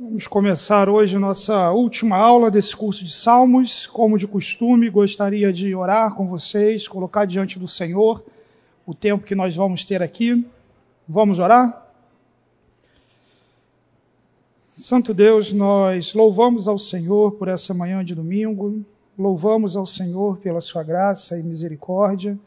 Vamos 0.00 0.28
começar 0.28 0.88
hoje 0.88 1.18
nossa 1.18 1.72
última 1.72 2.16
aula 2.16 2.52
desse 2.52 2.76
curso 2.76 3.02
de 3.02 3.12
Salmos. 3.12 3.84
Como 3.88 4.16
de 4.16 4.28
costume, 4.28 4.88
gostaria 4.88 5.52
de 5.52 5.74
orar 5.74 6.14
com 6.14 6.28
vocês, 6.28 6.86
colocar 6.86 7.24
diante 7.24 7.58
do 7.58 7.66
Senhor 7.66 8.24
o 8.86 8.94
tempo 8.94 9.26
que 9.26 9.34
nós 9.34 9.56
vamos 9.56 9.84
ter 9.84 10.00
aqui. 10.00 10.46
Vamos 11.08 11.40
orar? 11.40 11.84
Santo 14.68 15.12
Deus, 15.12 15.52
nós 15.52 16.14
louvamos 16.14 16.68
ao 16.68 16.78
Senhor 16.78 17.32
por 17.32 17.48
essa 17.48 17.74
manhã 17.74 18.04
de 18.04 18.14
domingo, 18.14 18.80
louvamos 19.18 19.74
ao 19.74 19.84
Senhor 19.84 20.38
pela 20.38 20.60
sua 20.60 20.84
graça 20.84 21.36
e 21.36 21.42
misericórdia. 21.42 22.38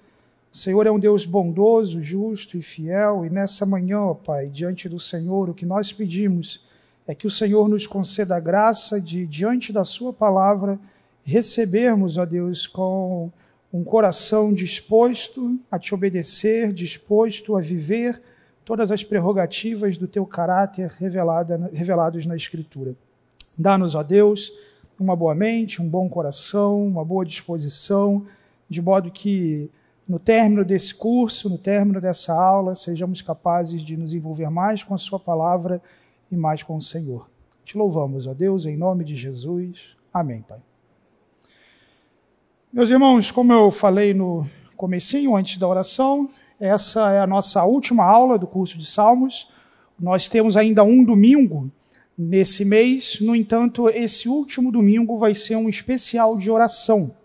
O 0.53 0.57
Senhor 0.57 0.87
é 0.87 0.91
um 0.91 0.99
Deus 0.99 1.25
bondoso, 1.25 2.01
justo 2.01 2.55
e 2.57 2.61
fiel, 2.61 3.25
e 3.25 3.29
nessa 3.29 3.65
manhã, 3.65 3.99
ó 3.99 4.13
Pai, 4.13 4.47
diante 4.47 4.87
do 4.87 5.01
Senhor, 5.01 5.49
o 5.49 5.53
que 5.53 5.65
nós 5.65 5.91
pedimos 5.91 6.70
é 7.07 7.15
que 7.15 7.27
o 7.27 7.31
Senhor 7.31 7.67
nos 7.67 7.87
conceda 7.87 8.35
a 8.35 8.39
graça 8.39 8.99
de, 8.99 9.25
diante 9.25 9.73
da 9.73 9.83
Sua 9.83 10.13
palavra, 10.13 10.79
recebermos, 11.23 12.17
ó 12.17 12.25
Deus, 12.25 12.67
com 12.67 13.31
um 13.73 13.83
coração 13.83 14.53
disposto 14.53 15.59
a 15.69 15.79
te 15.79 15.93
obedecer, 15.93 16.73
disposto 16.73 17.55
a 17.55 17.61
viver 17.61 18.21
todas 18.65 18.91
as 18.91 19.03
prerrogativas 19.03 19.97
do 19.97 20.07
teu 20.07 20.25
caráter 20.25 20.89
revelada, 20.97 21.69
revelados 21.73 22.25
na 22.25 22.35
Escritura. 22.35 22.95
Dá-nos, 23.57 23.95
ó 23.95 24.03
Deus, 24.03 24.51
uma 24.99 25.15
boa 25.15 25.33
mente, 25.33 25.81
um 25.81 25.87
bom 25.87 26.07
coração, 26.07 26.85
uma 26.85 27.03
boa 27.03 27.25
disposição, 27.25 28.25
de 28.69 28.81
modo 28.81 29.09
que 29.11 29.69
no 30.07 30.19
término 30.19 30.63
desse 30.63 30.93
curso, 30.93 31.49
no 31.49 31.57
término 31.57 31.99
dessa 32.01 32.33
aula, 32.33 32.75
sejamos 32.75 33.21
capazes 33.21 33.81
de 33.81 33.95
nos 33.95 34.13
envolver 34.13 34.49
mais 34.49 34.83
com 34.83 34.93
a 34.93 34.97
Sua 34.97 35.19
palavra 35.19 35.81
e 36.31 36.35
mais 36.35 36.63
com 36.63 36.77
o 36.77 36.81
Senhor. 36.81 37.29
Te 37.63 37.77
louvamos, 37.77 38.25
ó 38.27 38.33
Deus, 38.33 38.65
em 38.65 38.77
nome 38.77 39.03
de 39.03 39.15
Jesus. 39.15 39.95
Amém, 40.13 40.43
Pai. 40.47 40.59
Meus 42.71 42.89
irmãos, 42.89 43.31
como 43.31 43.51
eu 43.51 43.69
falei 43.69 44.13
no 44.13 44.47
comecinho, 44.77 45.35
antes 45.35 45.57
da 45.57 45.67
oração, 45.67 46.29
essa 46.59 47.11
é 47.11 47.19
a 47.19 47.27
nossa 47.27 47.63
última 47.63 48.03
aula 48.05 48.37
do 48.39 48.47
curso 48.47 48.77
de 48.77 48.85
Salmos. 48.85 49.51
Nós 49.99 50.27
temos 50.27 50.55
ainda 50.55 50.83
um 50.83 51.03
domingo 51.03 51.69
nesse 52.17 52.63
mês, 52.63 53.19
no 53.19 53.35
entanto, 53.35 53.89
esse 53.89 54.29
último 54.29 54.71
domingo 54.71 55.17
vai 55.17 55.33
ser 55.33 55.55
um 55.55 55.67
especial 55.67 56.37
de 56.37 56.49
oração 56.49 57.15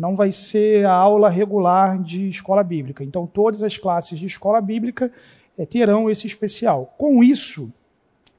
não 0.00 0.16
vai 0.16 0.32
ser 0.32 0.86
a 0.86 0.92
aula 0.94 1.28
regular 1.28 2.02
de 2.02 2.30
escola 2.30 2.64
bíblica. 2.64 3.04
Então, 3.04 3.26
todas 3.26 3.62
as 3.62 3.76
classes 3.76 4.18
de 4.18 4.24
escola 4.24 4.58
bíblica 4.58 5.12
é, 5.58 5.66
terão 5.66 6.10
esse 6.10 6.26
especial. 6.26 6.94
Com 6.96 7.22
isso, 7.22 7.70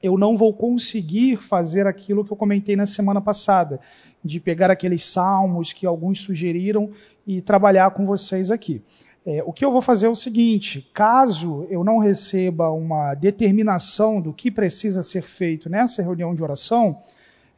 eu 0.02 0.18
não 0.18 0.36
vou 0.36 0.52
conseguir 0.52 1.36
fazer 1.36 1.86
aquilo 1.86 2.24
que 2.24 2.32
eu 2.32 2.36
comentei 2.36 2.74
na 2.74 2.86
semana 2.86 3.20
passada, 3.20 3.80
de 4.24 4.40
pegar 4.40 4.70
aqueles 4.70 5.04
salmos 5.04 5.72
que 5.72 5.86
alguns 5.86 6.20
sugeriram 6.20 6.90
e 7.26 7.40
trabalhar 7.40 7.90
com 7.92 8.04
vocês 8.06 8.50
aqui. 8.50 8.82
É, 9.24 9.42
o 9.46 9.52
que 9.52 9.64
eu 9.64 9.70
vou 9.70 9.80
fazer 9.80 10.06
é 10.06 10.10
o 10.10 10.16
seguinte: 10.16 10.90
caso 10.92 11.66
eu 11.70 11.84
não 11.84 11.98
receba 11.98 12.70
uma 12.70 13.14
determinação 13.14 14.20
do 14.20 14.32
que 14.32 14.50
precisa 14.50 15.02
ser 15.02 15.22
feito 15.22 15.70
nessa 15.70 16.02
reunião 16.02 16.34
de 16.34 16.42
oração, 16.42 16.98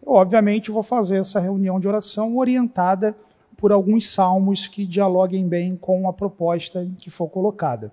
eu, 0.05 0.13
obviamente, 0.13 0.71
vou 0.71 0.83
fazer 0.83 1.17
essa 1.17 1.41
reunião 1.41 1.81
de 1.81 1.89
oração 1.89 2.37
orientada 2.37 3.17
por 3.57 3.73
alguns 3.73 4.13
salmos 4.13 4.69
que 4.69 4.85
dialoguem 4.85 5.49
bem 5.49 5.77
com 5.77 6.07
a 6.09 6.13
proposta 6.13 6.87
que 6.99 7.09
for 7.09 7.29
colocada. 7.29 7.91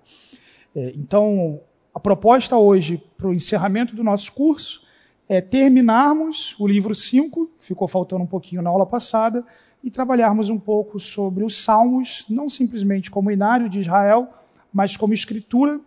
É, 0.76 0.92
então, 0.94 1.60
a 1.94 2.00
proposta 2.00 2.56
hoje 2.56 3.02
para 3.16 3.28
o 3.28 3.34
encerramento 3.34 3.94
do 3.94 4.02
nosso 4.02 4.32
curso 4.32 4.82
é 5.28 5.40
terminarmos 5.40 6.56
o 6.58 6.66
livro 6.66 6.94
5, 6.94 7.50
ficou 7.60 7.86
faltando 7.86 8.22
um 8.22 8.26
pouquinho 8.26 8.62
na 8.62 8.70
aula 8.70 8.86
passada, 8.86 9.44
e 9.82 9.90
trabalharmos 9.90 10.48
um 10.48 10.58
pouco 10.58 11.00
sobre 11.00 11.44
os 11.44 11.62
salmos, 11.62 12.24
não 12.28 12.48
simplesmente 12.48 13.10
como 13.10 13.30
inário 13.30 13.68
de 13.68 13.80
Israel, 13.80 14.28
mas 14.72 14.96
como 14.96 15.12
escritura 15.12 15.80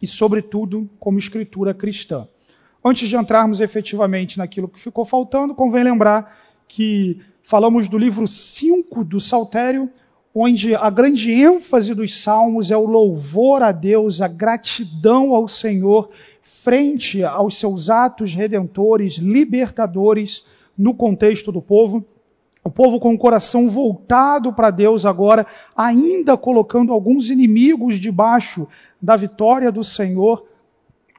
e, 0.00 0.06
sobretudo, 0.06 0.88
como 1.00 1.18
escritura 1.18 1.74
cristã. 1.74 2.28
Antes 2.84 3.08
de 3.08 3.16
entrarmos 3.16 3.60
efetivamente 3.60 4.38
naquilo 4.38 4.68
que 4.68 4.78
ficou 4.78 5.04
faltando, 5.04 5.54
convém 5.54 5.82
lembrar 5.82 6.38
que 6.68 7.20
falamos 7.42 7.88
do 7.88 7.98
livro 7.98 8.26
5 8.26 9.04
do 9.04 9.20
Saltério, 9.20 9.90
onde 10.34 10.74
a 10.74 10.90
grande 10.90 11.30
ênfase 11.30 11.94
dos 11.94 12.20
salmos 12.20 12.72
é 12.72 12.76
o 12.76 12.86
louvor 12.86 13.62
a 13.62 13.70
Deus, 13.70 14.20
a 14.20 14.26
gratidão 14.26 15.32
ao 15.32 15.46
Senhor 15.46 16.10
frente 16.42 17.22
aos 17.22 17.56
seus 17.56 17.88
atos 17.88 18.34
redentores, 18.34 19.14
libertadores 19.14 20.44
no 20.76 20.92
contexto 20.92 21.52
do 21.52 21.62
povo. 21.62 22.04
O 22.64 22.70
povo 22.70 22.98
com 22.98 23.14
o 23.14 23.18
coração 23.18 23.68
voltado 23.68 24.52
para 24.52 24.70
Deus 24.70 25.06
agora, 25.06 25.46
ainda 25.76 26.36
colocando 26.36 26.92
alguns 26.92 27.30
inimigos 27.30 28.00
debaixo 28.00 28.66
da 29.00 29.14
vitória 29.14 29.70
do 29.70 29.84
Senhor. 29.84 30.46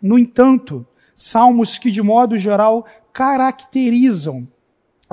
No 0.02 0.20
entanto, 0.20 0.86
salmos 1.16 1.78
que 1.78 1.90
de 1.90 2.02
modo 2.02 2.36
geral 2.38 2.86
caracterizam 3.14 4.48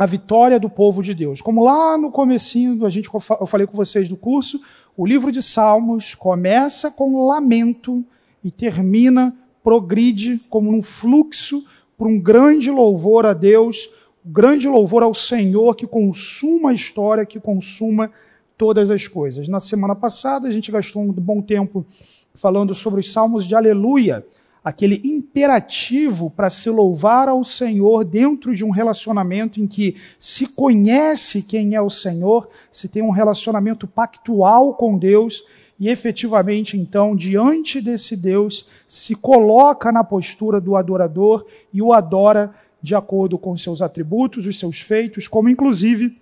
a 0.02 0.06
vitória 0.06 0.58
do 0.58 0.68
povo 0.68 1.00
de 1.00 1.14
Deus. 1.14 1.40
Como 1.40 1.62
lá 1.62 1.96
no 1.96 2.10
comecinho, 2.10 2.84
a 2.84 2.90
gente, 2.90 3.08
eu 3.14 3.46
falei 3.46 3.68
com 3.68 3.76
vocês 3.76 4.08
do 4.08 4.16
curso, 4.16 4.60
o 4.96 5.06
livro 5.06 5.30
de 5.30 5.40
Salmos 5.40 6.12
começa 6.16 6.90
com 6.90 7.24
lamento 7.24 8.04
e 8.42 8.50
termina, 8.50 9.32
progride 9.62 10.40
como 10.50 10.76
um 10.76 10.82
fluxo 10.82 11.64
para 11.96 12.08
um 12.08 12.18
grande 12.18 12.68
louvor 12.68 13.24
a 13.24 13.32
Deus, 13.32 13.88
um 14.26 14.32
grande 14.32 14.66
louvor 14.66 15.04
ao 15.04 15.14
Senhor 15.14 15.76
que 15.76 15.86
consuma 15.86 16.70
a 16.70 16.74
história, 16.74 17.24
que 17.24 17.38
consuma 17.38 18.10
todas 18.58 18.90
as 18.90 19.06
coisas. 19.06 19.46
Na 19.46 19.60
semana 19.60 19.94
passada 19.94 20.48
a 20.48 20.50
gente 20.50 20.72
gastou 20.72 21.00
um 21.00 21.12
bom 21.12 21.40
tempo 21.40 21.86
falando 22.34 22.74
sobre 22.74 22.98
os 22.98 23.12
salmos 23.12 23.46
de 23.46 23.54
aleluia, 23.54 24.26
aquele 24.64 25.00
imperativo 25.04 26.30
para 26.30 26.48
se 26.48 26.70
louvar 26.70 27.28
ao 27.28 27.44
Senhor 27.44 28.04
dentro 28.04 28.54
de 28.54 28.64
um 28.64 28.70
relacionamento 28.70 29.60
em 29.60 29.66
que 29.66 29.96
se 30.18 30.54
conhece 30.54 31.42
quem 31.42 31.74
é 31.74 31.80
o 31.80 31.90
Senhor, 31.90 32.48
se 32.70 32.88
tem 32.88 33.02
um 33.02 33.10
relacionamento 33.10 33.86
pactual 33.86 34.74
com 34.74 34.96
Deus 34.96 35.44
e 35.80 35.88
efetivamente 35.88 36.78
então 36.78 37.16
diante 37.16 37.80
desse 37.80 38.16
Deus 38.16 38.68
se 38.86 39.16
coloca 39.16 39.90
na 39.90 40.04
postura 40.04 40.60
do 40.60 40.76
adorador 40.76 41.44
e 41.72 41.82
o 41.82 41.92
adora 41.92 42.54
de 42.80 42.94
acordo 42.94 43.38
com 43.38 43.56
seus 43.56 43.82
atributos, 43.82 44.46
os 44.46 44.58
seus 44.58 44.80
feitos, 44.80 45.26
como 45.26 45.48
inclusive 45.48 46.16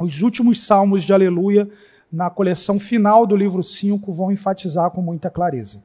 os 0.00 0.22
últimos 0.22 0.64
salmos 0.64 1.02
de 1.02 1.12
aleluia 1.12 1.68
na 2.12 2.28
coleção 2.28 2.78
final 2.78 3.26
do 3.26 3.34
livro 3.34 3.62
5 3.62 4.12
vão 4.12 4.30
enfatizar 4.30 4.90
com 4.90 5.00
muita 5.00 5.30
clareza. 5.30 5.82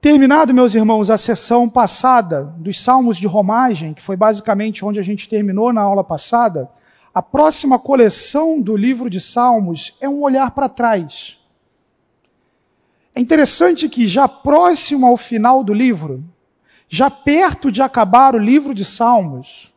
Terminado, 0.00 0.54
meus 0.54 0.74
irmãos, 0.74 1.10
a 1.10 1.18
sessão 1.18 1.68
passada 1.68 2.54
dos 2.56 2.82
Salmos 2.82 3.18
de 3.18 3.26
Romagem, 3.26 3.92
que 3.92 4.00
foi 4.00 4.16
basicamente 4.16 4.82
onde 4.82 4.98
a 4.98 5.02
gente 5.02 5.28
terminou 5.28 5.74
na 5.74 5.82
aula 5.82 6.02
passada, 6.02 6.70
a 7.12 7.20
próxima 7.20 7.78
coleção 7.78 8.62
do 8.62 8.74
livro 8.74 9.10
de 9.10 9.20
Salmos 9.20 9.94
é 10.00 10.08
um 10.08 10.22
olhar 10.22 10.52
para 10.52 10.70
trás. 10.70 11.38
É 13.14 13.20
interessante 13.20 13.90
que 13.90 14.06
já 14.06 14.26
próximo 14.26 15.06
ao 15.06 15.18
final 15.18 15.62
do 15.62 15.74
livro, 15.74 16.24
já 16.88 17.10
perto 17.10 17.70
de 17.70 17.82
acabar 17.82 18.34
o 18.34 18.38
livro 18.38 18.72
de 18.72 18.86
Salmos, 18.86 19.70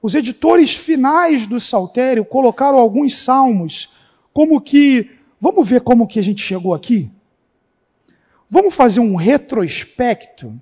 os 0.00 0.14
editores 0.14 0.74
finais 0.74 1.46
do 1.46 1.60
Saltério 1.60 2.24
colocaram 2.24 2.78
alguns 2.78 3.18
salmos 3.18 3.92
como 4.32 4.58
que, 4.58 5.10
vamos 5.38 5.68
ver 5.68 5.82
como 5.82 6.06
que 6.06 6.18
a 6.18 6.22
gente 6.22 6.40
chegou 6.40 6.72
aqui? 6.72 7.10
Vamos 8.48 8.74
fazer 8.74 9.00
um 9.00 9.16
retrospecto? 9.16 10.54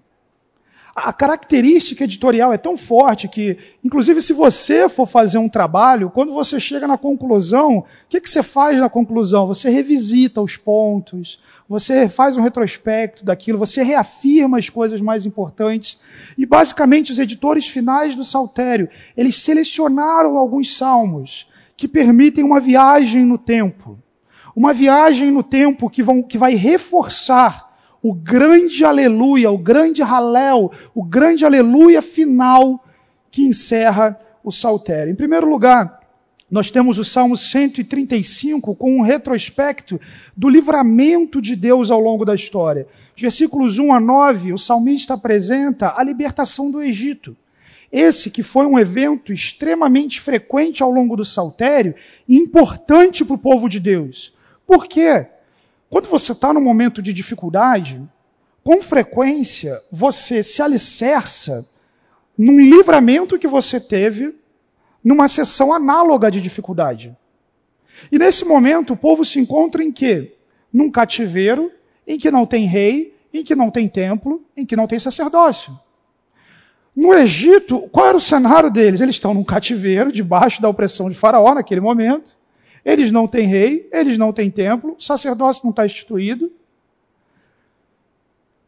A 0.95 1.13
característica 1.13 2.05
editorial 2.05 2.53
é 2.53 2.57
tão 2.57 2.77
forte 2.77 3.27
que, 3.27 3.59
inclusive, 3.83 4.23
se 4.23 4.33
você 4.33 4.89
for 4.89 5.07
fazer 5.07 5.39
um 5.39 5.49
trabalho, 5.49 6.09
quando 6.09 6.33
você 6.33 6.61
chega 6.61 6.87
na 6.87 6.97
conclusão, 6.97 7.79
o 7.79 7.85
que, 8.09 8.21
que 8.21 8.31
você 8.31 8.45
faz 8.45 8.79
na 8.79 8.89
conclusão? 8.89 9.49
Você 9.49 9.69
revisita 9.69 10.41
os 10.41 10.57
pontos, 10.57 11.43
você 11.69 12.09
faz 12.09 12.37
um 12.37 12.41
retrospecto 12.41 13.25
daquilo, 13.25 13.59
você 13.59 13.83
reafirma 13.83 14.57
as 14.57 14.69
coisas 14.69 15.01
mais 15.01 15.27
importantes. 15.27 15.99
E, 16.39 16.47
basicamente, 16.47 17.11
os 17.11 17.19
editores 17.19 17.67
finais 17.67 18.15
do 18.15 18.25
Saltério, 18.25 18.89
eles 19.17 19.35
selecionaram 19.35 20.39
alguns 20.39 20.77
salmos 20.77 21.51
que 21.77 21.89
permitem 21.89 22.45
uma 22.45 22.61
viagem 22.61 23.25
no 23.25 23.37
tempo. 23.37 23.99
Uma 24.55 24.73
viagem 24.73 25.33
no 25.33 25.43
tempo 25.43 25.91
que, 25.91 26.05
vão, 26.05 26.23
que 26.23 26.39
vai 26.39 26.55
reforçar 26.55 27.64
o 28.05 28.13
grande 28.13 28.85
aleluia, 28.85 29.51
o 29.51 29.57
grande 29.57 30.03
halel, 30.03 30.71
o 30.95 31.03
grande 31.03 31.43
aleluia 31.43 32.03
final 32.03 32.85
que 33.31 33.43
encerra 33.43 34.21
o 34.45 34.53
saltério. 34.53 35.11
Em 35.11 35.17
primeiro 35.17 35.49
lugar, 35.49 36.01
nós 36.51 36.71
temos 36.71 36.99
o 36.99 37.05
Salmo 37.05 37.35
135 37.35 38.77
com 38.77 38.99
um 38.99 39.01
retrospecto 39.01 39.99
do 40.37 40.51
livramento 40.51 41.41
de 41.41 41.57
Deus 41.57 41.91
ao 41.91 41.99
longo 41.99 42.27
da 42.27 42.35
história. 42.35 42.87
Versículos 43.17 43.79
1 43.79 43.95
a 43.95 43.99
9, 43.99 44.53
o 44.53 44.59
salmista 44.59 45.15
apresenta 45.15 45.95
a 45.97 46.05
libertação 46.05 46.71
do 46.71 46.83
Egito. 46.83 47.35
Esse 47.91 48.31
que 48.31 48.43
foi 48.43 48.67
um 48.67 48.79
evento 48.79 49.33
extremamente 49.33 50.21
frequente 50.21 50.83
ao 50.83 50.91
longo 50.91 51.17
do 51.17 51.25
saltério 51.25 51.95
e 52.29 52.37
importante 52.37 53.25
para 53.25 53.35
o 53.35 53.39
povo 53.39 53.67
de 53.67 53.81
Deus. 53.81 54.35
Por 54.67 54.87
quê? 54.87 55.27
Quando 55.95 56.09
você 56.09 56.33
está 56.33 56.53
num 56.53 56.61
momento 56.61 57.01
de 57.01 57.13
dificuldade, 57.13 58.03
com 58.65 58.83
frequência 58.83 59.81
você 59.93 60.43
se 60.43 60.61
alicerça 60.61 61.71
num 62.37 62.59
livramento 62.59 63.39
que 63.39 63.47
você 63.47 63.79
teve 63.79 64.35
numa 65.05 65.29
sessão 65.29 65.73
análoga 65.73 66.33
de 66.33 66.41
dificuldade. 66.41 67.17
E 68.11 68.19
nesse 68.19 68.45
momento 68.45 68.95
o 68.95 68.97
povo 68.97 69.25
se 69.25 69.39
encontra 69.39 69.85
em 69.85 69.93
quê? 69.93 70.35
Num 70.73 70.91
cativeiro, 70.91 71.71
em 72.05 72.19
que 72.19 72.29
não 72.29 72.45
tem 72.45 72.67
rei, 72.67 73.17
em 73.33 73.45
que 73.45 73.55
não 73.55 73.71
tem 73.71 73.89
templo, 73.89 74.45
em 74.57 74.67
que 74.67 74.75
não 74.75 74.89
tem 74.89 74.99
sacerdócio. 74.99 75.79
No 76.97 77.15
Egito, 77.15 77.89
qual 77.93 78.09
era 78.09 78.17
o 78.17 78.21
cenário 78.21 78.69
deles? 78.69 79.01
Eles 79.01 79.15
estão 79.15 79.33
num 79.33 79.45
cativeiro, 79.45 80.11
debaixo 80.11 80.61
da 80.61 80.69
opressão 80.69 81.09
de 81.09 81.15
Faraó 81.15 81.55
naquele 81.55 81.81
momento. 81.81 82.37
Eles 82.85 83.11
não 83.11 83.27
têm 83.27 83.47
rei, 83.47 83.89
eles 83.93 84.19
não 84.19 84.33
têm 84.33 84.51
templo, 84.51 84.97
o 84.99 85.03
sacerdócio 85.03 85.63
não 85.65 85.71
está 85.71 85.87
instituído. 85.87 86.53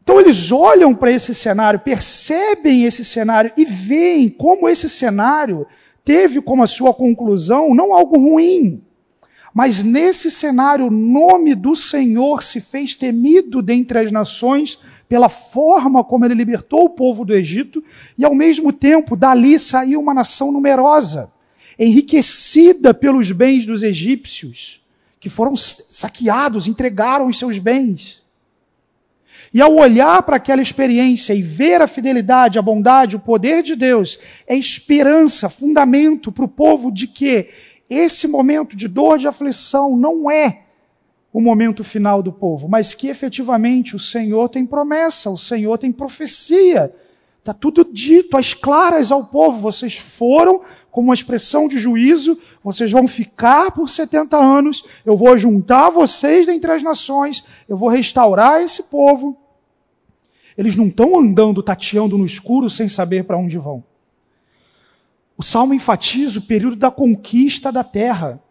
Então 0.03 0.21
eles 0.21 0.53
olham 0.53 0.95
para 0.95 1.11
esse 1.11 1.35
cenário, 1.35 1.81
percebem 1.81 2.85
esse 2.85 3.05
cenário 3.05 3.53
e 3.57 3.65
veem 3.65 4.29
como 4.29 4.69
esse 4.69 4.89
cenário 4.89 5.67
teve 6.05 6.41
como 6.41 6.63
a 6.63 6.69
sua 6.69 6.95
conclusão 6.95 7.75
não 7.75 7.93
algo 7.93 8.17
ruim, 8.17 8.81
mas 9.53 9.83
nesse 9.83 10.31
cenário 10.31 10.87
o 10.87 10.91
nome 10.91 11.57
do 11.57 11.75
Senhor 11.75 12.45
se 12.45 12.61
fez 12.61 12.95
temido 12.95 13.61
dentre 13.61 13.99
as 13.99 14.13
nações 14.13 14.79
pela 15.09 15.29
forma 15.29 16.05
como 16.05 16.25
ele 16.25 16.35
libertou 16.35 16.85
o 16.85 16.91
povo 16.91 17.25
do 17.25 17.35
Egito 17.35 17.83
e 18.17 18.25
ao 18.25 18.35
mesmo 18.35 18.73
tempo 18.73 19.17
dali 19.17 19.59
saiu 19.59 20.01
uma 20.01 20.15
nação 20.15 20.53
numerosa, 20.53 21.33
enriquecida 21.79 22.95
pelos 22.95 23.31
bens 23.33 23.67
dos 23.67 23.83
egípcios, 23.83 24.81
que 25.21 25.29
foram 25.29 25.57
saqueados, 25.57 26.67
entregaram 26.67 27.27
os 27.27 27.39
seus 27.39 27.59
bens. 27.59 28.23
E 29.53 29.61
ao 29.61 29.75
olhar 29.75 30.23
para 30.23 30.37
aquela 30.37 30.63
experiência 30.63 31.33
e 31.35 31.43
ver 31.43 31.81
a 31.81 31.87
fidelidade, 31.87 32.59
a 32.59 32.63
bondade, 32.63 33.17
o 33.17 33.21
poder 33.21 33.63
de 33.63 33.75
Deus, 33.75 34.19
é 34.47 34.57
esperança, 34.57 35.49
fundamento 35.49 36.33
para 36.33 36.45
o 36.45 36.49
povo 36.49 36.91
de 36.91 37.07
que 37.07 37.49
esse 37.89 38.27
momento 38.27 38.77
de 38.77 38.89
dor, 38.89 39.19
de 39.19 39.29
aflição, 39.29 39.97
não 39.97 40.31
é 40.31 40.63
o 41.33 41.41
momento 41.41 41.85
final 41.85 42.23
do 42.23 42.33
povo, 42.33 42.67
mas 42.67 42.95
que 42.95 43.09
efetivamente 43.09 43.95
o 43.95 43.99
Senhor 43.99 44.49
tem 44.49 44.65
promessa, 44.65 45.31
o 45.31 45.39
Senhor 45.39 45.77
tem 45.79 45.93
profecia. 45.93 46.93
Está 47.39 47.53
tudo 47.53 47.85
dito, 47.85 48.37
às 48.37 48.55
claras 48.55 49.13
ao 49.13 49.25
povo. 49.25 49.61
Vocês 49.61 49.97
foram 49.97 50.63
como 50.97 51.09
uma 51.09 51.15
expressão 51.15 51.69
de 51.69 51.77
juízo, 51.77 52.39
vocês 52.65 52.91
vão 52.91 53.07
ficar 53.07 53.71
por 53.71 53.87
70 53.87 54.35
anos, 54.35 54.83
eu 55.05 55.15
vou 55.15 55.37
juntar 55.37 55.91
vocês 55.91 56.47
dentre 56.47 56.73
as 56.73 56.83
nações, 56.83 57.45
eu 57.69 57.77
vou 57.77 57.91
restaurar 57.91 58.63
esse 58.63 58.85
povo. 58.85 59.37
Eles 60.57 60.75
não 60.75 60.87
estão 60.87 61.21
andando, 61.21 61.63
tateando 61.63 62.17
no 62.17 62.25
escuro 62.25 62.71
sem 62.71 62.89
saber 62.89 63.25
para 63.25 63.37
onde 63.37 63.59
vão. 63.59 63.85
O 65.37 65.43
salmo 65.43 65.75
enfatiza 65.75 66.39
o 66.39 66.43
período 66.43 66.77
da 66.77 66.91
conquista 66.91 67.71
da 67.71 67.85
terra. 67.85 68.43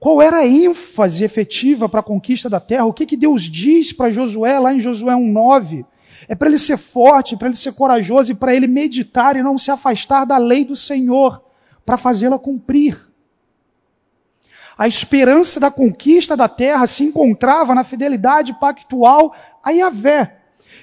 Qual 0.00 0.22
era 0.22 0.38
a 0.38 0.46
ênfase 0.46 1.22
efetiva 1.22 1.86
para 1.86 2.00
a 2.00 2.02
conquista 2.02 2.48
da 2.48 2.60
terra? 2.60 2.86
O 2.86 2.94
que, 2.94 3.04
que 3.04 3.14
Deus 3.14 3.42
diz 3.42 3.92
para 3.92 4.10
Josué 4.10 4.58
lá 4.58 4.72
em 4.72 4.80
Josué 4.80 5.12
1,9? 5.12 5.84
É 6.28 6.34
para 6.34 6.48
ele 6.48 6.58
ser 6.58 6.78
forte, 6.78 7.36
para 7.36 7.48
ele 7.48 7.56
ser 7.58 7.74
corajoso 7.74 8.32
e 8.32 8.34
para 8.34 8.54
ele 8.54 8.66
meditar 8.66 9.36
e 9.36 9.42
não 9.42 9.58
se 9.58 9.70
afastar 9.70 10.24
da 10.24 10.38
lei 10.38 10.64
do 10.64 10.74
Senhor, 10.74 11.43
para 11.84 11.96
fazê-la 11.96 12.38
cumprir. 12.38 13.12
A 14.76 14.88
esperança 14.88 15.60
da 15.60 15.70
conquista 15.70 16.36
da 16.36 16.48
terra 16.48 16.86
se 16.86 17.04
encontrava 17.04 17.74
na 17.74 17.84
fidelidade 17.84 18.52
pactual 18.54 19.34
a 19.62 19.70
Yahvé. 19.70 20.38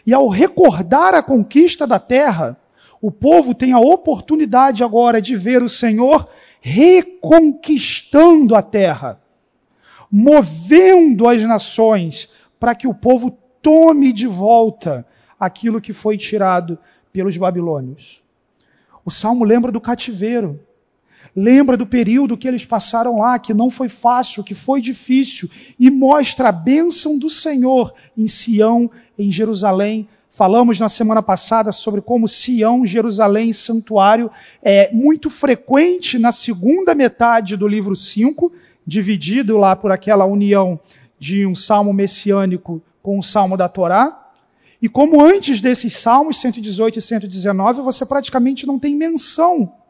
E 0.06 0.14
ao 0.14 0.28
recordar 0.30 1.14
a 1.14 1.22
conquista 1.22 1.86
da 1.86 2.00
terra, 2.00 2.58
o 3.02 3.12
povo 3.12 3.54
tem 3.54 3.74
a 3.74 3.80
oportunidade 3.80 4.84
agora 4.84 5.22
de 5.22 5.36
ver 5.36 5.62
o 5.62 5.70
Senhor 5.70 6.30
reconquistando 6.62 8.56
a 8.56 8.62
terra, 8.62 9.20
movendo 10.10 11.28
as 11.28 11.42
nações 11.42 12.30
para 12.60 12.76
que 12.76 12.88
o 12.88 12.94
povo 12.94 13.32
tome 13.62 14.14
de 14.14 14.28
volta 14.28 15.06
aquilo 15.40 15.82
que 15.82 15.92
foi 15.92 16.18
tirado 16.18 16.78
pelos 17.12 17.36
babilônios. 17.36 18.22
O 19.04 19.10
salmo 19.10 19.44
lembra 19.44 19.72
do 19.72 19.82
cativeiro. 19.82 20.60
Lembra 21.36 21.78
do 21.78 21.86
período 21.86 22.38
que 22.38 22.48
eles 22.48 22.66
passaram 22.66 23.20
lá, 23.20 23.40
que 23.40 23.54
não 23.54 23.70
foi 23.70 23.88
fácil, 23.88 24.44
que 24.44 24.54
foi 24.54 24.82
difícil, 24.82 25.50
e 25.80 25.90
mostra 25.90 26.50
a 26.50 26.52
bênção 26.52 27.18
do 27.18 27.30
Senhor 27.30 27.94
em 28.18 28.28
Sião, 28.28 28.92
em 29.18 29.32
Jerusalém. 29.32 30.08
Falamos 30.30 30.80
na 30.80 30.90
semana 30.90 31.22
passada 31.22 31.72
sobre 31.72 32.02
como 32.02 32.28
Sião, 32.28 32.86
Jerusalém, 32.86 33.54
santuário 33.54 34.30
é 34.62 34.92
muito 34.94 35.30
frequente 35.30 36.20
na 36.20 36.34
segunda 36.34 36.94
metade 36.94 37.56
do 37.56 37.68
livro 37.68 37.96
5, 37.96 38.52
dividido 38.86 39.58
lá 39.58 39.76
por 39.76 39.92
aquela 39.92 40.26
união 40.26 40.80
de 41.18 41.46
um 41.46 41.56
salmo 41.56 41.94
messiânico 41.94 42.82
com 43.02 43.18
o 43.18 43.24
salmo 43.24 43.56
da 43.56 43.70
Torá. 43.70 44.32
E 44.82 44.90
como 44.90 45.24
antes 45.24 45.62
desses 45.62 45.96
salmos 45.96 46.42
118 46.42 47.00
e 47.00 47.02
119, 47.02 47.82
você 47.82 48.06
praticamente 48.06 48.66
não 48.66 48.80
tem 48.80 48.96
menção 48.96 49.81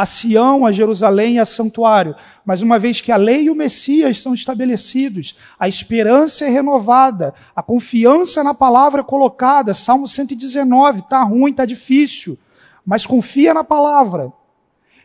a 0.00 0.06
Sião, 0.06 0.64
a 0.64 0.72
Jerusalém 0.72 1.34
e 1.34 1.38
a 1.38 1.44
santuário. 1.44 2.16
Mas 2.42 2.62
uma 2.62 2.78
vez 2.78 3.02
que 3.02 3.12
a 3.12 3.18
lei 3.18 3.42
e 3.42 3.50
o 3.50 3.54
Messias 3.54 4.18
são 4.18 4.32
estabelecidos, 4.32 5.36
a 5.58 5.68
esperança 5.68 6.46
é 6.46 6.48
renovada, 6.48 7.34
a 7.54 7.62
confiança 7.62 8.42
na 8.42 8.54
palavra 8.54 9.02
é 9.02 9.04
colocada. 9.04 9.74
Salmo 9.74 10.08
119, 10.08 11.00
está 11.00 11.22
ruim, 11.22 11.50
está 11.50 11.66
difícil, 11.66 12.38
mas 12.82 13.04
confia 13.04 13.52
na 13.52 13.62
palavra. 13.62 14.32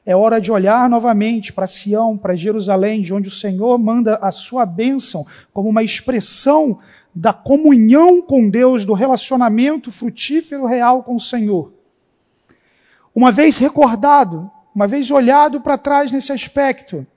É 0.05 0.15
hora 0.15 0.39
de 0.39 0.49
olhar 0.49 0.89
novamente 0.89 1.51
para 1.51 1.67
Sião, 1.67 2.17
para 2.17 2.33
Jerusalém, 2.33 3.01
de 3.01 3.13
onde 3.13 3.27
o 3.27 3.31
Senhor 3.31 3.77
manda 3.77 4.15
a 4.21 4.31
sua 4.31 4.65
bênção 4.65 5.25
como 5.51 5.67
uma 5.67 5.83
expressão 5.83 6.79
da 7.13 7.33
comunhão 7.33 8.21
com 8.21 8.49
Deus, 8.49 8.85
do 8.85 8.93
relacionamento 8.93 9.91
frutífero 9.91 10.65
real 10.65 11.03
com 11.03 11.17
o 11.17 11.19
Senhor. 11.19 11.73
Uma 13.13 13.29
vez 13.29 13.57
recordado, 13.57 14.49
uma 14.75 14.87
vez 14.87 15.09
olhado 15.09 15.61
para 15.61 15.77
trás 15.77 16.11
nesse 16.11 16.33
aspecto, 16.33 17.07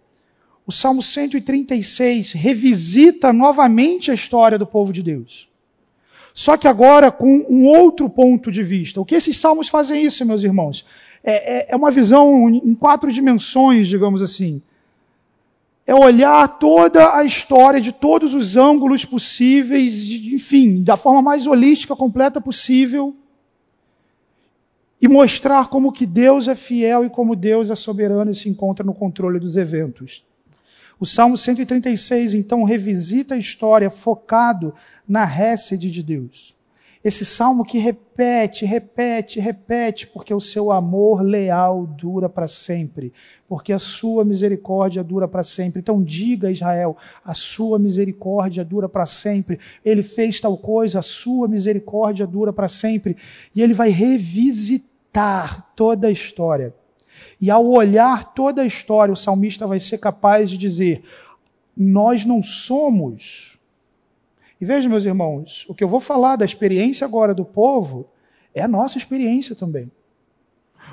o 0.65 0.71
Salmo 0.71 1.03
136 1.03 2.33
revisita 2.33 3.33
novamente 3.33 4.12
a 4.12 4.15
história 4.15 4.57
do 4.57 4.67
povo 4.67 4.93
de 4.93 5.03
Deus. 5.03 5.49
Só 6.33 6.57
que 6.57 6.69
agora 6.69 7.11
com 7.11 7.45
um 7.49 7.65
outro 7.65 8.09
ponto 8.09 8.49
de 8.49 8.62
vista. 8.62 9.00
O 9.00 9.05
que 9.05 9.17
esses 9.17 9.37
salmos 9.37 9.69
fazem 9.69 10.05
isso, 10.05 10.25
meus 10.25 10.45
irmãos? 10.45 10.87
É, 11.25 11.59
é, 11.59 11.67
é 11.71 11.77
uma 11.77 11.91
visão 11.91 12.49
em 12.49 12.75
quatro 12.77 13.11
dimensões, 13.11 13.88
digamos 13.88 14.23
assim. 14.23 14.62
É 15.85 15.93
olhar 15.93 16.47
toda 16.59 17.17
a 17.17 17.25
história 17.25 17.81
de 17.81 17.91
todos 17.91 18.35
os 18.35 18.57
ângulos 18.57 19.05
possíveis, 19.05 20.09
enfim, 20.09 20.85
da 20.85 20.97
forma 20.97 21.21
mais 21.21 21.45
holística, 21.45 21.97
completa 21.97 22.41
possível, 22.41 23.17
e 25.00 25.07
mostrar 25.07 25.69
como 25.69 25.93
que 25.93 26.05
Deus 26.05 26.49
é 26.49 26.55
fiel 26.55 27.05
e 27.05 27.11
como 27.11 27.37
Deus 27.37 27.71
é 27.71 27.75
soberano 27.75 28.31
e 28.31 28.35
se 28.35 28.49
encontra 28.49 28.85
no 28.85 28.95
controle 28.95 29.38
dos 29.38 29.57
eventos. 29.57 30.25
O 31.00 31.07
Salmo 31.07 31.38
136, 31.38 32.35
então, 32.35 32.64
revisita 32.64 33.35
a 33.35 33.38
história 33.38 33.88
focado 33.88 34.75
na 35.09 35.25
récede 35.25 35.90
de 35.90 36.02
Deus. 36.02 36.58
Esse 37.05 37.25
salmo 37.25 37.64
que 37.64 37.78
repete, 37.78 38.67
repete, 38.67 39.38
repete, 39.38 40.07
porque 40.07 40.35
o 40.35 40.40
seu 40.40 40.73
amor 40.73 41.23
leal 41.23 41.87
dura 41.87 42.28
para 42.28 42.49
sempre, 42.49 43.12
porque 43.49 43.73
a 43.73 43.78
sua 43.78 44.25
misericórdia 44.25 45.05
dura 45.05 45.28
para 45.28 45.45
sempre. 45.45 45.78
Então 45.81 46.02
diga 46.02 46.50
Israel, 46.50 46.97
a 47.25 47.35
sua 47.35 47.78
misericórdia 47.78 48.64
dura 48.64 48.88
para 48.88 49.07
sempre. 49.07 49.61
Ele 49.85 50.02
fez 50.02 50.40
tal 50.40 50.59
coisa, 50.59 50.99
a 50.99 51.02
sua 51.02 51.47
misericórdia 51.47 52.26
dura 52.26 52.52
para 52.52 52.67
sempre. 52.67 53.17
E 53.55 53.62
ele 53.62 53.75
vai 53.75 53.90
revisitar 53.90 55.73
toda 55.76 56.09
a 56.09 56.11
história. 56.11 56.75
E 57.40 57.49
ao 57.49 57.64
olhar 57.64 58.35
toda 58.35 58.62
a 58.62 58.67
história, 58.67 59.12
o 59.12 59.17
salmista 59.17 59.69
vai 59.69 59.78
ser 59.78 59.99
capaz 59.99 60.50
de 60.50 60.57
dizer: 60.57 61.05
Nós 61.76 62.25
não 62.25 62.43
somos 62.43 63.58
e 64.61 64.65
veja, 64.65 64.88
meus 64.88 65.05
irmãos, 65.05 65.65
o 65.69 65.75
que 65.75 65.85
eu 65.85 65.88
vou 65.88 66.00
falar 66.00 66.37
da 66.37 66.45
experiência 66.45 67.05
agora 67.05 67.35
do 67.35 67.45
povo 67.45 68.09
é 68.55 68.62
a 68.62 68.69
nossa 68.69 68.99
experiência 68.99 69.55
também. 69.55 69.91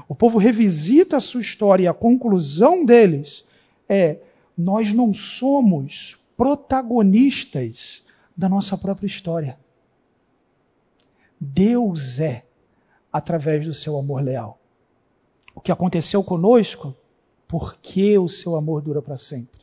O 0.07 0.13
povo 0.13 0.38
revisita 0.38 1.17
a 1.17 1.22
sua 1.22 1.41
história 1.41 1.84
e 1.84 1.88
a 1.88 1.93
conclusão 1.93 2.86
deles 2.86 3.45
é: 3.89 4.19
nós 4.57 4.93
não 4.93 5.13
somos 5.13 6.17
protagonistas 6.38 8.03
da 8.36 8.48
nossa 8.48 8.77
própria 8.77 9.07
história. 9.07 9.57
Deus 11.39 12.19
é, 12.19 12.45
através 13.12 13.65
do 13.65 13.74
seu 13.74 13.98
amor 13.98 14.22
leal. 14.22 14.60
O 15.55 15.62
que 15.62 15.72
aconteceu 15.72 16.24
conosco, 16.24 16.93
porque 17.48 18.17
o 18.17 18.27
seu 18.27 18.55
amor 18.55 18.81
dura 18.81 19.01
para 19.01 19.17
sempre. 19.17 19.62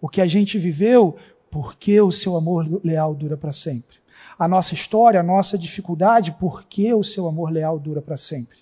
O 0.00 0.08
que 0.08 0.20
a 0.20 0.26
gente 0.26 0.58
viveu, 0.58 1.16
porque 1.50 2.00
o 2.00 2.12
seu 2.12 2.36
amor 2.36 2.66
leal 2.84 3.14
dura 3.14 3.36
para 3.36 3.52
sempre. 3.52 3.98
A 4.38 4.48
nossa 4.48 4.74
história, 4.74 5.20
a 5.20 5.22
nossa 5.22 5.58
dificuldade, 5.58 6.32
porque 6.38 6.94
o 6.94 7.02
seu 7.02 7.26
amor 7.26 7.50
leal 7.50 7.78
dura 7.78 8.00
para 8.00 8.16
sempre. 8.16 8.58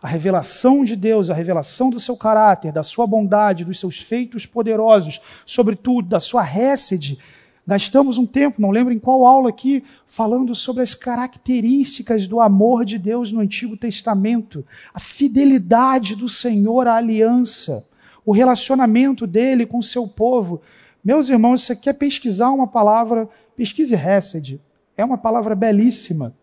A 0.00 0.08
revelação 0.08 0.84
de 0.84 0.96
Deus, 0.96 1.28
a 1.28 1.34
revelação 1.34 1.90
do 1.90 2.00
seu 2.00 2.16
caráter, 2.16 2.72
da 2.72 2.82
sua 2.82 3.06
bondade, 3.06 3.64
dos 3.64 3.78
seus 3.78 4.00
feitos 4.00 4.46
poderosos, 4.46 5.20
sobretudo 5.44 6.08
da 6.08 6.20
sua 6.20 6.42
récede. 6.42 7.18
Gastamos 7.66 8.16
um 8.16 8.24
tempo, 8.24 8.62
não 8.62 8.70
lembro 8.70 8.92
em 8.92 8.98
qual 8.98 9.26
aula 9.26 9.48
aqui, 9.48 9.84
falando 10.06 10.54
sobre 10.54 10.82
as 10.82 10.94
características 10.94 12.26
do 12.26 12.40
amor 12.40 12.84
de 12.84 12.96
Deus 12.96 13.32
no 13.32 13.40
Antigo 13.40 13.76
Testamento, 13.76 14.64
a 14.94 15.00
fidelidade 15.00 16.14
do 16.14 16.28
Senhor 16.28 16.86
à 16.86 16.94
aliança, 16.94 17.84
o 18.24 18.32
relacionamento 18.32 19.26
dele 19.26 19.66
com 19.66 19.78
o 19.78 19.82
seu 19.82 20.06
povo. 20.06 20.62
Meus 21.06 21.28
irmãos, 21.28 21.60
se 21.60 21.66
você 21.68 21.76
quer 21.76 21.92
pesquisar 21.92 22.50
uma 22.50 22.66
palavra, 22.66 23.28
pesquise 23.54 23.94
Hesed. 23.94 24.60
É 24.96 25.04
uma 25.04 25.16
palavra 25.16 25.54
belíssima 25.54 26.34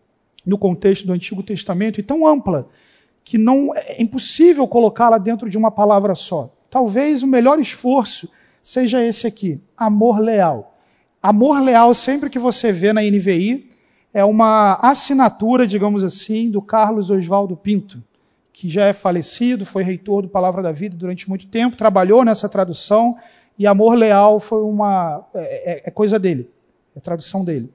no 0.42 0.56
contexto 0.56 1.06
do 1.06 1.12
Antigo 1.12 1.42
Testamento 1.42 2.00
e 2.00 2.02
tão 2.02 2.26
ampla 2.26 2.66
que 3.22 3.36
não 3.36 3.74
é 3.76 4.00
impossível 4.00 4.66
colocá-la 4.66 5.18
dentro 5.18 5.50
de 5.50 5.58
uma 5.58 5.70
palavra 5.70 6.14
só. 6.14 6.50
Talvez 6.70 7.22
o 7.22 7.26
melhor 7.26 7.60
esforço 7.60 8.26
seja 8.62 9.04
esse 9.04 9.26
aqui: 9.26 9.60
amor 9.76 10.18
leal. 10.18 10.74
Amor 11.22 11.60
leal, 11.60 11.92
sempre 11.92 12.30
que 12.30 12.38
você 12.38 12.72
vê 12.72 12.90
na 12.90 13.02
NVI, 13.02 13.68
é 14.14 14.24
uma 14.24 14.78
assinatura, 14.80 15.66
digamos 15.66 16.02
assim, 16.02 16.50
do 16.50 16.62
Carlos 16.62 17.10
Oswaldo 17.10 17.54
Pinto, 17.54 18.02
que 18.50 18.70
já 18.70 18.86
é 18.86 18.94
falecido, 18.94 19.66
foi 19.66 19.82
reitor 19.82 20.22
do 20.22 20.28
Palavra 20.28 20.62
da 20.62 20.72
Vida 20.72 20.96
durante 20.96 21.28
muito 21.28 21.46
tempo, 21.48 21.76
trabalhou 21.76 22.24
nessa 22.24 22.48
tradução 22.48 23.14
e 23.58 23.66
amor 23.66 23.94
leal 23.94 24.40
foi 24.40 24.62
uma. 24.62 25.26
É, 25.34 25.72
é, 25.72 25.82
é 25.86 25.90
coisa 25.90 26.18
dele, 26.18 26.50
é 26.96 27.00
tradução 27.00 27.44
dele. 27.44 27.70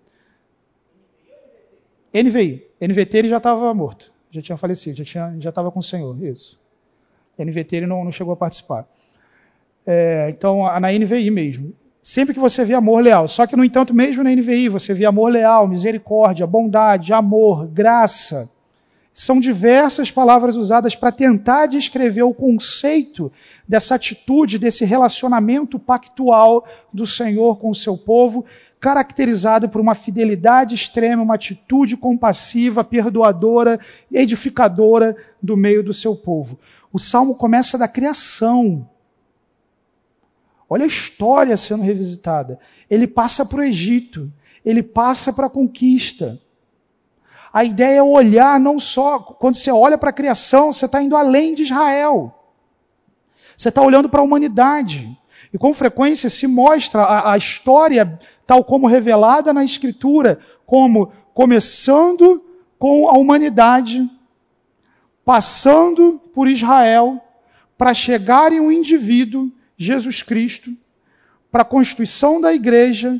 NVI. 2.13 2.65
NVT 2.81 3.17
ele 3.17 3.27
já 3.27 3.37
estava 3.37 3.73
morto, 3.73 4.11
já 4.31 4.41
tinha 4.41 4.57
falecido, 4.57 4.97
já 4.97 5.03
tinha, 5.03 5.35
já 5.39 5.49
estava 5.49 5.71
com 5.71 5.79
o 5.79 5.83
Senhor. 5.83 6.21
Isso. 6.23 6.59
NVT 7.37 7.75
ele 7.77 7.87
não, 7.87 8.03
não 8.03 8.11
chegou 8.11 8.33
a 8.33 8.37
participar. 8.37 8.87
É, 9.85 10.29
então, 10.29 10.63
na 10.79 10.91
NVI 10.91 11.31
mesmo. 11.31 11.73
Sempre 12.01 12.33
que 12.33 12.39
você 12.39 12.65
vê 12.65 12.73
amor 12.73 13.03
leal. 13.03 13.27
Só 13.27 13.45
que, 13.45 13.55
no 13.55 13.63
entanto, 13.63 13.93
mesmo 13.93 14.23
na 14.23 14.31
NVI, 14.31 14.69
você 14.69 14.93
vê 14.93 15.05
amor 15.05 15.31
leal, 15.31 15.67
misericórdia, 15.67 16.47
bondade, 16.47 17.13
amor, 17.13 17.67
graça. 17.67 18.49
São 19.13 19.39
diversas 19.39 20.11
palavras 20.11 20.55
usadas 20.55 20.95
para 20.95 21.11
tentar 21.11 21.65
descrever 21.65 22.23
o 22.23 22.33
conceito 22.33 23.31
dessa 23.67 23.95
atitude, 23.95 24.57
desse 24.57 24.85
relacionamento 24.85 25.77
pactual 25.77 26.65
do 26.93 27.05
Senhor 27.05 27.57
com 27.57 27.69
o 27.69 27.75
seu 27.75 27.97
povo, 27.97 28.45
caracterizado 28.79 29.67
por 29.67 29.81
uma 29.81 29.93
fidelidade 29.93 30.73
extrema, 30.73 31.21
uma 31.21 31.35
atitude 31.35 31.97
compassiva, 31.97 32.83
perdoadora 32.83 33.79
edificadora 34.11 35.17
do 35.41 35.57
meio 35.57 35.83
do 35.83 35.93
seu 35.93 36.15
povo. 36.15 36.57
O 36.91 36.97
salmo 36.97 37.35
começa 37.35 37.77
da 37.77 37.87
criação. 37.87 38.89
Olha 40.69 40.83
a 40.83 40.87
história 40.87 41.57
sendo 41.57 41.83
revisitada. 41.83 42.59
Ele 42.89 43.07
passa 43.07 43.45
para 43.45 43.59
o 43.59 43.63
Egito, 43.63 44.31
ele 44.63 44.81
passa 44.81 45.33
para 45.33 45.47
a 45.47 45.49
conquista. 45.49 46.39
A 47.51 47.63
ideia 47.63 47.97
é 47.97 48.03
olhar 48.03 48.59
não 48.59 48.79
só, 48.79 49.19
quando 49.19 49.55
você 49.55 49.71
olha 49.71 49.97
para 49.97 50.11
a 50.11 50.13
criação, 50.13 50.71
você 50.71 50.85
está 50.85 51.01
indo 51.01 51.15
além 51.15 51.53
de 51.53 51.63
Israel. 51.63 52.33
Você 53.57 53.69
está 53.69 53.81
olhando 53.81 54.07
para 54.07 54.21
a 54.21 54.23
humanidade. 54.23 55.17
E 55.51 55.57
com 55.57 55.73
frequência 55.73 56.29
se 56.29 56.45
mostra 56.45 57.01
a, 57.01 57.33
a, 57.33 57.37
história, 57.37 58.19
tal 58.45 58.63
como 58.63 58.87
revelada 58.87 59.51
na 59.51 59.63
Escritura, 59.63 60.39
como 60.65 61.11
começando 61.33 62.43
com 62.77 63.09
a 63.09 63.13
humanidade, 63.13 64.07
passando 65.25 66.21
por 66.33 66.47
Israel, 66.47 67.19
para 67.75 67.93
chegar 67.93 68.53
em 68.53 68.59
um 68.59 68.71
indivíduo, 68.71 69.51
Jesus 69.75 70.21
Cristo, 70.21 70.71
para 71.51 71.63
a 71.63 71.65
constituição 71.65 72.39
da 72.39 72.53
igreja, 72.53 73.19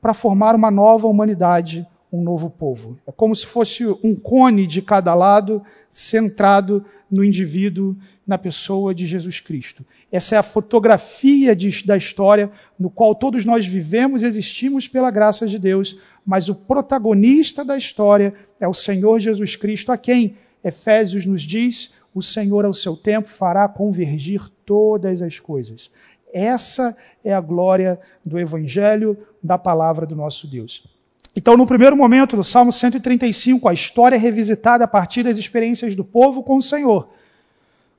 para 0.00 0.14
formar 0.14 0.54
uma 0.54 0.70
nova 0.70 1.06
humanidade 1.06 1.86
um 2.12 2.22
novo 2.22 2.48
povo. 2.48 2.98
É 3.06 3.12
como 3.12 3.34
se 3.34 3.46
fosse 3.46 3.84
um 4.02 4.14
cone 4.14 4.66
de 4.66 4.80
cada 4.80 5.14
lado, 5.14 5.62
centrado 5.90 6.84
no 7.10 7.24
indivíduo, 7.24 7.96
na 8.26 8.36
pessoa 8.36 8.94
de 8.94 9.06
Jesus 9.06 9.38
Cristo. 9.38 9.84
Essa 10.10 10.34
é 10.34 10.38
a 10.38 10.42
fotografia 10.42 11.54
de, 11.54 11.86
da 11.86 11.96
história 11.96 12.50
no 12.78 12.90
qual 12.90 13.14
todos 13.14 13.44
nós 13.44 13.66
vivemos 13.66 14.22
e 14.22 14.26
existimos 14.26 14.88
pela 14.88 15.10
graça 15.10 15.46
de 15.46 15.58
Deus, 15.58 15.98
mas 16.24 16.48
o 16.48 16.54
protagonista 16.54 17.64
da 17.64 17.76
história 17.76 18.34
é 18.58 18.66
o 18.66 18.74
Senhor 18.74 19.20
Jesus 19.20 19.54
Cristo, 19.54 19.92
a 19.92 19.98
quem 19.98 20.36
Efésios 20.64 21.24
nos 21.24 21.42
diz: 21.42 21.92
o 22.12 22.20
Senhor 22.20 22.64
ao 22.64 22.72
seu 22.72 22.96
tempo 22.96 23.28
fará 23.28 23.68
convergir 23.68 24.50
todas 24.64 25.22
as 25.22 25.38
coisas. 25.38 25.90
Essa 26.32 26.96
é 27.24 27.32
a 27.32 27.40
glória 27.40 28.00
do 28.24 28.38
Evangelho, 28.38 29.16
da 29.42 29.56
palavra 29.56 30.04
do 30.04 30.16
nosso 30.16 30.48
Deus. 30.48 30.95
Então, 31.38 31.54
no 31.54 31.66
primeiro 31.66 31.94
momento, 31.94 32.34
no 32.34 32.42
Salmo 32.42 32.72
135, 32.72 33.68
a 33.68 33.74
história 33.74 34.16
é 34.16 34.18
revisitada 34.18 34.84
a 34.84 34.88
partir 34.88 35.22
das 35.22 35.36
experiências 35.36 35.94
do 35.94 36.02
povo 36.02 36.42
com 36.42 36.56
o 36.56 36.62
Senhor. 36.62 37.10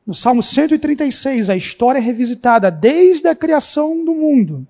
No 0.08 0.14
Salmo 0.14 0.42
136, 0.42 1.48
a 1.52 1.56
história 1.56 2.00
é 2.00 2.02
revisitada 2.02 2.72
desde 2.72 3.28
a 3.28 3.36
criação 3.36 4.04
do 4.04 4.16
mundo 4.16 4.66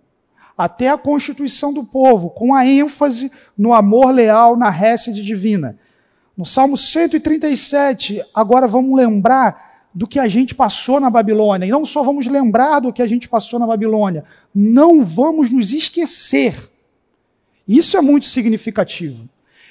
até 0.58 0.90
a 0.90 0.98
constituição 0.98 1.72
do 1.72 1.84
povo, 1.84 2.32
com 2.32 2.54
a 2.54 2.66
ênfase 2.66 3.32
no 3.58 3.74
amor 3.74 4.12
leal, 4.12 4.58
na 4.58 4.72
récede 4.72 5.24
divina. 5.24 5.78
No 6.36 6.44
Salmo 6.44 6.76
137, 6.76 8.22
agora 8.34 8.68
vamos 8.68 8.98
lembrar 8.98 9.86
do 9.94 10.08
que 10.08 10.20
a 10.20 10.28
gente 10.28 10.54
passou 10.54 11.00
na 11.00 11.10
Babilônia. 11.10 11.68
E 11.68 11.72
não 11.72 11.86
só 11.86 12.04
vamos 12.04 12.26
lembrar 12.26 12.80
do 12.80 12.92
que 12.92 13.04
a 13.04 13.08
gente 13.08 13.30
passou 13.30 13.60
na 13.60 13.68
Babilônia, 13.68 14.26
não 14.54 15.06
vamos 15.06 15.52
nos 15.52 15.72
esquecer 15.72 16.70
isso 17.68 17.98
é 17.98 18.02
muito 18.02 18.26
significativo. 18.26 19.28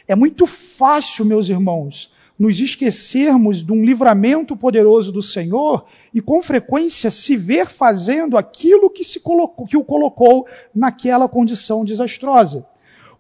É 0.07 0.15
muito 0.15 0.47
fácil, 0.47 1.25
meus 1.25 1.49
irmãos, 1.49 2.13
nos 2.39 2.61
esquecermos 2.61 3.63
de 3.63 3.73
um 3.73 3.85
livramento 3.85 4.55
poderoso 4.55 5.11
do 5.11 5.23
Senhor 5.23 5.87
e, 6.13 6.21
com 6.21 6.43
frequência, 6.43 7.11
se 7.11 7.37
ver 7.37 7.67
fazendo 7.67 8.37
aquilo 8.37 8.91
que, 8.91 9.03
se 9.03 9.21
colocou, 9.21 9.67
que 9.67 9.77
o 9.77 9.85
colocou 9.85 10.47
naquela 10.75 11.29
condição 11.29 11.85
desastrosa. 11.85 12.67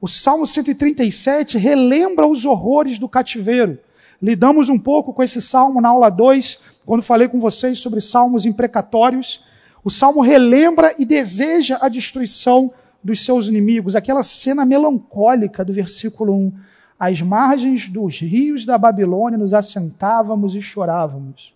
O 0.00 0.06
Salmo 0.06 0.46
137 0.46 1.56
relembra 1.56 2.26
os 2.26 2.44
horrores 2.44 2.98
do 2.98 3.08
cativeiro. 3.08 3.78
Lidamos 4.20 4.68
um 4.68 4.78
pouco 4.78 5.12
com 5.12 5.22
esse 5.22 5.40
salmo 5.40 5.80
na 5.80 5.88
aula 5.88 6.10
2, 6.10 6.58
quando 6.84 7.02
falei 7.02 7.28
com 7.28 7.40
vocês 7.40 7.78
sobre 7.78 8.00
salmos 8.00 8.44
imprecatórios. 8.44 9.42
O 9.82 9.90
salmo 9.90 10.20
relembra 10.20 10.94
e 10.98 11.04
deseja 11.04 11.78
a 11.80 11.88
destruição 11.88 12.72
dos 13.06 13.24
seus 13.24 13.46
inimigos, 13.46 13.94
aquela 13.94 14.22
cena 14.24 14.66
melancólica 14.66 15.64
do 15.64 15.72
versículo 15.72 16.34
1. 16.34 16.52
Às 16.98 17.22
margens 17.22 17.88
dos 17.88 18.18
rios 18.18 18.66
da 18.66 18.76
Babilônia 18.76 19.38
nos 19.38 19.54
assentávamos 19.54 20.56
e 20.56 20.60
chorávamos. 20.60 21.54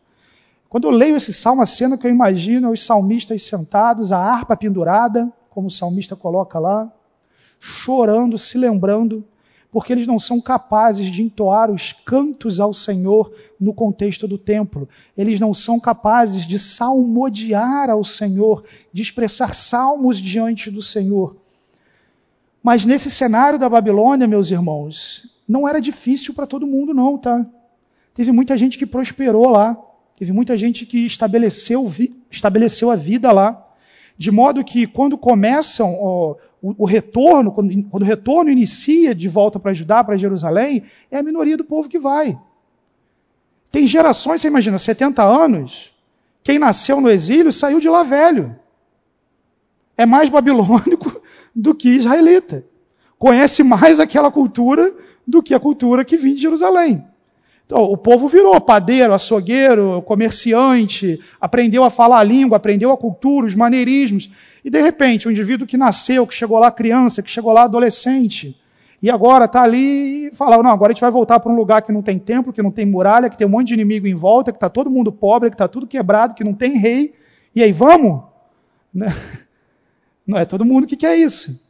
Quando 0.68 0.84
eu 0.84 0.92
leio 0.92 1.16
esse 1.16 1.32
salmo, 1.32 1.60
a 1.60 1.66
cena 1.66 1.98
que 1.98 2.06
eu 2.06 2.10
imagino 2.10 2.68
é 2.68 2.70
os 2.70 2.86
salmistas 2.86 3.42
sentados, 3.42 4.12
a 4.12 4.18
harpa 4.18 4.56
pendurada, 4.56 5.30
como 5.50 5.66
o 5.66 5.70
salmista 5.70 6.14
coloca 6.14 6.60
lá, 6.60 6.88
chorando, 7.58 8.38
se 8.38 8.56
lembrando, 8.56 9.24
porque 9.70 9.92
eles 9.92 10.06
não 10.06 10.18
são 10.18 10.40
capazes 10.40 11.10
de 11.10 11.22
entoar 11.22 11.70
os 11.70 11.92
cantos 11.92 12.58
ao 12.58 12.74
Senhor 12.74 13.32
no 13.58 13.72
contexto 13.72 14.26
do 14.26 14.36
templo. 14.36 14.88
Eles 15.16 15.38
não 15.38 15.54
são 15.54 15.78
capazes 15.78 16.46
de 16.46 16.58
salmodiar 16.58 17.88
ao 17.88 18.02
Senhor, 18.02 18.64
de 18.92 19.02
expressar 19.02 19.54
salmos 19.54 20.18
diante 20.18 20.70
do 20.70 20.82
Senhor. 20.82 21.36
Mas 22.62 22.84
nesse 22.84 23.10
cenário 23.10 23.58
da 23.58 23.68
Babilônia, 23.68 24.26
meus 24.26 24.50
irmãos, 24.50 25.32
não 25.48 25.68
era 25.68 25.80
difícil 25.80 26.34
para 26.34 26.46
todo 26.46 26.66
mundo, 26.66 26.92
não, 26.92 27.16
tá? 27.16 27.46
Teve 28.12 28.32
muita 28.32 28.56
gente 28.56 28.76
que 28.76 28.84
prosperou 28.84 29.48
lá, 29.48 29.78
teve 30.16 30.32
muita 30.32 30.56
gente 30.56 30.84
que 30.84 31.06
estabeleceu, 31.06 31.90
estabeleceu 32.30 32.90
a 32.90 32.96
vida 32.96 33.32
lá, 33.32 33.66
de 34.18 34.30
modo 34.30 34.64
que 34.64 34.86
quando 34.86 35.16
começam 35.16 36.36
o, 36.62 36.84
o, 36.84 36.84
retorno, 36.84 37.52
quando, 37.52 37.82
quando 37.84 38.02
o 38.02 38.06
retorno 38.06 38.50
inicia 38.50 39.14
de 39.14 39.28
volta 39.28 39.58
para 39.58 39.72
Judá, 39.72 40.04
para 40.04 40.16
Jerusalém, 40.16 40.84
é 41.10 41.18
a 41.18 41.22
minoria 41.22 41.56
do 41.56 41.64
povo 41.64 41.88
que 41.88 41.98
vai. 41.98 42.38
Tem 43.70 43.86
gerações, 43.86 44.40
você 44.40 44.48
imagina, 44.48 44.78
70 44.78 45.22
anos, 45.22 45.94
quem 46.42 46.58
nasceu 46.58 47.00
no 47.00 47.10
exílio 47.10 47.52
saiu 47.52 47.80
de 47.80 47.88
lá 47.88 48.02
velho. 48.02 48.56
É 49.96 50.04
mais 50.04 50.28
babilônico 50.28 51.20
do 51.54 51.74
que 51.74 51.88
israelita. 51.90 52.64
Conhece 53.18 53.62
mais 53.62 54.00
aquela 54.00 54.30
cultura 54.30 54.94
do 55.26 55.42
que 55.42 55.54
a 55.54 55.60
cultura 55.60 56.04
que 56.04 56.16
vinha 56.16 56.34
de 56.34 56.42
Jerusalém. 56.42 57.04
Então, 57.66 57.84
o 57.84 57.96
povo 57.96 58.26
virou 58.26 58.60
padeiro, 58.60 59.14
açougueiro, 59.14 60.02
comerciante, 60.02 61.20
aprendeu 61.40 61.84
a 61.84 61.90
falar 61.90 62.18
a 62.18 62.24
língua, 62.24 62.56
aprendeu 62.56 62.90
a 62.90 62.96
cultura, 62.96 63.46
os 63.46 63.54
maneirismos. 63.54 64.28
E 64.64 64.70
de 64.70 64.80
repente, 64.80 65.26
um 65.26 65.30
indivíduo 65.30 65.66
que 65.66 65.76
nasceu, 65.76 66.26
que 66.26 66.34
chegou 66.34 66.58
lá 66.58 66.70
criança, 66.70 67.22
que 67.22 67.30
chegou 67.30 67.52
lá 67.52 67.62
adolescente, 67.62 68.56
e 69.02 69.10
agora 69.10 69.46
está 69.46 69.62
ali 69.62 70.26
e 70.26 70.34
fala, 70.34 70.62
não, 70.62 70.70
agora 70.70 70.92
a 70.92 70.94
gente 70.94 71.00
vai 71.00 71.10
voltar 71.10 71.40
para 71.40 71.50
um 71.50 71.56
lugar 71.56 71.80
que 71.82 71.90
não 71.90 72.02
tem 72.02 72.18
templo, 72.18 72.52
que 72.52 72.62
não 72.62 72.70
tem 72.70 72.84
muralha, 72.84 73.30
que 73.30 73.36
tem 73.36 73.46
um 73.46 73.50
monte 73.50 73.68
de 73.68 73.74
inimigo 73.74 74.06
em 74.06 74.14
volta, 74.14 74.52
que 74.52 74.56
está 74.56 74.68
todo 74.68 74.90
mundo 74.90 75.10
pobre, 75.10 75.48
que 75.48 75.54
está 75.54 75.66
tudo 75.66 75.86
quebrado, 75.86 76.34
que 76.34 76.44
não 76.44 76.52
tem 76.52 76.76
rei. 76.76 77.14
E 77.54 77.62
aí, 77.62 77.72
vamos? 77.72 78.22
Né? 78.92 79.06
Não 80.26 80.38
é 80.38 80.44
todo 80.44 80.64
mundo 80.64 80.86
que 80.86 80.96
quer 80.96 81.16
isso. 81.16 81.60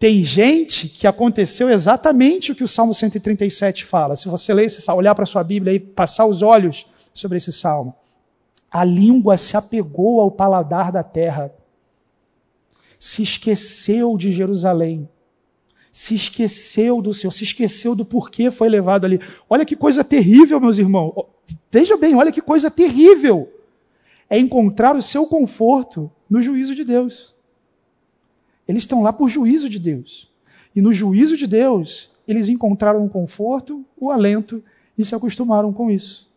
Tem 0.00 0.24
gente 0.24 0.88
que 0.88 1.06
aconteceu 1.06 1.70
exatamente 1.70 2.50
o 2.50 2.54
que 2.56 2.64
o 2.64 2.68
Salmo 2.68 2.92
137 2.92 3.84
fala. 3.84 4.16
Se 4.16 4.28
você 4.28 4.52
ler 4.52 4.64
esse, 4.64 4.90
olhar 4.90 5.14
para 5.14 5.24
sua 5.24 5.44
Bíblia 5.44 5.72
e 5.72 5.78
passar 5.78 6.26
os 6.26 6.42
olhos 6.42 6.86
sobre 7.14 7.38
esse 7.38 7.52
salmo. 7.52 7.94
A 8.70 8.84
língua 8.84 9.36
se 9.36 9.56
apegou 9.56 10.20
ao 10.20 10.30
paladar 10.30 10.90
da 10.90 11.02
terra. 11.02 11.52
Se 13.06 13.22
esqueceu 13.22 14.16
de 14.16 14.32
Jerusalém. 14.32 15.08
Se 15.92 16.16
esqueceu 16.16 17.00
do 17.00 17.14
Senhor, 17.14 17.30
se 17.30 17.44
esqueceu 17.44 17.94
do 17.94 18.04
porquê 18.04 18.50
foi 18.50 18.68
levado 18.68 19.04
ali. 19.04 19.20
Olha 19.48 19.64
que 19.64 19.76
coisa 19.76 20.02
terrível, 20.02 20.58
meus 20.58 20.76
irmãos. 20.76 21.14
Veja 21.70 21.96
bem, 21.96 22.16
olha 22.16 22.32
que 22.32 22.40
coisa 22.40 22.68
terrível. 22.68 23.48
É 24.28 24.36
encontrar 24.36 24.96
o 24.96 25.00
seu 25.00 25.24
conforto 25.24 26.10
no 26.28 26.42
juízo 26.42 26.74
de 26.74 26.82
Deus. 26.82 27.32
Eles 28.66 28.82
estão 28.82 29.04
lá 29.04 29.12
por 29.12 29.28
juízo 29.28 29.68
de 29.68 29.78
Deus. 29.78 30.28
E 30.74 30.82
no 30.82 30.92
juízo 30.92 31.36
de 31.36 31.46
Deus, 31.46 32.10
eles 32.26 32.48
encontraram 32.48 33.06
o 33.06 33.08
conforto, 33.08 33.84
o 33.96 34.10
alento 34.10 34.60
e 34.98 35.04
se 35.04 35.14
acostumaram 35.14 35.72
com 35.72 35.92
isso. 35.92 36.28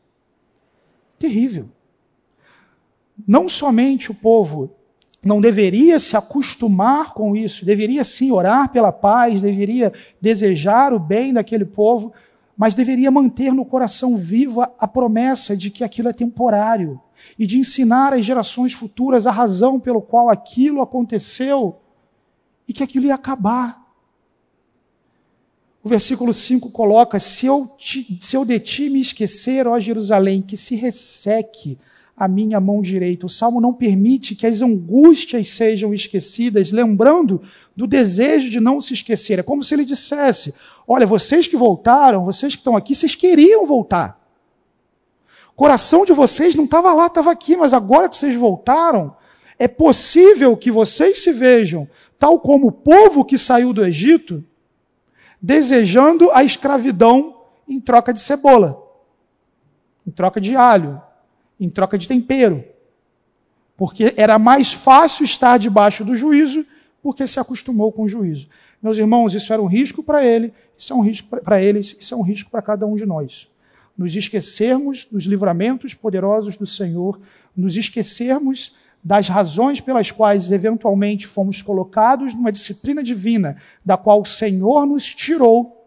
Terrível. 1.18 1.68
Não 3.28 3.50
somente 3.50 4.12
o 4.12 4.14
povo 4.14 4.78
não 5.24 5.42
deveria 5.42 6.00
se 6.00 6.16
acostumar 6.16 7.14
com 7.14 7.36
isso, 7.36 7.66
deveria 7.66 8.04
sim 8.04 8.32
orar 8.32 8.70
pela 8.70 8.92
paz, 8.92 9.42
deveria 9.42 9.92
desejar 10.22 10.94
o 10.94 11.00
bem 11.00 11.34
daquele 11.34 11.66
povo, 11.66 12.14
mas 12.58 12.74
deveria 12.74 13.12
manter 13.12 13.54
no 13.54 13.66
coração 13.66 14.18
viva 14.18 14.72
a 14.80 14.88
promessa 14.88 15.56
de 15.56 15.70
que 15.70 15.84
aquilo 15.84 16.10
é 16.10 16.14
temporário 16.14 17.00
e 17.38 17.46
de 17.46 17.58
ensinar 17.58 18.14
às 18.14 18.26
gerações 18.26 18.74
futuras 18.74 19.28
a 19.28 19.32
razão 19.32 19.80
pelo 19.80 20.02
qual 20.02 20.30
aquilo 20.30 20.82
aconteceu 20.82 21.80
e 22.68 22.74
que 22.74 22.84
aquilo 22.84 23.06
ia 23.06 23.16
acabar. 23.16 23.80
O 25.84 25.90
versículo 25.90 26.34
5 26.34 26.70
coloca: 26.72 27.20
se 27.20 27.46
eu, 27.46 27.68
te, 27.78 28.20
se 28.22 28.36
eu 28.36 28.46
de 28.46 28.60
ti 28.60 28.90
me 28.90 29.00
esquecer, 29.00 29.68
ó 29.68 29.80
Jerusalém, 29.80 30.42
que 30.42 30.58
se 30.58 30.76
resseque 30.76 31.78
a 32.20 32.28
minha 32.28 32.60
mão 32.60 32.82
direita. 32.82 33.26
O 33.26 33.30
salmo 33.30 33.62
não 33.62 33.74
permite 33.74 34.36
que 34.36 34.46
as 34.46 34.62
angústias 34.62 35.52
sejam 35.52 35.94
esquecidas, 35.94 36.70
lembrando 36.70 37.42
do 37.74 37.88
desejo 37.88 38.50
de 38.50 38.60
não 38.60 38.82
se 38.82 38.94
esquecer. 38.94 39.40
É 39.40 39.44
como 39.44 39.64
se 39.64 39.74
ele 39.74 39.86
dissesse: 39.86 40.54
Olha, 40.86 41.08
vocês 41.08 41.48
que 41.48 41.56
voltaram, 41.56 42.26
vocês 42.26 42.54
que 42.54 42.60
estão 42.60 42.76
aqui, 42.76 42.94
vocês 42.94 43.16
queriam 43.16 43.66
voltar. 43.66 44.20
O 45.52 45.56
coração 45.56 46.04
de 46.04 46.12
vocês 46.12 46.56
não 46.56 46.66
estava 46.66 46.94
lá, 46.94 47.06
estava 47.06 47.32
aqui, 47.32 47.56
mas 47.56 47.74
agora 47.74 48.10
que 48.10 48.18
vocês 48.18 48.36
voltaram, 48.36 49.16
é 49.58 49.68
possível 49.68 50.58
que 50.58 50.70
vocês 50.70 51.24
se 51.24 51.32
vejam 51.32 51.88
tal 52.18 52.38
como 52.40 52.68
o 52.68 52.72
povo 52.72 53.24
que 53.24 53.38
saiu 53.38 53.72
do 53.72 53.86
Egito, 53.86 54.44
desejando 55.42 56.30
a 56.32 56.44
escravidão 56.44 57.44
em 57.66 57.80
troca 57.80 58.12
de 58.12 58.20
cebola, 58.20 58.86
em 60.06 60.12
troca 60.12 60.42
de 60.42 60.54
alho, 60.54 61.02
em 61.60 61.70
troca 61.70 61.98
de 61.98 62.08
tempero. 62.08 62.64
Porque 63.76 64.14
era 64.18 64.38
mais 64.38 64.74
fácil 64.74 65.24
estar 65.24 65.58
debaixo 65.58 66.04
do 66.04 66.16
juízo, 66.16 66.66
porque 67.02 67.26
se 67.26 67.40
acostumou 67.40 67.92
com 67.92 68.04
o 68.04 68.08
juízo. 68.08 68.48
Meus 68.82 68.98
irmãos, 68.98 69.34
isso 69.34 69.52
era 69.52 69.62
um 69.62 69.68
risco 69.68 70.02
para 70.02 70.26
ele, 70.26 70.54
isso 70.78 70.94
é 70.94 70.96
um 70.96 71.02
risco 71.02 71.28
para 71.42 71.62
eles, 71.62 71.96
isso 72.00 72.14
é 72.14 72.18
um 72.18 72.22
risco 72.22 72.50
para 72.50 72.62
cada 72.62 72.86
um 72.86 72.96
de 72.96 73.06
nós. 73.06 73.48
Nos 73.98 74.16
esquecermos 74.16 75.06
dos 75.06 75.24
livramentos 75.24 75.94
poderosos 75.94 76.56
do 76.56 76.66
Senhor, 76.66 77.20
nos 77.56 77.76
esquecermos 77.76 78.74
das 79.04 79.28
razões 79.28 79.80
pelas 79.80 80.12
quais 80.12 80.52
eventualmente 80.52 81.26
fomos 81.26 81.62
colocados 81.62 82.34
numa 82.34 82.52
disciplina 82.52 83.02
divina, 83.02 83.58
da 83.84 83.98
qual 83.98 84.22
o 84.22 84.26
Senhor 84.26 84.86
nos 84.86 85.06
tirou. 85.14 85.79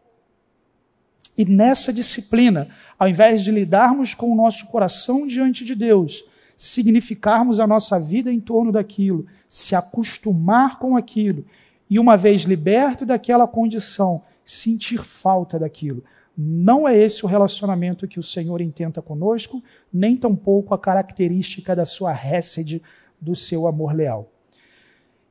E 1.37 1.45
nessa 1.45 1.92
disciplina, 1.92 2.68
ao 2.99 3.09
invés 3.09 3.42
de 3.42 3.51
lidarmos 3.51 4.14
com 4.14 4.31
o 4.31 4.35
nosso 4.35 4.66
coração 4.66 5.27
diante 5.27 5.64
de 5.64 5.75
Deus, 5.75 6.25
significarmos 6.57 7.59
a 7.59 7.66
nossa 7.66 7.99
vida 7.99 8.33
em 8.33 8.38
torno 8.38 8.71
daquilo, 8.71 9.27
se 9.49 9.75
acostumar 9.75 10.79
com 10.79 10.97
aquilo, 10.97 11.45
e 11.88 11.99
uma 11.99 12.16
vez 12.16 12.42
liberto 12.42 13.05
daquela 13.05 13.47
condição, 13.47 14.23
sentir 14.45 15.03
falta 15.03 15.59
daquilo. 15.59 16.05
Não 16.37 16.88
é 16.88 16.97
esse 16.97 17.25
o 17.25 17.29
relacionamento 17.29 18.09
que 18.09 18.18
o 18.18 18.23
Senhor 18.23 18.61
intenta 18.61 19.03
conosco, 19.03 19.62
nem 19.92 20.16
tampouco 20.16 20.75
a 20.75 20.79
característica 20.79 21.77
da 21.77 21.85
sua 21.85 22.12
récede 22.12 22.83
do 23.21 23.37
seu 23.37 23.66
amor 23.66 23.95
leal. 23.95 24.31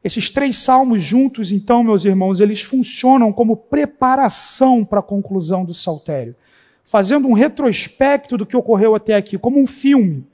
Esses 0.04 0.30
três 0.30 0.58
salmos 0.58 1.04
juntos, 1.04 1.52
então, 1.52 1.84
meus 1.84 2.06
irmãos, 2.06 2.40
eles 2.40 2.62
funcionam 2.62 3.32
como 3.32 3.56
preparação 3.56 4.84
para 4.84 5.00
a 5.00 5.04
conclusão 5.04 5.64
do 5.64 5.74
saltério, 5.74 6.36
fazendo 6.84 7.28
um 7.28 7.34
retrospecto 7.34 8.36
do 8.36 8.46
que 8.46 8.58
ocorreu 8.58 8.96
até 8.96 9.16
aqui, 9.16 9.38
como 9.38 9.60
um 9.60 9.68
filme. 9.68 10.26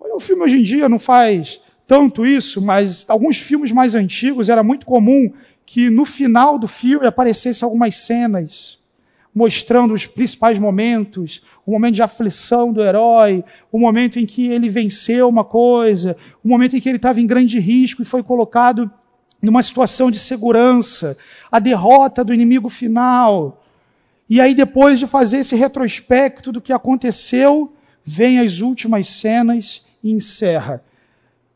O 0.00 0.18
filme 0.18 0.42
hoje 0.42 0.58
em 0.58 0.62
dia 0.62 0.88
não 0.88 0.98
faz 0.98 1.60
tanto 1.86 2.26
isso, 2.26 2.60
mas 2.60 3.04
alguns 3.08 3.38
filmes 3.38 3.70
mais 3.70 3.94
antigos 3.94 4.48
era 4.48 4.62
muito 4.62 4.84
comum 4.84 5.32
que 5.64 5.88
no 5.88 6.04
final 6.04 6.58
do 6.58 6.66
filme 6.66 7.06
aparecesse 7.06 7.62
algumas 7.62 7.94
cenas 7.94 8.82
mostrando 9.34 9.94
os 9.94 10.06
principais 10.06 10.58
momentos, 10.58 11.42
o 11.64 11.72
momento 11.72 11.94
de 11.94 12.02
aflição 12.02 12.72
do 12.72 12.82
herói, 12.82 13.42
o 13.70 13.78
momento 13.78 14.18
em 14.18 14.26
que 14.26 14.46
ele 14.48 14.68
venceu 14.68 15.28
uma 15.28 15.44
coisa, 15.44 16.16
o 16.44 16.48
momento 16.48 16.76
em 16.76 16.80
que 16.80 16.88
ele 16.88 16.96
estava 16.96 17.20
em 17.20 17.26
grande 17.26 17.58
risco 17.58 18.02
e 18.02 18.04
foi 18.04 18.22
colocado 18.22 18.90
numa 19.42 19.62
situação 19.62 20.10
de 20.10 20.18
segurança, 20.18 21.18
a 21.50 21.58
derrota 21.58 22.22
do 22.22 22.32
inimigo 22.32 22.68
final. 22.68 23.62
E 24.30 24.40
aí, 24.40 24.54
depois 24.54 24.98
de 24.98 25.06
fazer 25.06 25.38
esse 25.38 25.56
retrospecto 25.56 26.52
do 26.52 26.60
que 26.60 26.72
aconteceu, 26.72 27.74
vem 28.04 28.38
as 28.38 28.60
últimas 28.60 29.08
cenas 29.08 29.84
e 30.02 30.12
encerra. 30.12 30.82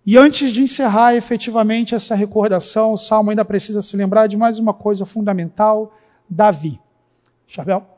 E 0.05 0.17
antes 0.17 0.53
de 0.53 0.63
encerrar 0.63 1.15
efetivamente 1.15 1.95
essa 1.95 2.15
recordação, 2.15 2.93
o 2.93 2.99
salmo 2.99 3.31
ainda 3.31 3.45
precisa 3.45 3.81
se 3.81 3.97
lembrar 3.97 4.27
de 4.27 4.37
mais 4.37 4.59
uma 4.59 4.75
coisa 4.75 5.07
fundamental: 5.07 5.97
Davi. 6.29 6.79
Chapéu. 7.47 7.96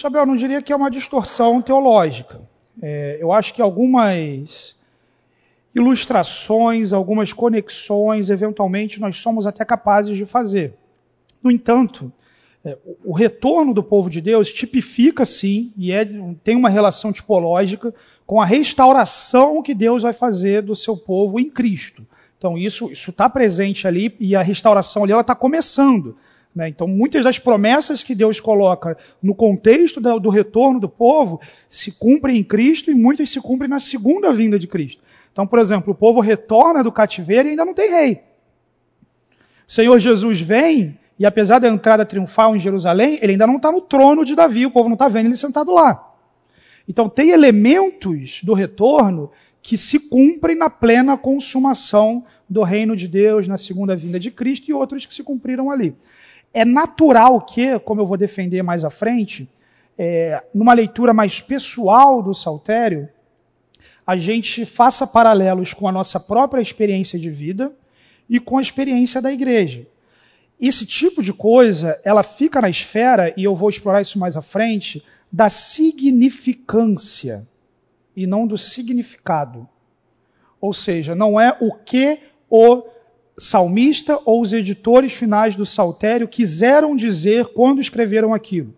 Chabel, 0.00 0.24
não 0.24 0.34
diria 0.34 0.62
que 0.62 0.72
é 0.72 0.76
uma 0.76 0.90
distorção 0.90 1.60
teológica. 1.60 2.40
É, 2.80 3.18
eu 3.20 3.32
acho 3.32 3.52
que 3.52 3.60
algumas 3.60 4.74
ilustrações, 5.74 6.92
algumas 6.92 7.32
conexões, 7.32 8.30
eventualmente 8.30 8.98
nós 8.98 9.16
somos 9.16 9.46
até 9.46 9.64
capazes 9.64 10.16
de 10.16 10.24
fazer. 10.24 10.74
No 11.42 11.50
entanto, 11.50 12.10
é, 12.64 12.78
o 13.04 13.12
retorno 13.12 13.74
do 13.74 13.82
povo 13.82 14.08
de 14.08 14.20
Deus 14.20 14.52
tipifica 14.52 15.26
sim, 15.26 15.72
e 15.76 15.92
é, 15.92 16.08
tem 16.42 16.56
uma 16.56 16.68
relação 16.70 17.12
tipológica 17.12 17.94
com 18.26 18.40
a 18.40 18.46
restauração 18.46 19.62
que 19.62 19.74
Deus 19.74 20.02
vai 20.02 20.12
fazer 20.12 20.62
do 20.62 20.74
seu 20.74 20.96
povo 20.96 21.38
em 21.38 21.50
Cristo. 21.50 22.06
Então 22.40 22.56
isso 22.56 22.90
está 22.90 23.28
presente 23.28 23.86
ali 23.86 24.16
e 24.18 24.34
a 24.34 24.40
restauração 24.40 25.04
ali 25.04 25.12
está 25.12 25.34
começando. 25.34 26.16
Né? 26.54 26.70
Então 26.70 26.88
muitas 26.88 27.22
das 27.22 27.38
promessas 27.38 28.02
que 28.02 28.14
Deus 28.14 28.40
coloca 28.40 28.96
no 29.22 29.34
contexto 29.34 30.00
do, 30.00 30.18
do 30.18 30.30
retorno 30.30 30.80
do 30.80 30.88
povo 30.88 31.38
se 31.68 31.92
cumprem 31.92 32.38
em 32.38 32.42
Cristo 32.42 32.90
e 32.90 32.94
muitas 32.94 33.28
se 33.28 33.38
cumprem 33.42 33.68
na 33.68 33.78
segunda 33.78 34.32
vinda 34.32 34.58
de 34.58 34.66
Cristo. 34.66 35.02
Então, 35.30 35.46
por 35.46 35.58
exemplo, 35.58 35.92
o 35.92 35.94
povo 35.94 36.18
retorna 36.20 36.82
do 36.82 36.90
cativeiro 36.90 37.46
e 37.46 37.50
ainda 37.50 37.64
não 37.66 37.74
tem 37.74 37.90
rei. 37.90 38.22
O 39.68 39.72
Senhor 39.72 39.98
Jesus 39.98 40.40
vem, 40.40 40.98
e 41.18 41.26
apesar 41.26 41.58
da 41.58 41.68
entrada 41.68 42.06
triunfal 42.06 42.56
em 42.56 42.58
Jerusalém, 42.58 43.18
ele 43.20 43.32
ainda 43.32 43.46
não 43.46 43.56
está 43.56 43.70
no 43.70 43.82
trono 43.82 44.24
de 44.24 44.34
Davi, 44.34 44.64
o 44.64 44.70
povo 44.70 44.88
não 44.88 44.94
está 44.94 45.08
vendo 45.08 45.26
ele 45.26 45.36
sentado 45.36 45.72
lá. 45.74 46.10
Então, 46.88 47.06
tem 47.06 47.30
elementos 47.30 48.40
do 48.42 48.54
retorno 48.54 49.30
que 49.62 49.76
se 49.76 50.08
cumprem 50.08 50.56
na 50.56 50.70
plena 50.70 51.16
consumação 51.16 52.24
do 52.48 52.62
reino 52.62 52.96
de 52.96 53.06
Deus, 53.06 53.46
na 53.46 53.56
segunda 53.56 53.94
vinda 53.94 54.18
de 54.18 54.30
Cristo, 54.30 54.68
e 54.68 54.74
outros 54.74 55.06
que 55.06 55.14
se 55.14 55.22
cumpriram 55.22 55.70
ali. 55.70 55.94
É 56.52 56.64
natural 56.64 57.40
que, 57.42 57.78
como 57.80 58.00
eu 58.00 58.06
vou 58.06 58.16
defender 58.16 58.62
mais 58.62 58.84
à 58.84 58.90
frente, 58.90 59.48
é, 59.96 60.42
numa 60.54 60.72
leitura 60.72 61.14
mais 61.14 61.40
pessoal 61.40 62.22
do 62.22 62.34
Saltério, 62.34 63.08
a 64.06 64.16
gente 64.16 64.64
faça 64.64 65.06
paralelos 65.06 65.72
com 65.72 65.86
a 65.86 65.92
nossa 65.92 66.18
própria 66.18 66.60
experiência 66.60 67.18
de 67.18 67.30
vida 67.30 67.72
e 68.28 68.40
com 68.40 68.58
a 68.58 68.62
experiência 68.62 69.20
da 69.20 69.30
igreja. 69.30 69.86
Esse 70.60 70.84
tipo 70.84 71.22
de 71.22 71.32
coisa, 71.32 72.00
ela 72.04 72.22
fica 72.22 72.60
na 72.60 72.68
esfera, 72.68 73.32
e 73.36 73.44
eu 73.44 73.54
vou 73.54 73.68
explorar 73.68 74.02
isso 74.02 74.18
mais 74.18 74.36
à 74.36 74.42
frente, 74.42 75.02
da 75.30 75.48
significância 75.48 77.48
e 78.16 78.26
não 78.26 78.46
do 78.46 78.58
significado. 78.58 79.68
Ou 80.60 80.72
seja, 80.72 81.14
não 81.14 81.40
é 81.40 81.56
o 81.60 81.72
que 81.74 82.18
o 82.48 82.84
salmista 83.38 84.20
ou 84.24 84.42
os 84.42 84.52
editores 84.52 85.14
finais 85.14 85.56
do 85.56 85.64
Saltério 85.64 86.28
quiseram 86.28 86.94
dizer 86.94 87.46
quando 87.46 87.80
escreveram 87.80 88.34
aquilo, 88.34 88.74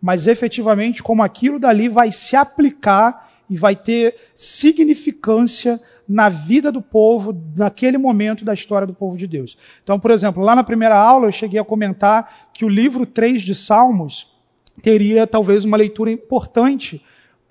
mas 0.00 0.28
efetivamente 0.28 1.02
como 1.02 1.22
aquilo 1.22 1.58
dali 1.58 1.88
vai 1.88 2.12
se 2.12 2.36
aplicar 2.36 3.32
e 3.50 3.56
vai 3.56 3.74
ter 3.74 4.16
significância 4.34 5.80
na 6.08 6.28
vida 6.28 6.70
do 6.70 6.80
povo, 6.80 7.36
naquele 7.56 7.98
momento 7.98 8.44
da 8.44 8.54
história 8.54 8.86
do 8.86 8.94
povo 8.94 9.16
de 9.16 9.26
Deus. 9.26 9.58
Então, 9.82 9.98
por 9.98 10.12
exemplo, 10.12 10.42
lá 10.42 10.54
na 10.54 10.62
primeira 10.62 10.96
aula 10.96 11.26
eu 11.26 11.32
cheguei 11.32 11.58
a 11.58 11.64
comentar 11.64 12.50
que 12.52 12.64
o 12.64 12.68
livro 12.68 13.04
3 13.04 13.42
de 13.42 13.54
Salmos 13.54 14.32
teria 14.80 15.26
talvez 15.26 15.64
uma 15.64 15.76
leitura 15.76 16.12
importante 16.12 17.02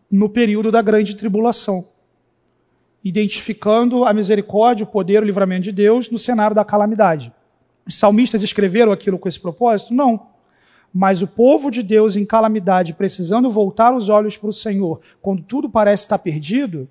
no 0.10 0.30
período 0.30 0.72
da 0.72 0.82
grande 0.82 1.16
tribulação, 1.16 1.86
identificando 3.04 4.06
a 4.06 4.14
misericórdia, 4.14 4.84
o 4.84 4.88
poder, 4.88 5.22
o 5.22 5.26
livramento 5.26 5.64
de 5.64 5.72
Deus 5.72 6.10
no 6.10 6.18
cenário 6.18 6.56
da 6.56 6.66
calamidade. 6.66 7.32
Os 7.86 7.98
salmistas 7.98 8.42
escreveram 8.42 8.92
aquilo 8.92 9.20
com 9.20 9.28
esse 9.28 9.40
propósito? 9.40 9.94
Não. 9.94 10.28
Mas 10.94 11.22
o 11.22 11.28
povo 11.28 11.70
de 11.70 11.84
Deus 11.84 12.16
em 12.16 12.26
calamidade, 12.26 12.94
precisando 12.94 13.50
voltar 13.50 13.94
os 13.94 14.10
olhos 14.10 14.38
para 14.38 14.50
o 14.50 14.54
Senhor, 14.54 15.02
quando 15.22 15.44
tudo 15.44 15.70
parece 15.70 16.06
estar 16.06 16.18
perdido, 16.18 16.90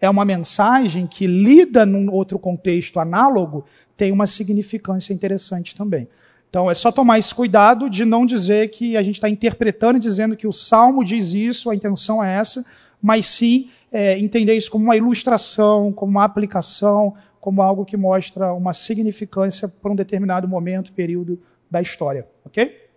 é 0.00 0.08
uma 0.08 0.24
mensagem 0.24 1.06
que, 1.06 1.26
lida 1.26 1.84
num 1.84 2.10
outro 2.10 2.38
contexto 2.38 2.98
análogo, 2.98 3.64
tem 3.96 4.12
uma 4.12 4.26
significância 4.26 5.12
interessante 5.12 5.74
também. 5.74 6.08
Então 6.48 6.70
é 6.70 6.74
só 6.74 6.90
tomar 6.90 7.18
esse 7.18 7.34
cuidado 7.34 7.90
de 7.90 8.04
não 8.04 8.24
dizer 8.24 8.70
que 8.70 8.96
a 8.96 9.02
gente 9.02 9.16
está 9.16 9.28
interpretando 9.28 9.96
e 9.96 10.00
dizendo 10.00 10.36
que 10.36 10.46
o 10.46 10.52
salmo 10.52 11.04
diz 11.04 11.32
isso, 11.32 11.70
a 11.70 11.74
intenção 11.74 12.24
é 12.24 12.36
essa, 12.36 12.64
mas 13.02 13.26
sim 13.26 13.70
é, 13.92 14.18
entender 14.18 14.56
isso 14.56 14.70
como 14.70 14.84
uma 14.84 14.96
ilustração, 14.96 15.92
como 15.92 16.12
uma 16.12 16.24
aplicação, 16.24 17.14
como 17.40 17.62
algo 17.62 17.84
que 17.84 17.96
mostra 17.96 18.52
uma 18.52 18.72
significância 18.72 19.68
para 19.68 19.92
um 19.92 19.96
determinado 19.96 20.48
momento, 20.48 20.92
período 20.92 21.40
da 21.70 21.80
história, 21.82 22.26
ok? 22.44 22.88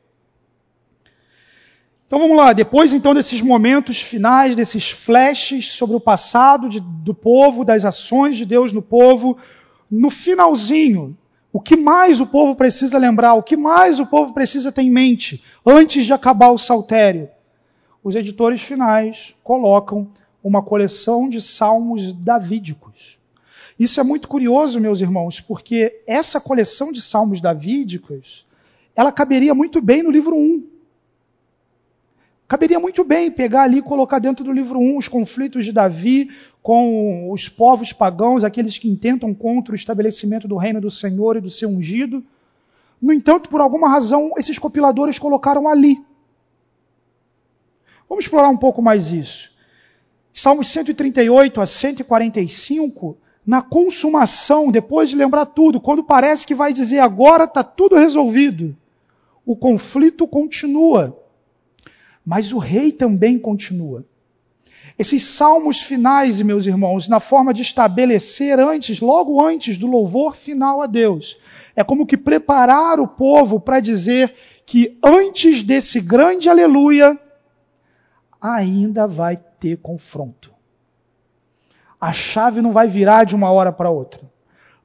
Então 2.07 2.19
vamos 2.19 2.35
lá, 2.35 2.51
depois 2.51 2.91
então 2.91 3.13
desses 3.13 3.41
momentos 3.41 4.01
finais, 4.01 4.55
desses 4.55 4.91
flashes 4.91 5.71
sobre 5.71 5.95
o 5.95 5.99
passado 5.99 6.67
de, 6.67 6.81
do 6.81 7.13
povo, 7.13 7.63
das 7.63 7.85
ações 7.85 8.35
de 8.35 8.45
Deus 8.45 8.73
no 8.73 8.81
povo, 8.81 9.37
no 9.89 10.09
finalzinho, 10.09 11.17
o 11.53 11.59
que 11.59 11.75
mais 11.75 12.21
o 12.21 12.25
povo 12.25 12.55
precisa 12.55 12.97
lembrar? 12.97 13.33
O 13.33 13.43
que 13.43 13.57
mais 13.57 13.99
o 13.99 14.05
povo 14.05 14.33
precisa 14.33 14.71
ter 14.71 14.83
em 14.83 14.91
mente 14.91 15.43
antes 15.65 16.05
de 16.05 16.13
acabar 16.13 16.49
o 16.51 16.57
saltério? 16.57 17.29
Os 18.03 18.15
editores 18.15 18.61
finais 18.61 19.35
colocam 19.43 20.09
uma 20.43 20.61
coleção 20.63 21.29
de 21.29 21.41
salmos 21.41 22.13
davídicos. 22.13 23.19
Isso 23.77 23.99
é 23.99 24.03
muito 24.03 24.27
curioso, 24.27 24.79
meus 24.79 25.01
irmãos, 25.01 25.41
porque 25.41 26.01
essa 26.07 26.39
coleção 26.39 26.91
de 26.91 27.01
salmos 27.01 27.41
davídicos, 27.41 28.45
ela 28.95 29.11
caberia 29.11 29.53
muito 29.53 29.81
bem 29.81 30.03
no 30.03 30.11
livro 30.11 30.35
1. 30.35 30.70
Caberia 32.51 32.81
muito 32.81 33.05
bem 33.05 33.31
pegar 33.31 33.61
ali 33.61 33.77
e 33.77 33.81
colocar 33.81 34.19
dentro 34.19 34.43
do 34.43 34.51
livro 34.51 34.77
1 34.77 34.97
os 34.97 35.07
conflitos 35.07 35.63
de 35.63 35.71
Davi 35.71 36.29
com 36.61 37.31
os 37.31 37.47
povos 37.47 37.93
pagãos, 37.93 38.43
aqueles 38.43 38.77
que 38.77 38.89
intentam 38.89 39.33
contra 39.33 39.71
o 39.71 39.75
estabelecimento 39.75 40.49
do 40.49 40.57
reino 40.57 40.81
do 40.81 40.91
Senhor 40.91 41.37
e 41.37 41.39
do 41.39 41.49
seu 41.49 41.69
ungido. 41.69 42.21
No 43.01 43.13
entanto, 43.13 43.49
por 43.49 43.61
alguma 43.61 43.87
razão, 43.87 44.33
esses 44.35 44.59
compiladores 44.59 45.17
colocaram 45.17 45.65
ali. 45.65 46.03
Vamos 48.09 48.25
explorar 48.25 48.49
um 48.49 48.57
pouco 48.57 48.81
mais 48.81 49.13
isso. 49.13 49.49
Salmos 50.33 50.67
138 50.67 51.61
a 51.61 51.65
145, 51.65 53.17
na 53.47 53.61
consumação, 53.61 54.69
depois 54.69 55.09
de 55.09 55.15
lembrar 55.15 55.45
tudo, 55.45 55.79
quando 55.79 56.03
parece 56.03 56.45
que 56.45 56.53
vai 56.53 56.73
dizer 56.73 56.99
agora 56.99 57.45
está 57.45 57.63
tudo 57.63 57.95
resolvido, 57.95 58.75
o 59.45 59.55
conflito 59.55 60.27
continua. 60.27 61.20
Mas 62.25 62.51
o 62.51 62.57
rei 62.57 62.91
também 62.91 63.37
continua. 63.37 64.05
Esses 64.97 65.23
salmos 65.23 65.81
finais, 65.81 66.41
meus 66.41 66.65
irmãos, 66.65 67.07
na 67.07 67.19
forma 67.19 67.53
de 67.53 67.61
estabelecer 67.61 68.59
antes, 68.59 68.99
logo 68.99 69.43
antes 69.43 69.77
do 69.77 69.87
louvor 69.87 70.35
final 70.35 70.81
a 70.81 70.85
Deus, 70.85 71.37
é 71.75 71.83
como 71.83 72.05
que 72.05 72.17
preparar 72.17 72.99
o 72.99 73.07
povo 73.07 73.59
para 73.59 73.79
dizer 73.79 74.33
que 74.65 74.97
antes 75.03 75.63
desse 75.63 75.99
grande 75.99 76.49
aleluia, 76.49 77.19
ainda 78.39 79.07
vai 79.07 79.37
ter 79.59 79.77
confronto. 79.77 80.51
A 81.99 82.11
chave 82.11 82.61
não 82.61 82.71
vai 82.71 82.87
virar 82.87 83.23
de 83.23 83.35
uma 83.35 83.51
hora 83.51 83.71
para 83.71 83.89
outra. 83.89 84.21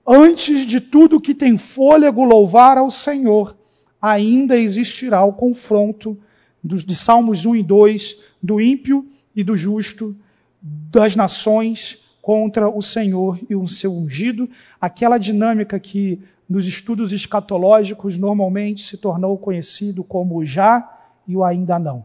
Antes 0.07 0.67
de 0.67 0.81
tudo 0.81 1.21
que 1.21 1.35
tem 1.35 1.57
fôlego 1.57 2.25
louvar 2.25 2.79
ao 2.79 2.91
Senhor, 2.91 3.57
ainda 4.01 4.57
existirá 4.57 5.25
o 5.25 5.33
confronto 5.33 6.19
de 6.67 6.95
Salmos 6.95 7.47
1 7.47 7.57
e 7.57 7.63
2, 7.63 8.17
do 8.43 8.61
ímpio 8.61 9.07
e 9.35 9.45
do 9.45 9.57
justo, 9.57 10.17
das 10.61 11.15
nações 11.15 11.99
contra 12.21 12.69
o 12.69 12.83
Senhor 12.83 13.39
e 13.49 13.55
o 13.55 13.69
seu 13.69 13.93
ungido, 13.93 14.51
aquela 14.81 15.19
dinâmica 15.19 15.79
que 15.79 16.21
nos 16.49 16.67
estudos 16.67 17.13
escatológicos 17.13 18.17
normalmente 18.19 18.85
se 18.85 18.97
tornou 18.97 19.39
conhecido 19.39 20.03
como 20.03 20.37
o 20.37 20.45
já 20.45 20.93
e 21.27 21.37
o 21.37 21.45
ainda 21.45 21.79
não. 21.79 22.05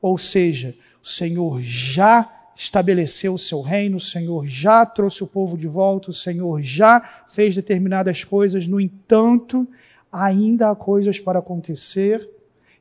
Ou 0.00 0.16
seja, 0.16 0.74
o 1.02 1.06
Senhor 1.06 1.60
já 1.60 2.32
estabeleceu 2.54 3.34
o 3.34 3.38
seu 3.38 3.60
reino, 3.60 3.98
o 3.98 4.00
Senhor 4.00 4.46
já 4.46 4.86
trouxe 4.86 5.22
o 5.22 5.26
povo 5.26 5.58
de 5.58 5.68
volta, 5.68 6.10
o 6.10 6.14
Senhor 6.14 6.62
já 6.62 7.24
fez 7.28 7.54
determinadas 7.54 8.24
coisas, 8.24 8.66
no 8.66 8.80
entanto, 8.80 9.68
ainda 10.10 10.70
há 10.70 10.74
coisas 10.74 11.20
para 11.20 11.40
acontecer 11.40 12.26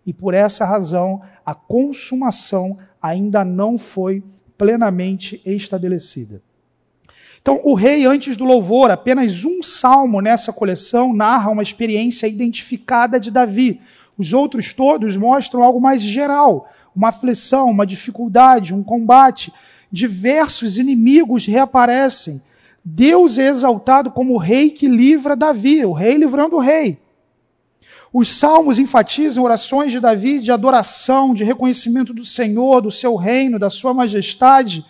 e 0.05 0.13
por 0.13 0.33
essa 0.33 0.65
razão 0.65 1.21
a 1.45 1.53
consumação 1.53 2.77
ainda 3.01 3.43
não 3.43 3.77
foi 3.77 4.23
plenamente 4.57 5.41
estabelecida. 5.45 6.41
Então, 7.41 7.61
o 7.63 7.75
rei, 7.75 8.05
antes 8.05 8.35
do 8.35 8.43
louvor, 8.43 8.89
apenas 8.89 9.45
um 9.45 9.61
salmo 9.61 10.19
nessa 10.19 10.51
coleção 10.51 11.13
narra 11.13 11.51
uma 11.51 11.61
experiência 11.61 12.25
identificada 12.25 13.19
de 13.19 13.29
Davi. 13.29 13.79
Os 14.17 14.33
outros 14.33 14.73
todos 14.73 15.15
mostram 15.15 15.61
algo 15.61 15.79
mais 15.79 16.01
geral, 16.01 16.67
uma 16.95 17.09
aflição, 17.09 17.69
uma 17.69 17.85
dificuldade, 17.85 18.73
um 18.73 18.81
combate. 18.81 19.53
Diversos 19.91 20.79
inimigos 20.79 21.45
reaparecem. 21.45 22.41
Deus 22.83 23.37
é 23.37 23.47
exaltado 23.47 24.09
como 24.09 24.33
o 24.33 24.39
rei 24.39 24.71
que 24.71 24.87
livra 24.87 25.35
Davi, 25.35 25.85
o 25.85 25.93
rei 25.93 26.15
livrando 26.15 26.55
o 26.55 26.59
rei. 26.59 26.97
Os 28.17 28.30
salmos 28.30 28.80
enfatizam 28.80 29.43
orações 29.43 29.91
de 29.91 29.99
Davi 29.99 30.39
de 30.39 30.49
adoração, 30.49 31.34
de 31.34 31.43
reconhecimento 31.43 32.13
do 32.13 32.23
Senhor, 32.23 32.80
do 32.80 32.89
seu 32.89 33.17
reino, 33.17 33.60
da 33.60 33.69
sua 33.69 33.93
majestade. 33.93 34.86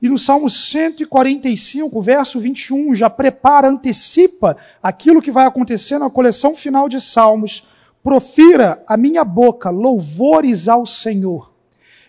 E 0.00 0.08
no 0.08 0.16
Salmo 0.16 0.48
145, 0.48 2.00
verso 2.00 2.40
21, 2.40 2.94
já 2.94 3.10
prepara, 3.10 3.68
antecipa 3.68 4.56
aquilo 4.82 5.20
que 5.20 5.30
vai 5.30 5.44
acontecer 5.44 5.98
na 5.98 6.08
coleção 6.08 6.56
final 6.56 6.88
de 6.88 6.98
Salmos. 6.98 7.68
Profira 8.02 8.82
a 8.86 8.96
minha 8.96 9.22
boca 9.22 9.68
louvores 9.68 10.66
ao 10.66 10.86
Senhor, 10.86 11.52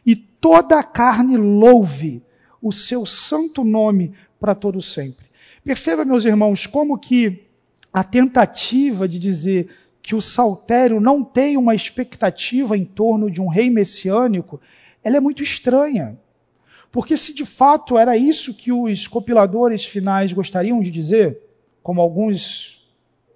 e 0.06 0.16
toda 0.16 0.80
a 0.80 0.84
carne 0.84 1.36
louve 1.36 2.24
o 2.62 2.72
seu 2.72 3.06
santo 3.06 3.66
nome 3.66 4.14
para 4.40 4.56
todo 4.56 4.82
sempre. 4.82 5.26
Perceba, 5.62 6.06
meus 6.06 6.24
irmãos, 6.24 6.66
como 6.66 6.98
que 6.98 7.48
a 7.92 8.04
tentativa 8.04 9.10
de 9.10 9.20
dizer 9.20 9.83
que 10.04 10.14
o 10.14 10.22
saltério 10.22 11.00
não 11.00 11.24
tem 11.24 11.56
uma 11.56 11.74
expectativa 11.74 12.78
em 12.78 12.84
torno 12.84 13.32
de 13.32 13.42
um 13.42 13.48
rei 13.48 13.70
messiânico, 13.70 14.60
ela 15.02 15.16
é 15.16 15.20
muito 15.22 15.42
estranha. 15.42 16.20
Porque 16.92 17.16
se 17.16 17.34
de 17.34 17.46
fato 17.46 17.98
era 17.98 18.18
isso 18.18 18.54
que 18.54 18.70
os 18.70 19.08
compiladores 19.08 19.86
finais 19.86 20.34
gostariam 20.34 20.82
de 20.82 20.92
dizer, 20.92 21.40
como 21.82 22.02
alguns 22.02 22.86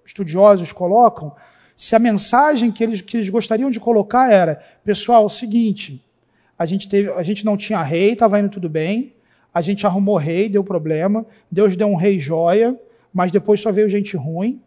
estudiosos 0.04 0.70
colocam, 0.70 1.34
se 1.74 1.96
a 1.96 1.98
mensagem 1.98 2.70
que 2.70 2.84
eles, 2.84 3.00
que 3.00 3.16
eles 3.16 3.30
gostariam 3.30 3.70
de 3.70 3.80
colocar 3.80 4.30
era, 4.30 4.62
pessoal, 4.84 5.22
é 5.22 5.26
o 5.26 5.30
seguinte, 5.30 6.04
a 6.58 6.66
gente, 6.66 6.86
teve, 6.86 7.10
a 7.12 7.22
gente 7.22 7.46
não 7.46 7.56
tinha 7.56 7.82
rei, 7.82 8.12
estava 8.12 8.38
indo 8.38 8.50
tudo 8.50 8.68
bem, 8.68 9.14
a 9.54 9.62
gente 9.62 9.86
arrumou 9.86 10.18
rei, 10.18 10.50
deu 10.50 10.62
problema, 10.62 11.24
Deus 11.50 11.76
deu 11.76 11.88
um 11.88 11.96
rei 11.96 12.20
joia, 12.20 12.78
mas 13.12 13.32
depois 13.32 13.58
só 13.58 13.72
veio 13.72 13.88
gente 13.88 14.16
ruim. 14.18 14.60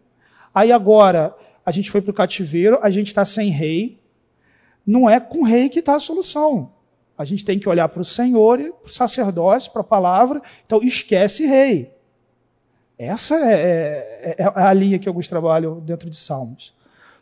Aí 0.54 0.72
agora 0.72 1.36
a 1.66 1.72
gente 1.72 1.92
foi 1.92 2.02
para 2.02 2.12
o 2.12 2.14
cativeiro, 2.14 2.80
a 2.82 2.90
gente 2.90 3.08
está 3.08 3.24
sem 3.24 3.50
rei. 3.50 4.00
Não 4.86 5.10
é 5.10 5.20
com 5.20 5.44
rei 5.44 5.70
que 5.70 5.80
está 5.80 5.96
a 5.96 6.00
solução. 6.00 6.72
A 7.18 7.24
gente 7.24 7.46
tem 7.46 7.60
que 7.60 7.70
olhar 7.70 7.88
para 7.88 8.02
o 8.02 8.06
Senhor, 8.06 8.58
para 8.58 8.90
o 8.90 8.94
sacerdócio, 8.94 9.72
para 9.72 9.82
a 9.82 9.84
palavra. 9.84 10.42
Então 10.66 10.82
esquece 10.82 11.46
rei. 11.46 11.92
Essa 12.98 13.36
é, 13.36 13.54
é, 13.54 14.36
é, 14.40 14.52
a 14.56 14.74
linha 14.74 15.00
que 15.00 15.08
alguns 15.08 15.28
trabalham 15.28 15.80
dentro 15.80 16.10
de 16.10 16.16
Salmos. 16.16 16.74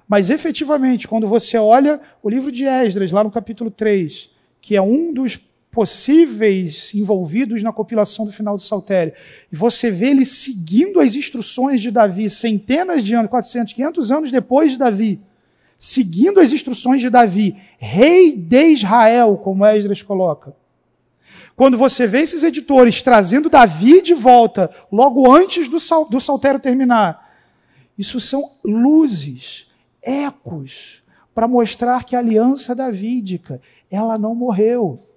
Mas 0.07 0.29
efetivamente, 0.29 1.07
quando 1.07 1.27
você 1.27 1.57
olha 1.57 2.01
o 2.21 2.29
livro 2.29 2.51
de 2.51 2.65
Esdras, 2.65 3.11
lá 3.11 3.23
no 3.23 3.31
capítulo 3.31 3.69
3, 3.69 4.29
que 4.61 4.75
é 4.75 4.81
um 4.81 5.13
dos 5.13 5.39
possíveis 5.71 6.91
envolvidos 6.95 7.61
na 7.61 7.71
compilação 7.71 8.25
do 8.25 8.31
final 8.31 8.55
do 8.55 8.61
Saltério, 8.61 9.13
e 9.51 9.55
você 9.55 9.91
vê 9.91 10.09
ele 10.09 10.25
seguindo 10.25 10.99
as 10.99 11.15
instruções 11.15 11.81
de 11.81 11.91
Davi, 11.91 12.29
centenas 12.29 13.03
de 13.03 13.13
anos, 13.13 13.29
400, 13.29 13.73
500 13.73 14.11
anos 14.11 14.31
depois 14.31 14.71
de 14.71 14.77
Davi, 14.77 15.19
seguindo 15.77 16.39
as 16.39 16.51
instruções 16.51 17.01
de 17.01 17.09
Davi, 17.09 17.55
rei 17.77 18.35
de 18.35 18.69
Israel, 18.69 19.37
como 19.37 19.65
Esdras 19.65 20.01
coloca. 20.01 20.55
Quando 21.55 21.77
você 21.77 22.07
vê 22.07 22.21
esses 22.21 22.43
editores 22.43 23.01
trazendo 23.01 23.49
Davi 23.49 24.01
de 24.01 24.13
volta, 24.13 24.71
logo 24.91 25.31
antes 25.31 25.67
do, 25.67 25.79
sal, 25.79 26.09
do 26.09 26.19
saltério 26.19 26.59
terminar, 26.59 27.29
isso 27.97 28.19
são 28.19 28.51
luzes, 28.63 29.67
ecos, 30.01 31.03
para 31.35 31.47
mostrar 31.47 32.03
que 32.05 32.15
a 32.15 32.19
aliança 32.19 32.73
davídica, 32.73 33.61
ela 33.91 34.17
não 34.17 34.33
morreu 34.33 35.08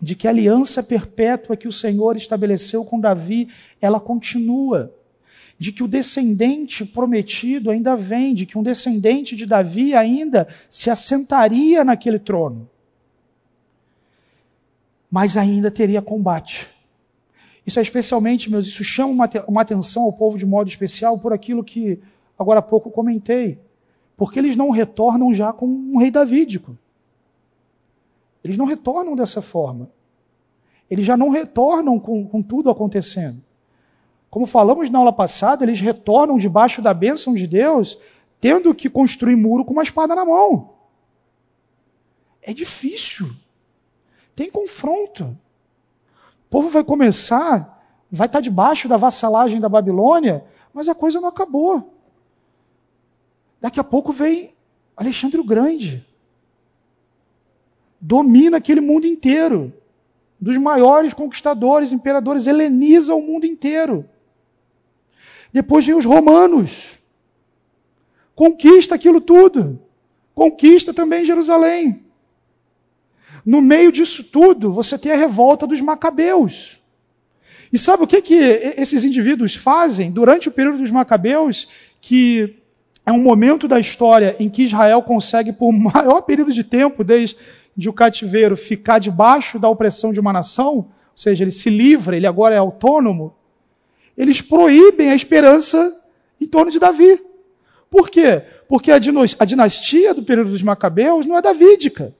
de 0.00 0.14
que 0.14 0.26
a 0.26 0.30
aliança 0.30 0.82
perpétua 0.82 1.56
que 1.56 1.68
o 1.68 1.72
Senhor 1.72 2.16
estabeleceu 2.16 2.84
com 2.84 3.00
Davi, 3.00 3.48
ela 3.80 4.00
continua. 4.00 4.94
De 5.56 5.70
que 5.70 5.84
o 5.84 5.88
descendente 5.88 6.84
prometido 6.84 7.70
ainda 7.70 7.94
vem, 7.94 8.34
de 8.34 8.44
que 8.44 8.58
um 8.58 8.62
descendente 8.62 9.36
de 9.36 9.46
Davi 9.46 9.94
ainda 9.94 10.48
se 10.68 10.90
assentaria 10.90 11.84
naquele 11.84 12.18
trono. 12.18 12.68
Mas 15.08 15.36
ainda 15.36 15.70
teria 15.70 16.02
combate. 16.02 16.68
Isso 17.64 17.78
é 17.78 17.82
especialmente, 17.82 18.50
meus, 18.50 18.66
isso 18.66 18.82
chama 18.82 19.12
uma, 19.12 19.30
uma 19.46 19.62
atenção 19.62 20.02
ao 20.02 20.12
povo 20.12 20.36
de 20.36 20.44
modo 20.44 20.68
especial 20.68 21.18
por 21.18 21.32
aquilo 21.32 21.62
que 21.62 22.00
agora 22.36 22.58
há 22.58 22.62
pouco 22.62 22.90
comentei. 22.90 23.58
Porque 24.16 24.38
eles 24.38 24.56
não 24.56 24.70
retornam 24.70 25.32
já 25.32 25.52
com 25.52 25.66
um 25.66 25.98
rei 25.98 26.10
davídico. 26.10 26.76
Eles 28.44 28.58
não 28.58 28.66
retornam 28.66 29.16
dessa 29.16 29.40
forma. 29.40 29.90
Eles 30.90 31.06
já 31.06 31.16
não 31.16 31.30
retornam 31.30 31.98
com, 31.98 32.28
com 32.28 32.42
tudo 32.42 32.68
acontecendo. 32.68 33.42
Como 34.28 34.44
falamos 34.44 34.90
na 34.90 34.98
aula 34.98 35.12
passada, 35.12 35.64
eles 35.64 35.80
retornam 35.80 36.36
debaixo 36.36 36.82
da 36.82 36.92
bênção 36.92 37.32
de 37.32 37.46
Deus, 37.46 37.98
tendo 38.38 38.74
que 38.74 38.90
construir 38.90 39.34
muro 39.34 39.64
com 39.64 39.72
uma 39.72 39.82
espada 39.82 40.14
na 40.14 40.26
mão. 40.26 40.74
É 42.42 42.52
difícil. 42.52 43.30
Tem 44.36 44.50
confronto. 44.50 45.24
O 45.24 46.50
povo 46.50 46.68
vai 46.68 46.84
começar, 46.84 47.82
vai 48.10 48.26
estar 48.26 48.40
debaixo 48.40 48.86
da 48.86 48.98
vassalagem 48.98 49.58
da 49.58 49.68
Babilônia, 49.68 50.44
mas 50.72 50.88
a 50.88 50.94
coisa 50.94 51.20
não 51.20 51.28
acabou. 51.28 51.94
Daqui 53.58 53.80
a 53.80 53.84
pouco 53.84 54.12
vem 54.12 54.52
Alexandre 54.94 55.40
o 55.40 55.44
Grande 55.44 56.06
domina 58.06 58.58
aquele 58.58 58.82
mundo 58.82 59.06
inteiro. 59.06 59.72
Dos 60.38 60.58
maiores 60.58 61.14
conquistadores, 61.14 61.90
imperadores, 61.90 62.46
heleniza 62.46 63.14
o 63.14 63.22
mundo 63.22 63.46
inteiro. 63.46 64.04
Depois 65.50 65.86
vem 65.86 65.94
os 65.94 66.04
romanos. 66.04 66.98
Conquista 68.34 68.94
aquilo 68.94 69.22
tudo. 69.22 69.80
Conquista 70.34 70.92
também 70.92 71.24
Jerusalém. 71.24 72.04
No 73.46 73.62
meio 73.62 73.90
disso 73.90 74.22
tudo, 74.22 74.70
você 74.70 74.98
tem 74.98 75.12
a 75.12 75.16
revolta 75.16 75.66
dos 75.66 75.80
macabeus. 75.80 76.78
E 77.72 77.78
sabe 77.78 78.04
o 78.04 78.06
que, 78.06 78.20
que 78.20 78.34
esses 78.76 79.02
indivíduos 79.02 79.54
fazem 79.54 80.10
durante 80.10 80.48
o 80.48 80.52
período 80.52 80.78
dos 80.78 80.90
macabeus, 80.90 81.68
que 82.02 82.56
é 83.06 83.12
um 83.12 83.22
momento 83.22 83.66
da 83.66 83.80
história 83.80 84.36
em 84.38 84.50
que 84.50 84.64
Israel 84.64 85.02
consegue, 85.02 85.52
por 85.52 85.72
maior 85.72 86.20
período 86.22 86.52
de 86.52 86.64
tempo, 86.64 87.02
desde 87.02 87.36
de 87.76 87.88
o 87.88 87.92
cativeiro 87.92 88.56
ficar 88.56 88.98
debaixo 88.98 89.58
da 89.58 89.68
opressão 89.68 90.12
de 90.12 90.20
uma 90.20 90.32
nação, 90.32 90.76
ou 90.76 90.90
seja, 91.16 91.44
ele 91.44 91.50
se 91.50 91.70
livra, 91.70 92.16
ele 92.16 92.26
agora 92.26 92.54
é 92.54 92.58
autônomo, 92.58 93.34
eles 94.16 94.40
proíbem 94.40 95.10
a 95.10 95.14
esperança 95.14 96.00
em 96.40 96.46
torno 96.46 96.70
de 96.70 96.78
Davi. 96.78 97.20
Por 97.90 98.08
quê? 98.08 98.42
Porque 98.68 98.90
a 98.90 98.98
dinastia 99.44 100.14
do 100.14 100.22
período 100.22 100.50
dos 100.50 100.62
Macabeus 100.62 101.26
não 101.26 101.36
é 101.36 101.42
davídica. 101.42 102.14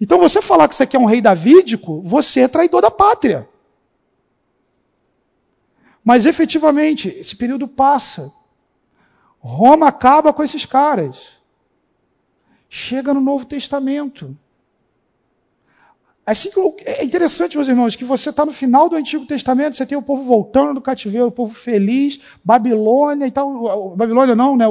Então 0.00 0.18
você 0.18 0.42
falar 0.42 0.68
que 0.68 0.74
você 0.74 0.86
quer 0.86 0.98
um 0.98 1.06
rei 1.06 1.20
davídico, 1.20 2.02
você 2.02 2.40
é 2.40 2.48
traidor 2.48 2.82
da 2.82 2.90
pátria. 2.90 3.48
Mas 6.04 6.26
efetivamente, 6.26 7.08
esse 7.08 7.34
período 7.34 7.66
passa. 7.66 8.32
Roma 9.38 9.88
acaba 9.88 10.32
com 10.32 10.42
esses 10.42 10.66
caras. 10.66 11.38
Chega 12.68 13.14
no 13.14 13.20
Novo 13.20 13.44
Testamento. 13.44 14.36
Assim 16.26 16.50
que 16.50 16.58
é 16.84 17.04
interessante, 17.04 17.56
meus 17.56 17.68
irmãos, 17.68 17.94
que 17.94 18.04
você 18.04 18.30
está 18.30 18.44
no 18.44 18.50
final 18.50 18.88
do 18.88 18.96
Antigo 18.96 19.24
Testamento, 19.24 19.76
você 19.76 19.86
tem 19.86 19.96
o 19.96 20.02
povo 20.02 20.24
voltando 20.24 20.74
do 20.74 20.80
cativeiro, 20.80 21.28
o 21.28 21.32
povo 21.32 21.54
feliz, 21.54 22.18
Babilônia 22.44 23.28
e 23.28 23.30
tal, 23.30 23.94
Babilônia 23.94 24.34
não, 24.34 24.56
né, 24.56 24.64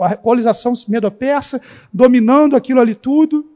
a 0.00 0.16
colonização 0.16 0.72
medo-persa, 0.88 1.60
dominando 1.92 2.56
aquilo 2.56 2.80
ali 2.80 2.94
tudo. 2.94 3.46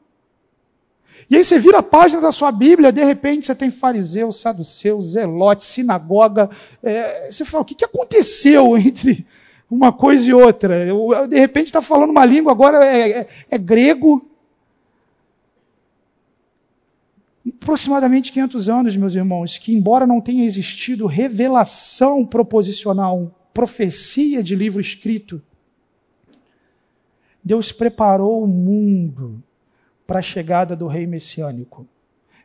E 1.31 1.37
aí 1.37 1.43
você 1.43 1.59
vira 1.59 1.79
a 1.79 1.83
página 1.83 2.21
da 2.21 2.31
sua 2.31 2.53
Bíblia, 2.53 2.93
de 2.93 3.03
repente 3.03 3.47
você 3.47 3.55
tem 3.55 3.71
fariseu, 3.71 4.31
saduceu, 4.31 5.01
zelote, 5.01 5.65
sinagoga. 5.65 6.51
É, 6.83 7.31
você 7.31 7.43
fala, 7.43 7.63
o 7.63 7.65
que, 7.65 7.85
aconteceu 7.87 8.77
entre 8.79 9.27
uma 9.71 9.93
coisa 9.95 10.29
e 10.29 10.35
outra? 10.35 10.87
De 11.27 11.41
repente 11.41 11.69
está 11.69 11.81
falando 11.81 12.11
uma 12.11 12.25
língua, 12.27 12.53
agora 12.53 12.85
é, 12.85 13.11
é, 13.11 13.29
é 13.51 13.57
grego, 13.57 14.31
aproximadamente 17.67 18.31
500 18.31 18.69
anos, 18.69 18.97
meus 18.97 19.17
irmãos, 19.17 19.59
que 19.59 19.75
embora 19.75 20.07
não 20.07 20.21
tenha 20.21 20.45
existido 20.45 21.05
revelação 21.05 22.25
proposicional, 22.25 23.51
profecia 23.53 24.41
de 24.41 24.55
livro 24.55 24.81
escrito, 24.81 25.43
Deus 27.43 27.73
preparou 27.73 28.45
o 28.45 28.47
mundo 28.47 29.43
para 30.07 30.21
a 30.21 30.23
chegada 30.23 30.77
do 30.77 30.87
rei 30.87 31.09
messiânico. 31.09 31.85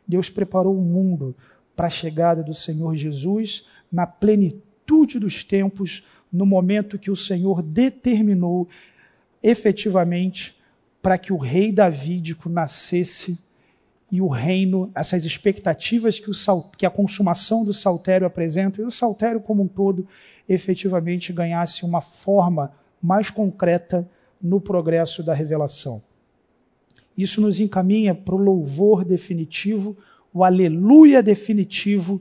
Deus 0.04 0.28
preparou 0.28 0.76
o 0.76 0.82
mundo 0.82 1.36
para 1.76 1.86
a 1.86 1.90
chegada 1.90 2.42
do 2.42 2.52
Senhor 2.52 2.96
Jesus 2.96 3.64
na 3.92 4.08
plenitude 4.08 5.20
dos 5.20 5.44
tempos, 5.44 6.04
no 6.32 6.44
momento 6.44 6.98
que 6.98 7.12
o 7.12 7.16
Senhor 7.16 7.62
determinou 7.62 8.68
efetivamente 9.40 10.60
para 11.00 11.16
que 11.16 11.32
o 11.32 11.36
rei 11.36 11.70
davídico 11.70 12.48
nascesse 12.48 13.38
e 14.12 14.20
o 14.20 14.28
reino, 14.28 14.92
essas 14.94 15.24
expectativas 15.24 16.20
que, 16.20 16.30
o, 16.30 16.34
que 16.76 16.84
a 16.84 16.90
consumação 16.90 17.64
do 17.64 17.72
saltério 17.72 18.26
apresenta, 18.26 18.82
e 18.82 18.84
o 18.84 18.90
saltério 18.90 19.40
como 19.40 19.62
um 19.62 19.66
todo 19.66 20.06
efetivamente 20.46 21.32
ganhasse 21.32 21.82
uma 21.82 22.02
forma 22.02 22.74
mais 23.02 23.30
concreta 23.30 24.06
no 24.40 24.60
progresso 24.60 25.22
da 25.22 25.32
revelação. 25.32 26.02
Isso 27.16 27.40
nos 27.40 27.58
encaminha 27.58 28.14
para 28.14 28.34
o 28.34 28.38
louvor 28.38 29.02
definitivo, 29.02 29.96
o 30.32 30.44
aleluia 30.44 31.22
definitivo, 31.22 32.20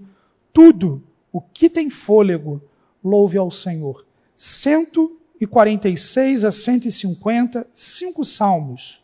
tudo 0.54 1.04
o 1.30 1.42
que 1.42 1.70
tem 1.70 1.90
fôlego, 1.90 2.62
louve 3.04 3.38
ao 3.38 3.52
Senhor. 3.52 4.06
146 4.38 6.46
a 6.46 6.54
150, 6.54 7.68
cinco 7.74 8.24
salmos 8.24 9.01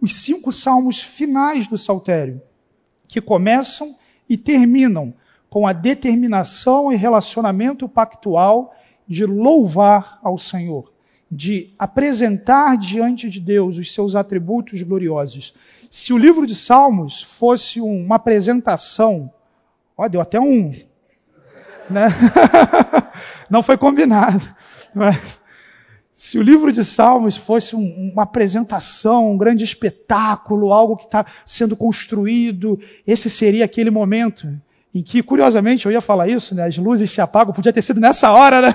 os 0.00 0.16
cinco 0.16 0.52
salmos 0.52 1.02
finais 1.02 1.66
do 1.66 1.76
Saltério, 1.76 2.40
que 3.06 3.20
começam 3.20 3.96
e 4.28 4.36
terminam 4.36 5.14
com 5.48 5.66
a 5.66 5.72
determinação 5.72 6.92
e 6.92 6.96
relacionamento 6.96 7.88
pactual 7.88 8.74
de 9.06 9.24
louvar 9.24 10.18
ao 10.22 10.36
Senhor, 10.36 10.92
de 11.30 11.74
apresentar 11.78 12.76
diante 12.76 13.28
de 13.28 13.40
Deus 13.40 13.78
os 13.78 13.92
seus 13.92 14.14
atributos 14.14 14.82
gloriosos. 14.82 15.54
Se 15.90 16.12
o 16.12 16.18
livro 16.18 16.46
de 16.46 16.54
Salmos 16.54 17.22
fosse 17.22 17.80
uma 17.80 18.16
apresentação, 18.16 19.32
ó, 19.96 20.06
deu 20.06 20.20
até 20.20 20.38
um, 20.38 20.72
né? 21.88 22.08
Não 23.48 23.62
foi 23.62 23.78
combinado, 23.78 24.46
mas 24.94 25.40
se 26.18 26.36
o 26.36 26.42
livro 26.42 26.72
de 26.72 26.82
Salmos 26.82 27.36
fosse 27.36 27.76
um, 27.76 28.10
uma 28.12 28.24
apresentação, 28.24 29.30
um 29.30 29.38
grande 29.38 29.62
espetáculo, 29.62 30.72
algo 30.72 30.96
que 30.96 31.04
está 31.04 31.24
sendo 31.46 31.76
construído, 31.76 32.76
esse 33.06 33.30
seria 33.30 33.64
aquele 33.64 33.88
momento 33.88 34.48
em 34.92 35.00
que, 35.00 35.22
curiosamente, 35.22 35.86
eu 35.86 35.92
ia 35.92 36.00
falar 36.00 36.26
isso, 36.26 36.56
né? 36.56 36.66
As 36.66 36.76
luzes 36.76 37.12
se 37.12 37.20
apagam, 37.20 37.54
podia 37.54 37.72
ter 37.72 37.82
sido 37.82 38.00
nessa 38.00 38.32
hora, 38.32 38.60
né? 38.62 38.74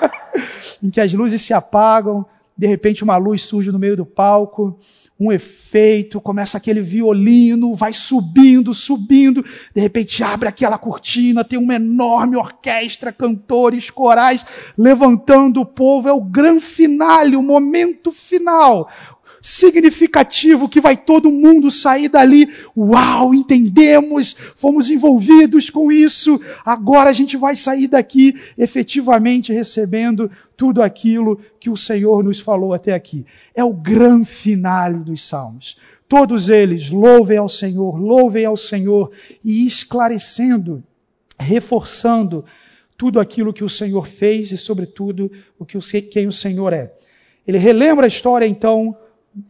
em 0.82 0.88
que 0.88 0.98
as 0.98 1.12
luzes 1.12 1.42
se 1.42 1.52
apagam, 1.52 2.24
de 2.56 2.66
repente 2.66 3.04
uma 3.04 3.18
luz 3.18 3.42
surge 3.42 3.70
no 3.70 3.78
meio 3.78 3.94
do 3.94 4.06
palco, 4.06 4.78
um 5.20 5.32
efeito, 5.32 6.20
começa 6.20 6.56
aquele 6.58 6.80
violino, 6.80 7.74
vai 7.74 7.92
subindo, 7.92 8.72
subindo, 8.72 9.44
de 9.74 9.80
repente 9.80 10.22
abre 10.22 10.48
aquela 10.48 10.78
cortina, 10.78 11.44
tem 11.44 11.58
uma 11.58 11.74
enorme 11.74 12.36
orquestra, 12.36 13.12
cantores, 13.12 13.90
corais, 13.90 14.46
levantando 14.76 15.60
o 15.60 15.66
povo, 15.66 16.08
é 16.08 16.12
o 16.12 16.20
grande 16.20 16.60
finale, 16.64 17.34
o 17.34 17.42
momento 17.42 18.12
final 18.12 18.88
significativo 19.40 20.68
que 20.68 20.80
vai 20.80 20.96
todo 20.96 21.30
mundo 21.30 21.70
sair 21.70 22.08
dali. 22.08 22.48
Uau, 22.76 23.34
entendemos, 23.34 24.36
fomos 24.56 24.90
envolvidos 24.90 25.70
com 25.70 25.90
isso. 25.90 26.40
Agora 26.64 27.10
a 27.10 27.12
gente 27.12 27.36
vai 27.36 27.54
sair 27.54 27.88
daqui 27.88 28.34
efetivamente 28.56 29.52
recebendo 29.52 30.30
tudo 30.56 30.82
aquilo 30.82 31.40
que 31.60 31.70
o 31.70 31.76
Senhor 31.76 32.22
nos 32.24 32.40
falou 32.40 32.74
até 32.74 32.92
aqui. 32.92 33.24
É 33.54 33.62
o 33.62 33.72
grande 33.72 34.28
finale 34.28 35.04
dos 35.04 35.26
salmos. 35.26 35.76
Todos 36.08 36.48
eles 36.48 36.90
louvem 36.90 37.36
ao 37.36 37.48
Senhor, 37.48 37.96
louvem 38.00 38.44
ao 38.46 38.56
Senhor 38.56 39.12
e 39.44 39.66
esclarecendo, 39.66 40.82
reforçando 41.38 42.44
tudo 42.96 43.20
aquilo 43.20 43.52
que 43.52 43.62
o 43.62 43.68
Senhor 43.68 44.08
fez 44.08 44.50
e, 44.50 44.56
sobretudo, 44.56 45.30
o 45.56 45.64
que 45.64 45.78
quem 46.02 46.26
o 46.26 46.32
Senhor 46.32 46.72
é. 46.72 46.92
Ele 47.46 47.58
relembra 47.58 48.06
a 48.06 48.08
história, 48.08 48.46
então, 48.46 48.96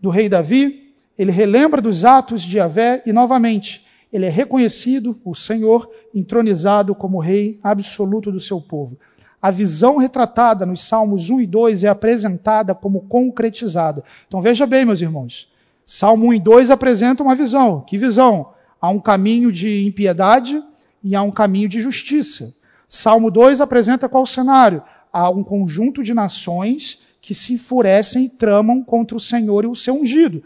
do 0.00 0.10
rei 0.10 0.28
Davi, 0.28 0.92
ele 1.18 1.32
relembra 1.32 1.80
dos 1.80 2.04
atos 2.04 2.42
de 2.42 2.58
Yahvé 2.58 3.02
e, 3.04 3.12
novamente, 3.12 3.84
ele 4.12 4.26
é 4.26 4.30
reconhecido, 4.30 5.20
o 5.24 5.34
Senhor, 5.34 5.90
entronizado 6.14 6.94
como 6.94 7.18
rei 7.18 7.58
absoluto 7.62 8.32
do 8.32 8.40
seu 8.40 8.60
povo. 8.60 8.96
A 9.40 9.50
visão 9.50 9.98
retratada 9.98 10.66
nos 10.66 10.84
Salmos 10.84 11.30
1 11.30 11.40
e 11.40 11.46
2 11.46 11.84
é 11.84 11.88
apresentada 11.88 12.74
como 12.74 13.02
concretizada. 13.02 14.02
Então 14.26 14.40
veja 14.40 14.66
bem, 14.66 14.84
meus 14.84 15.00
irmãos. 15.00 15.50
Salmo 15.86 16.26
1 16.28 16.34
e 16.34 16.40
2 16.40 16.70
apresentam 16.70 17.26
uma 17.26 17.34
visão. 17.34 17.80
Que 17.80 17.96
visão? 17.96 18.50
Há 18.80 18.88
um 18.88 18.98
caminho 18.98 19.52
de 19.52 19.86
impiedade 19.86 20.62
e 21.02 21.14
há 21.14 21.22
um 21.22 21.30
caminho 21.30 21.68
de 21.68 21.80
justiça. 21.80 22.54
Salmo 22.88 23.30
2 23.30 23.60
apresenta 23.60 24.08
qual 24.08 24.26
cenário? 24.26 24.82
Há 25.12 25.30
um 25.30 25.44
conjunto 25.44 26.02
de 26.02 26.12
nações 26.12 27.00
que 27.28 27.34
se 27.34 27.52
enfurecem 27.52 28.24
e 28.24 28.28
tramam 28.30 28.82
contra 28.82 29.14
o 29.14 29.20
Senhor 29.20 29.62
e 29.62 29.66
o 29.66 29.74
seu 29.74 30.00
ungido. 30.00 30.42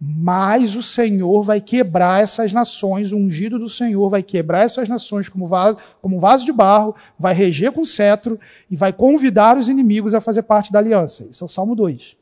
Mas 0.00 0.74
o 0.74 0.82
Senhor 0.82 1.42
vai 1.42 1.60
quebrar 1.60 2.22
essas 2.22 2.54
nações, 2.54 3.12
o 3.12 3.18
ungido 3.18 3.58
do 3.58 3.68
Senhor 3.68 4.08
vai 4.08 4.22
quebrar 4.22 4.62
essas 4.64 4.88
nações 4.88 5.28
como 5.28 5.46
vaso, 5.46 5.76
como 6.00 6.18
vaso 6.18 6.46
de 6.46 6.50
barro, 6.50 6.96
vai 7.18 7.34
reger 7.34 7.70
com 7.72 7.84
cetro 7.84 8.40
e 8.70 8.74
vai 8.74 8.94
convidar 8.94 9.58
os 9.58 9.68
inimigos 9.68 10.14
a 10.14 10.22
fazer 10.22 10.44
parte 10.44 10.72
da 10.72 10.78
aliança. 10.78 11.28
Isso 11.30 11.44
é 11.44 11.46
o 11.46 11.50
Salmo 11.50 11.76
2. 11.76 12.16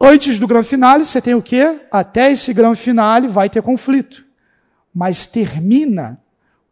Antes 0.00 0.40
do 0.40 0.48
grande 0.48 0.66
finale, 0.66 1.04
você 1.04 1.22
tem 1.22 1.36
o 1.36 1.42
quê? 1.42 1.78
Até 1.92 2.32
esse 2.32 2.52
grande 2.52 2.80
finale 2.80 3.28
vai 3.28 3.48
ter 3.48 3.62
conflito. 3.62 4.26
Mas 4.92 5.26
termina 5.26 6.20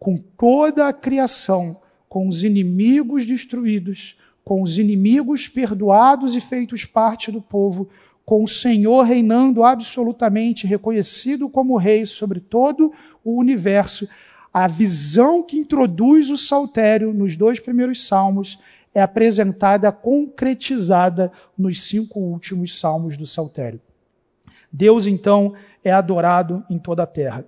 com 0.01 0.17
toda 0.17 0.89
a 0.89 0.93
criação, 0.93 1.81
com 2.09 2.27
os 2.27 2.43
inimigos 2.43 3.25
destruídos, 3.25 4.17
com 4.47 4.63
os 4.63 4.79
inimigos 4.79 5.49
perdoados 5.49 6.37
e 6.37 6.41
feitos 6.41 6.85
parte 6.85 7.33
do 7.33 7.43
povo, 7.43 7.89
com 8.25 8.45
o 8.45 8.49
Senhor 8.49 9.03
reinando 9.03 9.65
absolutamente, 9.65 10.69
reconhecido 10.69 11.49
como 11.49 11.77
rei 11.77 12.07
sobre 12.07 12.39
todo 12.39 12.93
o 13.25 13.37
universo. 13.37 14.09
A 14.55 14.69
visão 14.69 15.43
que 15.43 15.59
introduz 15.59 16.31
o 16.31 16.37
saltério 16.37 17.13
nos 17.13 17.35
dois 17.35 17.59
primeiros 17.59 18.07
salmos 18.07 18.57
é 18.95 19.03
apresentada, 19.03 19.91
concretizada 19.91 21.33
nos 21.59 21.83
cinco 21.83 22.21
últimos 22.21 22.79
salmos 22.79 23.17
do 23.17 23.27
saltério. 23.27 23.81
Deus, 24.71 25.07
então, 25.07 25.55
é 25.83 25.91
adorado 25.91 26.65
em 26.71 26.79
toda 26.79 27.03
a 27.03 27.07
terra. 27.07 27.45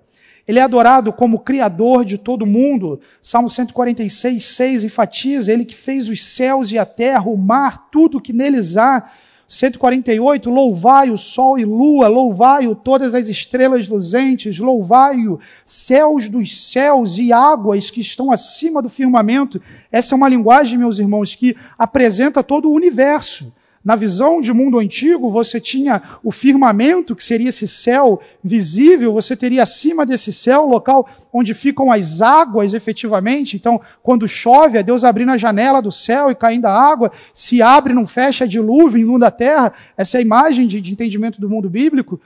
Ele 0.49 0.57
é 0.57 0.63
adorado 0.63 1.13
como 1.13 1.41
Criador 1.41 2.03
de 2.03 2.17
todo 2.17 2.43
mundo. 2.43 2.99
Salmo 3.21 3.47
146, 3.47 4.43
6 4.43 4.83
enfatiza, 4.83 5.53
Ele 5.53 5.63
que 5.63 5.75
fez 5.75 6.09
os 6.09 6.23
céus 6.25 6.71
e 6.71 6.79
a 6.79 6.87
terra, 6.87 7.29
o 7.29 7.37
mar, 7.37 7.87
tudo 7.91 8.19
que 8.19 8.33
neles 8.33 8.75
há. 8.75 9.11
148, 9.47 10.49
louvai 10.49 11.11
o 11.11 11.17
sol 11.19 11.59
e 11.59 11.65
lua, 11.65 12.07
louvai-o 12.07 12.73
todas 12.73 13.13
as 13.13 13.29
estrelas 13.29 13.87
luzentes, 13.87 14.57
louvai-o 14.57 15.39
céus 15.63 16.27
dos 16.27 16.71
céus 16.71 17.19
e 17.19 17.31
águas 17.31 17.91
que 17.91 18.01
estão 18.01 18.31
acima 18.31 18.81
do 18.81 18.89
firmamento. 18.89 19.61
Essa 19.91 20.15
é 20.15 20.17
uma 20.17 20.29
linguagem, 20.29 20.79
meus 20.79 20.97
irmãos, 20.97 21.35
que 21.35 21.55
apresenta 21.77 22.41
todo 22.41 22.71
o 22.71 22.73
universo. 22.73 23.53
Na 23.83 23.95
visão 23.95 24.41
de 24.41 24.51
mundo 24.51 24.77
antigo, 24.77 25.31
você 25.31 25.59
tinha 25.59 26.01
o 26.21 26.31
firmamento, 26.31 27.15
que 27.15 27.23
seria 27.23 27.47
esse 27.47 27.65
céu 27.65 28.21
visível, 28.43 29.13
você 29.13 29.37
teria 29.37 29.63
acima 29.63 30.05
desse 30.05 30.33
céu 30.33 30.63
o 30.63 30.69
local 30.69 31.07
onde 31.31 31.53
ficam 31.53 31.89
as 31.89 32.21
águas 32.21 32.73
efetivamente. 32.73 33.55
Então, 33.55 33.79
quando 34.03 34.27
chove, 34.27 34.77
é 34.77 34.83
Deus 34.83 35.05
abrindo 35.05 35.31
a 35.31 35.37
janela 35.37 35.81
do 35.81 35.93
céu 35.93 36.29
e 36.29 36.35
caindo 36.35 36.65
a 36.65 36.73
água, 36.73 37.09
se 37.33 37.61
abre, 37.61 37.93
não 37.93 38.05
fecha, 38.05 38.43
é 38.43 38.47
dilúvio, 38.47 39.01
inunda 39.01 39.27
a 39.27 39.31
terra. 39.31 39.71
Essa 39.95 40.17
é 40.17 40.19
a 40.19 40.23
imagem 40.23 40.67
de, 40.67 40.81
de 40.81 40.91
entendimento 40.91 41.39
do 41.39 41.49
mundo 41.49 41.69
bíblico. 41.69 42.19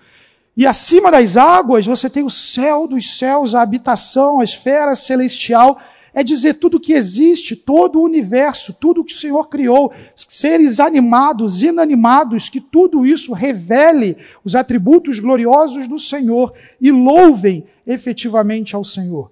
E 0.57 0.65
acima 0.65 1.11
das 1.11 1.37
águas, 1.37 1.85
você 1.85 2.09
tem 2.09 2.23
o 2.23 2.29
céu 2.29 2.87
dos 2.87 3.17
céus, 3.17 3.53
a 3.53 3.61
habitação, 3.61 4.39
a 4.39 4.43
esfera 4.43 4.95
celestial 4.95 5.79
é 6.13 6.23
dizer 6.23 6.55
tudo 6.55 6.79
que 6.79 6.93
existe, 6.93 7.55
todo 7.55 7.99
o 7.99 8.03
universo, 8.03 8.73
tudo 8.73 9.03
que 9.03 9.13
o 9.13 9.17
Senhor 9.17 9.49
criou, 9.49 9.91
seres 10.15 10.79
animados, 10.79 11.63
inanimados, 11.63 12.49
que 12.49 12.61
tudo 12.61 13.05
isso 13.05 13.33
revele 13.33 14.17
os 14.43 14.55
atributos 14.55 15.19
gloriosos 15.19 15.87
do 15.87 15.97
Senhor 15.97 16.53
e 16.79 16.91
louvem 16.91 17.65
efetivamente 17.85 18.75
ao 18.75 18.83
Senhor. 18.83 19.31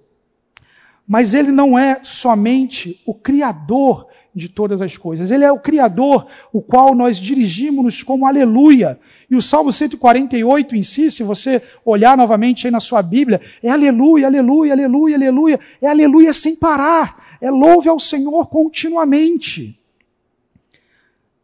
Mas 1.06 1.34
ele 1.34 1.52
não 1.52 1.78
é 1.78 2.00
somente 2.02 3.00
o 3.06 3.14
Criador 3.14 4.06
de 4.34 4.48
todas 4.48 4.80
as 4.80 4.96
coisas. 4.96 5.30
Ele 5.30 5.44
é 5.44 5.52
o 5.52 5.58
Criador, 5.58 6.26
o 6.52 6.62
qual 6.62 6.94
nós 6.94 7.18
dirigimos-nos 7.18 8.02
como 8.02 8.26
aleluia. 8.26 8.98
E 9.30 9.36
o 9.36 9.42
Salmo 9.42 9.72
148 9.72 10.74
em 10.74 10.82
si, 10.82 11.10
se 11.10 11.22
você 11.22 11.62
olhar 11.84 12.16
novamente 12.16 12.66
aí 12.66 12.70
na 12.70 12.80
sua 12.80 13.02
Bíblia, 13.02 13.40
é 13.62 13.70
aleluia, 13.70 14.26
aleluia, 14.26 14.72
aleluia, 14.72 15.16
aleluia. 15.16 15.60
É 15.80 15.86
aleluia 15.86 16.32
sem 16.32 16.56
parar. 16.56 17.36
É 17.40 17.50
louve 17.50 17.88
ao 17.88 17.98
Senhor 17.98 18.48
continuamente. 18.48 19.78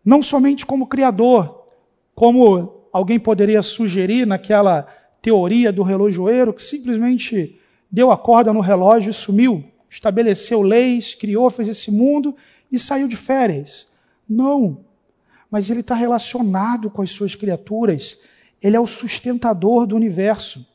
Não 0.05 0.23
somente 0.23 0.65
como 0.65 0.87
Criador, 0.87 1.67
como 2.15 2.87
alguém 2.93 3.19
poderia 3.19 3.61
sugerir 3.61 4.27
naquela 4.27 4.87
teoria 5.21 5.71
do 5.71 5.83
relojoeiro 5.83 6.55
que 6.55 6.63
simplesmente 6.63 7.59
deu 7.91 8.11
a 8.11 8.17
corda 8.17 8.53
no 8.53 8.61
relógio 8.61 9.11
e 9.11 9.15
sumiu, 9.15 9.65
estabeleceu 9.91 10.63
leis, 10.63 11.15
criou, 11.15 11.51
fez 11.51 11.69
esse 11.69 11.91
mundo 11.91 12.35
e 12.71 12.79
saiu 12.79 13.09
de 13.09 13.17
férias. 13.17 13.87
Não. 14.29 14.85
Mas 15.51 15.71
ele 15.71 15.81
está 15.81 15.95
relacionado 15.95 16.91
com 16.91 17.03
as 17.03 17.11
suas 17.11 17.35
criaturas. 17.35 18.19
Ele 18.63 18.77
é 18.77 18.81
o 18.81 18.87
sustentador 18.87 19.87
do 19.87 19.97
universo. 19.97 20.67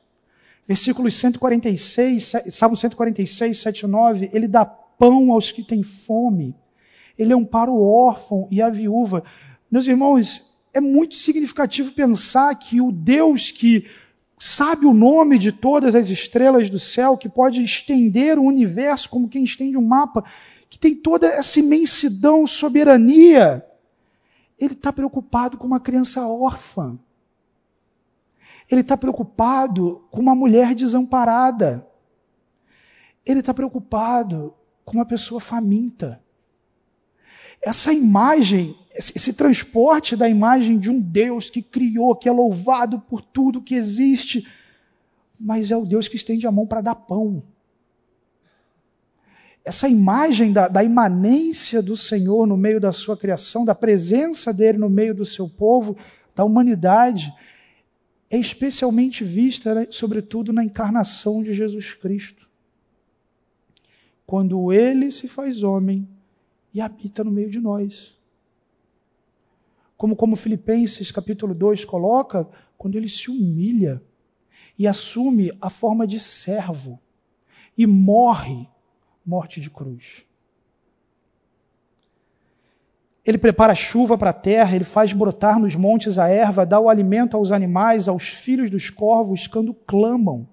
Versículos 0.68 1.16
146, 1.18 2.34
Salmo 2.50 2.78
146, 2.78 3.60
7 3.60 3.80
e 3.82 3.88
9, 3.88 4.30
ele 4.34 4.48
dá 4.48 4.64
pão 4.64 5.32
aos 5.32 5.52
que 5.52 5.62
têm 5.62 5.84
fome. 5.84 6.56
Ele 7.18 7.34
é 7.34 7.36
um 7.36 7.46
para 7.46 7.70
o 7.70 7.86
órfão 7.86 8.48
e 8.50 8.62
a 8.62 8.70
viúva. 8.70 9.24
Meus 9.70 9.88
irmãos, 9.88 10.54
é 10.74 10.80
muito 10.80 11.16
significativo 11.16 11.92
pensar 11.92 12.56
que 12.56 12.80
o 12.80 12.92
Deus 12.92 13.52
que 13.52 13.86
sabe 14.40 14.86
o 14.86 14.94
nome 14.94 15.38
de 15.38 15.52
todas 15.52 15.96
as 15.96 16.10
estrelas 16.10 16.70
do 16.70 16.80
céu, 16.80 17.18
que 17.18 17.30
pode 17.30 17.64
estender 17.64 18.38
o 18.38 18.44
universo 18.44 19.10
como 19.10 19.30
quem 19.30 19.44
estende 19.44 19.78
um 19.78 19.86
mapa, 19.86 20.24
que 20.74 20.80
tem 20.80 20.96
toda 20.96 21.28
essa 21.28 21.60
imensidão, 21.60 22.48
soberania, 22.48 23.64
ele 24.58 24.74
está 24.74 24.92
preocupado 24.92 25.56
com 25.56 25.68
uma 25.68 25.80
criança 25.80 26.28
órfã. 26.28 26.98
Ele 28.68 28.82
está 28.82 28.98
preocupado 28.98 30.04
com 30.10 30.20
uma 30.20 30.34
mulher 30.34 30.74
desamparada. 30.74 31.88
Ele 33.24 33.42
está 33.42 33.54
preocupado 33.54 34.56
com 34.84 34.98
uma 34.98 35.06
pessoa 35.06 35.40
faminta. 35.40 36.20
Essa 37.62 37.94
imagem, 37.94 38.76
esse 38.96 39.32
transporte 39.34 40.16
da 40.16 40.28
imagem 40.28 40.80
de 40.80 40.90
um 40.90 41.00
Deus 41.00 41.52
que 41.52 41.62
criou, 41.62 42.16
que 42.16 42.28
é 42.28 42.32
louvado 42.32 43.00
por 43.00 43.22
tudo 43.22 43.62
que 43.62 43.76
existe, 43.76 44.52
mas 45.40 45.70
é 45.70 45.78
o 45.78 45.86
Deus 45.86 46.08
que 46.08 46.16
estende 46.16 46.48
a 46.48 46.52
mão 46.52 46.66
para 46.66 46.82
dar 46.82 46.96
pão 46.96 47.44
essa 49.64 49.88
imagem 49.88 50.52
da, 50.52 50.68
da, 50.68 50.84
imanência 50.84 51.82
do 51.82 51.96
Senhor 51.96 52.46
no 52.46 52.58
meio 52.58 52.82
da 52.82 52.92
sua 52.92 53.16
criação, 53.16 53.64
da 53.64 53.74
presença 53.74 54.54
dele 54.54 54.78
no 54.78 54.90
meio 54.90 55.16
do 55.16 55.26
seu 55.26 55.48
povo, 55.48 55.96
da 56.36 56.44
humanidade, 56.44 57.34
é 58.30 58.38
especialmente 58.38 59.24
vista, 59.24 59.74
né, 59.74 59.88
sobretudo, 59.90 60.52
na 60.52 60.64
encarnação 60.64 61.42
de 61.42 61.54
Jesus 61.54 61.94
Cristo. 61.94 62.44
quando 64.26 64.74
ele 64.74 65.12
se 65.12 65.28
faz 65.28 65.62
homem 65.62 66.08
e 66.74 66.82
habita 66.82 67.24
no 67.24 67.30
meio 67.30 67.52
de 67.52 67.60
nós. 67.60 68.18
Como, 69.96 70.16
como 70.16 70.36
Filipenses 70.36 71.12
capítulo 71.12 71.54
2 71.54 71.86
coloca, 71.86 72.48
quando 72.78 72.96
ele 72.96 73.08
se 73.08 73.30
humilha 73.30 74.02
e 74.80 74.88
assume 74.88 75.52
a 75.62 75.70
forma 75.70 76.08
de 76.08 76.20
servo 76.20 77.00
e 77.78 77.86
morre 77.86 78.68
morte 79.26 79.60
de 79.60 79.70
cruz. 79.70 80.24
Ele 83.26 83.38
prepara 83.38 83.74
chuva 83.74 84.18
para 84.18 84.32
a 84.32 84.34
terra, 84.34 84.76
ele 84.76 84.84
faz 84.84 85.14
brotar 85.14 85.58
nos 85.58 85.76
montes 85.76 86.20
a 86.20 86.28
erva, 86.28 86.66
dá 86.66 86.80
o 86.80 86.90
alimento 86.90 87.38
aos 87.38 87.54
animais, 87.54 88.10
aos 88.10 88.28
filhos 88.28 88.70
dos 88.70 88.90
corvos, 88.90 89.48
quando 89.48 89.74
clamam. 89.74 90.48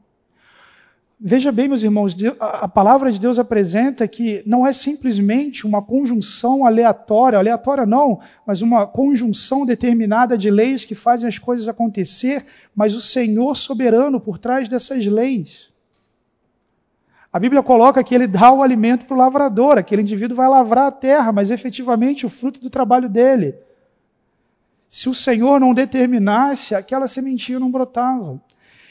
Veja 1.23 1.53
bem, 1.53 1.69
meus 1.69 1.83
irmãos, 1.83 2.17
a 2.39 2.67
palavra 2.67 3.13
de 3.13 3.21
Deus 3.21 3.39
apresenta 3.39 4.09
que 4.09 4.43
não 4.47 4.67
é 4.67 4.73
simplesmente 4.73 5.67
uma 5.67 5.83
conjunção 5.83 6.65
aleatória, 6.65 7.39
aleatória 7.39 7.85
não, 7.85 8.21
mas 8.47 8.63
uma 8.63 8.87
conjunção 8.87 9.67
determinada 9.67 10.39
de 10.39 10.51
leis 10.51 10.87
que 10.87 10.95
fazem 10.95 11.29
as 11.29 11.39
coisas 11.39 11.69
acontecer, 11.69 12.47
mas 12.75 12.95
o 12.95 13.03
Senhor 13.03 13.55
soberano 13.55 14.19
por 14.19 14.39
trás 14.39 14.67
dessas 14.67 15.05
leis. 15.05 15.71
A 17.33 17.39
Bíblia 17.39 17.63
coloca 17.63 18.03
que 18.03 18.15
ele 18.15 18.27
dá 18.27 18.51
o 18.51 18.63
alimento 18.63 19.07
para 19.07 19.15
o 19.15 19.19
lavrador, 19.19 19.79
aquele 19.79 20.03
indivíduo 20.03 20.37
vai 20.37 20.49
lavrar 20.49 20.87
a 20.87 20.93
terra, 20.93 21.31
mas 21.31 21.51
efetivamente 21.51 22.27
o 22.27 22.29
fruto 22.29 22.61
do 22.61 22.69
trabalho 22.69 23.09
dele. 23.09 23.55
Se 24.89 25.09
o 25.09 25.15
Senhor 25.15 25.61
não 25.61 25.73
determinasse, 25.73 26.75
aquela 26.75 27.07
sementinha 27.07 27.61
não 27.61 27.71
brotava. 27.71 28.43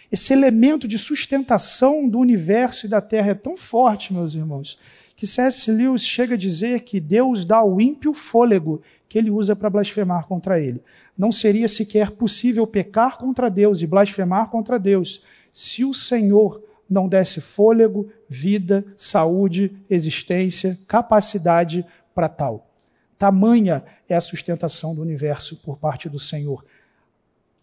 Esse 0.10 0.32
elemento 0.32 0.88
de 0.88 0.98
sustentação 0.98 2.08
do 2.08 2.18
universo 2.18 2.86
e 2.86 2.90
da 2.90 3.02
terra 3.02 3.32
é 3.32 3.36
tão 3.36 3.58
forte, 3.58 4.14
meus 4.14 4.34
irmãos, 4.34 4.80
que 5.18 5.28
C.S. 5.28 5.70
Lewis 5.70 6.04
chega 6.04 6.36
a 6.36 6.38
dizer 6.38 6.82
que 6.82 7.02
Deus 7.02 7.44
dá 7.44 7.58
ao 7.58 7.82
ímpio 7.82 8.14
fôlego 8.14 8.82
que 9.10 9.18
ele 9.18 9.30
usa 9.30 9.54
para 9.54 9.70
blasfemar 9.70 10.26
contra 10.26 10.62
ele. 10.62 10.82
Não 11.18 11.30
seria 11.30 11.68
sequer 11.68 12.12
possível 12.12 12.66
pecar 12.66 13.18
contra 13.18 13.50
Deus 13.50 13.82
e 13.82 13.88
blasfemar 13.88 14.50
contra 14.50 14.80
Deus 14.80 15.22
se 15.52 15.84
o 15.84 15.94
Senhor 15.94 16.64
não 16.90 17.08
desse 17.08 17.40
fôlego, 17.40 18.12
vida, 18.28 18.84
saúde, 18.98 19.78
existência, 19.90 20.78
capacidade 20.88 21.86
para 22.14 22.28
tal. 22.28 22.70
Tamanha 23.18 23.84
é 24.08 24.16
a 24.16 24.22
sustentação 24.22 24.96
do 24.96 25.02
universo 25.02 25.58
por 25.58 25.78
parte 25.78 26.10
do 26.10 26.20
Senhor. 26.20 26.66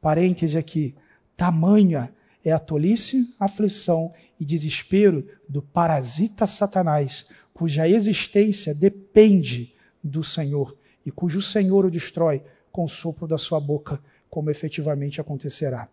Parêntese 0.00 0.58
aqui. 0.58 0.94
Tamanha 1.36 2.12
é 2.44 2.52
a 2.52 2.58
tolice, 2.58 3.34
aflição 3.40 4.12
e 4.38 4.44
desespero 4.44 5.26
do 5.48 5.60
parasita 5.60 6.46
Satanás, 6.46 7.26
cuja 7.52 7.88
existência 7.88 8.74
depende 8.74 9.74
do 10.04 10.22
Senhor 10.22 10.76
e 11.04 11.10
cujo 11.10 11.40
Senhor 11.40 11.86
o 11.86 11.90
destrói 11.90 12.42
com 12.70 12.84
o 12.84 12.88
sopro 12.88 13.26
da 13.26 13.38
sua 13.38 13.58
boca, 13.58 13.98
como 14.28 14.50
efetivamente 14.50 15.20
acontecerá. 15.20 15.88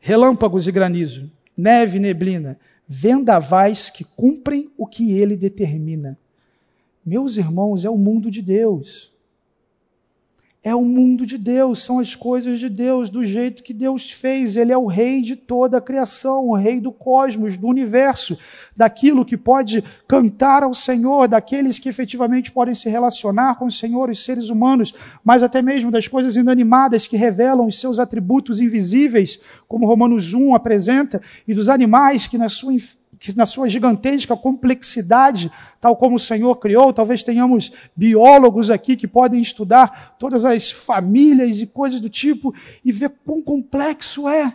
Relâmpagos 0.00 0.66
e 0.66 0.72
granizo, 0.72 1.30
neve 1.56 1.98
neblina, 1.98 2.58
vendavais 2.86 3.90
que 3.90 4.04
cumprem 4.04 4.70
o 4.76 4.86
que 4.86 5.12
ele 5.12 5.36
determina. 5.36 6.18
Meus 7.04 7.36
irmãos, 7.36 7.84
é 7.84 7.90
o 7.90 7.96
mundo 7.96 8.30
de 8.30 8.42
Deus 8.42 9.15
é 10.66 10.74
o 10.74 10.82
mundo 10.82 11.24
de 11.24 11.38
Deus, 11.38 11.84
são 11.84 12.00
as 12.00 12.16
coisas 12.16 12.58
de 12.58 12.68
Deus, 12.68 13.08
do 13.08 13.24
jeito 13.24 13.62
que 13.62 13.72
Deus 13.72 14.10
fez. 14.10 14.56
Ele 14.56 14.72
é 14.72 14.76
o 14.76 14.86
rei 14.86 15.22
de 15.22 15.36
toda 15.36 15.78
a 15.78 15.80
criação, 15.80 16.48
o 16.48 16.56
rei 16.56 16.80
do 16.80 16.90
cosmos, 16.90 17.56
do 17.56 17.68
universo, 17.68 18.36
daquilo 18.76 19.24
que 19.24 19.36
pode 19.36 19.84
cantar 20.08 20.64
ao 20.64 20.74
Senhor, 20.74 21.28
daqueles 21.28 21.78
que 21.78 21.88
efetivamente 21.88 22.50
podem 22.50 22.74
se 22.74 22.88
relacionar 22.88 23.54
com 23.54 23.66
o 23.66 23.70
Senhor, 23.70 24.10
os 24.10 24.24
seres 24.24 24.48
humanos, 24.48 24.92
mas 25.22 25.44
até 25.44 25.62
mesmo 25.62 25.88
das 25.88 26.08
coisas 26.08 26.34
inanimadas 26.34 27.06
que 27.06 27.16
revelam 27.16 27.68
os 27.68 27.78
seus 27.78 28.00
atributos 28.00 28.60
invisíveis, 28.60 29.40
como 29.68 29.86
Romanos 29.86 30.34
1 30.34 30.52
apresenta, 30.52 31.22
e 31.46 31.54
dos 31.54 31.68
animais 31.68 32.26
que 32.26 32.36
na 32.36 32.48
sua 32.48 32.74
que 33.32 33.36
na 33.36 33.46
sua 33.46 33.68
gigantesca 33.68 34.36
complexidade, 34.36 35.50
tal 35.80 35.96
como 35.96 36.16
o 36.16 36.20
Senhor 36.20 36.56
criou, 36.56 36.92
talvez 36.92 37.22
tenhamos 37.22 37.72
biólogos 37.94 38.70
aqui 38.70 38.96
que 38.96 39.08
podem 39.08 39.40
estudar 39.40 40.16
todas 40.18 40.44
as 40.44 40.70
famílias 40.70 41.60
e 41.60 41.66
coisas 41.66 42.00
do 42.00 42.08
tipo 42.08 42.54
e 42.84 42.92
ver 42.92 43.10
quão 43.24 43.42
complexo 43.42 44.28
é. 44.28 44.54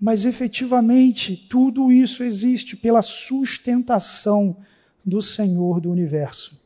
Mas 0.00 0.24
efetivamente, 0.24 1.36
tudo 1.36 1.92
isso 1.92 2.24
existe 2.24 2.76
pela 2.76 3.00
sustentação 3.00 4.56
do 5.04 5.22
Senhor 5.22 5.80
do 5.80 5.90
universo. 5.90 6.60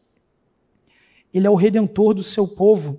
Ele 1.32 1.46
é 1.46 1.51
o 1.51 1.55
redentor 1.55 2.14
do 2.14 2.22
seu 2.22 2.49
povo. 2.49 2.99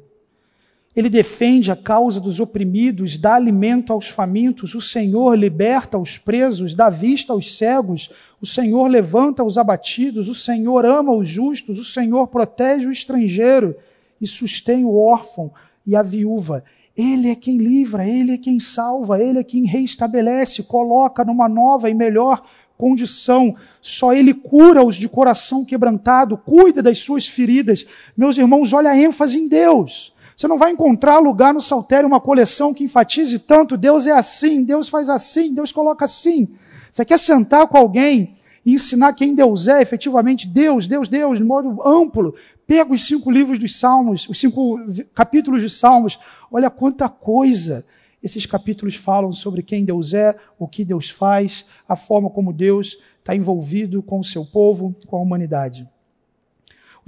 Ele 0.95 1.09
defende 1.09 1.71
a 1.71 1.75
causa 1.75 2.19
dos 2.19 2.39
oprimidos, 2.39 3.17
dá 3.17 3.35
alimento 3.35 3.93
aos 3.93 4.07
famintos, 4.07 4.73
o 4.73 4.81
Senhor 4.81 5.35
liberta 5.35 5.97
os 5.97 6.17
presos, 6.17 6.73
dá 6.73 6.89
vista 6.89 7.31
aos 7.31 7.57
cegos, 7.57 8.09
o 8.41 8.45
Senhor 8.45 8.87
levanta 8.87 9.43
os 9.43 9.57
abatidos, 9.57 10.27
o 10.27 10.35
Senhor 10.35 10.85
ama 10.85 11.13
os 11.13 11.29
justos, 11.29 11.77
o 11.77 11.85
Senhor 11.85 12.27
protege 12.27 12.87
o 12.87 12.91
estrangeiro 12.91 13.75
e 14.19 14.25
sustém 14.25 14.83
o 14.83 14.95
órfão 14.95 15.51
e 15.85 15.95
a 15.95 16.01
viúva. 16.01 16.63
Ele 16.97 17.29
é 17.29 17.35
quem 17.35 17.57
livra, 17.57 18.07
ele 18.07 18.33
é 18.33 18.37
quem 18.37 18.59
salva, 18.59 19.21
ele 19.21 19.39
é 19.39 19.43
quem 19.43 19.65
reestabelece, 19.65 20.63
coloca 20.63 21.23
numa 21.23 21.47
nova 21.47 21.89
e 21.89 21.93
melhor 21.93 22.43
condição. 22.77 23.55
Só 23.81 24.11
ele 24.11 24.33
cura 24.33 24.85
os 24.85 24.95
de 24.95 25.07
coração 25.07 25.63
quebrantado, 25.63 26.35
cuida 26.35 26.81
das 26.81 26.97
suas 26.97 27.27
feridas. 27.27 27.85
Meus 28.17 28.37
irmãos, 28.37 28.73
olha 28.73 28.89
a 28.91 28.97
ênfase 28.97 29.37
em 29.37 29.47
Deus. 29.47 30.13
Você 30.39 30.47
não 30.47 30.57
vai 30.57 30.71
encontrar 30.71 31.19
lugar 31.19 31.53
no 31.53 31.59
saltério 31.59 32.07
uma 32.07 32.21
coleção 32.21 32.73
que 32.73 32.85
enfatize 32.85 33.37
tanto 33.39 33.75
Deus 33.75 34.07
é 34.07 34.13
assim, 34.13 34.63
Deus 34.63 34.87
faz 34.87 35.09
assim, 35.09 35.53
Deus 35.53 35.69
coloca 35.73 36.05
assim. 36.05 36.47
Você 36.89 37.03
quer 37.03 37.19
sentar 37.19 37.67
com 37.67 37.77
alguém 37.77 38.35
e 38.65 38.71
ensinar 38.71 39.11
quem 39.11 39.35
Deus 39.35 39.67
é, 39.67 39.81
efetivamente 39.81 40.47
Deus, 40.47 40.87
Deus, 40.87 41.09
Deus, 41.09 41.39
de 41.39 41.43
modo 41.43 41.85
amplo. 41.85 42.33
Pega 42.65 42.93
os 42.93 43.05
cinco 43.05 43.29
livros 43.29 43.59
dos 43.59 43.77
Salmos, 43.77 44.29
os 44.29 44.39
cinco 44.39 44.79
capítulos 45.13 45.61
dos 45.61 45.77
Salmos. 45.77 46.17
Olha 46.49 46.69
quanta 46.69 47.09
coisa 47.09 47.85
esses 48.23 48.45
capítulos 48.45 48.95
falam 48.95 49.33
sobre 49.33 49.61
quem 49.61 49.83
Deus 49.83 50.13
é, 50.13 50.37
o 50.57 50.69
que 50.69 50.85
Deus 50.85 51.09
faz, 51.09 51.65
a 51.85 51.97
forma 51.97 52.29
como 52.29 52.53
Deus 52.53 52.97
está 53.17 53.35
envolvido 53.35 54.01
com 54.01 54.21
o 54.21 54.23
seu 54.23 54.45
povo, 54.45 54.95
com 55.05 55.17
a 55.17 55.21
humanidade. 55.21 55.85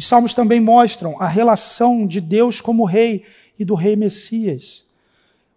Os 0.01 0.07
salmos 0.07 0.33
também 0.33 0.59
mostram 0.59 1.15
a 1.19 1.27
relação 1.27 2.07
de 2.07 2.19
Deus 2.19 2.59
como 2.59 2.85
rei 2.85 3.23
e 3.59 3.63
do 3.63 3.75
rei 3.75 3.95
Messias. 3.95 4.83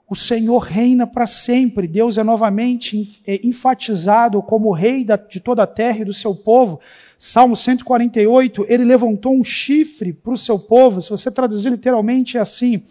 O 0.07 0.15
Senhor 0.15 0.59
reina 0.59 1.07
para 1.07 1.27
sempre. 1.27 1.89
Deus 1.89 2.19
é 2.19 2.23
novamente 2.23 3.23
é, 3.27 3.41
enfatizado 3.43 4.43
como 4.43 4.71
rei 4.71 5.07
de 5.31 5.41
toda 5.41 5.63
a 5.63 5.67
terra 5.67 6.01
e 6.01 6.05
do 6.05 6.13
seu 6.13 6.35
povo. 6.35 6.79
Salmo 7.19 7.57
148, 7.57 8.67
ele 8.69 8.85
levantou 8.85 9.35
um 9.35 9.43
chifre 9.43 10.13
para 10.13 10.35
o 10.35 10.37
seu 10.37 10.59
povo. 10.59 11.01
Se 11.01 11.09
você 11.09 11.31
traduzir 11.31 11.71
literalmente, 11.71 12.37
é 12.37 12.43
assim. 12.43 12.83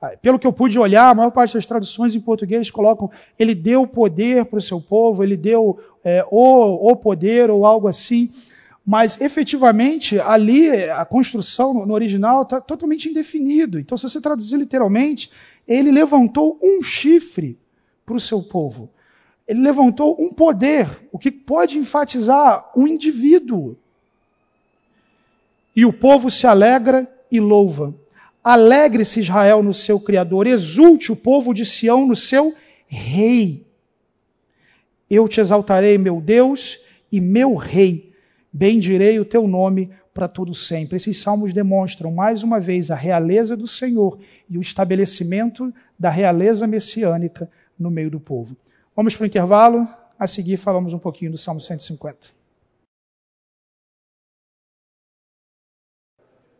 Ah, 0.00 0.14
pelo 0.22 0.38
que 0.38 0.46
eu 0.46 0.54
pude 0.54 0.78
olhar, 0.78 1.10
a 1.10 1.14
maior 1.14 1.32
parte 1.32 1.52
das 1.52 1.66
traduções 1.66 2.14
em 2.14 2.20
português 2.20 2.70
colocam 2.70 3.10
ele 3.38 3.54
deu 3.54 3.86
poder 3.86 4.46
para 4.46 4.58
o 4.58 4.62
seu 4.62 4.80
povo, 4.80 5.22
ele 5.22 5.36
deu 5.36 5.78
é, 6.02 6.24
o, 6.30 6.90
o 6.90 6.96
poder 6.96 7.50
ou 7.50 7.66
algo 7.66 7.88
assim. 7.88 8.30
Mas 8.84 9.18
efetivamente 9.18 10.20
ali 10.20 10.68
a 10.90 11.04
construção 11.06 11.86
no 11.86 11.94
original 11.94 12.42
está 12.42 12.60
totalmente 12.60 13.08
indefinido. 13.08 13.78
Então, 13.78 13.96
se 13.96 14.02
você 14.02 14.20
traduzir 14.20 14.58
literalmente, 14.58 15.30
ele 15.66 15.90
levantou 15.90 16.58
um 16.62 16.82
chifre 16.82 17.58
para 18.04 18.14
o 18.14 18.20
seu 18.20 18.42
povo. 18.42 18.90
Ele 19.48 19.60
levantou 19.60 20.20
um 20.20 20.32
poder, 20.32 20.88
o 21.10 21.18
que 21.18 21.30
pode 21.30 21.78
enfatizar 21.78 22.70
um 22.76 22.86
indivíduo. 22.86 23.76
E 25.74 25.86
o 25.86 25.92
povo 25.92 26.30
se 26.30 26.46
alegra 26.46 27.10
e 27.30 27.40
louva. 27.40 27.94
Alegre-se 28.42 29.20
Israel 29.20 29.62
no 29.62 29.72
seu 29.72 29.98
Criador, 29.98 30.46
exulte 30.46 31.10
o 31.10 31.16
povo 31.16 31.54
de 31.54 31.64
Sião 31.64 32.06
no 32.06 32.14
seu 32.14 32.54
Rei. 32.86 33.66
Eu 35.08 35.26
te 35.26 35.40
exaltarei, 35.40 35.96
meu 35.96 36.20
Deus 36.20 36.78
e 37.10 37.20
meu 37.20 37.54
Rei 37.54 38.13
bendirei 38.54 39.18
o 39.18 39.24
teu 39.24 39.48
nome 39.48 39.90
para 40.14 40.28
todo 40.28 40.54
sempre. 40.54 40.96
Esses 40.96 41.20
salmos 41.20 41.52
demonstram 41.52 42.12
mais 42.12 42.44
uma 42.44 42.60
vez 42.60 42.88
a 42.88 42.94
realeza 42.94 43.56
do 43.56 43.66
Senhor 43.66 44.20
e 44.48 44.56
o 44.56 44.60
estabelecimento 44.60 45.74
da 45.98 46.08
realeza 46.08 46.64
messiânica 46.64 47.50
no 47.76 47.90
meio 47.90 48.08
do 48.08 48.20
povo. 48.20 48.56
Vamos 48.94 49.16
para 49.16 49.24
o 49.24 49.26
intervalo, 49.26 49.88
a 50.16 50.28
seguir 50.28 50.56
falamos 50.56 50.94
um 50.94 51.00
pouquinho 51.00 51.32
do 51.32 51.38
Salmo 51.38 51.60
150. 51.60 52.32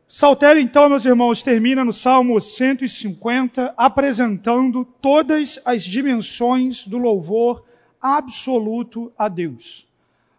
Saltério, 0.08 0.60
então, 0.60 0.88
meus 0.88 1.04
irmãos, 1.04 1.42
termina 1.42 1.84
no 1.84 1.92
Salmo 1.92 2.40
150, 2.40 3.72
apresentando 3.76 4.84
todas 4.84 5.60
as 5.64 5.84
dimensões 5.84 6.86
do 6.86 6.98
louvor 6.98 7.64
absoluto 8.00 9.12
a 9.16 9.28
Deus 9.28 9.86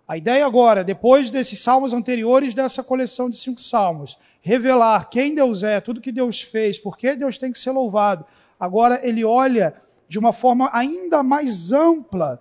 A 0.07 0.15
ideia 0.17 0.45
agora, 0.45 0.83
depois 0.83 1.31
desses 1.31 1.59
salmos 1.59 1.93
anteriores 1.93 2.53
dessa 2.53 2.83
coleção 2.83 3.29
de 3.29 3.37
cinco 3.37 3.59
salmos, 3.59 4.17
revelar 4.39 5.09
quem 5.09 5.33
Deus 5.33 5.63
é, 5.63 5.81
tudo 5.81 5.99
que 5.99 6.11
Deus 6.11 6.41
fez, 6.41 6.77
por 6.77 6.95
que 6.95 7.15
Deus 7.15 7.39
tem 7.39 7.51
que 7.51 7.57
ser 7.57 7.71
louvado. 7.71 8.23
Agora 8.59 8.99
ele 9.03 9.25
olha 9.25 9.73
de 10.07 10.19
uma 10.19 10.31
forma 10.31 10.69
ainda 10.71 11.23
mais 11.23 11.71
ampla 11.71 12.39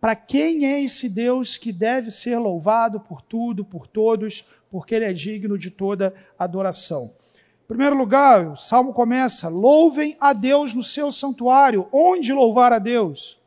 para 0.00 0.14
quem 0.14 0.66
é 0.66 0.82
esse 0.82 1.08
Deus 1.08 1.56
que 1.56 1.72
deve 1.72 2.10
ser 2.10 2.38
louvado 2.38 3.00
por 3.00 3.22
tudo, 3.22 3.64
por 3.64 3.86
todos, 3.86 4.46
porque 4.70 4.94
ele 4.94 5.06
é 5.06 5.12
digno 5.12 5.58
de 5.58 5.70
toda 5.70 6.14
adoração. 6.38 7.12
Em 7.64 7.66
primeiro 7.66 7.96
lugar, 7.96 8.48
o 8.48 8.56
salmo 8.56 8.92
começa: 8.92 9.48
louvem 9.48 10.14
a 10.20 10.32
Deus 10.32 10.74
no 10.74 10.82
seu 10.82 11.10
santuário. 11.10 11.88
Onde 11.90 12.32
louvar 12.32 12.72
a 12.72 12.78
Deus? 12.78 13.42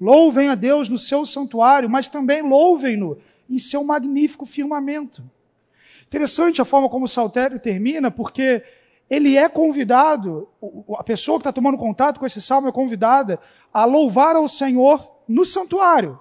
Louvem 0.00 0.48
a 0.48 0.54
Deus 0.54 0.88
no 0.88 0.96
seu 0.96 1.26
santuário, 1.26 1.90
mas 1.90 2.08
também 2.08 2.40
louvem-no 2.40 3.18
em 3.48 3.58
seu 3.58 3.84
magnífico 3.84 4.46
firmamento. 4.46 5.22
Interessante 6.06 6.62
a 6.62 6.64
forma 6.64 6.88
como 6.88 7.04
o 7.04 7.08
saltério 7.08 7.60
termina, 7.60 8.10
porque 8.10 8.62
ele 9.10 9.36
é 9.36 9.48
convidado, 9.48 10.48
a 10.96 11.04
pessoa 11.04 11.38
que 11.38 11.42
está 11.42 11.52
tomando 11.52 11.76
contato 11.76 12.18
com 12.18 12.26
esse 12.26 12.40
salmo 12.40 12.68
é 12.68 12.72
convidada 12.72 13.38
a 13.72 13.84
louvar 13.84 14.36
ao 14.36 14.48
Senhor 14.48 15.10
no 15.28 15.44
santuário. 15.44 16.18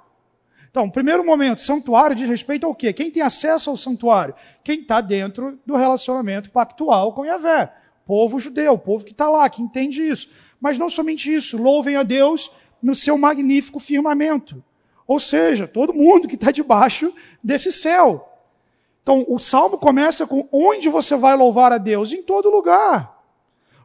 Então, 0.69 0.89
primeiro 0.89 1.25
momento, 1.25 1.61
santuário 1.61 2.15
diz 2.15 2.29
respeito 2.29 2.65
ao 2.65 2.75
quê? 2.75 2.93
Quem 2.93 3.09
tem 3.09 3.23
acesso 3.23 3.69
ao 3.69 3.77
santuário? 3.77 4.35
Quem 4.63 4.81
está 4.81 5.01
dentro 5.01 5.59
do 5.65 5.75
relacionamento 5.75 6.51
pactual 6.51 7.13
com 7.13 7.25
Yahvé. 7.25 7.73
Povo 8.05 8.39
judeu, 8.39 8.77
povo 8.77 9.05
que 9.05 9.11
está 9.11 9.29
lá, 9.29 9.49
que 9.49 9.61
entende 9.61 10.07
isso. 10.07 10.29
Mas 10.59 10.77
não 10.77 10.89
somente 10.89 11.33
isso, 11.33 11.57
louvem 11.57 11.95
a 11.95 12.03
Deus 12.03 12.51
no 12.81 12.95
seu 12.95 13.17
magnífico 13.17 13.79
firmamento. 13.79 14.63
Ou 15.07 15.19
seja, 15.19 15.67
todo 15.67 15.93
mundo 15.93 16.27
que 16.27 16.35
está 16.35 16.51
debaixo 16.51 17.13
desse 17.43 17.71
céu. 17.71 18.29
Então, 19.01 19.25
o 19.27 19.39
salmo 19.39 19.77
começa 19.77 20.27
com 20.27 20.47
onde 20.51 20.87
você 20.87 21.15
vai 21.15 21.35
louvar 21.35 21.71
a 21.71 21.77
Deus? 21.77 22.11
Em 22.11 22.21
todo 22.21 22.49
lugar. 22.51 23.17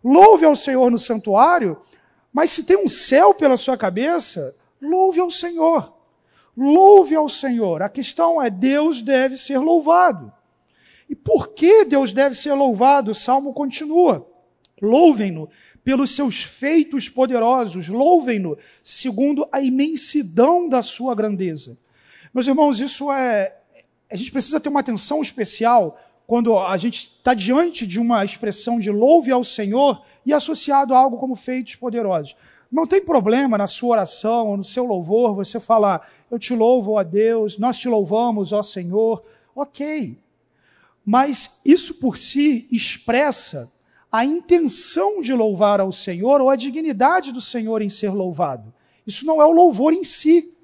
Louve 0.04 0.44
ao 0.44 0.54
Senhor 0.54 0.90
no 0.90 0.98
santuário, 0.98 1.78
mas 2.30 2.50
se 2.50 2.64
tem 2.64 2.76
um 2.76 2.88
céu 2.88 3.32
pela 3.32 3.56
sua 3.56 3.76
cabeça, 3.76 4.54
louve 4.82 5.18
ao 5.20 5.30
Senhor. 5.30 5.94
Louve 6.54 7.14
ao 7.14 7.28
Senhor. 7.28 7.82
A 7.82 7.88
questão 7.88 8.40
é: 8.40 8.50
Deus 8.50 9.00
deve 9.00 9.38
ser 9.38 9.58
louvado. 9.58 10.30
E 11.08 11.14
por 11.14 11.48
que 11.48 11.84
Deus 11.84 12.12
deve 12.12 12.34
ser 12.34 12.52
louvado? 12.52 13.12
O 13.12 13.14
salmo 13.14 13.52
continua. 13.54 14.26
Louvem-no 14.80 15.48
pelos 15.84 16.14
seus 16.14 16.42
feitos 16.42 17.08
poderosos, 17.08 17.88
louvem-no 17.88 18.56
segundo 18.82 19.46
a 19.52 19.60
imensidão 19.60 20.68
da 20.68 20.82
sua 20.82 21.14
grandeza. 21.14 21.76
Meus 22.32 22.46
irmãos, 22.46 22.80
isso 22.80 23.12
é. 23.12 23.56
A 24.10 24.16
gente 24.16 24.32
precisa 24.32 24.58
ter 24.58 24.68
uma 24.68 24.80
atenção 24.80 25.22
especial 25.22 26.00
quando 26.26 26.58
a 26.58 26.76
gente 26.76 27.12
está 27.18 27.34
diante 27.34 27.86
de 27.86 28.00
uma 28.00 28.24
expressão 28.24 28.80
de 28.80 28.90
louve 28.90 29.30
ao 29.30 29.44
Senhor 29.44 30.02
e 30.24 30.32
associado 30.32 30.94
a 30.94 30.98
algo 30.98 31.18
como 31.18 31.36
feitos 31.36 31.76
poderosos. 31.76 32.34
Não 32.72 32.86
tem 32.86 33.04
problema 33.04 33.56
na 33.58 33.66
sua 33.66 33.90
oração 33.90 34.56
no 34.56 34.64
seu 34.64 34.84
louvor 34.84 35.34
você 35.34 35.60
falar, 35.60 36.10
eu 36.30 36.38
te 36.38 36.54
louvo, 36.54 36.92
ó 36.92 37.04
Deus, 37.04 37.58
nós 37.58 37.78
te 37.78 37.88
louvamos, 37.88 38.52
ó 38.52 38.62
Senhor. 38.62 39.22
Ok. 39.54 40.18
Mas 41.04 41.60
isso 41.64 41.94
por 41.94 42.16
si 42.16 42.66
expressa 42.72 43.70
a 44.14 44.24
intenção 44.24 45.20
de 45.20 45.34
louvar 45.34 45.80
ao 45.80 45.90
Senhor 45.90 46.40
ou 46.40 46.48
a 46.48 46.54
dignidade 46.54 47.32
do 47.32 47.40
Senhor 47.40 47.82
em 47.82 47.88
ser 47.88 48.10
louvado. 48.10 48.72
Isso 49.04 49.26
não 49.26 49.42
é 49.42 49.44
o 49.44 49.50
louvor 49.50 49.92
em 49.92 50.04
si. 50.04 50.56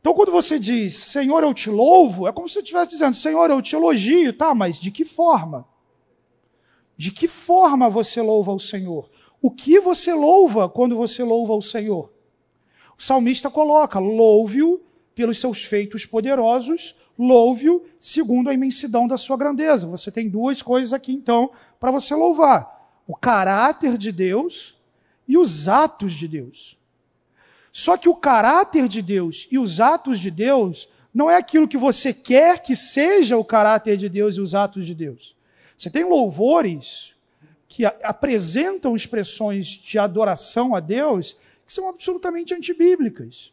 Então, 0.00 0.12
quando 0.12 0.32
você 0.32 0.58
diz, 0.58 0.96
Senhor, 0.96 1.44
eu 1.44 1.54
te 1.54 1.70
louvo, 1.70 2.26
é 2.26 2.32
como 2.32 2.48
se 2.48 2.54
você 2.54 2.58
estivesse 2.58 2.90
dizendo, 2.90 3.14
Senhor, 3.14 3.48
eu 3.48 3.62
te 3.62 3.76
elogio, 3.76 4.32
tá, 4.32 4.52
mas 4.52 4.80
de 4.80 4.90
que 4.90 5.04
forma? 5.04 5.64
De 6.96 7.12
que 7.12 7.28
forma 7.28 7.88
você 7.88 8.20
louva 8.20 8.52
o 8.52 8.58
Senhor? 8.58 9.08
O 9.40 9.48
que 9.48 9.78
você 9.78 10.12
louva 10.12 10.68
quando 10.68 10.96
você 10.96 11.22
louva 11.22 11.54
o 11.54 11.62
Senhor? 11.62 12.12
O 12.98 13.02
salmista 13.02 13.48
coloca: 13.48 14.00
louve-o 14.00 14.80
pelos 15.14 15.38
seus 15.38 15.62
feitos 15.62 16.04
poderosos, 16.04 16.96
louve-o 17.18 17.84
segundo 17.98 18.48
a 18.48 18.54
imensidão 18.54 19.06
da 19.06 19.16
sua 19.16 19.36
grandeza. 19.36 19.86
Você 19.86 20.10
tem 20.10 20.28
duas 20.28 20.62
coisas 20.62 20.92
aqui, 20.92 21.12
então, 21.12 21.50
para 21.78 21.90
você 21.90 22.14
louvar: 22.14 22.90
o 23.06 23.14
caráter 23.14 23.96
de 23.98 24.10
Deus 24.10 24.76
e 25.26 25.36
os 25.36 25.68
atos 25.68 26.12
de 26.12 26.26
Deus. 26.26 26.78
Só 27.72 27.96
que 27.96 28.08
o 28.08 28.16
caráter 28.16 28.88
de 28.88 29.00
Deus 29.00 29.46
e 29.50 29.58
os 29.58 29.80
atos 29.80 30.18
de 30.18 30.30
Deus 30.30 30.88
não 31.14 31.30
é 31.30 31.36
aquilo 31.36 31.68
que 31.68 31.76
você 31.76 32.12
quer 32.12 32.60
que 32.62 32.74
seja 32.74 33.36
o 33.36 33.44
caráter 33.44 33.96
de 33.96 34.08
Deus 34.08 34.36
e 34.36 34.40
os 34.40 34.54
atos 34.54 34.86
de 34.86 34.94
Deus. 34.94 35.36
Você 35.76 35.90
tem 35.90 36.04
louvores 36.04 37.12
que 37.68 37.84
apresentam 37.84 38.96
expressões 38.96 39.66
de 39.66 39.98
adoração 39.98 40.74
a 40.74 40.80
Deus 40.80 41.36
que 41.64 41.72
são 41.72 41.88
absolutamente 41.88 42.52
antibíblicas 42.52 43.52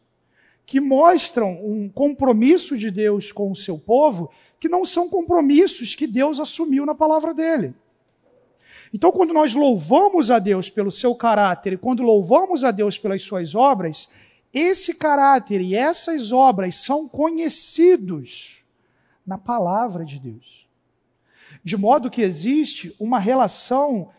que 0.67 0.81
mostram 0.81 1.65
um 1.65 1.87
compromisso 1.87 2.77
de 2.77 2.91
Deus 2.91 3.31
com 3.31 3.49
o 3.49 3.55
seu 3.55 3.79
povo, 3.79 4.29
que 4.59 4.67
não 4.67 4.83
são 4.83 5.07
compromissos 5.07 5.95
que 5.95 6.05
Deus 6.05 6.41
assumiu 6.41 6.85
na 6.85 6.93
palavra 6.93 7.33
dele. 7.33 7.73
Então, 8.93 9.09
quando 9.09 9.33
nós 9.33 9.53
louvamos 9.53 10.29
a 10.29 10.39
Deus 10.39 10.69
pelo 10.69 10.91
seu 10.91 11.15
caráter 11.15 11.73
e 11.73 11.77
quando 11.77 12.03
louvamos 12.03 12.65
a 12.65 12.71
Deus 12.71 12.97
pelas 12.97 13.21
suas 13.21 13.55
obras, 13.55 14.09
esse 14.53 14.95
caráter 14.95 15.61
e 15.61 15.73
essas 15.73 16.33
obras 16.33 16.75
são 16.75 17.07
conhecidos 17.07 18.57
na 19.25 19.37
palavra 19.37 20.03
de 20.03 20.19
Deus. 20.19 20.67
De 21.63 21.77
modo 21.77 22.09
que 22.09 22.21
existe 22.21 22.93
uma 22.99 23.19
relação 23.19 24.09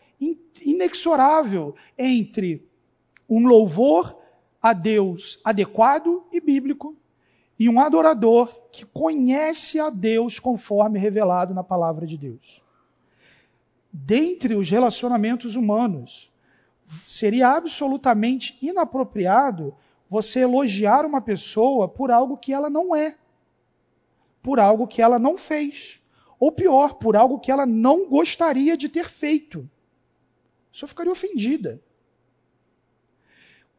inexorável 0.65 1.75
entre 1.95 2.67
um 3.29 3.45
louvor 3.45 4.18
a 4.61 4.73
Deus 4.73 5.39
adequado 5.43 6.25
e 6.31 6.39
bíblico 6.39 6.95
e 7.57 7.69
um 7.69 7.79
adorador 7.79 8.47
que 8.71 8.85
conhece 8.85 9.79
a 9.79 9.89
Deus 9.89 10.39
conforme 10.39 10.99
revelado 10.99 11.53
na 11.53 11.63
palavra 11.63 12.05
de 12.05 12.17
Deus. 12.17 12.61
Dentre 13.91 14.55
os 14.55 14.69
relacionamentos 14.69 15.55
humanos, 15.55 16.31
seria 17.07 17.49
absolutamente 17.49 18.57
inapropriado 18.61 19.75
você 20.09 20.39
elogiar 20.41 21.05
uma 21.05 21.21
pessoa 21.21 21.87
por 21.87 22.11
algo 22.11 22.37
que 22.37 22.53
ela 22.53 22.69
não 22.69 22.95
é, 22.95 23.17
por 24.41 24.59
algo 24.59 24.87
que 24.87 25.01
ela 25.01 25.19
não 25.19 25.37
fez, 25.37 25.99
ou 26.39 26.51
pior, 26.51 26.95
por 26.95 27.15
algo 27.15 27.39
que 27.39 27.51
ela 27.51 27.65
não 27.65 28.07
gostaria 28.07 28.77
de 28.77 28.87
ter 28.87 29.09
feito. 29.09 29.69
Só 30.71 30.87
ficaria 30.87 31.11
ofendida. 31.11 31.81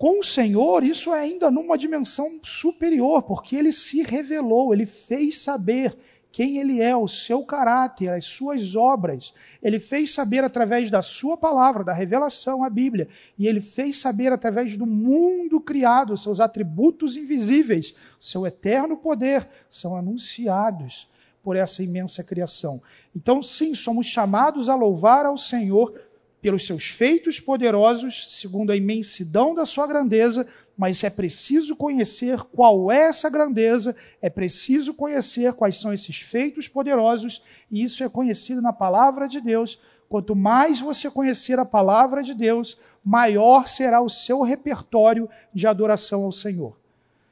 Com 0.01 0.21
o 0.21 0.25
Senhor, 0.25 0.83
isso 0.83 1.13
é 1.13 1.21
ainda 1.21 1.51
numa 1.51 1.77
dimensão 1.77 2.41
superior, 2.43 3.23
porque 3.23 3.55
ele 3.55 3.71
se 3.71 4.01
revelou, 4.01 4.73
ele 4.73 4.87
fez 4.87 5.43
saber 5.43 5.95
quem 6.33 6.57
ele 6.57 6.81
é, 6.81 6.97
o 6.97 7.07
seu 7.07 7.45
caráter, 7.45 8.09
as 8.09 8.25
suas 8.25 8.75
obras. 8.75 9.35
Ele 9.63 9.79
fez 9.79 10.15
saber 10.15 10.43
através 10.43 10.91
da 10.91 11.03
sua 11.03 11.37
palavra, 11.37 11.85
da 11.85 11.93
revelação, 11.93 12.65
a 12.65 12.71
Bíblia. 12.71 13.09
E 13.39 13.47
ele 13.47 13.61
fez 13.61 13.99
saber 13.99 14.33
através 14.33 14.75
do 14.75 14.87
mundo 14.87 15.61
criado, 15.61 16.17
seus 16.17 16.41
atributos 16.41 17.15
invisíveis, 17.15 17.95
seu 18.19 18.47
eterno 18.47 18.97
poder, 18.97 19.47
são 19.69 19.95
anunciados 19.95 21.11
por 21.43 21.57
essa 21.57 21.83
imensa 21.83 22.25
criação. 22.25 22.81
Então, 23.15 23.43
sim, 23.43 23.75
somos 23.75 24.07
chamados 24.07 24.71
a 24.71 24.75
louvar 24.75 25.27
ao 25.27 25.37
Senhor 25.37 25.93
pelos 26.41 26.67
seus 26.67 26.89
feitos 26.89 27.39
poderosos, 27.39 28.27
segundo 28.31 28.71
a 28.71 28.77
imensidão 28.77 29.55
da 29.55 29.65
sua 29.65 29.87
grandeza, 29.87 30.47
mas 30.77 31.05
é 31.05 31.11
preciso 31.11 31.77
conhecer 31.77 32.41
qual 32.45 32.91
é 32.91 33.09
essa 33.09 33.29
grandeza, 33.29 33.95
é 34.23 34.31
preciso 34.31 34.95
conhecer 34.95 35.53
quais 35.53 35.79
são 35.79 35.93
esses 35.93 36.21
feitos 36.21 36.69
poderosos, 36.69 37.43
e 37.71 37.83
isso 37.83 38.03
é 38.03 38.09
conhecido 38.09 38.63
na 38.63 38.73
palavra 38.73 39.29
de 39.29 39.41
Deus. 39.41 39.79
Quanto 40.09 40.35
mais 40.35 40.81
você 40.81 41.11
conhecer 41.11 41.59
a 41.59 41.65
palavra 41.65 42.23
de 42.23 42.33
Deus, 42.33 42.79
maior 43.05 43.69
será 43.69 44.01
o 44.01 44.09
seu 44.09 44.41
repertório 44.41 45.29
de 45.53 45.67
adoração 45.67 46.25
ao 46.25 46.33
Senhor. 46.33 46.77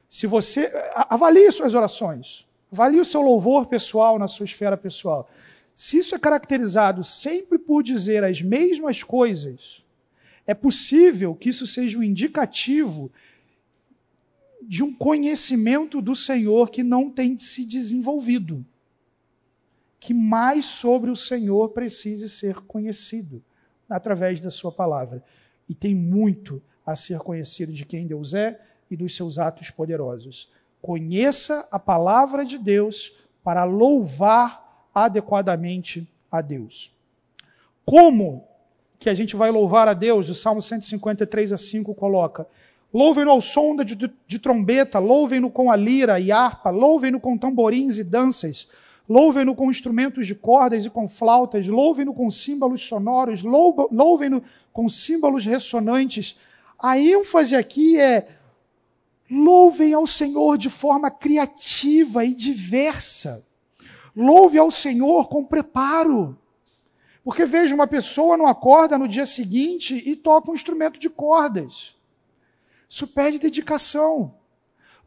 Se 0.07 0.27
você 0.27 0.71
avalie 0.93 1.51
suas 1.51 1.73
orações, 1.73 2.45
avalie 2.71 2.99
o 2.99 3.05
seu 3.05 3.21
louvor 3.21 3.65
pessoal 3.65 4.17
na 4.19 4.27
sua 4.27 4.43
esfera 4.43 4.77
pessoal. 4.77 5.27
Se 5.81 5.99
isso 5.99 6.13
é 6.13 6.19
caracterizado 6.19 7.05
sempre 7.05 7.57
por 7.57 7.81
dizer 7.81 8.21
as 8.21 8.41
mesmas 8.41 9.01
coisas, 9.01 9.81
é 10.45 10.53
possível 10.53 11.33
que 11.33 11.47
isso 11.47 11.65
seja 11.65 11.97
um 11.97 12.03
indicativo 12.03 13.09
de 14.61 14.83
um 14.83 14.93
conhecimento 14.93 16.01
do 16.01 16.13
Senhor 16.13 16.69
que 16.69 16.83
não 16.83 17.09
tem 17.09 17.39
se 17.39 17.63
desenvolvido. 17.63 18.65
Que 20.01 20.13
mais 20.13 20.65
sobre 20.65 21.11
o 21.11 21.15
Senhor 21.15 21.69
precise 21.69 22.27
ser 22.27 22.55
conhecido 22.55 23.41
através 23.89 24.41
da 24.41 24.51
Sua 24.51 24.73
palavra. 24.73 25.23
E 25.69 25.73
tem 25.73 25.95
muito 25.95 26.61
a 26.85 26.93
ser 26.93 27.19
conhecido 27.19 27.71
de 27.71 27.85
quem 27.85 28.05
Deus 28.05 28.33
é 28.33 28.59
e 28.91 28.97
dos 28.97 29.15
seus 29.15 29.39
atos 29.39 29.69
poderosos. 29.69 30.51
Conheça 30.81 31.65
a 31.71 31.79
palavra 31.79 32.43
de 32.43 32.57
Deus 32.57 33.17
para 33.41 33.63
louvar 33.63 34.68
adequadamente 34.93 36.07
a 36.31 36.41
Deus. 36.41 36.91
Como 37.85 38.43
que 38.99 39.09
a 39.09 39.13
gente 39.13 39.35
vai 39.35 39.49
louvar 39.49 39.87
a 39.87 39.93
Deus? 39.93 40.29
O 40.29 40.35
Salmo 40.35 40.61
153 40.61 41.51
a 41.51 41.57
5 41.57 41.95
coloca: 41.95 42.47
Louvem-no 42.93 43.31
ao 43.31 43.41
som 43.41 43.75
de, 43.75 43.95
de, 43.95 44.11
de 44.27 44.39
trombeta, 44.39 44.99
louvem-no 44.99 45.49
com 45.49 45.71
a 45.71 45.75
lira 45.75 46.19
e 46.19 46.31
harpa, 46.31 46.69
louvem-no 46.69 47.19
com 47.19 47.37
tamborins 47.37 47.97
e 47.97 48.03
danças, 48.03 48.67
louvem-no 49.07 49.55
com 49.55 49.69
instrumentos 49.69 50.25
de 50.25 50.35
cordas 50.35 50.85
e 50.85 50.89
com 50.89 51.07
flautas, 51.07 51.67
louvem-no 51.67 52.13
com 52.13 52.29
símbolos 52.31 52.81
sonoros, 52.85 53.43
louvem-no 53.43 54.43
com 54.73 54.89
símbolos 54.89 55.45
ressonantes. 55.45 56.37
A 56.77 56.97
ênfase 56.97 57.55
aqui 57.55 57.99
é 57.99 58.27
louvem 59.29 59.93
ao 59.93 60.07
Senhor 60.07 60.57
de 60.57 60.69
forma 60.69 61.11
criativa 61.11 62.25
e 62.25 62.33
diversa. 62.33 63.45
Louve 64.21 64.57
ao 64.57 64.69
Senhor 64.69 65.29
com 65.29 65.45
preparo. 65.45 66.37
Porque 67.23 67.45
veja, 67.45 67.73
uma 67.73 67.87
pessoa 67.87 68.35
não 68.35 68.47
acorda 68.47 68.97
no 68.97 69.07
dia 69.07 69.25
seguinte 69.25 69.95
e 69.95 70.13
toca 70.13 70.51
um 70.51 70.53
instrumento 70.53 70.99
de 70.99 71.09
cordas. 71.09 71.95
Isso 72.89 73.07
pede 73.07 73.39
dedicação. 73.39 74.35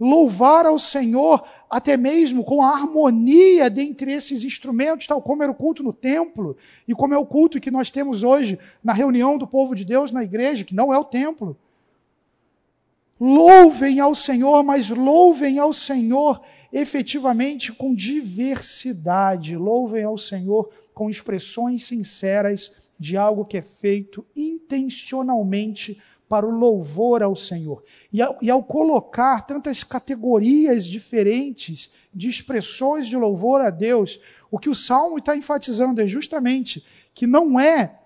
Louvar 0.01 0.65
ao 0.65 0.79
Senhor, 0.79 1.45
até 1.69 1.95
mesmo 1.95 2.43
com 2.43 2.63
a 2.63 2.71
harmonia 2.71 3.69
dentre 3.69 4.13
esses 4.13 4.45
instrumentos, 4.45 5.07
tal 5.07 5.21
como 5.21 5.43
era 5.43 5.53
o 5.53 5.55
culto 5.55 5.83
no 5.83 5.93
templo, 5.93 6.57
e 6.89 6.95
como 6.95 7.13
é 7.13 7.19
o 7.19 7.27
culto 7.27 7.61
que 7.61 7.71
nós 7.71 7.91
temos 7.91 8.23
hoje 8.23 8.59
na 8.83 8.95
reunião 8.95 9.37
do 9.37 9.47
povo 9.47 9.75
de 9.75 9.85
Deus 9.85 10.11
na 10.11 10.25
igreja, 10.25 10.65
que 10.65 10.75
não 10.75 10.93
é 10.93 10.99
o 10.99 11.05
templo. 11.05 11.55
Louvem 13.21 14.01
ao 14.01 14.15
Senhor, 14.15 14.65
mas 14.65 14.89
louvem 14.89 15.59
ao 15.59 15.73
Senhor 15.73 16.41
efetivamente 16.73 17.73
com 17.73 17.95
diversidade. 17.95 19.57
Louvem 19.57 20.05
ao 20.05 20.17
Senhor 20.17 20.71
com 20.95 21.11
expressões 21.11 21.85
sinceras 21.85 22.73
de 22.99 23.17
algo 23.17 23.45
que 23.45 23.59
é 23.59 23.63
feito 23.63 24.25
intencionalmente 24.35 26.01
para 26.29 26.47
o 26.47 26.51
louvor 26.51 27.23
ao 27.23 27.37
Senhor. 27.37 27.85
E 28.11 28.23
ao, 28.23 28.39
e 28.41 28.51
ao, 28.51 28.63
colocar 28.63 29.43
tantas 29.43 29.85
categorias 29.85 30.87
diferentes 30.87 31.91
de 32.15 32.29
expressões 32.29 33.07
de 33.07 33.17
louvor 33.17 33.61
a 33.61 33.69
Deus, 33.69 34.19
o 34.51 34.59
que 34.59 34.71
o 34.71 34.75
Salmo 34.75 35.19
está 35.19 35.37
enfatizando 35.37 36.01
é 36.01 36.07
justamente 36.07 36.83
que 37.13 37.27
não 37.27 37.61
é 37.61 37.99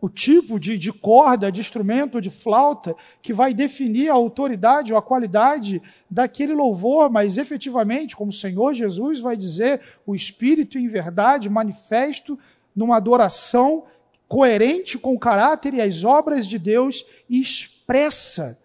o 0.00 0.08
tipo 0.08 0.58
de, 0.58 0.78
de 0.78 0.92
corda, 0.92 1.52
de 1.52 1.60
instrumento, 1.60 2.20
de 2.20 2.30
flauta, 2.30 2.96
que 3.20 3.32
vai 3.32 3.52
definir 3.52 4.08
a 4.08 4.14
autoridade 4.14 4.92
ou 4.92 4.98
a 4.98 5.02
qualidade 5.02 5.82
daquele 6.10 6.54
louvor, 6.54 7.10
mas 7.10 7.36
efetivamente, 7.36 8.16
como 8.16 8.30
o 8.30 8.34
Senhor 8.34 8.72
Jesus 8.72 9.20
vai 9.20 9.36
dizer, 9.36 9.80
o 10.06 10.14
Espírito 10.14 10.78
em 10.78 10.88
verdade 10.88 11.50
manifesto 11.50 12.38
numa 12.74 12.96
adoração 12.96 13.84
coerente 14.26 14.96
com 14.96 15.12
o 15.12 15.18
caráter 15.18 15.74
e 15.74 15.80
as 15.80 16.04
obras 16.04 16.46
de 16.46 16.58
Deus 16.58 17.04
expressa 17.28 18.58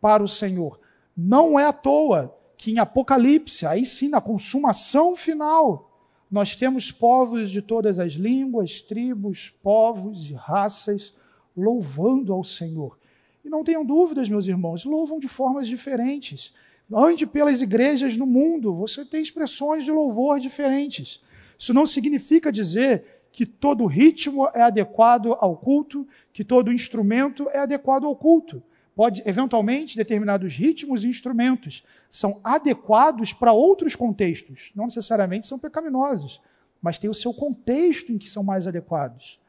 para 0.00 0.22
o 0.22 0.28
Senhor. 0.28 0.80
Não 1.16 1.58
é 1.58 1.66
à 1.66 1.72
toa 1.72 2.34
que 2.56 2.72
em 2.72 2.78
Apocalipse, 2.78 3.66
aí 3.66 3.84
sim, 3.84 4.08
na 4.08 4.20
consumação 4.20 5.14
final, 5.14 5.89
nós 6.30 6.54
temos 6.54 6.92
povos 6.92 7.50
de 7.50 7.60
todas 7.60 7.98
as 7.98 8.12
línguas, 8.12 8.80
tribos, 8.80 9.52
povos 9.62 10.30
e 10.30 10.34
raças 10.34 11.12
louvando 11.56 12.32
ao 12.32 12.44
Senhor. 12.44 12.96
E 13.44 13.48
não 13.48 13.64
tenham 13.64 13.84
dúvidas, 13.84 14.28
meus 14.28 14.46
irmãos, 14.46 14.84
louvam 14.84 15.18
de 15.18 15.26
formas 15.26 15.66
diferentes. 15.66 16.54
Ande 16.92 17.26
pelas 17.26 17.60
igrejas 17.60 18.16
no 18.16 18.26
mundo, 18.26 18.74
você 18.74 19.04
tem 19.04 19.20
expressões 19.20 19.84
de 19.84 19.90
louvor 19.90 20.38
diferentes. 20.38 21.20
Isso 21.58 21.74
não 21.74 21.86
significa 21.86 22.52
dizer 22.52 23.22
que 23.32 23.46
todo 23.46 23.86
ritmo 23.86 24.48
é 24.54 24.62
adequado 24.62 25.36
ao 25.40 25.56
culto, 25.56 26.06
que 26.32 26.44
todo 26.44 26.72
instrumento 26.72 27.48
é 27.50 27.58
adequado 27.58 28.04
ao 28.06 28.14
culto. 28.14 28.62
Pode, 29.00 29.22
eventualmente, 29.24 29.96
determinados 29.96 30.54
ritmos 30.54 31.04
e 31.04 31.08
instrumentos 31.08 31.82
são 32.10 32.38
adequados 32.44 33.32
para 33.32 33.50
outros 33.50 33.96
contextos, 33.96 34.70
não 34.74 34.84
necessariamente 34.84 35.46
são 35.46 35.58
pecaminosos, 35.58 36.38
mas 36.82 36.98
tem 36.98 37.08
o 37.08 37.14
seu 37.14 37.32
contexto 37.32 38.12
em 38.12 38.18
que 38.18 38.28
são 38.28 38.42
mais 38.42 38.66
adequados. 38.66 39.40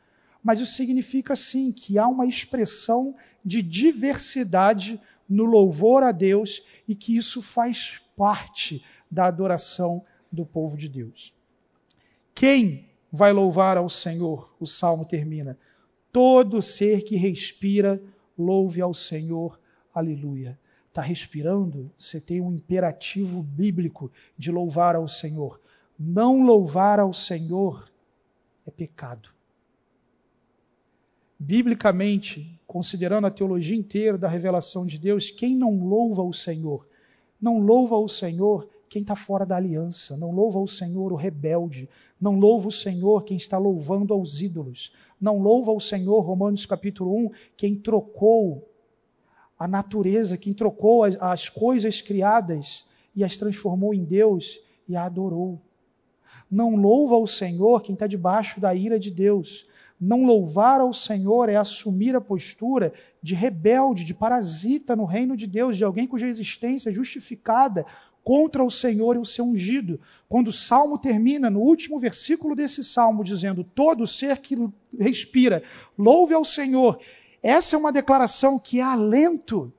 Mas 0.42 0.62
isso 0.62 0.72
significa, 0.72 1.36
sim, 1.36 1.70
que 1.70 1.98
há 1.98 2.08
uma 2.08 2.26
expressão 2.26 3.14
de 3.44 3.62
diversidade 3.62 4.98
no 5.28 5.44
louvor 5.44 6.02
a 6.02 6.14
Deus 6.14 6.64
e 6.88 6.96
que 6.96 7.18
isso 7.18 7.42
faz 7.42 8.02
parte 8.16 8.82
da 9.12 9.26
adoração 9.26 10.02
do 10.32 10.46
povo 10.46 10.78
de 10.78 10.88
Deus. 10.88 11.34
Quem 12.34 12.86
vai 13.12 13.34
louvar 13.34 13.76
ao 13.76 13.90
Senhor. 13.90 14.56
O 14.62 14.66
salmo 14.66 15.04
termina: 15.04 15.60
Todo 16.10 16.62
ser 16.62 17.04
que 17.04 17.18
respira, 17.18 18.02
louve 18.44 18.82
ao 18.82 18.94
Senhor. 18.94 19.60
Aleluia. 19.94 20.60
Está 20.88 21.02
respirando? 21.02 21.90
Você 21.98 22.20
tem 22.20 22.42
um 22.42 22.54
imperativo 22.54 23.42
bíblico 23.42 24.12
de 24.38 24.52
louvar 24.52 24.96
ao 24.96 25.08
Senhor. 25.08 25.62
Não 25.98 26.44
louvar 26.44 27.00
ao 27.00 27.14
Senhor 27.14 27.90
é 28.66 28.72
pecado. 28.72 29.30
Biblicamente, 31.40 32.60
considerando 32.68 33.26
a 33.26 33.32
teologia 33.32 33.76
inteira 33.76 34.18
da 34.18 34.28
revelação 34.28 34.86
de 34.86 35.00
Deus, 35.00 35.32
quem 35.32 35.56
não 35.56 35.84
louva 35.84 36.22
o 36.22 36.34
Senhor, 36.34 36.88
não 37.42 37.60
louva 37.60 37.98
o 37.98 38.08
Senhor 38.08 38.70
quem 38.88 39.02
está 39.02 39.16
fora 39.16 39.46
da 39.46 39.56
aliança, 39.56 40.18
não 40.18 40.32
louva 40.32 40.60
o 40.60 40.68
Senhor 40.68 41.14
o 41.14 41.16
rebelde, 41.16 41.90
não 42.20 42.38
louva 42.38 42.68
o 42.68 42.72
Senhor 42.72 43.24
quem 43.24 43.38
está 43.38 43.58
louvando 43.58 44.14
aos 44.14 44.42
ídolos, 44.42 44.94
não 45.22 45.38
louva 45.38 45.72
o 45.72 45.80
Senhor, 45.80 46.22
Romanos 46.22 46.66
capítulo 46.66 47.16
1, 47.16 47.30
quem 47.56 47.76
trocou 47.76 48.68
a 49.58 49.68
natureza, 49.68 50.36
quem 50.36 50.52
trocou 50.52 51.04
as, 51.04 51.16
as 51.22 51.48
coisas 51.48 52.02
criadas 52.02 52.84
e 53.16 53.24
as 53.24 53.38
transformou 53.38 53.94
em 53.94 54.04
Deus 54.04 54.60
e 54.88 54.96
a 54.96 55.04
adorou. 55.04 55.62
Não 56.50 56.76
louva 56.76 57.16
o 57.18 57.28
Senhor 57.28 57.82
quem 57.82 57.94
está 57.94 58.08
debaixo 58.08 58.60
da 58.60 58.74
ira 58.74 58.98
de 58.98 59.12
Deus. 59.12 59.68
Não 60.00 60.26
louvar 60.26 60.82
ao 60.82 60.92
Senhor 60.92 61.48
é 61.48 61.56
assumir 61.56 62.16
a 62.16 62.20
postura 62.20 62.92
de 63.22 63.36
rebelde, 63.36 64.04
de 64.04 64.16
parasita 64.16 64.96
no 64.96 65.06
reino 65.06 65.38
de 65.38 65.46
Deus, 65.46 65.78
de 65.78 65.84
alguém 65.84 66.08
cuja 66.08 66.28
existência 66.28 66.90
é 66.90 66.94
justificada 66.94 67.86
contra 68.24 68.64
o 68.64 68.72
Senhor 68.72 69.16
e 69.16 69.20
o 69.20 69.26
seu 69.26 69.46
ungido. 69.46 70.00
Quando 70.30 70.50
o 70.50 70.54
salmo 70.54 70.98
termina, 70.98 71.50
no 71.50 71.60
último 71.60 72.00
versículo 72.00 72.56
desse 72.56 72.84
salmo, 72.84 73.24
dizendo: 73.24 73.64
Todo 73.64 74.08
ser 74.08 74.38
que 74.38 74.58
respira, 74.98 75.64
louve 75.98 76.34
ao 76.34 76.46
Senhor. 76.46 77.00
Essa 77.42 77.76
é 77.76 77.80
uma 77.80 77.92
declaração 77.92 78.60
que 78.60 78.80
é 78.80 78.84
alento. 78.84 79.74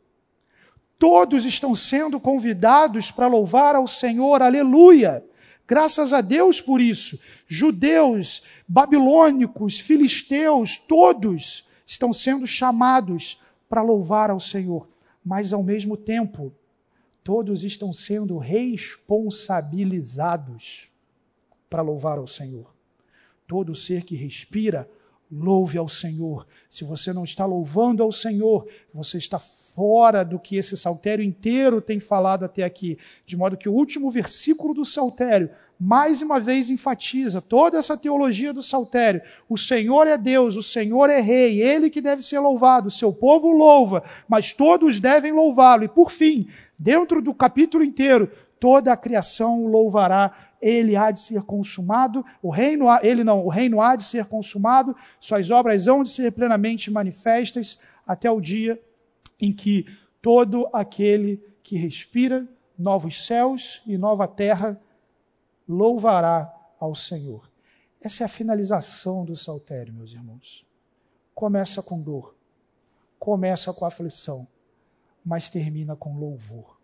Todos 0.99 1.45
estão 1.45 1.75
sendo 1.75 2.21
convidados 2.21 3.11
para 3.11 3.27
louvar 3.27 3.75
ao 3.75 3.87
Senhor, 3.87 4.41
aleluia. 4.43 5.25
Graças 5.67 6.13
a 6.13 6.21
Deus 6.21 6.61
por 6.61 6.81
isso. 6.81 7.19
Judeus, 7.47 8.43
babilônicos, 8.69 9.81
filisteus, 9.81 10.79
todos 10.79 11.67
estão 11.87 12.13
sendo 12.13 12.47
chamados 12.47 13.41
para 13.69 13.83
louvar 13.83 14.31
ao 14.31 14.39
Senhor. 14.39 14.89
Mas 15.25 15.53
ao 15.53 15.63
mesmo 15.63 15.97
tempo, 15.97 16.53
todos 17.23 17.63
estão 17.65 17.93
sendo 17.93 18.39
responsabilizados 18.39 20.91
para 21.69 21.83
louvar 21.83 22.17
ao 22.19 22.27
Senhor. 22.27 22.73
Todo 23.47 23.75
ser 23.75 24.05
que 24.05 24.15
respira, 24.15 24.89
louve 25.31 25.79
ao 25.79 25.89
Senhor. 25.89 26.47
Se 26.69 26.85
você 26.85 27.13
não 27.13 27.25
está 27.25 27.47
louvando 27.47 28.03
ao 28.03 28.13
Senhor, 28.13 28.69
você 28.93 29.17
está 29.19 29.39
fora 29.39 30.23
do 30.23 30.39
que 30.39 30.57
esse 30.57 30.77
saltério 30.77 31.25
inteiro 31.25 31.81
tem 31.81 31.99
falado 31.99 32.45
até 32.45 32.63
aqui. 32.63 32.99
De 33.25 33.37
modo 33.37 33.57
que 33.57 33.69
o 33.69 33.73
último 33.73 34.11
versículo 34.11 34.75
do 34.75 34.85
saltério, 34.85 35.51
mais 35.85 36.23
uma 36.23 36.39
vez, 36.39 36.71
enfatiza 36.71 37.41
toda 37.41 37.79
essa 37.79 37.97
teologia 37.97 38.53
do 38.53 38.63
saltério. 38.63 39.21
O 39.49 39.59
Senhor 39.59 40.07
é 40.07 40.17
Deus, 40.17 40.57
o 40.57 40.63
Senhor 40.63 41.11
é 41.11 41.21
Rei, 41.21 41.61
Ele 41.61 41.91
que 41.91 42.01
deve 42.01 42.23
ser 42.23 42.39
louvado, 42.39 42.91
seu 42.91 43.13
povo 43.13 43.51
louva, 43.51 44.05
mas 44.29 44.53
todos 44.53 45.01
devem 45.01 45.33
louvá-lo. 45.33 45.85
E 45.85 45.89
por 45.89 46.11
fim, 46.11 46.49
Dentro 46.83 47.23
do 47.23 47.33
capítulo 47.33 47.85
inteiro, 47.85 48.29
toda 48.59 48.93
a 48.93 48.97
criação 48.97 49.63
o 49.63 49.69
louvará. 49.69 50.49
Ele 50.61 50.97
há 50.97 51.13
de 51.13 51.21
ser 51.21 51.43
consumado, 51.43 52.27
o 52.43 52.51
reino, 52.51 52.87
ele 53.05 53.23
não, 53.23 53.47
o 53.47 53.49
reino 53.49 53.81
há 53.81 53.95
de 53.95 54.03
ser 54.03 54.25
consumado, 54.25 54.97
suas 55.21 55.49
obras 55.53 55.87
hão 55.87 56.03
de 56.03 56.11
ser 56.11 56.33
plenamente 56.33 56.91
manifestas 56.91 57.79
até 58.05 58.29
o 58.29 58.41
dia 58.41 58.81
em 59.41 59.53
que 59.53 59.87
todo 60.21 60.69
aquele 60.73 61.41
que 61.63 61.77
respira 61.77 62.49
novos 62.77 63.27
céus 63.27 63.81
e 63.87 63.97
nova 63.97 64.27
terra 64.27 64.77
louvará 65.73 66.53
ao 66.79 66.95
Senhor. 66.95 67.51
Essa 68.01 68.25
é 68.25 68.27
a 68.27 68.29
finalização 68.29 69.25
do 69.25 69.37
saltério, 69.37 69.95
meus 69.95 70.13
irmãos. 70.13 70.67
Começa 71.35 71.83
com 71.83 72.01
dor, 72.01 72.35
começa 73.19 73.73
com 73.73 73.85
aflição, 73.85 74.47
mas 75.25 75.49
termina 75.49 75.97
com 75.97 76.19
louvor 76.19 76.83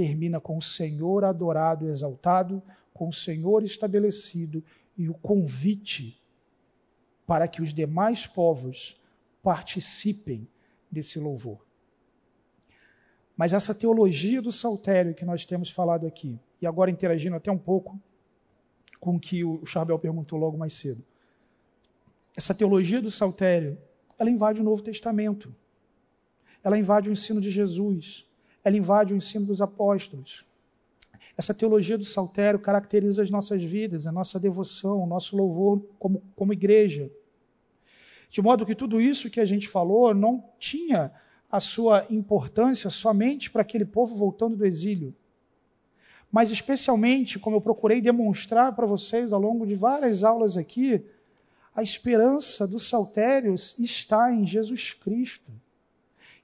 termina 0.00 0.40
com 0.40 0.56
o 0.56 0.62
Senhor 0.62 1.26
adorado 1.26 1.86
e 1.86 1.90
exaltado, 1.90 2.62
com 2.94 3.08
o 3.08 3.12
Senhor 3.12 3.62
estabelecido 3.62 4.64
e 4.96 5.10
o 5.10 5.14
convite 5.14 6.18
para 7.26 7.46
que 7.46 7.60
os 7.60 7.74
demais 7.74 8.26
povos 8.26 8.98
participem 9.42 10.48
desse 10.90 11.18
louvor. 11.18 11.66
Mas 13.36 13.52
essa 13.52 13.74
teologia 13.74 14.40
do 14.40 14.50
saltério 14.50 15.14
que 15.14 15.24
nós 15.24 15.44
temos 15.44 15.70
falado 15.70 16.06
aqui, 16.06 16.40
e 16.62 16.66
agora 16.66 16.90
interagindo 16.90 17.36
até 17.36 17.52
um 17.52 17.58
pouco 17.58 18.00
com 19.00 19.18
que 19.18 19.42
o 19.42 19.64
Charbel 19.64 19.98
perguntou 19.98 20.38
logo 20.38 20.58
mais 20.58 20.74
cedo. 20.74 21.02
Essa 22.36 22.54
teologia 22.54 23.00
do 23.00 23.10
saltério, 23.10 23.78
ela 24.18 24.30
invade 24.30 24.60
o 24.60 24.64
Novo 24.64 24.82
Testamento. 24.82 25.52
Ela 26.62 26.78
invade 26.78 27.08
o 27.08 27.12
ensino 27.12 27.40
de 27.40 27.50
Jesus. 27.50 28.26
Ela 28.62 28.76
invade 28.76 29.14
o 29.14 29.16
ensino 29.16 29.46
dos 29.46 29.62
apóstolos. 29.62 30.44
Essa 31.36 31.54
teologia 31.54 31.96
do 31.96 32.04
saltério 32.04 32.60
caracteriza 32.60 33.22
as 33.22 33.30
nossas 33.30 33.64
vidas, 33.64 34.06
a 34.06 34.12
nossa 34.12 34.38
devoção, 34.38 35.02
o 35.02 35.06
nosso 35.06 35.34
louvor 35.34 35.82
como, 35.98 36.22
como 36.36 36.52
igreja. 36.52 37.10
De 38.28 38.42
modo 38.42 38.66
que 38.66 38.74
tudo 38.74 39.00
isso 39.00 39.30
que 39.30 39.40
a 39.40 39.44
gente 39.46 39.66
falou 39.66 40.14
não 40.14 40.44
tinha 40.58 41.10
a 41.50 41.58
sua 41.58 42.06
importância 42.10 42.90
somente 42.90 43.50
para 43.50 43.62
aquele 43.62 43.84
povo 43.84 44.14
voltando 44.14 44.56
do 44.56 44.66
exílio, 44.66 45.14
mas 46.30 46.50
especialmente, 46.50 47.38
como 47.38 47.56
eu 47.56 47.60
procurei 47.60 48.00
demonstrar 48.00 48.74
para 48.74 48.86
vocês 48.86 49.32
ao 49.32 49.40
longo 49.40 49.66
de 49.66 49.74
várias 49.74 50.22
aulas 50.22 50.56
aqui, 50.56 51.04
a 51.74 51.82
esperança 51.82 52.66
dos 52.66 52.88
saltérios 52.88 53.74
está 53.78 54.32
em 54.32 54.46
Jesus 54.46 54.92
Cristo, 54.92 55.50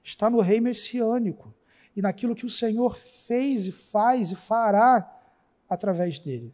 está 0.03 0.29
no 0.29 0.41
Rei 0.41 0.59
Messiânico 0.59 1.53
e 1.95 2.01
naquilo 2.01 2.35
que 2.35 2.45
o 2.45 2.49
Senhor 2.49 2.97
fez 2.97 3.65
e 3.65 3.71
faz 3.71 4.31
e 4.31 4.35
fará 4.35 5.09
através 5.69 6.19
dele. 6.19 6.53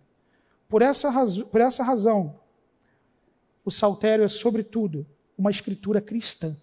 Por 0.69 0.81
essa, 0.81 1.09
razão, 1.09 1.45
por 1.45 1.61
essa 1.61 1.83
razão, 1.83 2.39
o 3.65 3.71
saltério 3.71 4.25
é, 4.25 4.27
sobretudo, 4.27 5.05
uma 5.37 5.51
escritura 5.51 6.01
cristã. 6.01 6.55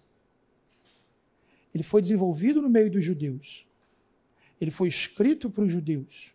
Ele 1.73 1.83
foi 1.83 2.01
desenvolvido 2.01 2.61
no 2.61 2.69
meio 2.69 2.91
dos 2.91 3.03
judeus. 3.03 3.65
Ele 4.59 4.71
foi 4.71 4.87
escrito 4.87 5.49
para 5.49 5.63
os 5.63 5.71
judeus. 5.71 6.31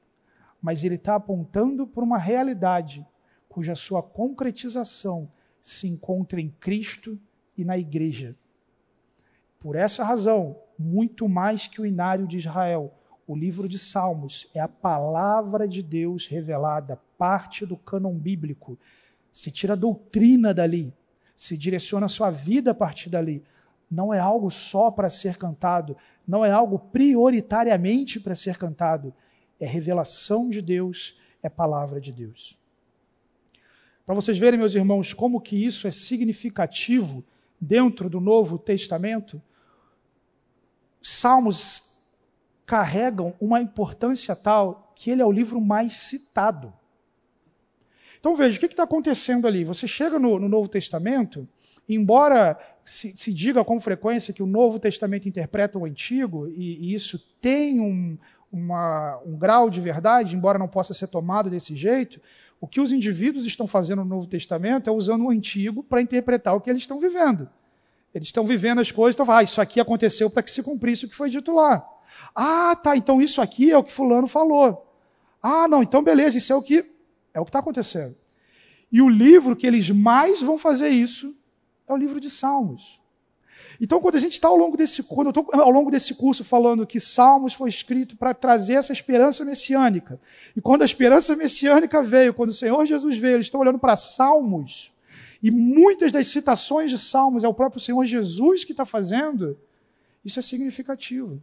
Mas 0.60 0.84
ele 0.84 0.96
está 0.96 1.14
apontando 1.14 1.86
para 1.86 2.04
uma 2.04 2.18
realidade 2.18 3.06
cuja 3.48 3.74
sua 3.74 4.02
concretização 4.02 5.30
se 5.62 5.88
encontra 5.88 6.40
em 6.40 6.50
Cristo 6.60 7.18
e 7.56 7.64
na 7.64 7.78
igreja. 7.78 8.36
Por 9.58 9.74
essa 9.74 10.04
razão, 10.04 10.56
muito 10.78 11.28
mais 11.28 11.66
que 11.66 11.80
o 11.80 11.86
inário 11.86 12.26
de 12.26 12.38
Israel. 12.38 12.94
O 13.26 13.34
livro 13.34 13.68
de 13.68 13.78
Salmos 13.78 14.48
é 14.54 14.60
a 14.60 14.68
palavra 14.68 15.66
de 15.66 15.82
Deus 15.82 16.28
revelada, 16.28 17.00
parte 17.18 17.66
do 17.66 17.76
cânon 17.76 18.14
bíblico. 18.14 18.78
Se 19.32 19.50
tira 19.50 19.72
a 19.72 19.76
doutrina 19.76 20.54
dali, 20.54 20.92
se 21.36 21.56
direciona 21.56 22.06
a 22.06 22.10
sua 22.10 22.30
vida 22.30 22.70
a 22.70 22.74
partir 22.74 23.10
dali. 23.10 23.42
Não 23.90 24.12
é 24.12 24.18
algo 24.18 24.50
só 24.50 24.90
para 24.90 25.10
ser 25.10 25.36
cantado, 25.36 25.96
não 26.26 26.44
é 26.44 26.50
algo 26.50 26.78
prioritariamente 26.78 28.20
para 28.20 28.34
ser 28.34 28.56
cantado. 28.56 29.12
É 29.58 29.66
revelação 29.66 30.48
de 30.48 30.60
Deus, 30.60 31.18
é 31.42 31.48
palavra 31.48 32.00
de 32.00 32.12
Deus. 32.12 32.58
Para 34.04 34.14
vocês 34.14 34.38
verem, 34.38 34.58
meus 34.58 34.74
irmãos, 34.74 35.12
como 35.12 35.40
que 35.40 35.56
isso 35.56 35.88
é 35.88 35.90
significativo 35.90 37.24
dentro 37.60 38.08
do 38.08 38.20
Novo 38.20 38.58
Testamento, 38.58 39.42
Salmos 41.02 41.94
carregam 42.64 43.34
uma 43.40 43.60
importância 43.60 44.34
tal 44.34 44.92
que 44.94 45.10
ele 45.10 45.22
é 45.22 45.24
o 45.24 45.32
livro 45.32 45.60
mais 45.60 45.94
citado. 45.94 46.72
Então 48.18 48.34
veja, 48.34 48.56
o 48.56 48.60
que 48.60 48.66
está 48.66 48.82
acontecendo 48.82 49.46
ali? 49.46 49.62
Você 49.62 49.86
chega 49.86 50.18
no, 50.18 50.38
no 50.38 50.48
Novo 50.48 50.68
Testamento, 50.68 51.48
embora 51.88 52.58
se, 52.84 53.16
se, 53.16 53.32
diga 53.32 53.64
com 53.64 53.78
frequência 53.78 54.34
que 54.34 54.42
o 54.42 54.46
Novo 54.46 54.80
Testamento 54.80 55.28
interpreta 55.28 55.78
o 55.78 55.84
Antigo, 55.84 56.48
e, 56.48 56.88
e 56.88 56.94
isso 56.94 57.18
tem 57.40 57.80
um, 57.80 58.18
uma, 58.56 59.18
um 59.24 59.36
grau 59.36 59.68
de 59.68 59.80
verdade, 59.80 60.34
embora 60.34 60.58
não 60.58 60.68
possa 60.68 60.94
ser 60.94 61.08
tomado 61.08 61.50
desse 61.50 61.76
jeito, 61.76 62.20
o 62.60 62.66
que 62.66 62.80
os 62.80 62.90
indivíduos 62.90 63.46
estão 63.46 63.66
fazendo 63.66 64.02
no 64.02 64.08
Novo 64.08 64.26
Testamento 64.26 64.88
é 64.88 64.92
usando 64.92 65.24
o 65.24 65.30
Antigo 65.30 65.82
para 65.82 66.00
interpretar 66.00 66.54
o 66.54 66.60
que 66.60 66.70
eles 66.70 66.82
estão 66.82 66.98
vivendo. 66.98 67.48
Eles 68.14 68.28
estão 68.28 68.46
vivendo 68.46 68.80
as 68.80 68.90
coisas, 68.90 69.14
então, 69.14 69.32
ah, 69.32 69.42
isso 69.42 69.60
aqui 69.60 69.78
aconteceu 69.78 70.30
para 70.30 70.42
que 70.42 70.50
se 70.50 70.62
cumprisse 70.62 71.04
o 71.04 71.08
que 71.08 71.14
foi 71.14 71.28
dito 71.28 71.54
lá. 71.54 71.86
Ah, 72.34 72.74
tá, 72.74 72.96
então 72.96 73.20
isso 73.20 73.42
aqui 73.42 73.70
é 73.70 73.76
o 73.76 73.84
que 73.84 73.92
fulano 73.92 74.26
falou. 74.26 74.90
Ah, 75.42 75.68
não, 75.68 75.82
então 75.82 76.02
beleza, 76.02 76.38
isso 76.38 76.52
é 76.52 76.56
o 76.56 76.62
que 76.62 76.84
é 77.34 77.40
o 77.40 77.44
que 77.44 77.50
está 77.50 77.58
acontecendo. 77.58 78.16
E 78.90 79.02
o 79.02 79.08
livro 79.08 79.54
que 79.54 79.66
eles 79.66 79.90
mais 79.90 80.40
vão 80.40 80.56
fazer 80.56 80.88
isso 80.88 81.34
é 81.86 81.92
o 81.92 81.96
livro 81.96 82.18
de 82.18 82.30
Salmos. 82.30 83.00
Então, 83.80 84.00
quando 84.00 84.16
a 84.16 84.20
gente 84.20 84.32
está 84.32 84.48
ao 84.48 84.56
longo 84.56 84.76
desse 84.76 85.02
quando 85.02 85.32
eu 85.34 85.60
ao 85.60 85.70
longo 85.70 85.90
desse 85.90 86.14
curso 86.14 86.42
falando 86.44 86.86
que 86.86 86.98
Salmos 86.98 87.52
foi 87.52 87.68
escrito 87.68 88.16
para 88.16 88.32
trazer 88.32 88.74
essa 88.74 88.92
esperança 88.92 89.44
messiânica, 89.44 90.18
e 90.56 90.60
quando 90.60 90.82
a 90.82 90.84
esperança 90.84 91.36
messiânica 91.36 92.02
veio, 92.02 92.34
quando 92.34 92.50
o 92.50 92.54
Senhor 92.54 92.84
Jesus 92.86 93.16
veio, 93.16 93.36
eles 93.36 93.46
estão 93.46 93.60
olhando 93.60 93.78
para 93.78 93.96
Salmos, 93.96 94.92
e 95.42 95.50
muitas 95.50 96.10
das 96.10 96.28
citações 96.28 96.90
de 96.90 96.98
Salmos 96.98 97.44
é 97.44 97.48
o 97.48 97.54
próprio 97.54 97.80
Senhor 97.80 98.04
Jesus 98.06 98.64
que 98.64 98.72
está 98.72 98.86
fazendo, 98.86 99.58
isso 100.24 100.38
é 100.38 100.42
significativo. 100.42 101.40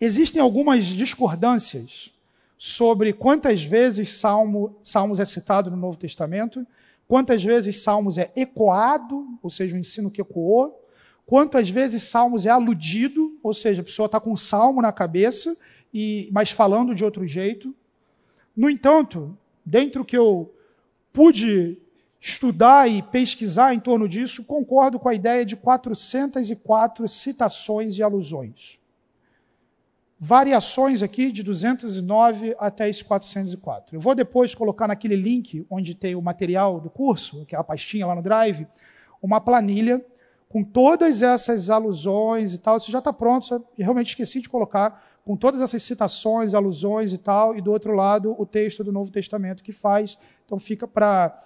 Existem 0.00 0.40
algumas 0.40 0.84
discordâncias 0.84 2.12
sobre 2.56 3.12
quantas 3.12 3.64
vezes 3.64 4.12
Salmo, 4.12 4.76
Salmos 4.84 5.20
é 5.20 5.24
citado 5.24 5.70
no 5.70 5.76
Novo 5.76 5.98
Testamento, 5.98 6.66
quantas 7.06 7.42
vezes 7.42 7.80
Salmos 7.80 8.18
é 8.18 8.30
ecoado, 8.36 9.26
ou 9.42 9.50
seja, 9.50 9.74
o 9.74 9.78
ensino 9.78 10.10
que 10.10 10.20
ecoou, 10.20 10.84
quantas 11.28 11.68
vezes 11.68 12.04
Salmos 12.04 12.46
é 12.46 12.50
aludido, 12.50 13.38
ou 13.42 13.52
seja, 13.52 13.82
a 13.82 13.84
pessoa 13.84 14.06
está 14.06 14.18
com 14.18 14.32
um 14.32 14.36
salmo 14.36 14.80
na 14.80 14.90
cabeça, 14.90 15.54
e 15.92 16.26
mas 16.32 16.50
falando 16.50 16.94
de 16.94 17.04
outro 17.04 17.26
jeito. 17.26 17.74
No 18.56 18.70
entanto, 18.70 19.36
dentro 19.62 20.06
que 20.06 20.16
eu 20.16 20.50
pude 21.12 21.76
estudar 22.18 22.90
e 22.90 23.02
pesquisar 23.02 23.74
em 23.74 23.78
torno 23.78 24.08
disso, 24.08 24.42
concordo 24.42 24.98
com 24.98 25.06
a 25.06 25.14
ideia 25.14 25.44
de 25.44 25.54
404 25.54 27.06
citações 27.06 27.98
e 27.98 28.02
alusões. 28.02 28.78
Variações 30.18 31.02
aqui 31.02 31.30
de 31.30 31.42
209 31.42 32.56
até 32.58 32.88
esse 32.88 33.04
404. 33.04 33.94
Eu 33.94 34.00
vou 34.00 34.14
depois 34.14 34.54
colocar 34.54 34.88
naquele 34.88 35.14
link 35.14 35.66
onde 35.68 35.94
tem 35.94 36.14
o 36.14 36.22
material 36.22 36.80
do 36.80 36.88
curso, 36.88 37.42
aquela 37.42 37.62
pastinha 37.62 38.06
lá 38.06 38.14
no 38.14 38.22
Drive, 38.22 38.66
uma 39.20 39.42
planilha 39.42 40.02
com 40.48 40.64
todas 40.64 41.22
essas 41.22 41.70
alusões 41.70 42.54
e 42.54 42.58
tal. 42.58 42.76
Isso 42.76 42.90
já 42.90 42.98
está 42.98 43.12
pronto, 43.12 43.54
eu 43.54 43.64
realmente 43.78 44.08
esqueci 44.08 44.40
de 44.40 44.48
colocar, 44.48 45.04
com 45.24 45.36
todas 45.36 45.60
essas 45.60 45.82
citações, 45.82 46.54
alusões 46.54 47.12
e 47.12 47.18
tal, 47.18 47.56
e 47.56 47.60
do 47.60 47.70
outro 47.70 47.94
lado 47.94 48.34
o 48.38 48.46
texto 48.46 48.82
do 48.82 48.90
Novo 48.90 49.10
Testamento 49.10 49.62
que 49.62 49.72
faz. 49.72 50.18
Então 50.44 50.58
fica 50.58 50.88
para 50.88 51.38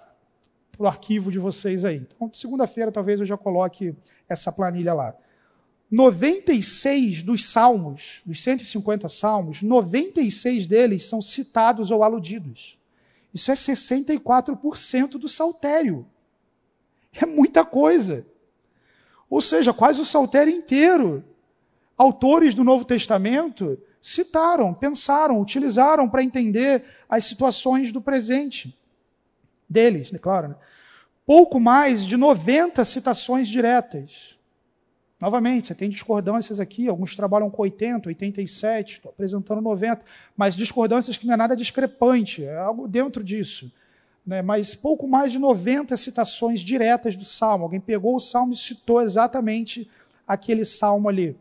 o 0.79 0.87
arquivo 0.87 1.31
de 1.31 1.37
vocês 1.37 1.83
aí. 1.83 1.97
Então, 1.97 2.29
segunda-feira 2.33 2.91
talvez 2.91 3.19
eu 3.19 3.25
já 3.25 3.37
coloque 3.37 3.93
essa 4.27 4.51
planilha 4.51 4.93
lá. 4.93 5.13
96 5.91 7.21
dos 7.21 7.45
salmos, 7.45 8.21
dos 8.25 8.41
150 8.41 9.07
salmos, 9.09 9.61
96 9.61 10.65
deles 10.65 11.05
são 11.05 11.21
citados 11.21 11.91
ou 11.91 12.03
aludidos. 12.03 12.79
Isso 13.33 13.51
é 13.51 13.53
64% 13.53 15.09
do 15.19 15.27
saltério. 15.27 16.05
É 17.13 17.25
muita 17.25 17.63
coisa. 17.63 18.25
Ou 19.33 19.41
seja, 19.41 19.73
quase 19.73 19.99
o 19.99 20.05
saltério 20.05 20.53
inteiro. 20.53 21.23
Autores 21.97 22.53
do 22.53 22.63
Novo 22.63 22.85
Testamento 22.85 23.79
citaram, 23.99 24.71
pensaram, 24.75 25.41
utilizaram 25.41 26.07
para 26.07 26.21
entender 26.21 26.83
as 27.09 27.25
situações 27.25 27.91
do 27.91 27.99
presente 27.99 28.77
deles, 29.67 30.11
né, 30.11 30.19
claro. 30.19 30.49
Né? 30.49 30.55
Pouco 31.25 31.59
mais 31.59 32.05
de 32.05 32.15
90 32.15 32.85
citações 32.85 33.47
diretas. 33.47 34.37
Novamente, 35.19 35.69
você 35.69 35.73
tem 35.73 35.89
discordâncias 35.89 36.59
aqui, 36.59 36.87
alguns 36.87 37.15
trabalham 37.15 37.49
com 37.49 37.63
80, 37.63 38.09
87, 38.09 38.93
estou 38.97 39.09
apresentando 39.09 39.61
90, 39.61 40.05
mas 40.37 40.55
discordâncias 40.55 41.17
que 41.17 41.25
não 41.25 41.33
é 41.33 41.37
nada 41.37 41.55
discrepante, 41.55 42.43
é 42.43 42.55
algo 42.55 42.87
dentro 42.87 43.23
disso. 43.23 43.71
Né? 44.25 44.41
Mas 44.41 44.73
pouco 44.75 45.07
mais 45.07 45.31
de 45.31 45.39
90 45.39 45.95
citações 45.97 46.61
diretas 46.61 47.15
do 47.15 47.25
Salmo. 47.25 47.65
Alguém 47.65 47.79
pegou 47.79 48.15
o 48.15 48.19
Salmo 48.19 48.53
e 48.53 48.57
citou 48.57 49.01
exatamente 49.01 49.89
aquele 50.27 50.65
Salmo 50.65 51.09
ali. 51.09 51.37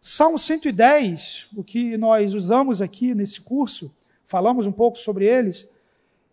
Salmo 0.00 0.38
110, 0.38 1.48
o 1.56 1.64
que 1.64 1.96
nós 1.96 2.34
usamos 2.34 2.80
aqui 2.80 3.14
nesse 3.14 3.40
curso, 3.40 3.92
falamos 4.24 4.66
um 4.66 4.72
pouco 4.72 4.96
sobre 4.96 5.26
eles, 5.26 5.68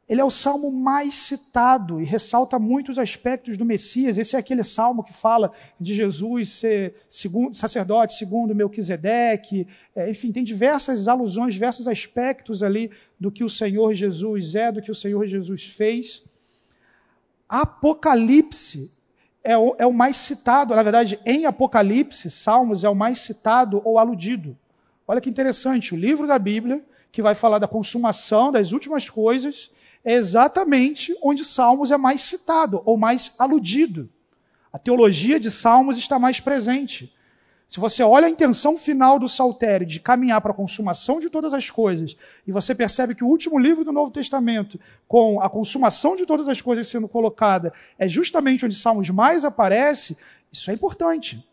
ele 0.07 0.21
é 0.21 0.23
o 0.23 0.29
salmo 0.29 0.71
mais 0.71 1.15
citado 1.15 1.99
e 1.99 2.05
ressalta 2.05 2.59
muitos 2.59 2.99
aspectos 2.99 3.57
do 3.57 3.65
Messias. 3.65 4.19
Esse 4.19 4.35
é 4.35 4.39
aquele 4.39 4.63
salmo 4.63 5.03
que 5.03 5.11
fala 5.11 5.51
de 5.79 5.95
Jesus 5.95 6.49
ser 6.49 6.93
segundo, 7.09 7.55
sacerdote 7.55 8.13
segundo 8.13 8.53
Melquisedeque. 8.53 9.67
É, 9.95 10.07
enfim, 10.07 10.31
tem 10.31 10.43
diversas 10.43 11.07
alusões, 11.07 11.55
diversos 11.55 11.87
aspectos 11.87 12.61
ali 12.61 12.91
do 13.19 13.31
que 13.31 13.43
o 13.43 13.49
Senhor 13.49 13.95
Jesus 13.95 14.53
é, 14.53 14.71
do 14.71 14.81
que 14.81 14.91
o 14.91 14.95
Senhor 14.95 15.25
Jesus 15.25 15.65
fez. 15.65 16.23
Apocalipse 17.49 18.91
é 19.43 19.57
o, 19.57 19.75
é 19.79 19.87
o 19.87 19.93
mais 19.93 20.17
citado, 20.17 20.75
na 20.75 20.83
verdade, 20.83 21.19
em 21.25 21.45
Apocalipse, 21.45 22.29
Salmos 22.29 22.83
é 22.83 22.89
o 22.89 22.95
mais 22.95 23.19
citado 23.19 23.81
ou 23.83 23.97
aludido. 23.97 24.55
Olha 25.07 25.21
que 25.21 25.29
interessante, 25.29 25.95
o 25.95 25.97
livro 25.97 26.27
da 26.27 26.37
Bíblia, 26.37 26.83
que 27.11 27.23
vai 27.23 27.33
falar 27.33 27.57
da 27.57 27.67
consumação 27.67 28.51
das 28.51 28.71
últimas 28.71 29.09
coisas, 29.09 29.71
é 30.05 30.13
exatamente 30.13 31.17
onde 31.21 31.43
Salmos 31.43 31.91
é 31.91 31.97
mais 31.97 32.21
citado 32.21 32.81
ou 32.85 32.95
mais 32.95 33.33
aludido. 33.39 34.07
A 34.71 34.77
teologia 34.77 35.39
de 35.39 35.49
Salmos 35.49 35.97
está 35.97 36.19
mais 36.19 36.39
presente. 36.39 37.11
Se 37.67 37.79
você 37.79 38.03
olha 38.03 38.27
a 38.27 38.29
intenção 38.29 38.77
final 38.77 39.17
do 39.17 39.27
saltério 39.27 39.87
de 39.87 39.99
caminhar 39.99 40.39
para 40.39 40.51
a 40.51 40.55
consumação 40.55 41.19
de 41.19 41.29
todas 41.29 41.51
as 41.51 41.71
coisas, 41.71 42.15
e 42.45 42.51
você 42.51 42.75
percebe 42.75 43.15
que 43.15 43.23
o 43.23 43.27
último 43.27 43.57
livro 43.57 43.83
do 43.83 43.91
Novo 43.91 44.11
Testamento, 44.11 44.79
com 45.07 45.41
a 45.41 45.49
consumação 45.49 46.15
de 46.15 46.27
todas 46.27 46.47
as 46.47 46.61
coisas 46.61 46.87
sendo 46.87 47.07
colocada, 47.07 47.73
é 47.97 48.07
justamente 48.07 48.63
onde 48.63 48.75
Salmos 48.75 49.09
mais 49.09 49.43
aparece, 49.43 50.15
isso 50.51 50.69
é 50.69 50.73
importante. 50.75 51.43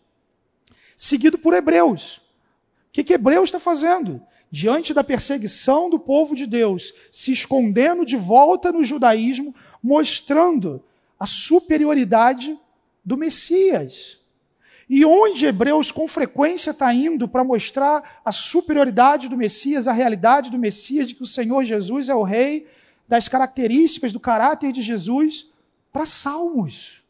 Seguido 0.95 1.39
por 1.39 1.55
Hebreus. 1.55 2.19
O 2.19 2.93
que, 2.93 3.03
que 3.03 3.15
Hebreus 3.15 3.49
está 3.49 3.59
fazendo? 3.59 4.21
Diante 4.53 4.93
da 4.93 5.03
perseguição 5.03 5.89
do 5.89 5.99
povo 5.99 6.35
de 6.35 6.47
Deus, 6.47 6.93
se 7.11 7.33
escondendo 7.33 8.05
de 8.05 8.19
volta 8.19 8.71
no 8.71 8.85
judaísmo, 8.85 9.55
mostrando 9.83 10.85
a 11.19 11.25
superioridade 11.25 12.61
do 13.03 13.17
Messias. 13.17 14.21
E 14.91 15.07
onde 15.07 15.47
Hebreus 15.47 15.91
com 15.91 16.07
frequência 16.07 16.73
está 16.73 16.93
indo 16.93 17.27
para 17.27 17.43
mostrar 17.43 18.21
a 18.23 18.31
superioridade 18.31 19.27
do 19.27 19.39
Messias, 19.39 19.89
a 19.89 19.93
realidade 19.93 20.51
do 20.51 20.59
Messias, 20.59 21.09
de 21.09 21.15
que 21.15 21.23
o 21.23 21.27
Senhor 21.27 21.65
Jesus 21.65 22.11
é 22.11 22.15
o 22.15 22.23
Rei, 22.23 22.67
das 23.09 23.29
características 23.29 24.13
do 24.13 24.21
caráter 24.21 24.71
de 24.71 24.83
Jesus, 24.83 25.51
para 25.91 26.05
Salmos. 26.05 27.03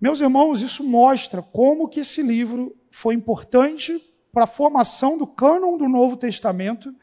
Meus 0.00 0.20
irmãos, 0.20 0.62
isso 0.62 0.82
mostra 0.82 1.40
como 1.42 1.86
que 1.86 2.00
esse 2.00 2.22
livro 2.22 2.76
foi 2.90 3.14
importante 3.14 4.02
para 4.36 4.44
a 4.44 4.46
formação 4.46 5.16
do 5.16 5.26
cânon 5.26 5.78
do 5.78 5.88
Novo 5.88 6.14
Testamento, 6.14 6.94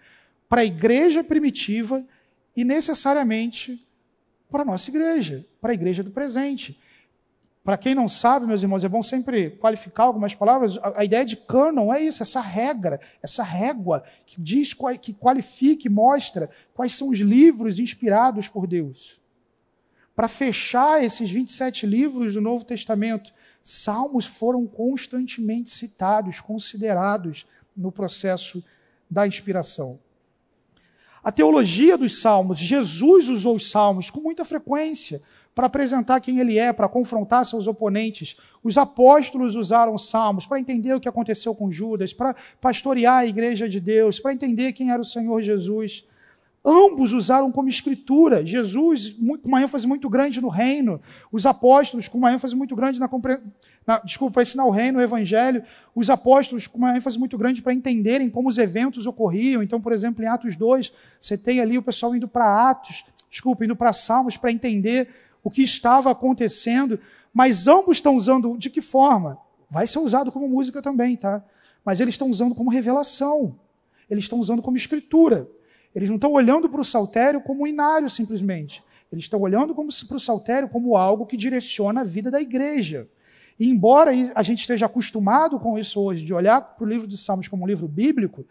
para 0.47 0.61
a 0.61 0.65
igreja 0.65 1.23
primitiva 1.23 2.05
e 2.55 2.63
necessariamente 2.63 3.83
para 4.51 4.61
a 4.61 4.65
nossa 4.65 4.91
igreja, 4.91 5.43
para 5.59 5.71
a 5.71 5.73
igreja 5.73 6.03
do 6.03 6.11
presente. 6.11 6.79
Para 7.63 7.75
quem 7.75 7.95
não 7.95 8.07
sabe, 8.07 8.45
meus 8.45 8.61
irmãos, 8.61 8.83
é 8.83 8.87
bom 8.87 9.01
sempre 9.01 9.49
qualificar 9.49 10.03
algumas 10.03 10.35
palavras. 10.35 10.77
A, 10.77 10.99
a 10.99 11.03
ideia 11.03 11.25
de 11.25 11.35
cânon 11.35 11.91
é 11.91 12.03
isso, 12.03 12.21
essa 12.21 12.39
regra, 12.39 13.01
essa 13.19 13.41
régua 13.41 14.03
que 14.27 14.39
diz, 14.39 14.75
que 15.01 15.11
qualifica 15.11 15.87
e 15.87 15.89
mostra 15.91 16.51
quais 16.75 16.93
são 16.93 17.09
os 17.09 17.17
livros 17.17 17.79
inspirados 17.79 18.47
por 18.47 18.67
Deus. 18.67 19.19
Para 20.15 20.27
fechar 20.27 21.03
esses 21.03 21.31
27 21.31 21.87
livros 21.87 22.35
do 22.35 22.41
Novo 22.41 22.63
Testamento, 22.63 23.33
Salmos 23.63 24.25
foram 24.25 24.67
constantemente 24.67 25.71
citados, 25.71 26.41
considerados 26.41 27.47
no 27.75 27.93
processo 27.93 28.61
da 29.09 29.25
inspiração. 29.25 29.97
A 31.23 31.31
teologia 31.31 31.97
dos 31.97 32.19
salmos, 32.19 32.59
Jesus 32.59 33.29
usou 33.29 33.55
os 33.55 33.71
salmos 33.71 34.09
com 34.09 34.19
muita 34.19 34.43
frequência 34.43 35.21
para 35.55 35.67
apresentar 35.67 36.19
quem 36.19 36.39
ele 36.39 36.57
é, 36.57 36.73
para 36.73 36.89
confrontar 36.89 37.45
seus 37.45 37.65
oponentes. 37.65 38.35
Os 38.61 38.77
apóstolos 38.77 39.55
usaram 39.55 39.95
os 39.95 40.09
salmos 40.09 40.45
para 40.45 40.59
entender 40.59 40.93
o 40.93 40.99
que 40.99 41.07
aconteceu 41.07 41.55
com 41.55 41.71
Judas, 41.71 42.13
para 42.13 42.35
pastorear 42.59 43.19
a 43.19 43.25
igreja 43.25 43.69
de 43.69 43.79
Deus, 43.79 44.19
para 44.19 44.33
entender 44.33 44.73
quem 44.73 44.91
era 44.91 45.01
o 45.01 45.05
Senhor 45.05 45.41
Jesus. 45.41 46.05
Ambos 46.65 47.11
usaram 47.11 47.51
como 47.51 47.67
escritura. 47.67 48.45
Jesus, 48.45 49.17
com 49.41 49.49
uma 49.49 49.61
ênfase 49.61 49.85
muito 49.85 50.09
grande 50.09 50.39
no 50.39 50.47
reino. 50.47 51.01
Os 51.29 51.45
apóstolos, 51.45 52.07
com 52.07 52.17
uma 52.17 52.31
ênfase 52.31 52.55
muito 52.55 52.73
grande 52.73 53.01
na, 53.01 53.09
na 53.85 53.99
desculpa, 53.99 54.35
para 54.35 54.43
ensinar 54.43 54.65
o 54.65 54.69
reino, 54.69 54.99
o 54.99 55.01
evangelho. 55.01 55.61
Os 55.93 56.09
apóstolos, 56.09 56.65
com 56.65 56.77
uma 56.77 56.95
ênfase 56.95 57.19
muito 57.19 57.37
grande 57.37 57.61
para 57.61 57.73
entenderem 57.73 58.29
como 58.29 58.47
os 58.47 58.57
eventos 58.57 59.05
ocorriam. 59.05 59.61
Então, 59.61 59.81
por 59.81 59.91
exemplo, 59.91 60.23
em 60.23 60.27
Atos 60.27 60.55
2, 60.55 60.93
você 61.19 61.37
tem 61.37 61.59
ali 61.59 61.77
o 61.77 61.83
pessoal 61.83 62.15
indo 62.15 62.29
para 62.29 62.69
Atos, 62.69 63.03
desculpa, 63.29 63.65
indo 63.65 63.75
para 63.75 63.91
Salmos 63.91 64.37
para 64.37 64.51
entender 64.51 65.09
o 65.43 65.51
que 65.51 65.63
estava 65.63 66.11
acontecendo. 66.11 66.97
Mas 67.33 67.67
ambos 67.67 67.97
estão 67.97 68.15
usando 68.15 68.57
de 68.57 68.69
que 68.69 68.79
forma? 68.79 69.37
Vai 69.69 69.85
ser 69.85 69.99
usado 69.99 70.31
como 70.31 70.47
música 70.47 70.81
também, 70.81 71.17
tá? 71.17 71.43
Mas 71.83 71.99
eles 71.99 72.13
estão 72.13 72.29
usando 72.29 72.55
como 72.55 72.69
revelação. 72.69 73.59
Eles 74.09 74.23
estão 74.23 74.39
usando 74.39 74.61
como 74.61 74.77
escritura. 74.77 75.49
Eles 75.95 76.09
não 76.09 76.15
estão 76.15 76.31
olhando 76.31 76.67
para 76.69 76.81
o 76.81 76.85
saltério 76.85 77.41
como 77.41 77.63
um 77.63 77.67
inário 77.67 78.09
simplesmente. 78.09 78.83
Eles 79.11 79.25
estão 79.25 79.39
olhando 79.39 79.75
para 79.75 80.15
o 80.17 80.19
saltério 80.19 80.67
como 80.67 80.97
algo 80.97 81.25
que 81.25 81.37
direciona 81.37 82.01
a 82.01 82.03
vida 82.03 82.31
da 82.31 82.41
igreja. 82.41 83.07
E 83.59 83.69
embora 83.69 84.11
a 84.33 84.41
gente 84.41 84.61
esteja 84.61 84.87
acostumado 84.87 85.59
com 85.59 85.77
isso 85.77 86.01
hoje, 86.01 86.25
de 86.25 86.33
olhar 86.33 86.59
para 86.61 86.83
o 86.83 86.87
livro 86.87 87.07
de 87.07 87.15
Salmos 87.15 87.47
como 87.47 87.63
um 87.63 87.67
livro 87.67 87.87
bíblico, 87.87 88.43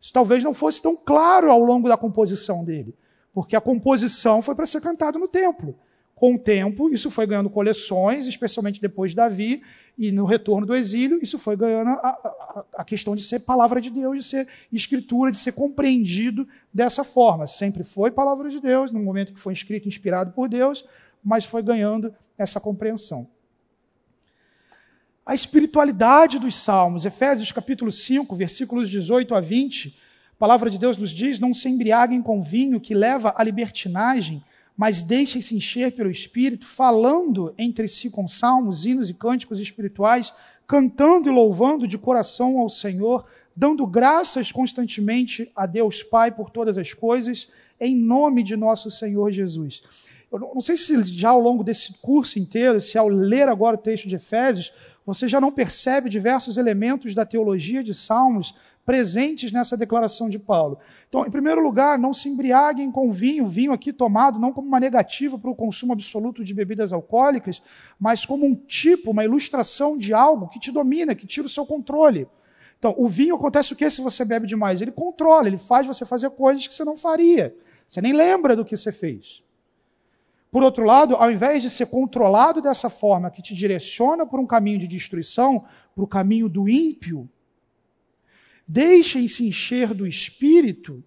isso 0.00 0.12
talvez 0.12 0.44
não 0.44 0.54
fosse 0.54 0.80
tão 0.80 0.94
claro 0.94 1.50
ao 1.50 1.60
longo 1.60 1.88
da 1.88 1.96
composição 1.96 2.64
dele. 2.64 2.94
Porque 3.32 3.56
a 3.56 3.60
composição 3.60 4.40
foi 4.40 4.54
para 4.54 4.66
ser 4.66 4.80
cantada 4.80 5.18
no 5.18 5.26
templo. 5.26 5.74
Com 6.14 6.36
o 6.36 6.38
tempo, 6.38 6.88
isso 6.90 7.10
foi 7.10 7.26
ganhando 7.26 7.50
coleções, 7.50 8.28
especialmente 8.28 8.80
depois 8.80 9.10
de 9.10 9.16
Davi, 9.16 9.62
e 9.96 10.10
no 10.10 10.24
retorno 10.24 10.66
do 10.66 10.74
exílio, 10.74 11.20
isso 11.22 11.38
foi 11.38 11.56
ganhando 11.56 11.90
a, 11.90 12.08
a, 12.08 12.64
a, 12.78 12.84
questão 12.84 13.14
de 13.14 13.22
ser 13.22 13.40
palavra 13.40 13.80
de 13.80 13.90
Deus, 13.90 14.16
de 14.16 14.24
ser 14.24 14.48
escritura, 14.72 15.30
de 15.30 15.38
ser 15.38 15.52
compreendido 15.52 16.48
dessa 16.72 17.04
forma. 17.04 17.46
Sempre 17.46 17.84
foi 17.84 18.10
palavra 18.10 18.50
de 18.50 18.60
Deus, 18.60 18.90
no 18.90 18.98
momento 18.98 19.32
que 19.32 19.38
foi 19.38 19.52
escrito, 19.52 19.86
inspirado 19.86 20.32
por 20.32 20.48
Deus, 20.48 20.84
mas 21.22 21.44
foi 21.44 21.62
ganhando 21.62 22.12
essa 22.36 22.58
compreensão. 22.58 23.28
A 25.24 25.32
espiritualidade 25.32 26.38
dos 26.38 26.56
Salmos, 26.56 27.06
Efésios 27.06 27.52
capítulo 27.52 27.90
5, 27.92 28.34
versículos 28.34 28.90
18 28.90 29.34
a 29.34 29.40
20, 29.40 29.96
a 30.32 30.36
palavra 30.36 30.68
de 30.68 30.78
Deus 30.78 30.98
nos 30.98 31.12
diz: 31.12 31.38
Não 31.38 31.54
se 31.54 31.68
embriaguem 31.68 32.20
com 32.20 32.42
vinho 32.42 32.80
que 32.80 32.94
leva 32.94 33.32
à 33.36 33.42
libertinagem 33.44 34.42
mas 34.76 35.02
deixem-se 35.02 35.54
encher 35.56 35.92
pelo 35.92 36.10
Espírito, 36.10 36.66
falando 36.66 37.54
entre 37.56 37.86
si 37.86 38.10
com 38.10 38.26
salmos, 38.26 38.84
hinos 38.84 39.08
e 39.08 39.14
cânticos 39.14 39.60
espirituais, 39.60 40.32
cantando 40.66 41.28
e 41.28 41.32
louvando 41.32 41.86
de 41.86 41.96
coração 41.96 42.58
ao 42.58 42.68
Senhor, 42.68 43.24
dando 43.54 43.86
graças 43.86 44.50
constantemente 44.50 45.50
a 45.54 45.66
Deus 45.66 46.02
Pai 46.02 46.32
por 46.32 46.50
todas 46.50 46.76
as 46.76 46.92
coisas, 46.92 47.48
em 47.78 47.94
nome 47.94 48.42
de 48.42 48.56
nosso 48.56 48.90
Senhor 48.90 49.30
Jesus. 49.30 49.82
Eu 50.32 50.40
não 50.40 50.60
sei 50.60 50.76
se 50.76 51.04
já 51.04 51.30
ao 51.30 51.40
longo 51.40 51.62
desse 51.62 51.92
curso 52.02 52.40
inteiro, 52.40 52.80
se 52.80 52.98
ao 52.98 53.06
ler 53.06 53.48
agora 53.48 53.76
o 53.76 53.80
texto 53.80 54.08
de 54.08 54.16
Efésios, 54.16 54.72
você 55.06 55.28
já 55.28 55.40
não 55.40 55.52
percebe 55.52 56.10
diversos 56.10 56.56
elementos 56.56 57.14
da 57.14 57.24
teologia 57.24 57.84
de 57.84 57.94
Salmos 57.94 58.54
presentes 58.84 59.50
nessa 59.50 59.76
declaração 59.76 60.28
de 60.28 60.38
Paulo. 60.38 60.78
Então, 61.08 61.26
em 61.26 61.30
primeiro 61.30 61.62
lugar, 61.62 61.98
não 61.98 62.12
se 62.12 62.28
embriaguem 62.28 62.90
com 62.90 63.10
vinho, 63.10 63.48
vinho 63.48 63.72
aqui 63.72 63.92
tomado 63.92 64.38
não 64.38 64.52
como 64.52 64.68
uma 64.68 64.80
negativa 64.80 65.38
para 65.38 65.50
o 65.50 65.54
consumo 65.54 65.92
absoluto 65.92 66.44
de 66.44 66.52
bebidas 66.52 66.92
alcoólicas, 66.92 67.62
mas 67.98 68.26
como 68.26 68.46
um 68.46 68.54
tipo, 68.54 69.10
uma 69.10 69.24
ilustração 69.24 69.96
de 69.96 70.12
algo 70.12 70.48
que 70.48 70.58
te 70.58 70.70
domina, 70.70 71.14
que 71.14 71.26
tira 71.26 71.46
o 71.46 71.50
seu 71.50 71.64
controle. 71.64 72.28
Então, 72.78 72.94
o 72.98 73.08
vinho 73.08 73.34
acontece 73.34 73.72
o 73.72 73.76
que 73.76 73.88
se 73.88 74.02
você 74.02 74.24
bebe 74.24 74.46
demais? 74.46 74.82
Ele 74.82 74.92
controla, 74.92 75.46
ele 75.46 75.56
faz 75.56 75.86
você 75.86 76.04
fazer 76.04 76.30
coisas 76.30 76.66
que 76.66 76.74
você 76.74 76.84
não 76.84 76.96
faria. 76.96 77.56
Você 77.88 78.00
nem 78.00 78.12
lembra 78.12 78.54
do 78.54 78.64
que 78.64 78.76
você 78.76 78.92
fez. 78.92 79.42
Por 80.50 80.62
outro 80.62 80.84
lado, 80.84 81.16
ao 81.16 81.30
invés 81.32 81.62
de 81.62 81.70
ser 81.70 81.86
controlado 81.86 82.60
dessa 82.60 82.90
forma, 82.90 83.30
que 83.30 83.42
te 83.42 83.54
direciona 83.54 84.26
por 84.26 84.38
um 84.38 84.46
caminho 84.46 84.78
de 84.78 84.86
destruição, 84.86 85.64
para 85.94 86.04
o 86.04 86.06
caminho 86.06 86.48
do 86.48 86.68
ímpio, 86.68 87.28
Deixem-se 88.66 89.46
encher 89.46 89.92
do 89.92 90.06
Espírito, 90.06 91.04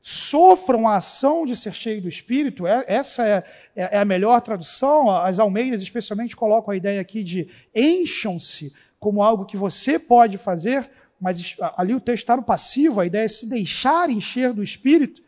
sofram 0.00 0.86
a 0.86 0.96
ação 0.96 1.44
de 1.44 1.56
ser 1.56 1.74
cheio 1.74 2.00
do 2.00 2.08
Espírito. 2.08 2.66
É, 2.66 2.84
essa 2.86 3.26
é, 3.26 3.44
é, 3.74 3.96
é 3.96 3.98
a 3.98 4.04
melhor 4.04 4.40
tradução. 4.40 5.10
As 5.10 5.38
Almeidas, 5.38 5.82
especialmente, 5.82 6.36
colocam 6.36 6.72
a 6.72 6.76
ideia 6.76 7.00
aqui 7.00 7.22
de 7.22 7.48
encham-se 7.74 8.72
como 8.98 9.22
algo 9.22 9.44
que 9.44 9.56
você 9.56 9.98
pode 9.98 10.38
fazer, 10.38 10.90
mas 11.20 11.56
ali 11.76 11.94
o 11.94 12.00
texto 12.00 12.24
está 12.24 12.36
no 12.36 12.42
passivo, 12.42 13.00
a 13.00 13.06
ideia 13.06 13.24
é 13.24 13.28
se 13.28 13.48
deixar 13.48 14.10
encher 14.10 14.52
do 14.52 14.62
Espírito. 14.62 15.22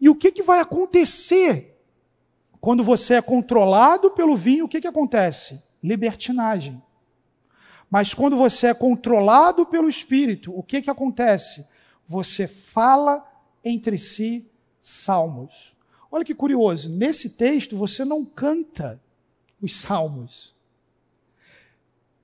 E 0.00 0.08
o 0.08 0.14
que, 0.14 0.30
que 0.30 0.42
vai 0.42 0.60
acontecer 0.60 1.76
quando 2.60 2.82
você 2.82 3.14
é 3.14 3.22
controlado 3.22 4.10
pelo 4.10 4.36
vinho? 4.36 4.64
O 4.64 4.68
que, 4.68 4.80
que 4.80 4.86
acontece? 4.86 5.62
Libertinagem. 5.82 6.82
Mas 7.90 8.12
quando 8.12 8.36
você 8.36 8.68
é 8.68 8.74
controlado 8.74 9.64
pelo 9.64 9.88
Espírito, 9.88 10.56
o 10.56 10.62
que, 10.62 10.82
que 10.82 10.90
acontece? 10.90 11.66
Você 12.06 12.46
fala 12.46 13.26
entre 13.64 13.98
si 13.98 14.50
salmos. 14.80 15.76
Olha 16.10 16.24
que 16.24 16.34
curioso, 16.34 16.90
nesse 16.90 17.30
texto 17.30 17.76
você 17.76 18.04
não 18.04 18.24
canta 18.24 19.00
os 19.60 19.76
salmos. 19.76 20.54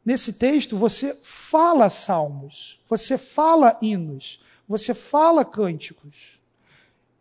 Nesse 0.05 0.35
texto 0.35 0.77
você 0.77 1.15
fala 1.23 1.89
salmos, 1.89 2.81
você 2.89 3.17
fala 3.17 3.79
hinos, 3.81 4.43
você 4.69 4.93
fala 4.93 5.45
cânticos. 5.45 6.41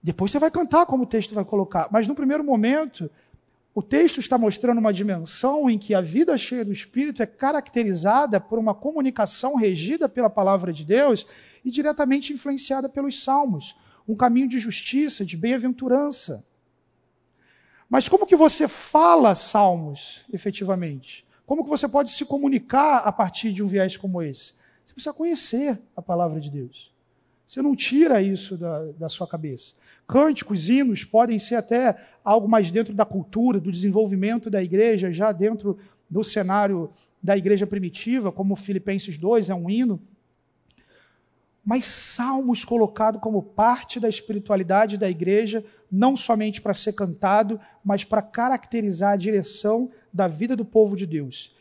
Depois 0.01 0.31
você 0.31 0.39
vai 0.39 0.51
cantar 0.51 0.85
como 0.85 1.03
o 1.03 1.07
texto 1.07 1.33
vai 1.33 1.45
colocar, 1.45 1.87
mas 1.89 2.07
no 2.07 2.15
primeiro 2.15 2.43
momento 2.43 3.09
o 3.75 3.81
texto 3.81 4.19
está 4.19 4.37
mostrando 4.37 4.77
uma 4.77 4.93
dimensão 4.93 5.67
em 5.67 5.79
que 5.79 5.95
a 5.95 6.01
vida 6.01 6.37
cheia 6.37 6.63
do 6.63 6.71
Espírito 6.71 7.23
é 7.23 7.25
caracterizada 7.25 8.39
por 8.39 8.59
uma 8.59 8.75
comunicação 8.75 9.55
regida 9.55 10.07
pela 10.07 10.29
palavra 10.29 10.71
de 10.71 10.85
Deus 10.85 11.25
e 11.65 11.71
diretamente 11.71 12.31
influenciada 12.31 12.87
pelos 12.87 13.23
salmos, 13.23 13.75
um 14.07 14.15
caminho 14.15 14.47
de 14.47 14.59
justiça, 14.59 15.25
de 15.25 15.35
bem-aventurança. 15.35 16.45
Mas 17.89 18.07
como 18.07 18.27
que 18.27 18.35
você 18.35 18.67
fala 18.67 19.33
salmos, 19.33 20.23
efetivamente? 20.31 21.25
Como 21.43 21.63
que 21.63 21.69
você 21.69 21.87
pode 21.87 22.11
se 22.11 22.25
comunicar 22.25 22.97
a 22.99 23.11
partir 23.11 23.51
de 23.51 23.63
um 23.63 23.67
viés 23.67 23.97
como 23.97 24.21
esse? 24.21 24.53
Você 24.85 24.93
precisa 24.93 25.13
conhecer 25.13 25.81
a 25.95 26.01
palavra 26.01 26.39
de 26.39 26.51
Deus. 26.51 26.92
Você 27.53 27.61
não 27.61 27.75
tira 27.75 28.19
isso 28.19 28.57
da, 28.57 28.83
da 28.97 29.07
sua 29.07 29.27
cabeça. 29.27 29.75
Cânticos, 30.07 30.69
hinos 30.69 31.03
podem 31.03 31.37
ser 31.37 31.53
até 31.53 31.95
algo 32.25 32.47
mais 32.47 32.71
dentro 32.71 32.95
da 32.95 33.05
cultura, 33.05 33.59
do 33.59 33.71
desenvolvimento 33.71 34.49
da 34.49 34.63
igreja, 34.63 35.13
já 35.13 35.31
dentro 35.31 35.77
do 36.09 36.23
cenário 36.23 36.89
da 37.21 37.37
igreja 37.37 37.67
primitiva, 37.67 38.31
como 38.31 38.55
Filipenses 38.55 39.19
2 39.19 39.51
é 39.51 39.53
um 39.53 39.69
hino. 39.69 40.01
Mas 41.63 41.85
salmos 41.85 42.65
colocado 42.65 43.19
como 43.19 43.43
parte 43.43 43.99
da 43.99 44.09
espiritualidade 44.09 44.97
da 44.97 45.07
igreja, 45.07 45.63
não 45.91 46.15
somente 46.15 46.59
para 46.59 46.73
ser 46.73 46.93
cantado, 46.93 47.59
mas 47.85 48.03
para 48.03 48.23
caracterizar 48.23 49.13
a 49.13 49.17
direção 49.17 49.91
da 50.11 50.27
vida 50.27 50.55
do 50.55 50.65
povo 50.65 50.95
de 50.95 51.05
Deus 51.05 51.53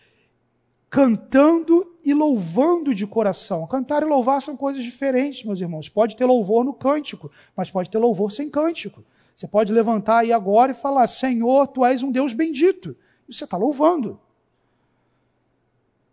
cantando 0.93 1.90
e 2.05 2.12
louvando 2.12 2.95
de 2.95 3.07
coração. 3.07 3.66
Cantar 3.66 4.03
e 4.03 4.05
louvar 4.05 4.43
são 4.43 4.55
coisas 4.55 4.84
diferentes, 4.84 5.43
meus 5.43 5.59
irmãos. 5.59 5.88
Pode 5.88 6.14
ter 6.14 6.26
louvor 6.26 6.66
no 6.66 6.74
cântico, 6.74 7.32
mas 7.57 7.70
pode 7.70 7.88
ter 7.88 7.97
louvor 7.97 8.30
sem 8.30 8.51
cântico. 8.51 9.03
Você 9.34 9.49
pode 9.49 9.72
levantar 9.72 10.18
aí 10.18 10.34
agora 10.34 10.72
e 10.72 10.74
falar: 10.74 11.07
Senhor, 11.07 11.66
tu 11.68 11.82
és 11.82 12.03
um 12.03 12.12
Deus 12.12 12.34
bendito. 12.34 12.95
E 13.26 13.34
você 13.34 13.45
está 13.45 13.57
louvando. 13.57 14.20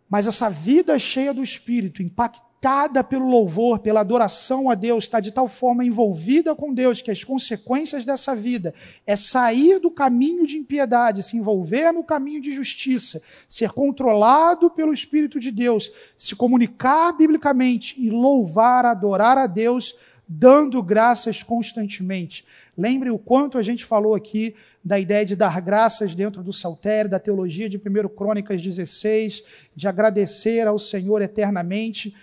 Mas 0.09 0.25
essa 0.25 0.49
vida 0.49 0.97
cheia 0.97 1.33
do 1.33 1.43
Espírito, 1.43 2.01
impactada 2.01 2.48
impactada 2.59 3.01
pelo 3.03 3.29
louvor, 3.29 3.79
pela 3.79 4.01
adoração 4.01 4.69
a 4.69 4.75
Deus, 4.75 5.05
está 5.05 5.21
de 5.21 5.31
tal 5.31 5.47
forma 5.47 5.85
envolvida 5.85 6.53
com 6.53 6.73
Deus 6.73 7.01
que 7.01 7.09
as 7.09 7.23
consequências 7.23 8.03
dessa 8.03 8.35
vida 8.35 8.73
é 9.07 9.15
sair 9.15 9.79
do 9.79 9.89
caminho 9.89 10.45
de 10.45 10.57
impiedade, 10.57 11.23
se 11.23 11.37
envolver 11.37 11.93
no 11.93 12.03
caminho 12.03 12.41
de 12.41 12.51
justiça, 12.51 13.21
ser 13.47 13.71
controlado 13.71 14.69
pelo 14.69 14.91
Espírito 14.91 15.39
de 15.39 15.51
Deus, 15.51 15.89
se 16.17 16.35
comunicar 16.35 17.13
biblicamente 17.13 17.95
e 17.97 18.09
louvar, 18.09 18.85
adorar 18.85 19.37
a 19.37 19.47
Deus, 19.47 19.95
dando 20.27 20.83
graças 20.83 21.41
constantemente. 21.41 22.45
Lembre 22.77 23.09
o 23.09 23.17
quanto 23.17 23.57
a 23.57 23.61
gente 23.61 23.85
falou 23.85 24.15
aqui 24.15 24.53
da 24.83 24.99
ideia 24.99 25.25
de 25.25 25.35
dar 25.35 25.61
graças 25.61 26.13
dentro 26.13 26.43
do 26.43 26.51
saltério, 26.51 27.09
da 27.09 27.19
teologia 27.19 27.69
de 27.69 27.77
1 27.77 28.09
Crônicas 28.09 28.61
16, 28.61 29.43
de 29.75 29.87
agradecer 29.87 30.67
ao 30.67 30.77
Senhor 30.77 31.21
eternamente 31.21 32.13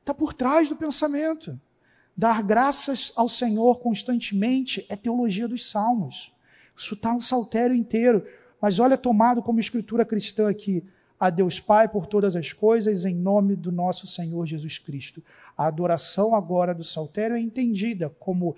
está 0.00 0.14
por 0.14 0.32
trás 0.32 0.68
do 0.68 0.76
pensamento. 0.76 1.58
Dar 2.16 2.42
graças 2.42 3.12
ao 3.16 3.28
Senhor 3.28 3.78
constantemente 3.78 4.84
é 4.88 4.96
teologia 4.96 5.46
dos 5.46 5.70
salmos. 5.70 6.32
Isso 6.76 6.94
está 6.94 7.14
no 7.14 7.20
saltério 7.20 7.74
inteiro. 7.74 8.26
Mas 8.60 8.78
olha, 8.78 8.98
tomado 8.98 9.42
como 9.42 9.60
escritura 9.60 10.04
cristã 10.04 10.50
aqui. 10.50 10.84
A 11.18 11.28
Deus 11.28 11.60
Pai 11.60 11.86
por 11.86 12.06
todas 12.06 12.34
as 12.34 12.50
coisas, 12.50 13.04
em 13.04 13.14
nome 13.14 13.54
do 13.54 13.70
nosso 13.70 14.06
Senhor 14.06 14.46
Jesus 14.46 14.78
Cristo. 14.78 15.22
A 15.56 15.66
adoração 15.66 16.34
agora 16.34 16.74
do 16.74 16.82
saltério 16.82 17.36
é 17.36 17.40
entendida 17.40 18.08
como 18.18 18.56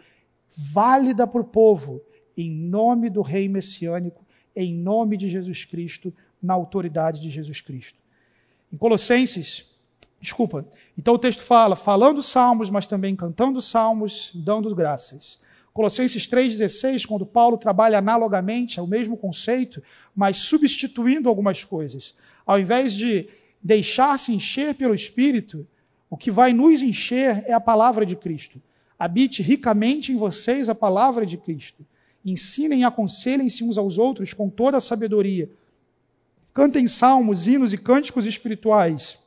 válida 0.49 1.27
para 1.27 1.41
o 1.41 1.45
povo, 1.45 2.01
em 2.37 2.49
nome 2.49 3.11
do 3.11 3.21
Rei 3.21 3.49
Messiânico, 3.49 4.25
em 4.55 4.73
nome 4.73 5.17
de 5.17 5.29
Jesus 5.29 5.65
Cristo, 5.65 6.15
na 6.41 6.55
autoridade 6.55 7.21
de 7.21 7.31
Jesus 7.31 7.61
Cristo. 7.61 7.99
Em 8.73 8.77
Colossenses, 8.77 9.73
Desculpa. 10.23 10.65
Então 10.97 11.15
o 11.15 11.19
texto 11.19 11.43
fala, 11.43 11.75
falando 11.75 12.23
salmos, 12.23 12.69
mas 12.69 12.87
também 12.87 13.17
cantando 13.17 13.61
salmos, 13.61 14.31
dando 14.35 14.75
graças. 14.75 15.41
Colossenses 15.73 16.27
3,16, 16.27 17.07
quando 17.07 17.25
Paulo 17.25 17.57
trabalha 17.57 17.99
analogamente, 17.99 18.79
é 18.79 18.83
o 18.83 18.87
mesmo 18.87 19.17
conceito, 19.17 19.83
mas 20.15 20.37
substituindo 20.37 21.29
algumas 21.31 21.65
coisas. 21.65 22.15
Ao 22.45 22.61
invés 22.61 22.93
de 22.93 23.29
deixar-se 23.63 24.35
encher 24.35 24.75
pelo 24.75 24.95
Espírito, 24.95 25.67
o 26.11 26.17
que 26.17 26.31
vai 26.31 26.53
nos 26.53 26.83
encher 26.83 27.43
é 27.47 27.55
a 27.55 27.61
palavra 27.61 28.05
de 28.05 28.15
Cristo. 28.15 28.61
Habite 28.99 29.43
ricamente 29.43 30.13
em 30.13 30.17
vocês 30.17 30.69
a 30.69 30.75
palavra 30.75 31.25
de 31.25 31.39
Cristo. 31.39 31.87
Ensinem 32.23 32.81
e 32.81 32.85
aconselhem-se 32.85 33.65
uns 33.65 33.79
aos 33.79 33.97
outros 33.97 34.35
com 34.35 34.51
toda 34.51 34.77
a 34.77 34.81
sabedoria. 34.81 35.51
Cantem 36.53 36.87
salmos, 36.87 37.49
hinos 37.49 37.73
e 37.73 37.79
cânticos 37.79 38.27
espirituais 38.27 39.22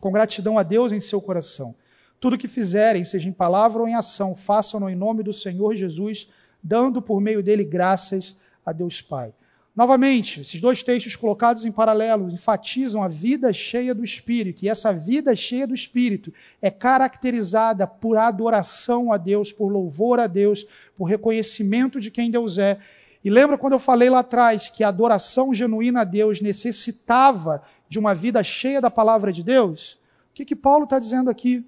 com 0.00 0.12
gratidão 0.12 0.58
a 0.58 0.62
Deus 0.62 0.92
em 0.92 1.00
seu 1.00 1.20
coração. 1.20 1.74
Tudo 2.20 2.38
que 2.38 2.48
fizerem, 2.48 3.04
seja 3.04 3.28
em 3.28 3.32
palavra 3.32 3.80
ou 3.80 3.88
em 3.88 3.94
ação, 3.94 4.34
façam-no 4.34 4.88
em 4.88 4.96
nome 4.96 5.22
do 5.22 5.32
Senhor 5.32 5.74
Jesus, 5.74 6.28
dando 6.62 7.02
por 7.02 7.20
meio 7.20 7.42
dele 7.42 7.64
graças 7.64 8.36
a 8.64 8.72
Deus 8.72 9.00
Pai. 9.00 9.32
Novamente, 9.76 10.40
esses 10.40 10.58
dois 10.58 10.82
textos 10.82 11.14
colocados 11.14 11.66
em 11.66 11.70
paralelo 11.70 12.30
enfatizam 12.30 13.02
a 13.02 13.08
vida 13.08 13.52
cheia 13.52 13.94
do 13.94 14.02
Espírito, 14.02 14.64
e 14.64 14.70
essa 14.70 14.90
vida 14.90 15.36
cheia 15.36 15.66
do 15.66 15.74
Espírito 15.74 16.32
é 16.62 16.70
caracterizada 16.70 17.86
por 17.86 18.16
adoração 18.16 19.12
a 19.12 19.18
Deus, 19.18 19.52
por 19.52 19.68
louvor 19.68 20.18
a 20.18 20.26
Deus, 20.26 20.66
por 20.96 21.04
reconhecimento 21.04 22.00
de 22.00 22.10
quem 22.10 22.30
Deus 22.30 22.56
é. 22.56 22.78
E 23.22 23.28
lembra 23.28 23.58
quando 23.58 23.74
eu 23.74 23.78
falei 23.78 24.08
lá 24.08 24.20
atrás 24.20 24.70
que 24.70 24.82
a 24.82 24.88
adoração 24.88 25.52
genuína 25.52 26.00
a 26.00 26.04
Deus 26.04 26.40
necessitava 26.40 27.62
de 27.88 27.98
uma 27.98 28.14
vida 28.14 28.42
cheia 28.42 28.80
da 28.80 28.90
palavra 28.90 29.32
de 29.32 29.42
Deus, 29.42 29.98
o 30.30 30.34
que, 30.34 30.44
que 30.44 30.56
Paulo 30.56 30.84
está 30.84 30.98
dizendo 30.98 31.30
aqui? 31.30 31.64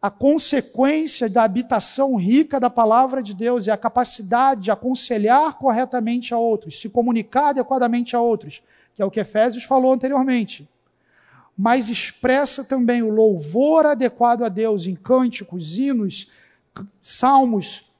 A 0.00 0.10
consequência 0.10 1.28
da 1.28 1.42
habitação 1.42 2.14
rica 2.16 2.60
da 2.60 2.70
palavra 2.70 3.20
de 3.22 3.34
Deus 3.34 3.66
é 3.66 3.72
a 3.72 3.76
capacidade 3.76 4.62
de 4.62 4.70
aconselhar 4.70 5.58
corretamente 5.58 6.32
a 6.32 6.38
outros, 6.38 6.80
se 6.80 6.88
comunicar 6.88 7.48
adequadamente 7.48 8.14
a 8.14 8.20
outros, 8.20 8.62
que 8.94 9.02
é 9.02 9.04
o 9.04 9.10
que 9.10 9.20
Efésios 9.20 9.64
falou 9.64 9.92
anteriormente. 9.92 10.68
Mas 11.56 11.88
expressa 11.88 12.62
também 12.62 13.02
o 13.02 13.10
louvor 13.10 13.86
adequado 13.86 14.44
a 14.44 14.48
Deus 14.48 14.86
em 14.86 14.94
cânticos, 14.94 15.76
hinos, 15.76 16.30
salmos 17.02 17.90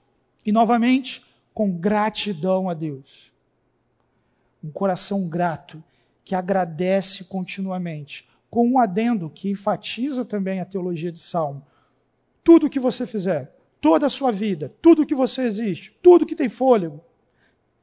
e, 0.47 0.53
novamente, 0.53 1.25
com 1.53 1.73
gratidão 1.73 2.71
a 2.71 2.75
Deus. 2.75 3.33
Um 4.63 4.71
coração 4.71 5.29
grato 5.29 5.83
que 6.29 6.35
agradece 6.35 7.25
continuamente, 7.25 8.29
com 8.51 8.69
um 8.69 8.79
adendo 8.79 9.31
que 9.31 9.49
enfatiza 9.49 10.27
também 10.27 10.61
a 10.61 10.65
teologia 10.67 11.11
de 11.11 11.21
Salmo. 11.21 11.67
Tudo 12.45 12.69
que 12.69 12.79
você 12.79 13.07
fizer, 13.07 13.57
toda 13.81 14.05
a 14.05 14.11
sua 14.11 14.31
vida, 14.31 14.71
tudo 14.83 15.07
que 15.07 15.15
você 15.15 15.41
existe, 15.45 15.99
tudo 16.03 16.27
que 16.27 16.37
tem 16.37 16.51
fôlego, 16.51 17.01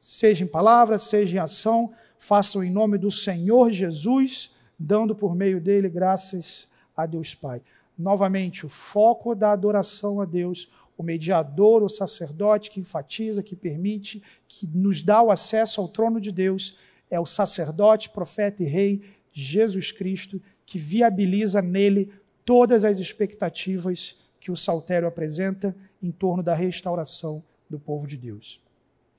seja 0.00 0.44
em 0.44 0.46
palavra, 0.46 0.96
seja 0.96 1.36
em 1.36 1.40
ação, 1.40 1.92
façam 2.20 2.62
em 2.62 2.70
nome 2.70 2.98
do 2.98 3.10
Senhor 3.10 3.72
Jesus, 3.72 4.54
dando 4.78 5.12
por 5.12 5.34
meio 5.34 5.60
dele 5.60 5.88
graças 5.88 6.68
a 6.96 7.04
Deus 7.04 7.34
Pai. 7.34 7.60
Novamente, 7.98 8.64
o 8.64 8.68
foco 8.68 9.34
da 9.34 9.50
adoração 9.50 10.20
a 10.20 10.24
Deus, 10.24 10.70
o 10.96 11.02
mediador, 11.02 11.82
o 11.82 11.88
sacerdote 11.88 12.70
que 12.70 12.78
enfatiza, 12.78 13.42
que 13.42 13.56
permite, 13.56 14.22
que 14.46 14.68
nos 14.68 15.02
dá 15.02 15.20
o 15.20 15.32
acesso 15.32 15.80
ao 15.80 15.88
trono 15.88 16.20
de 16.20 16.30
Deus, 16.30 16.78
é 17.10 17.18
o 17.20 17.26
sacerdote, 17.26 18.10
profeta 18.10 18.62
e 18.62 18.66
rei 18.66 19.02
Jesus 19.32 19.92
Cristo, 19.92 20.40
que 20.64 20.78
viabiliza 20.78 21.60
nele 21.60 22.12
todas 22.44 22.84
as 22.84 22.98
expectativas 22.98 24.18
que 24.40 24.50
o 24.50 24.56
saltério 24.56 25.08
apresenta 25.08 25.76
em 26.02 26.10
torno 26.10 26.42
da 26.42 26.54
restauração 26.54 27.42
do 27.68 27.78
povo 27.78 28.06
de 28.06 28.16
Deus. 28.16 28.60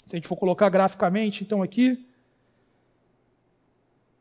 Se 0.06 0.16
a 0.16 0.18
gente 0.18 0.28
for 0.28 0.38
colocar 0.38 0.70
graficamente, 0.70 1.44
então 1.44 1.62
aqui, 1.62 2.08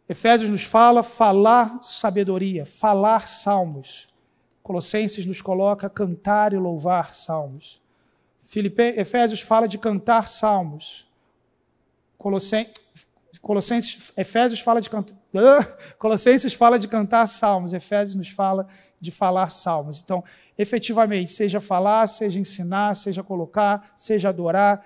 Efésios 0.09 0.51
nos 0.51 0.65
fala 0.65 1.03
falar 1.03 1.83
sabedoria, 1.83 2.65
falar 2.67 3.29
salmos. 3.29 4.09
Colossenses 4.63 5.27
nos 5.27 5.41
coloca 5.41 5.89
cantar 5.89 6.53
e 6.53 6.59
louvar 6.59 7.15
salmos. 7.15 7.81
Filipe, 8.43 8.83
Efésios 8.83 9.41
fala 9.41 9.67
de 9.67 9.79
cantar 9.79 10.29
salmos. 10.29 11.09
Colossenses 12.19 12.75
Colossenses, 13.47 14.13
Efésios 14.17 14.59
fala 14.59 14.81
de 14.81 14.91
cantar, 14.91 15.17
Colossenses 16.01 16.53
fala 16.53 16.81
de 16.81 16.89
cantar 16.89 17.29
salmos, 17.29 17.73
Efésios 17.73 18.17
nos 18.17 18.29
fala 18.29 18.67
de 19.01 19.13
falar 19.13 19.51
salmos. 19.51 20.01
Então, 20.03 20.25
efetivamente, 20.59 21.31
seja 21.31 21.61
falar, 21.61 22.09
seja 22.09 22.41
ensinar, 22.41 22.97
seja 22.97 23.23
colocar, 23.23 23.93
seja 23.97 24.31
adorar, 24.31 24.85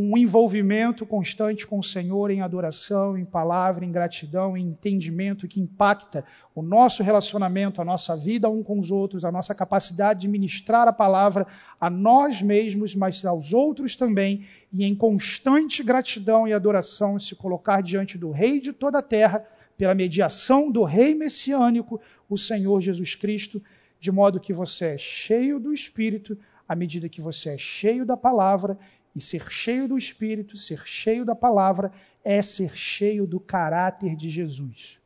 um 0.00 0.16
envolvimento 0.16 1.04
constante 1.04 1.66
com 1.66 1.78
o 1.78 1.84
Senhor 1.84 2.30
em 2.30 2.40
adoração, 2.40 3.18
em 3.18 3.24
palavra, 3.24 3.84
em 3.84 3.92
gratidão, 3.92 4.56
em 4.56 4.66
entendimento 4.66 5.46
que 5.46 5.60
impacta 5.60 6.24
o 6.54 6.62
nosso 6.62 7.02
relacionamento, 7.02 7.82
a 7.82 7.84
nossa 7.84 8.16
vida 8.16 8.48
um 8.48 8.62
com 8.62 8.78
os 8.78 8.90
outros, 8.90 9.26
a 9.26 9.30
nossa 9.30 9.54
capacidade 9.54 10.22
de 10.22 10.28
ministrar 10.28 10.88
a 10.88 10.92
palavra 10.92 11.46
a 11.78 11.90
nós 11.90 12.40
mesmos, 12.40 12.94
mas 12.94 13.22
aos 13.26 13.52
outros 13.52 13.94
também, 13.94 14.46
e 14.72 14.84
em 14.84 14.94
constante 14.94 15.82
gratidão 15.82 16.48
e 16.48 16.54
adoração 16.54 17.18
se 17.18 17.34
colocar 17.34 17.82
diante 17.82 18.16
do 18.16 18.30
Rei 18.30 18.58
de 18.58 18.72
toda 18.72 19.00
a 19.00 19.02
terra, 19.02 19.44
pela 19.76 19.94
mediação 19.94 20.70
do 20.70 20.82
Rei 20.82 21.14
messiânico, 21.14 22.00
o 22.28 22.38
Senhor 22.38 22.80
Jesus 22.80 23.14
Cristo, 23.14 23.62
de 23.98 24.10
modo 24.10 24.40
que 24.40 24.52
você 24.52 24.94
é 24.94 24.98
cheio 24.98 25.60
do 25.60 25.74
Espírito, 25.74 26.38
à 26.66 26.74
medida 26.74 27.08
que 27.08 27.20
você 27.20 27.50
é 27.50 27.58
cheio 27.58 28.06
da 28.06 28.16
palavra 28.16 28.78
e 29.14 29.20
ser 29.20 29.50
cheio 29.50 29.88
do 29.88 29.98
Espírito, 29.98 30.56
ser 30.56 30.82
cheio 30.86 31.24
da 31.24 31.34
palavra, 31.34 31.92
é 32.24 32.40
ser 32.42 32.76
cheio 32.76 33.26
do 33.26 33.40
caráter 33.40 34.14
de 34.14 34.30
Jesus. 34.30 34.98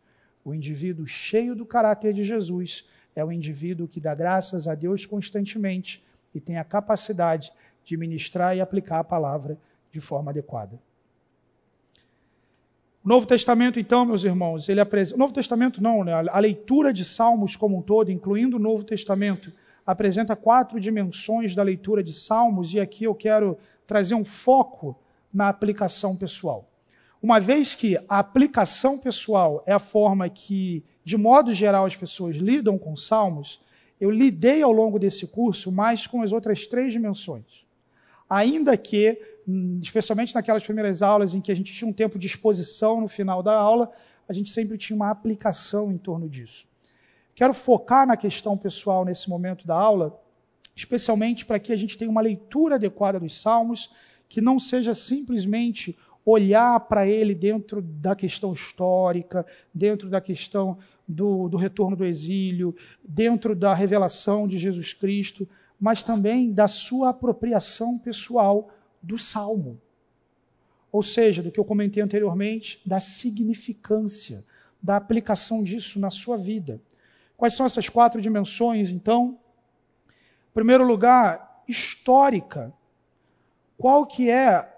O 0.44 0.54
indivíduo 0.54 1.06
cheio 1.06 1.54
do 1.54 1.64
caráter 1.64 2.12
de 2.12 2.22
Jesus 2.24 2.86
é 3.16 3.24
o 3.24 3.32
indivíduo 3.32 3.88
que 3.88 4.00
dá 4.00 4.14
graças 4.14 4.68
a 4.68 4.74
Deus 4.74 5.06
constantemente 5.06 6.04
e 6.34 6.40
tem 6.40 6.58
a 6.58 6.64
capacidade 6.64 7.52
de 7.84 7.96
ministrar 7.96 8.56
e 8.56 8.60
aplicar 8.60 8.98
a 8.98 9.04
palavra 9.04 9.58
de 9.92 10.00
forma 10.00 10.30
adequada. 10.30 10.78
O 13.04 13.08
Novo 13.08 13.26
Testamento, 13.26 13.78
então, 13.78 14.04
meus 14.06 14.24
irmãos, 14.24 14.68
ele 14.68 14.80
apresenta. 14.80 15.16
O 15.16 15.18
Novo 15.18 15.32
Testamento 15.32 15.82
não, 15.82 16.02
né? 16.02 16.12
A 16.30 16.38
leitura 16.38 16.92
de 16.92 17.04
Salmos 17.04 17.54
como 17.54 17.76
um 17.78 17.82
todo, 17.82 18.10
incluindo 18.10 18.56
o 18.56 18.60
Novo 18.60 18.82
Testamento, 18.82 19.52
apresenta 19.86 20.34
quatro 20.34 20.80
dimensões 20.80 21.54
da 21.54 21.62
leitura 21.62 22.02
de 22.02 22.14
Salmos, 22.14 22.72
e 22.72 22.80
aqui 22.80 23.04
eu 23.04 23.14
quero 23.14 23.58
trazer 23.86 24.14
um 24.14 24.24
foco 24.24 24.98
na 25.32 25.48
aplicação 25.48 26.16
pessoal. 26.16 26.70
Uma 27.22 27.40
vez 27.40 27.74
que 27.74 27.96
a 28.08 28.18
aplicação 28.18 28.98
pessoal 28.98 29.62
é 29.66 29.72
a 29.72 29.78
forma 29.78 30.28
que, 30.28 30.84
de 31.02 31.16
modo 31.16 31.52
geral, 31.54 31.86
as 31.86 31.96
pessoas 31.96 32.36
lidam 32.36 32.78
com 32.78 32.96
salmos, 32.96 33.62
eu 34.00 34.10
lidei 34.10 34.62
ao 34.62 34.72
longo 34.72 34.98
desse 34.98 35.26
curso 35.26 35.72
mais 35.72 36.06
com 36.06 36.22
as 36.22 36.32
outras 36.32 36.66
três 36.66 36.92
dimensões. 36.92 37.64
Ainda 38.28 38.76
que, 38.76 39.18
especialmente 39.82 40.34
naquelas 40.34 40.64
primeiras 40.64 41.02
aulas 41.02 41.34
em 41.34 41.40
que 41.40 41.50
a 41.50 41.54
gente 41.54 41.72
tinha 41.72 41.88
um 41.88 41.92
tempo 41.92 42.18
de 42.18 42.26
exposição 42.26 43.00
no 43.00 43.08
final 43.08 43.42
da 43.42 43.54
aula, 43.54 43.90
a 44.28 44.32
gente 44.32 44.50
sempre 44.50 44.76
tinha 44.76 44.96
uma 44.96 45.10
aplicação 45.10 45.90
em 45.90 45.98
torno 45.98 46.28
disso. 46.28 46.66
Quero 47.34 47.52
focar 47.52 48.06
na 48.06 48.16
questão 48.16 48.56
pessoal 48.56 49.04
nesse 49.04 49.28
momento 49.28 49.66
da 49.66 49.74
aula, 49.74 50.20
especialmente 50.74 51.44
para 51.44 51.58
que 51.58 51.72
a 51.72 51.76
gente 51.76 51.96
tenha 51.96 52.10
uma 52.10 52.20
leitura 52.20 52.74
adequada 52.74 53.20
dos 53.20 53.40
Salmos, 53.40 53.90
que 54.28 54.40
não 54.40 54.58
seja 54.58 54.94
simplesmente 54.94 55.96
olhar 56.24 56.80
para 56.80 57.06
ele 57.06 57.34
dentro 57.34 57.82
da 57.82 58.16
questão 58.16 58.52
histórica, 58.52 59.46
dentro 59.72 60.08
da 60.08 60.20
questão 60.20 60.78
do, 61.06 61.48
do, 61.48 61.56
retorno 61.56 61.96
do 61.96 62.04
exílio, 62.04 62.74
dentro 63.02 63.54
da 63.54 63.74
revelação 63.74 64.48
de 64.48 64.58
Jesus 64.58 64.94
Cristo, 64.94 65.46
mas 65.78 66.02
também 66.02 66.50
da 66.50 66.66
sua 66.66 67.10
apropriação 67.10 67.98
pessoal 67.98 68.70
do 69.02 69.18
salmo. 69.18 69.78
Ou 70.90 71.02
seja, 71.02 71.42
do 71.42 71.50
que 71.50 71.60
eu 71.60 71.64
comentei 71.64 72.02
anteriormente, 72.02 72.80
da 72.86 73.00
significância, 73.00 74.44
da 74.82 74.96
aplicação 74.96 75.62
disso 75.62 75.98
na 75.98 76.08
sua 76.08 76.36
vida. 76.36 76.80
Quais 77.36 77.54
são 77.54 77.66
essas 77.66 77.88
quatro 77.88 78.20
dimensões, 78.20 78.90
então? 78.90 79.38
Primeiro 80.54 80.84
lugar, 80.84 81.62
histórica. 81.66 82.72
Qual 83.76 84.06
que 84.06 84.30
é 84.30 84.72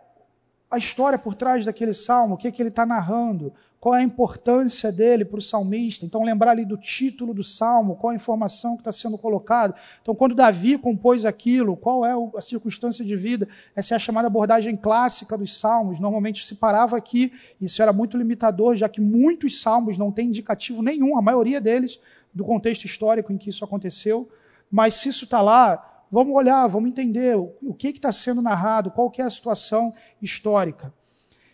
a 0.71 0.79
história 0.79 1.19
por 1.19 1.35
trás 1.35 1.65
daquele 1.65 1.93
salmo? 1.93 2.35
O 2.35 2.37
que, 2.39 2.49
é 2.49 2.51
que 2.51 2.61
ele 2.61 2.71
está 2.71 2.87
narrando? 2.87 3.53
Qual 3.79 3.95
é 3.95 3.99
a 3.99 4.03
importância 4.03 4.91
dele 4.91 5.25
para 5.25 5.39
o 5.39 5.43
salmista? 5.43 6.05
Então, 6.05 6.25
lembrar 6.25 6.53
ali 6.53 6.65
do 6.65 6.79
título 6.79 7.35
do 7.35 7.45
salmo, 7.45 7.95
qual 7.95 8.11
a 8.11 8.17
informação 8.17 8.75
que 8.75 8.81
está 8.81 8.91
sendo 8.91 9.19
colocada. 9.19 9.77
Então, 10.03 10.15
quando 10.15 10.35
Davi 10.35 10.79
compôs 10.79 11.25
aquilo, 11.25 11.77
qual 11.77 12.05
é 12.05 12.13
a 12.37 12.41
circunstância 12.41 13.05
de 13.05 13.15
vida? 13.15 13.47
Essa 13.77 13.95
é 13.95 13.97
a 13.97 13.99
chamada 13.99 14.27
abordagem 14.27 14.77
clássica 14.77 15.37
dos 15.37 15.57
salmos. 15.57 16.01
Normalmente 16.01 16.45
se 16.45 16.55
parava 16.55 16.97
aqui, 16.97 17.33
isso 17.61 17.81
era 17.81 17.93
muito 17.93 18.17
limitador, 18.17 18.75
já 18.75 18.89
que 18.89 19.01
muitos 19.01 19.61
salmos 19.61 19.99
não 19.99 20.11
têm 20.11 20.29
indicativo 20.29 20.83
nenhum, 20.83 21.17
a 21.17 21.23
maioria 21.23 21.61
deles, 21.61 22.01
do 22.35 22.45
contexto 22.45 22.87
histórico 22.87 23.31
em 23.31 23.39
que 23.39 23.51
isso 23.51 23.65
aconteceu. 23.65 24.29
Mas 24.71 24.95
se 24.95 25.09
isso 25.09 25.25
está 25.25 25.41
lá, 25.41 26.05
vamos 26.11 26.35
olhar, 26.35 26.67
vamos 26.67 26.91
entender 26.91 27.37
o 27.37 27.75
que 27.75 27.89
está 27.89 28.13
sendo 28.13 28.43
narrado, 28.43 28.91
qual 28.91 29.11
que 29.11 29.23
é 29.23 29.25
a 29.25 29.31
situação 29.31 29.95
histórica. 30.21 30.93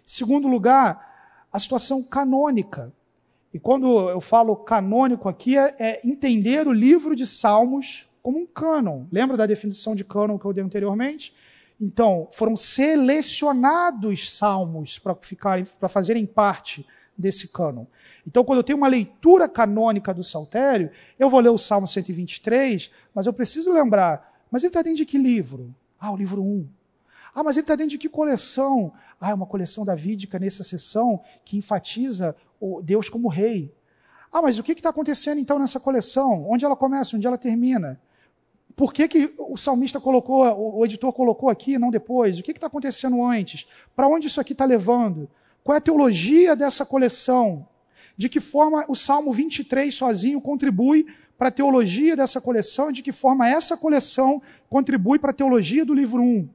Segundo 0.04 0.48
lugar, 0.48 1.46
a 1.52 1.58
situação 1.58 2.02
canônica. 2.02 2.92
E 3.52 3.58
quando 3.58 4.08
eu 4.08 4.20
falo 4.20 4.56
canônico 4.56 5.28
aqui, 5.28 5.58
é, 5.58 5.74
é 5.78 6.00
entender 6.04 6.66
o 6.66 6.72
livro 6.72 7.14
de 7.14 7.26
Salmos 7.26 8.08
como 8.22 8.38
um 8.38 8.46
cânon. 8.46 9.04
Lembra 9.12 9.36
da 9.36 9.46
definição 9.46 9.94
de 9.94 10.04
cânon 10.04 10.38
que 10.38 10.44
eu 10.44 10.52
dei 10.52 10.64
anteriormente? 10.64 11.34
Então, 11.80 12.28
foram 12.30 12.54
selecionados 12.54 14.32
salmos 14.36 15.00
para 15.00 15.88
fazerem 15.88 16.24
parte 16.24 16.86
desse 17.16 17.48
cânon. 17.48 17.84
Então, 18.26 18.44
quando 18.44 18.58
eu 18.58 18.64
tenho 18.64 18.78
uma 18.78 18.88
leitura 18.88 19.48
canônica 19.48 20.12
do 20.14 20.22
Saltério, 20.22 20.90
eu 21.18 21.28
vou 21.28 21.40
ler 21.40 21.50
o 21.50 21.58
Salmo 21.58 21.86
123, 21.86 22.90
mas 23.14 23.26
eu 23.26 23.32
preciso 23.32 23.72
lembrar, 23.72 24.44
mas 24.50 24.62
ele 24.62 24.70
está 24.70 24.82
dentro 24.82 24.98
de 24.98 25.06
que 25.06 25.18
livro? 25.18 25.74
Ah, 25.98 26.12
o 26.12 26.16
livro 26.16 26.42
1. 26.42 26.66
Ah, 27.34 27.42
mas 27.42 27.56
ele 27.56 27.64
está 27.64 27.74
dentro 27.74 27.92
de 27.92 27.98
que 27.98 28.08
coleção? 28.08 28.92
Ah, 29.20 29.30
é 29.30 29.34
uma 29.34 29.46
coleção 29.46 29.84
davídica 29.84 30.38
nessa 30.38 30.62
sessão 30.62 31.22
que 31.44 31.56
enfatiza 31.56 32.36
Deus 32.82 33.08
como 33.08 33.28
rei. 33.28 33.72
Ah, 34.32 34.42
mas 34.42 34.58
o 34.58 34.62
que 34.62 34.72
está 34.72 34.90
acontecendo 34.90 35.38
então 35.38 35.58
nessa 35.58 35.80
coleção? 35.80 36.48
Onde 36.48 36.64
ela 36.64 36.76
começa, 36.76 37.16
onde 37.16 37.26
ela 37.26 37.38
termina? 37.38 38.00
Por 38.74 38.92
que, 38.92 39.06
que 39.06 39.34
o 39.38 39.56
salmista 39.56 40.00
colocou, 40.00 40.44
o 40.78 40.84
editor 40.84 41.12
colocou 41.12 41.50
aqui 41.50 41.78
não 41.78 41.90
depois? 41.90 42.38
O 42.38 42.42
que 42.42 42.52
está 42.52 42.66
acontecendo 42.66 43.22
antes? 43.24 43.66
Para 43.94 44.08
onde 44.08 44.26
isso 44.26 44.40
aqui 44.40 44.52
está 44.52 44.64
levando? 44.64 45.28
Qual 45.64 45.74
é 45.74 45.78
a 45.78 45.80
teologia 45.80 46.56
dessa 46.56 46.84
coleção? 46.84 47.66
de 48.16 48.28
que 48.28 48.40
forma 48.40 48.84
o 48.88 48.94
Salmo 48.94 49.32
23 49.32 49.94
sozinho 49.94 50.40
contribui 50.40 51.06
para 51.36 51.48
a 51.48 51.50
teologia 51.50 52.14
dessa 52.14 52.40
coleção 52.40 52.90
e 52.90 52.92
de 52.92 53.02
que 53.02 53.12
forma 53.12 53.48
essa 53.48 53.76
coleção 53.76 54.40
contribui 54.68 55.18
para 55.18 55.30
a 55.30 55.34
teologia 55.34 55.84
do 55.84 55.94
livro 55.94 56.22
1. 56.22 56.48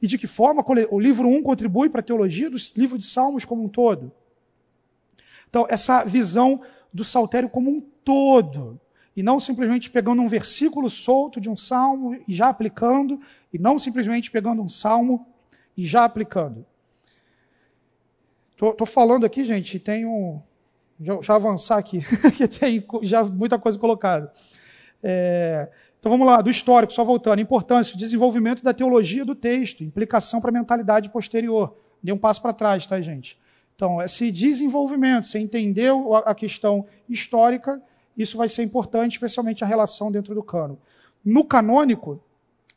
E 0.00 0.06
de 0.06 0.18
que 0.18 0.26
forma 0.26 0.64
o 0.90 1.00
livro 1.00 1.28
1 1.28 1.42
contribui 1.42 1.88
para 1.88 2.00
a 2.00 2.04
teologia 2.04 2.48
do 2.48 2.56
livro 2.76 2.98
de 2.98 3.06
Salmos 3.06 3.44
como 3.44 3.64
um 3.64 3.68
todo. 3.68 4.12
Então, 5.48 5.66
essa 5.68 6.04
visão 6.04 6.60
do 6.92 7.04
saltério 7.04 7.48
como 7.48 7.70
um 7.70 7.80
todo, 8.04 8.80
e 9.14 9.22
não 9.22 9.38
simplesmente 9.38 9.90
pegando 9.90 10.22
um 10.22 10.28
versículo 10.28 10.88
solto 10.88 11.40
de 11.40 11.50
um 11.50 11.56
salmo 11.56 12.18
e 12.26 12.32
já 12.32 12.48
aplicando, 12.48 13.20
e 13.52 13.58
não 13.58 13.78
simplesmente 13.78 14.30
pegando 14.30 14.62
um 14.62 14.68
salmo 14.68 15.26
e 15.76 15.84
já 15.84 16.04
aplicando. 16.04 16.64
Estou 18.70 18.86
falando 18.86 19.26
aqui, 19.26 19.44
gente, 19.44 19.78
tem 19.78 20.06
um, 20.06 20.40
já, 21.00 21.20
já 21.20 21.34
avançar 21.34 21.78
aqui, 21.78 22.00
que 22.36 22.46
tem 22.46 22.84
já 23.02 23.24
muita 23.24 23.58
coisa 23.58 23.78
colocada. 23.78 24.32
É, 25.02 25.68
então 25.98 26.10
vamos 26.10 26.26
lá, 26.26 26.40
do 26.40 26.50
histórico, 26.50 26.92
só 26.92 27.04
voltando. 27.04 27.40
Importância, 27.40 27.98
desenvolvimento 27.98 28.62
da 28.62 28.72
teologia 28.72 29.24
do 29.24 29.34
texto, 29.34 29.82
implicação 29.82 30.40
para 30.40 30.50
a 30.50 30.52
mentalidade 30.52 31.08
posterior. 31.10 31.76
Dê 32.02 32.12
um 32.12 32.18
passo 32.18 32.40
para 32.40 32.52
trás, 32.52 32.86
tá, 32.86 33.00
gente? 33.00 33.38
Então, 33.74 34.00
esse 34.00 34.30
desenvolvimento, 34.30 35.26
você 35.26 35.38
entendeu 35.38 36.14
a 36.14 36.34
questão 36.34 36.86
histórica, 37.08 37.82
isso 38.16 38.36
vai 38.36 38.48
ser 38.48 38.62
importante, 38.62 39.12
especialmente 39.12 39.64
a 39.64 39.66
relação 39.66 40.12
dentro 40.12 40.34
do 40.34 40.42
cano. 40.42 40.78
No 41.24 41.44
canônico, 41.44 42.22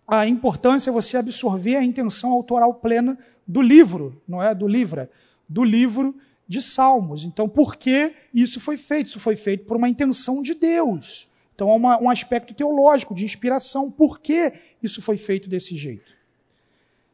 a 0.08 0.26
importância 0.26 0.90
é 0.90 0.94
você 0.94 1.18
absorver 1.18 1.76
a 1.76 1.84
intenção 1.84 2.32
autoral 2.32 2.74
plena 2.76 3.18
do 3.46 3.62
livro, 3.62 4.22
não 4.28 4.42
é 4.42 4.56
do 4.56 4.68
livra, 4.68 5.10
do 5.48 5.64
livro 5.64 6.16
de 6.48 6.62
Salmos. 6.62 7.24
Então, 7.24 7.50
por 7.50 7.76
que 7.76 8.14
isso 8.34 8.60
foi 8.60 8.78
feito? 8.78 9.08
Isso 9.08 9.20
foi 9.20 9.36
feito 9.36 9.66
por 9.66 9.78
uma 9.78 9.90
intenção 9.90 10.42
de 10.42 10.54
Deus. 10.54 11.28
Então, 11.54 11.72
há 11.72 11.76
uma, 11.76 12.02
um 12.02 12.10
aspecto 12.10 12.54
teológico, 12.54 13.16
de 13.16 13.24
inspiração. 13.24 13.90
Por 13.90 14.20
que 14.20 14.54
isso 14.84 15.02
foi 15.02 15.18
feito 15.18 15.50
desse 15.50 15.76
jeito? 15.76 16.14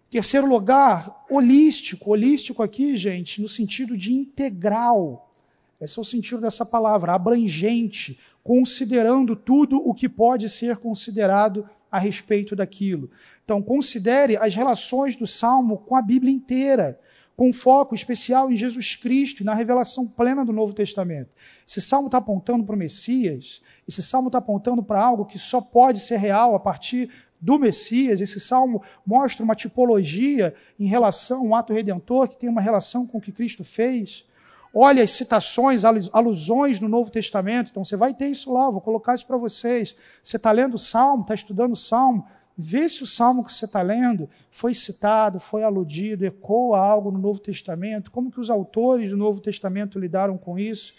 Terceiro 0.10 0.48
lugar, 0.48 1.26
holístico. 1.30 2.12
Holístico 2.12 2.62
aqui, 2.62 2.96
gente, 2.98 3.42
no 3.42 3.48
sentido 3.48 3.96
de 3.96 4.14
integral. 4.14 5.32
Esse 5.80 5.98
é 5.98 6.02
o 6.02 6.06
sentido 6.06 6.42
dessa 6.42 6.66
palavra, 6.66 7.14
abrangente, 7.14 8.20
considerando 8.44 9.36
tudo 9.36 9.78
o 9.78 9.94
que 9.94 10.10
pode 10.10 10.50
ser 10.50 10.78
considerado 10.78 11.68
a 11.92 11.98
respeito 11.98 12.56
daquilo. 12.56 13.10
Então, 13.44 13.62
considere 13.62 14.38
as 14.38 14.56
relações 14.56 15.16
do 15.16 15.28
Salmo 15.28 15.78
com 15.78 15.96
a 15.96 16.02
Bíblia 16.02 16.34
inteira 16.34 17.00
com 17.36 17.52
foco 17.52 17.96
especial 17.96 18.52
em 18.52 18.56
Jesus 18.56 18.96
Cristo 18.96 19.42
e 19.42 19.44
na 19.44 19.54
revelação 19.54 20.08
plena 20.08 20.46
do 20.46 20.54
Novo 20.54 20.74
Testamento. 20.74 21.30
Esse 21.68 21.82
salmo 21.82 22.08
está 22.08 22.18
apontando 22.18 22.64
para 22.64 22.76
o 22.76 22.78
Messias, 22.78 23.62
esse 23.88 24.02
salmo 24.02 24.28
está 24.28 24.38
apontando 24.38 24.84
para 24.84 25.02
algo 25.02 25.26
que 25.26 25.40
só 25.40 25.60
pode 25.60 26.00
ser 26.00 26.18
real 26.18 26.56
a 26.56 26.60
partir 26.60 27.10
do 27.42 27.58
Messias. 27.58 28.22
Esse 28.22 28.40
salmo 28.40 28.84
mostra 29.06 29.44
uma 29.44 29.56
tipologia 29.56 30.54
em 30.80 30.86
relação 30.86 31.48
ao 31.48 31.56
ato 31.56 31.74
redentor 31.74 32.28
que 32.28 32.38
tem 32.38 32.50
uma 32.50 32.62
relação 32.62 33.08
com 33.08 33.18
o 33.18 33.22
que 33.22 33.32
Cristo 33.32 33.64
fez. 33.64 34.26
Olha 34.74 35.04
as 35.04 35.10
citações, 35.12 35.84
alusões 35.84 36.80
no 36.80 36.88
Novo 36.88 37.12
Testamento. 37.12 37.72
Então 37.72 37.84
você 37.84 37.98
vai 37.98 38.14
ter 38.14 38.28
isso 38.28 38.54
lá, 38.54 38.70
vou 38.70 38.80
colocar 38.80 39.16
isso 39.16 39.26
para 39.26 39.36
vocês. 39.36 39.96
Você 40.24 40.38
está 40.38 40.52
lendo 40.52 40.76
o 40.76 40.80
salmo, 40.80 41.24
está 41.24 41.34
estudando 41.34 41.74
o 41.74 41.78
salmo. 41.78 42.26
Vê 42.58 42.88
se 42.88 43.04
o 43.04 43.08
salmo 43.08 43.44
que 43.44 43.54
você 43.54 43.66
está 43.66 43.82
lendo 43.82 44.30
foi 44.50 44.74
citado, 44.74 45.40
foi 45.40 45.64
aludido, 45.64 46.26
ecoa 46.26 46.80
algo 46.80 47.12
no 47.12 47.18
Novo 47.18 47.40
Testamento, 47.40 48.12
como 48.12 48.32
que 48.32 48.40
os 48.40 48.50
autores 48.50 49.10
do 49.10 49.18
Novo 49.18 49.40
Testamento 49.40 49.98
lidaram 49.98 50.38
com 50.38 50.60
isso. 50.60 50.94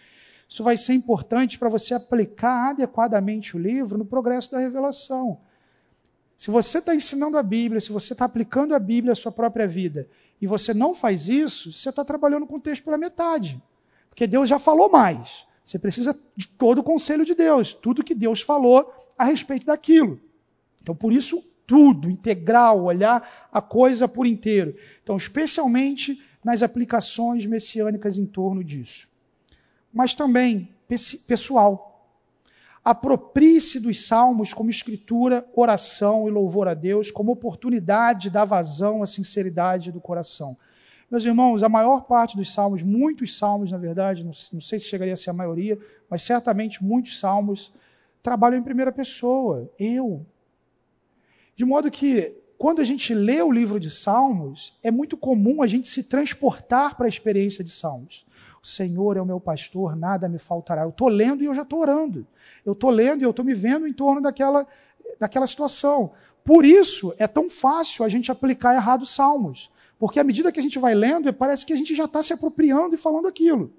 Isso 0.49 0.62
vai 0.62 0.77
ser 0.77 0.95
importante 0.95 1.59
para 1.59 1.69
você 1.69 1.95
aplicar 1.95 2.70
adequadamente 2.70 3.57
o 3.57 3.61
livro 3.61 3.97
no 3.97 4.05
progresso 4.05 4.51
da 4.53 4.59
revelação. 4.59 5.41
Se 6.37 6.51
você 6.51 6.79
está 6.79 6.95
ensinando 6.95 7.39
a 7.39 7.43
Bíblia, 7.43 7.81
se 7.81 7.93
você 7.93 8.12
está 8.15 8.24
aplicando 8.24 8.74
a 8.74 8.79
Bíblia 8.79 9.12
à 9.12 9.15
sua 9.15 9.31
própria 9.31 9.66
vida, 9.66 10.09
e 10.41 10.47
você 10.47 10.74
não 10.74 10.93
faz 10.93 11.29
isso, 11.29 11.73
você 11.73 11.89
está 11.89 12.05
trabalhando 12.05 12.47
com 12.47 12.57
o 12.57 12.61
texto 12.61 12.83
pela 12.83 12.99
metade. 12.99 13.62
Porque 14.09 14.27
Deus 14.27 14.49
já 14.49 14.59
falou 14.59 14.91
mais. 14.91 15.47
Você 15.65 15.79
precisa 15.79 16.19
de 16.35 16.49
todo 16.49 16.79
o 16.79 16.83
conselho 16.83 17.24
de 17.24 17.35
Deus, 17.35 17.73
tudo 17.73 18.03
que 18.03 18.15
Deus 18.15 18.41
falou 18.41 18.93
a 19.16 19.24
respeito 19.24 19.66
daquilo. 19.66 20.20
Então, 20.82 20.94
por 20.94 21.12
isso, 21.12 21.42
tudo, 21.66 22.10
integral, 22.10 22.82
olhar 22.84 23.48
a 23.52 23.62
coisa 23.62 24.09
por 24.09 24.26
inteiro. 24.26 24.74
Então, 25.02 25.16
especialmente 25.16 26.20
nas 26.44 26.62
aplicações 26.62 27.46
messiânicas 27.46 28.18
em 28.18 28.26
torno 28.26 28.64
disso. 28.64 29.09
Mas 29.92 30.14
também 30.14 30.68
pessoal. 31.26 31.88
Aproprie-se 32.84 33.78
dos 33.78 34.06
salmos 34.06 34.52
como 34.52 34.68
escritura, 34.68 35.46
oração 35.54 36.26
e 36.26 36.30
louvor 36.30 36.66
a 36.66 36.74
Deus, 36.74 37.10
como 37.10 37.30
oportunidade 37.30 38.28
da 38.28 38.44
vazão 38.44 39.02
à 39.02 39.06
sinceridade 39.06 39.92
do 39.92 40.00
coração. 40.00 40.56
Meus 41.09 41.24
irmãos, 41.24 41.62
a 41.62 41.68
maior 41.68 42.04
parte 42.04 42.36
dos 42.36 42.52
salmos, 42.52 42.82
muitos 42.82 43.38
salmos, 43.38 43.70
na 43.70 43.78
verdade, 43.78 44.24
não, 44.24 44.32
não 44.52 44.60
sei 44.60 44.78
se 44.78 44.86
chegaria 44.86 45.14
a 45.14 45.16
ser 45.16 45.30
a 45.30 45.34
maioria, 45.34 45.78
mas 46.10 46.22
certamente 46.22 46.82
muitos 46.82 47.20
salmos 47.20 47.72
trabalham 48.22 48.59
em 48.59 48.62
primeira 48.62 48.90
pessoa. 48.90 49.70
Eu, 49.78 50.26
de 51.55 51.65
modo 51.65 51.91
que, 51.91 52.35
quando 52.57 52.81
a 52.81 52.85
gente 52.85 53.15
lê 53.15 53.43
o 53.43 53.51
livro 53.53 53.79
de 53.79 53.91
Salmos, 53.91 54.79
é 54.83 54.91
muito 54.91 55.16
comum 55.16 55.62
a 55.62 55.66
gente 55.66 55.89
se 55.89 56.05
transportar 56.05 56.97
para 56.97 57.07
a 57.07 57.09
experiência 57.09 57.62
de 57.62 57.70
Salmos. 57.70 58.27
O 58.62 58.66
Senhor 58.66 59.16
é 59.16 59.20
o 59.20 59.27
meu 59.27 59.41
pastor, 59.41 59.97
nada 59.97 60.29
me 60.29 60.39
faltará. 60.39 60.83
Eu 60.83 60.91
estou 60.91 61.09
lendo 61.09 61.43
e 61.43 61.47
eu 61.47 61.55
já 61.55 61.62
estou 61.62 61.81
orando. 61.81 62.27
Eu 62.65 62.74
estou 62.74 62.91
lendo 62.91 63.23
e 63.23 63.24
eu 63.24 63.31
estou 63.31 63.45
me 63.45 63.55
vendo 63.55 63.87
em 63.87 63.93
torno 63.93 64.20
daquela, 64.20 64.66
daquela 65.19 65.47
situação. 65.47 66.12
Por 66.45 66.65
isso 66.65 67.12
é 67.19 67.27
tão 67.27 67.51
fácil 67.51 68.05
a 68.05 68.09
gente 68.09 68.31
aplicar 68.31 68.74
errado 68.74 69.03
os 69.03 69.11
salmos. 69.11 69.70
Porque 69.99 70.19
à 70.19 70.24
medida 70.24 70.51
que 70.51 70.61
a 70.61 70.62
gente 70.62 70.79
vai 70.79 70.95
lendo, 70.95 71.33
parece 71.33 71.66
que 71.66 71.73
a 71.73 71.77
gente 71.77 71.95
já 71.95 72.05
está 72.05 72.23
se 72.23 72.33
apropriando 72.33 72.95
e 72.95 72.99
falando 72.99 73.27
aquilo. 73.29 73.73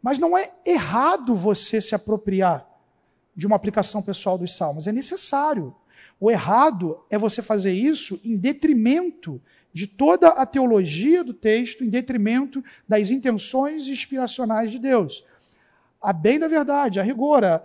Mas 0.00 0.18
não 0.18 0.38
é 0.38 0.52
errado 0.64 1.34
você 1.34 1.80
se 1.80 1.94
apropriar 1.94 2.68
de 3.34 3.46
uma 3.46 3.56
aplicação 3.56 4.00
pessoal 4.00 4.38
dos 4.38 4.56
salmos, 4.56 4.86
é 4.86 4.92
necessário. 4.92 5.74
O 6.18 6.30
errado 6.30 6.98
é 7.10 7.18
você 7.18 7.42
fazer 7.42 7.72
isso 7.72 8.18
em 8.24 8.36
detrimento 8.36 9.40
de 9.72 9.86
toda 9.86 10.28
a 10.28 10.46
teologia 10.46 11.22
do 11.22 11.34
texto, 11.34 11.84
em 11.84 11.88
detrimento 11.90 12.64
das 12.88 13.10
intenções 13.10 13.86
inspiracionais 13.86 14.70
de 14.70 14.78
Deus. 14.78 15.24
A 16.00 16.12
bem 16.12 16.38
da 16.38 16.48
verdade, 16.48 16.98
a 16.98 17.02
rigor, 17.02 17.44
a, 17.44 17.62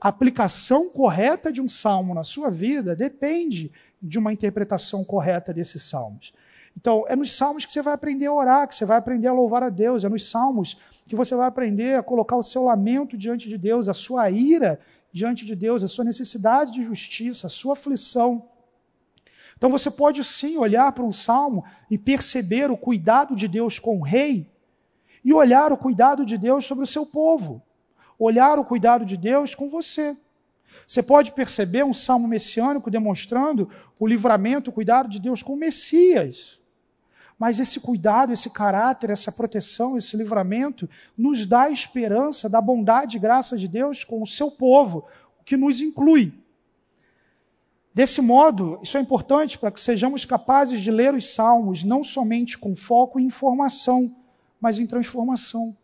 aplicação 0.00 0.88
correta 0.88 1.52
de 1.52 1.60
um 1.60 1.68
salmo 1.68 2.14
na 2.14 2.24
sua 2.24 2.50
vida 2.50 2.96
depende 2.96 3.70
de 4.02 4.18
uma 4.18 4.32
interpretação 4.32 5.04
correta 5.04 5.52
desses 5.52 5.82
salmos. 5.82 6.32
Então, 6.76 7.04
é 7.08 7.14
nos 7.14 7.32
salmos 7.36 7.64
que 7.64 7.72
você 7.72 7.82
vai 7.82 7.94
aprender 7.94 8.26
a 8.26 8.32
orar, 8.32 8.66
que 8.66 8.74
você 8.74 8.84
vai 8.84 8.98
aprender 8.98 9.28
a 9.28 9.32
louvar 9.32 9.62
a 9.62 9.68
Deus, 9.68 10.04
é 10.04 10.08
nos 10.08 10.28
salmos 10.28 10.76
que 11.06 11.14
você 11.14 11.36
vai 11.36 11.46
aprender 11.46 11.96
a 11.96 12.02
colocar 12.02 12.36
o 12.36 12.42
seu 12.42 12.64
lamento 12.64 13.16
diante 13.16 13.48
de 13.48 13.56
Deus, 13.56 13.88
a 13.88 13.94
sua 13.94 14.30
ira 14.30 14.80
diante 15.14 15.46
de 15.46 15.54
Deus, 15.54 15.84
a 15.84 15.88
sua 15.88 16.04
necessidade 16.04 16.72
de 16.72 16.82
justiça, 16.82 17.46
a 17.46 17.50
sua 17.50 17.74
aflição. 17.74 18.48
Então 19.56 19.70
você 19.70 19.88
pode 19.88 20.24
sim 20.24 20.56
olhar 20.56 20.90
para 20.90 21.04
um 21.04 21.12
salmo 21.12 21.64
e 21.88 21.96
perceber 21.96 22.68
o 22.68 22.76
cuidado 22.76 23.36
de 23.36 23.46
Deus 23.46 23.78
com 23.78 24.00
o 24.00 24.02
rei 24.02 24.50
e 25.24 25.32
olhar 25.32 25.72
o 25.72 25.76
cuidado 25.76 26.26
de 26.26 26.36
Deus 26.36 26.64
sobre 26.64 26.82
o 26.82 26.86
seu 26.86 27.06
povo, 27.06 27.62
olhar 28.18 28.58
o 28.58 28.64
cuidado 28.64 29.04
de 29.04 29.16
Deus 29.16 29.54
com 29.54 29.70
você. 29.70 30.16
Você 30.84 31.00
pode 31.00 31.30
perceber 31.30 31.84
um 31.84 31.94
salmo 31.94 32.26
messiânico 32.26 32.90
demonstrando 32.90 33.70
o 34.00 34.08
livramento, 34.08 34.70
o 34.70 34.72
cuidado 34.72 35.08
de 35.08 35.20
Deus 35.20 35.44
com 35.44 35.52
o 35.52 35.56
Messias. 35.56 36.58
Mas 37.38 37.58
esse 37.58 37.80
cuidado, 37.80 38.32
esse 38.32 38.48
caráter, 38.50 39.10
essa 39.10 39.32
proteção, 39.32 39.96
esse 39.96 40.16
livramento 40.16 40.88
nos 41.16 41.46
dá 41.46 41.62
a 41.62 41.70
esperança 41.70 42.48
da 42.48 42.60
bondade 42.60 43.16
e 43.16 43.20
graça 43.20 43.56
de 43.56 43.66
Deus 43.66 44.04
com 44.04 44.22
o 44.22 44.26
seu 44.26 44.50
povo, 44.50 45.04
o 45.40 45.44
que 45.44 45.56
nos 45.56 45.80
inclui. 45.80 46.32
Desse 47.92 48.20
modo, 48.20 48.80
isso 48.82 48.98
é 48.98 49.00
importante 49.00 49.56
para 49.56 49.70
que 49.70 49.80
sejamos 49.80 50.24
capazes 50.24 50.80
de 50.80 50.90
ler 50.90 51.14
os 51.14 51.32
salmos 51.32 51.84
não 51.84 52.02
somente 52.02 52.58
com 52.58 52.74
foco 52.74 53.20
em 53.20 53.26
informação, 53.26 54.14
mas 54.60 54.78
em 54.78 54.86
transformação. 54.86 55.76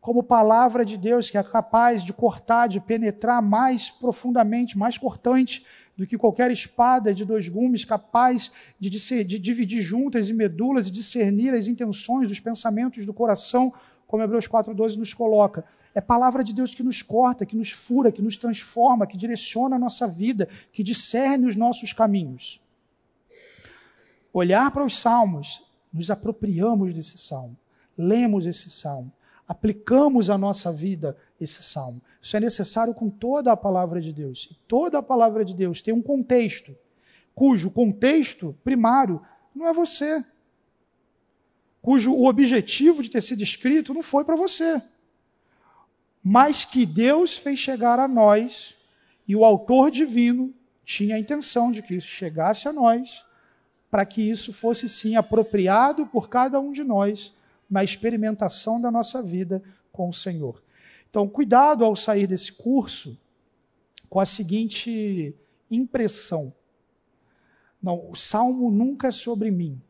Como 0.00 0.22
palavra 0.22 0.84
de 0.84 0.96
Deus 0.96 1.30
que 1.30 1.38
é 1.38 1.42
capaz 1.42 2.04
de 2.04 2.12
cortar, 2.12 2.66
de 2.66 2.80
penetrar 2.80 3.42
mais 3.42 3.88
profundamente, 3.90 4.76
mais 4.76 4.98
cortante 4.98 5.64
do 5.98 6.06
que 6.06 6.16
qualquer 6.16 6.52
espada 6.52 7.12
de 7.12 7.24
dois 7.24 7.48
gumes, 7.48 7.84
capaz 7.84 8.52
de, 8.78 8.88
de, 8.88 9.24
de 9.24 9.36
dividir 9.36 9.82
juntas 9.82 10.28
e 10.28 10.32
medulas 10.32 10.86
e 10.86 10.92
discernir 10.92 11.52
as 11.52 11.66
intenções, 11.66 12.30
os 12.30 12.38
pensamentos 12.38 13.04
do 13.04 13.12
coração, 13.12 13.74
como 14.06 14.22
Hebreus 14.22 14.46
4,12 14.46 14.94
nos 14.94 15.12
coloca. 15.12 15.64
É 15.92 16.00
palavra 16.00 16.44
de 16.44 16.54
Deus 16.54 16.72
que 16.72 16.84
nos 16.84 17.02
corta, 17.02 17.44
que 17.44 17.56
nos 17.56 17.72
fura, 17.72 18.12
que 18.12 18.22
nos 18.22 18.36
transforma, 18.36 19.08
que 19.08 19.16
direciona 19.16 19.74
a 19.74 19.78
nossa 19.78 20.06
vida, 20.06 20.48
que 20.72 20.84
discerne 20.84 21.46
os 21.46 21.56
nossos 21.56 21.92
caminhos. 21.92 22.60
Olhar 24.32 24.70
para 24.70 24.84
os 24.84 24.96
salmos, 25.00 25.64
nos 25.92 26.12
apropriamos 26.12 26.94
desse 26.94 27.18
salmo, 27.18 27.56
lemos 27.96 28.46
esse 28.46 28.70
salmo, 28.70 29.10
aplicamos 29.48 30.30
à 30.30 30.38
nossa 30.38 30.70
vida 30.70 31.16
esse 31.40 31.62
salmo. 31.62 32.00
Isso 32.20 32.36
é 32.36 32.40
necessário 32.40 32.94
com 32.94 33.08
toda 33.08 33.52
a 33.52 33.56
palavra 33.56 34.00
de 34.00 34.12
Deus. 34.12 34.48
E 34.50 34.54
toda 34.66 34.98
a 34.98 35.02
palavra 35.02 35.44
de 35.44 35.54
Deus 35.54 35.80
tem 35.80 35.94
um 35.94 36.02
contexto, 36.02 36.76
cujo 37.34 37.70
contexto 37.70 38.56
primário 38.64 39.20
não 39.54 39.66
é 39.66 39.72
você, 39.72 40.24
cujo 41.80 42.12
o 42.12 42.26
objetivo 42.28 43.02
de 43.02 43.10
ter 43.10 43.20
sido 43.20 43.42
escrito 43.42 43.94
não 43.94 44.02
foi 44.02 44.24
para 44.24 44.36
você, 44.36 44.82
mas 46.22 46.64
que 46.64 46.84
Deus 46.84 47.36
fez 47.36 47.58
chegar 47.58 47.98
a 47.98 48.08
nós 48.08 48.74
e 49.26 49.36
o 49.36 49.44
autor 49.44 49.90
divino 49.90 50.52
tinha 50.84 51.16
a 51.16 51.18
intenção 51.18 51.70
de 51.70 51.82
que 51.82 51.94
isso 51.94 52.08
chegasse 52.08 52.66
a 52.66 52.72
nós, 52.72 53.24
para 53.90 54.04
que 54.04 54.22
isso 54.22 54.52
fosse 54.52 54.88
sim 54.88 55.16
apropriado 55.16 56.06
por 56.06 56.28
cada 56.28 56.58
um 56.58 56.72
de 56.72 56.82
nós 56.82 57.34
na 57.70 57.84
experimentação 57.84 58.80
da 58.80 58.90
nossa 58.90 59.22
vida 59.22 59.62
com 59.92 60.08
o 60.08 60.14
Senhor. 60.14 60.62
Então, 61.10 61.28
cuidado 61.28 61.84
ao 61.84 61.96
sair 61.96 62.26
desse 62.26 62.52
curso 62.52 63.18
com 64.08 64.20
a 64.20 64.24
seguinte 64.24 65.34
impressão: 65.70 66.52
não, 67.82 68.10
o 68.10 68.14
salmo 68.14 68.70
nunca 68.70 69.08
é 69.08 69.10
sobre 69.10 69.50
mim. 69.50 69.80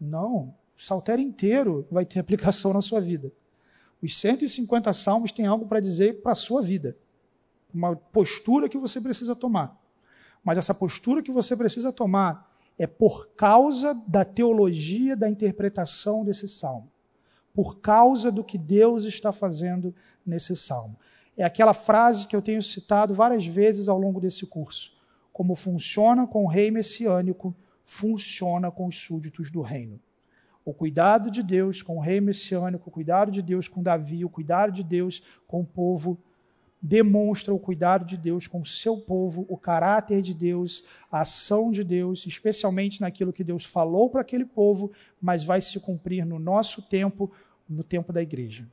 Não, 0.00 0.54
o 0.76 0.82
saltério 0.82 1.24
inteiro 1.24 1.86
vai 1.90 2.04
ter 2.04 2.18
aplicação 2.20 2.72
na 2.72 2.82
sua 2.82 3.00
vida. 3.00 3.32
Os 4.02 4.16
150 4.18 4.92
salmos 4.92 5.32
têm 5.32 5.46
algo 5.46 5.66
para 5.66 5.80
dizer 5.80 6.20
para 6.20 6.32
a 6.32 6.36
sua 6.36 6.60
vida. 6.60 6.96
Uma 7.72 7.96
postura 7.96 8.68
que 8.68 8.76
você 8.76 9.00
precisa 9.00 9.34
tomar. 9.34 9.80
Mas 10.44 10.58
essa 10.58 10.74
postura 10.74 11.22
que 11.22 11.32
você 11.32 11.56
precisa 11.56 11.90
tomar 11.90 12.52
é 12.78 12.86
por 12.86 13.28
causa 13.28 13.94
da 14.06 14.24
teologia 14.24 15.16
da 15.16 15.30
interpretação 15.30 16.24
desse 16.24 16.46
salmo 16.46 16.92
por 17.54 17.78
causa 17.78 18.32
do 18.32 18.42
que 18.42 18.58
Deus 18.58 19.04
está 19.04 19.32
fazendo 19.32 19.94
nesse 20.26 20.56
salmo. 20.56 20.98
É 21.36 21.44
aquela 21.44 21.72
frase 21.72 22.26
que 22.26 22.34
eu 22.34 22.42
tenho 22.42 22.62
citado 22.62 23.14
várias 23.14 23.46
vezes 23.46 23.88
ao 23.88 23.98
longo 23.98 24.20
desse 24.20 24.44
curso. 24.44 24.92
Como 25.32 25.54
funciona 25.54 26.26
com 26.26 26.44
o 26.44 26.48
rei 26.48 26.70
messiânico, 26.70 27.54
funciona 27.84 28.70
com 28.70 28.86
os 28.86 28.96
súditos 28.96 29.50
do 29.50 29.62
reino. 29.62 30.00
O 30.64 30.74
cuidado 30.74 31.30
de 31.30 31.42
Deus 31.42 31.80
com 31.80 31.96
o 31.96 32.00
rei 32.00 32.20
messiânico, 32.20 32.88
o 32.88 32.92
cuidado 32.92 33.30
de 33.30 33.40
Deus 33.40 33.68
com 33.68 33.82
Davi, 33.82 34.24
o 34.24 34.28
cuidado 34.28 34.72
de 34.72 34.82
Deus 34.82 35.22
com 35.46 35.60
o 35.60 35.66
povo 35.66 36.18
demonstra 36.86 37.54
o 37.54 37.58
cuidado 37.58 38.04
de 38.04 38.14
Deus 38.14 38.46
com 38.46 38.60
o 38.60 38.66
seu 38.66 38.98
povo, 38.98 39.46
o 39.48 39.56
caráter 39.56 40.20
de 40.20 40.34
Deus, 40.34 40.84
a 41.10 41.20
ação 41.20 41.72
de 41.72 41.82
Deus, 41.82 42.26
especialmente 42.26 43.00
naquilo 43.00 43.32
que 43.32 43.42
Deus 43.42 43.64
falou 43.64 44.10
para 44.10 44.20
aquele 44.20 44.44
povo, 44.44 44.92
mas 45.18 45.42
vai 45.42 45.62
se 45.62 45.80
cumprir 45.80 46.26
no 46.26 46.38
nosso 46.38 46.82
tempo, 46.82 47.32
no 47.68 47.82
tempo 47.82 48.12
da 48.12 48.22
igreja. 48.22 48.66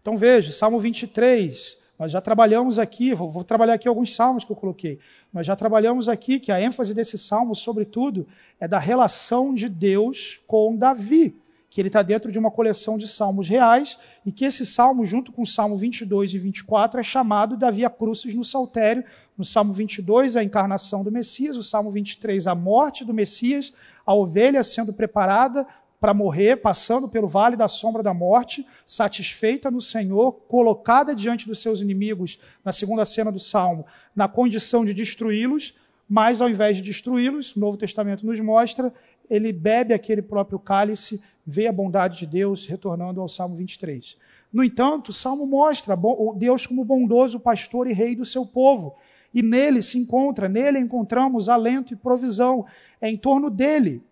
Então 0.00 0.16
veja, 0.16 0.50
Salmo 0.50 0.78
23 0.80 1.78
Nós 1.98 2.10
já 2.10 2.20
trabalhamos 2.20 2.78
aqui, 2.78 3.14
vou, 3.14 3.30
vou, 3.30 3.44
trabalhar 3.44 3.74
aqui 3.74 3.86
alguns 3.86 4.14
salmos 4.14 4.44
que 4.44 4.50
eu 4.50 4.56
coloquei. 4.56 4.98
Nós 5.32 5.46
já 5.46 5.54
trabalhamos 5.54 6.08
aqui 6.08 6.40
que 6.40 6.50
a 6.50 6.60
ênfase 6.60 6.92
desse 6.92 7.16
salmo, 7.16 7.54
sobretudo, 7.54 8.26
é 8.58 8.66
da 8.66 8.78
relação 8.78 9.54
de 9.54 9.68
Deus 9.68 10.40
com 10.46 10.76
Davi, 10.76 11.36
que 11.70 11.80
ele 11.80 11.88
está 11.88 12.02
dentro 12.02 12.32
de 12.32 12.38
uma 12.38 12.50
coleção 12.50 12.98
de 12.98 13.06
salmos 13.06 13.48
reais 13.48 13.98
e 14.26 14.32
que 14.32 14.44
esse 14.44 14.66
salmo, 14.66 15.06
junto 15.06 15.30
com 15.30 15.42
o 15.42 15.46
salmo 15.46 15.76
22 15.76 16.34
e 16.34 16.38
24, 16.38 16.98
é 16.98 17.02
chamado 17.04 17.56
Davi 17.56 17.84
a 17.84 17.90
Crucis 17.90 18.34
no 18.34 18.44
Saltério. 18.44 19.04
No 19.38 19.44
salmo 19.44 19.72
22, 19.72 20.36
a 20.36 20.44
encarnação 20.44 21.02
do 21.02 21.10
Messias, 21.10 21.56
o 21.56 21.62
salmo 21.62 21.90
23, 21.90 22.46
a 22.46 22.54
morte 22.54 23.04
do 23.04 23.14
Messias, 23.14 23.72
a 24.04 24.14
ovelha 24.14 24.62
sendo 24.62 24.92
preparada 24.92 25.66
para 26.02 26.12
morrer, 26.12 26.56
passando 26.56 27.08
pelo 27.08 27.28
vale 27.28 27.54
da 27.54 27.68
sombra 27.68 28.02
da 28.02 28.12
morte, 28.12 28.66
satisfeita 28.84 29.70
no 29.70 29.80
Senhor, 29.80 30.32
colocada 30.48 31.14
diante 31.14 31.46
dos 31.46 31.62
seus 31.62 31.80
inimigos, 31.80 32.40
na 32.64 32.72
segunda 32.72 33.04
cena 33.04 33.30
do 33.30 33.38
Salmo, 33.38 33.86
na 34.12 34.26
condição 34.26 34.84
de 34.84 34.92
destruí-los, 34.92 35.76
mas 36.08 36.40
ao 36.40 36.50
invés 36.50 36.78
de 36.78 36.82
destruí-los, 36.82 37.54
o 37.54 37.60
Novo 37.60 37.76
Testamento 37.76 38.26
nos 38.26 38.40
mostra, 38.40 38.92
ele 39.30 39.52
bebe 39.52 39.94
aquele 39.94 40.22
próprio 40.22 40.58
cálice, 40.58 41.22
vê 41.46 41.68
a 41.68 41.72
bondade 41.72 42.18
de 42.18 42.26
Deus, 42.26 42.66
retornando 42.66 43.20
ao 43.20 43.28
Salmo 43.28 43.54
23. 43.54 44.18
No 44.52 44.64
entanto, 44.64 45.10
o 45.10 45.12
Salmo 45.12 45.46
mostra 45.46 45.96
Deus 46.34 46.66
como 46.66 46.84
bondoso 46.84 47.38
pastor 47.38 47.86
e 47.86 47.92
rei 47.92 48.16
do 48.16 48.24
seu 48.24 48.44
povo. 48.44 48.96
E 49.32 49.40
nele 49.40 49.80
se 49.80 49.98
encontra, 49.98 50.48
nele 50.48 50.80
encontramos 50.80 51.48
alento 51.48 51.94
e 51.94 51.96
provisão. 51.96 52.66
É 53.00 53.08
em 53.08 53.16
torno 53.16 53.48
dele 53.48 54.02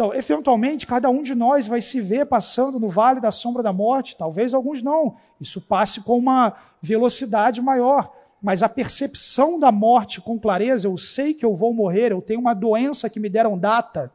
então, 0.00 0.14
eventualmente, 0.14 0.86
cada 0.86 1.10
um 1.10 1.22
de 1.22 1.34
nós 1.34 1.66
vai 1.66 1.82
se 1.82 2.00
ver 2.00 2.24
passando 2.24 2.80
no 2.80 2.88
vale 2.88 3.20
da 3.20 3.30
sombra 3.30 3.62
da 3.62 3.70
morte, 3.70 4.16
talvez 4.16 4.54
alguns 4.54 4.80
não. 4.80 5.18
Isso 5.38 5.60
passe 5.60 6.00
com 6.00 6.16
uma 6.16 6.56
velocidade 6.80 7.60
maior. 7.60 8.10
Mas 8.40 8.62
a 8.62 8.68
percepção 8.70 9.60
da 9.60 9.70
morte 9.70 10.18
com 10.18 10.40
clareza, 10.40 10.88
eu 10.88 10.96
sei 10.96 11.34
que 11.34 11.44
eu 11.44 11.54
vou 11.54 11.74
morrer, 11.74 12.12
eu 12.12 12.22
tenho 12.22 12.40
uma 12.40 12.54
doença 12.54 13.10
que 13.10 13.20
me 13.20 13.28
deram 13.28 13.58
data, 13.58 14.10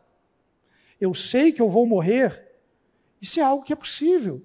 eu 0.99 1.13
sei 1.13 1.51
que 1.51 1.61
eu 1.61 1.69
vou 1.69 1.85
morrer, 1.85 2.57
isso 3.21 3.39
é 3.39 3.43
algo 3.43 3.63
que 3.63 3.71
é 3.71 3.75
possível. 3.75 4.41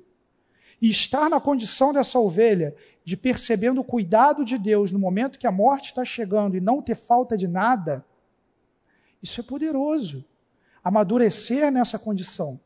E 0.79 0.91
estar 0.91 1.31
na 1.31 1.41
condição 1.41 1.91
dessa 1.91 2.19
ovelha, 2.19 2.77
de 3.03 3.17
percebendo 3.17 3.81
o 3.81 3.85
cuidado 3.85 4.45
de 4.45 4.59
Deus 4.59 4.93
no 4.93 4.99
momento 4.99 5.39
que 5.39 5.47
a 5.47 5.51
morte 5.51 5.87
está 5.87 6.05
chegando 6.05 6.55
e 6.55 6.61
não 6.61 6.83
ter 6.83 6.97
falta 6.97 7.35
de 7.35 7.49
nada, 7.49 8.05
isso 9.23 9.41
é 9.41 9.43
poderoso 9.43 10.23
amadurecer 10.83 11.71
nessa 11.71 11.99
condição. 11.99 12.59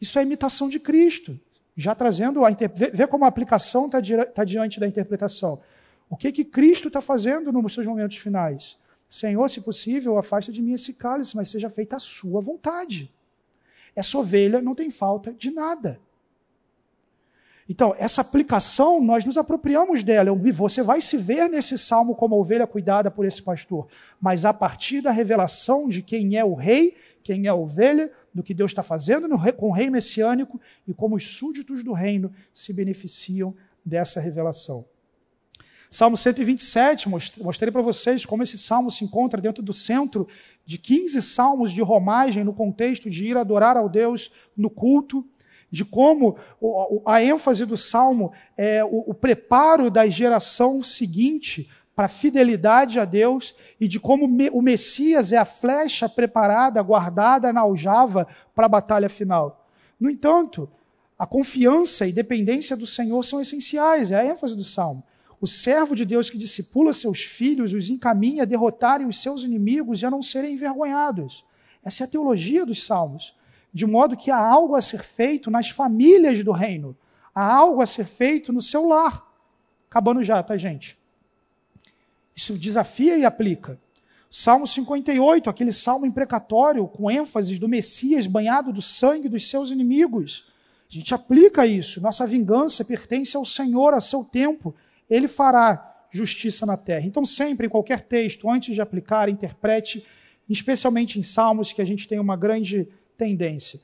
Isso 0.00 0.18
é 0.18 0.22
imitação 0.22 0.68
de 0.68 0.78
Cristo, 0.78 1.38
já 1.76 1.94
trazendo 1.94 2.44
a 2.44 2.50
vê 2.92 3.06
como 3.06 3.24
a 3.24 3.28
aplicação 3.28 3.86
está 3.86 4.00
tá 4.26 4.44
diante 4.44 4.78
da 4.78 4.86
interpretação. 4.86 5.60
O 6.08 6.16
que 6.16 6.30
que 6.30 6.44
Cristo 6.44 6.88
está 6.88 7.00
fazendo 7.00 7.50
nos 7.50 7.72
seus 7.72 7.86
momentos 7.86 8.16
finais? 8.18 8.78
Senhor, 9.08 9.48
se 9.48 9.60
possível, 9.60 10.18
afasta 10.18 10.52
de 10.52 10.60
mim 10.60 10.72
esse 10.72 10.94
cálice, 10.94 11.36
mas 11.36 11.48
seja 11.48 11.70
feita 11.70 11.96
a 11.96 12.00
sua 12.00 12.40
vontade. 12.40 13.12
Essa 13.94 14.18
ovelha 14.18 14.60
não 14.60 14.74
tem 14.74 14.90
falta 14.90 15.32
de 15.32 15.50
nada. 15.50 16.00
Então, 17.68 17.94
essa 17.96 18.20
aplicação, 18.20 19.00
nós 19.00 19.24
nos 19.24 19.38
apropriamos 19.38 20.04
dela. 20.04 20.30
Você 20.52 20.82
vai 20.82 21.00
se 21.00 21.16
ver 21.16 21.48
nesse 21.48 21.78
salmo 21.78 22.14
como 22.14 22.38
ovelha 22.38 22.66
cuidada 22.66 23.10
por 23.10 23.24
esse 23.24 23.40
pastor, 23.40 23.86
mas 24.20 24.44
a 24.44 24.52
partir 24.52 25.00
da 25.00 25.10
revelação 25.10 25.88
de 25.88 26.02
quem 26.02 26.36
é 26.36 26.44
o 26.44 26.54
rei 26.54 26.94
quem 27.24 27.46
é 27.46 27.52
ovelha, 27.52 28.12
do 28.32 28.42
que 28.42 28.52
Deus 28.52 28.70
está 28.70 28.82
fazendo 28.82 29.26
no, 29.26 29.52
com 29.54 29.70
o 29.70 29.72
rei 29.72 29.88
messiânico 29.88 30.60
e 30.86 30.92
como 30.92 31.16
os 31.16 31.26
súditos 31.36 31.82
do 31.82 31.92
reino 31.92 32.30
se 32.52 32.72
beneficiam 32.72 33.54
dessa 33.84 34.20
revelação. 34.20 34.84
Salmo 35.90 36.16
127, 36.16 37.08
mostrei 37.08 37.70
para 37.70 37.80
vocês 37.80 38.26
como 38.26 38.42
esse 38.42 38.58
salmo 38.58 38.90
se 38.90 39.04
encontra 39.04 39.40
dentro 39.40 39.62
do 39.62 39.72
centro 39.72 40.28
de 40.66 40.76
15 40.76 41.22
salmos 41.22 41.72
de 41.72 41.80
romagem 41.80 42.44
no 42.44 42.52
contexto 42.52 43.08
de 43.08 43.26
ir 43.28 43.36
adorar 43.36 43.76
ao 43.76 43.88
Deus 43.88 44.30
no 44.56 44.68
culto, 44.68 45.24
de 45.70 45.84
como 45.84 46.36
a 47.06 47.22
ênfase 47.22 47.64
do 47.64 47.76
salmo 47.76 48.32
é 48.56 48.84
o 48.84 49.14
preparo 49.14 49.90
da 49.90 50.06
geração 50.08 50.82
seguinte 50.82 51.70
para 51.94 52.06
a 52.06 52.08
fidelidade 52.08 52.98
a 52.98 53.04
Deus 53.04 53.54
e 53.80 53.86
de 53.86 54.00
como 54.00 54.24
o 54.24 54.62
Messias 54.62 55.32
é 55.32 55.36
a 55.36 55.44
flecha 55.44 56.08
preparada, 56.08 56.82
guardada 56.82 57.52
na 57.52 57.60
aljava 57.60 58.26
para 58.54 58.66
a 58.66 58.68
batalha 58.68 59.08
final. 59.08 59.68
No 60.00 60.10
entanto, 60.10 60.68
a 61.16 61.26
confiança 61.26 62.06
e 62.06 62.12
dependência 62.12 62.76
do 62.76 62.86
Senhor 62.86 63.22
são 63.24 63.40
essenciais, 63.40 64.10
é 64.10 64.18
a 64.18 64.24
ênfase 64.24 64.56
do 64.56 64.64
salmo. 64.64 65.04
O 65.40 65.46
servo 65.46 65.94
de 65.94 66.04
Deus 66.04 66.30
que 66.30 66.38
discipula 66.38 66.92
seus 66.92 67.20
filhos 67.20 67.72
os 67.72 67.90
encaminha 67.90 68.42
a 68.42 68.46
derrotarem 68.46 69.06
os 69.06 69.20
seus 69.20 69.44
inimigos 69.44 70.02
e 70.02 70.06
a 70.06 70.10
não 70.10 70.22
serem 70.22 70.54
envergonhados. 70.54 71.44
Essa 71.84 72.04
é 72.04 72.06
a 72.06 72.10
teologia 72.10 72.66
dos 72.66 72.84
salmos. 72.84 73.36
De 73.72 73.86
modo 73.86 74.16
que 74.16 74.30
há 74.30 74.38
algo 74.38 74.74
a 74.74 74.80
ser 74.80 75.02
feito 75.02 75.50
nas 75.50 75.68
famílias 75.68 76.42
do 76.42 76.52
reino, 76.52 76.96
há 77.34 77.44
algo 77.44 77.82
a 77.82 77.86
ser 77.86 78.06
feito 78.06 78.52
no 78.52 78.62
seu 78.62 78.86
lar. 78.86 79.22
Acabando 79.90 80.22
já, 80.22 80.42
tá, 80.42 80.56
gente? 80.56 80.98
Isso 82.34 82.58
desafia 82.58 83.16
e 83.16 83.24
aplica. 83.24 83.78
Salmo 84.30 84.66
58, 84.66 85.48
aquele 85.48 85.72
salmo 85.72 86.06
imprecatório 86.06 86.88
com 86.88 87.10
ênfase 87.10 87.56
do 87.58 87.68
Messias 87.68 88.26
banhado 88.26 88.72
do 88.72 88.82
sangue 88.82 89.28
dos 89.28 89.48
seus 89.48 89.70
inimigos. 89.70 90.52
A 90.90 90.92
gente 90.92 91.14
aplica 91.14 91.66
isso. 91.66 92.00
Nossa 92.00 92.26
vingança 92.26 92.84
pertence 92.84 93.36
ao 93.36 93.44
Senhor, 93.44 93.94
a 93.94 94.00
seu 94.00 94.24
tempo. 94.24 94.74
Ele 95.08 95.28
fará 95.28 96.06
justiça 96.10 96.66
na 96.66 96.76
terra. 96.76 97.06
Então, 97.06 97.24
sempre, 97.24 97.66
em 97.66 97.70
qualquer 97.70 98.00
texto, 98.00 98.50
antes 98.50 98.74
de 98.74 98.80
aplicar, 98.80 99.28
interprete, 99.28 100.04
especialmente 100.48 101.18
em 101.18 101.22
salmos, 101.22 101.72
que 101.72 101.82
a 101.82 101.84
gente 101.84 102.06
tem 102.06 102.18
uma 102.18 102.36
grande 102.36 102.88
tendência. 103.16 103.80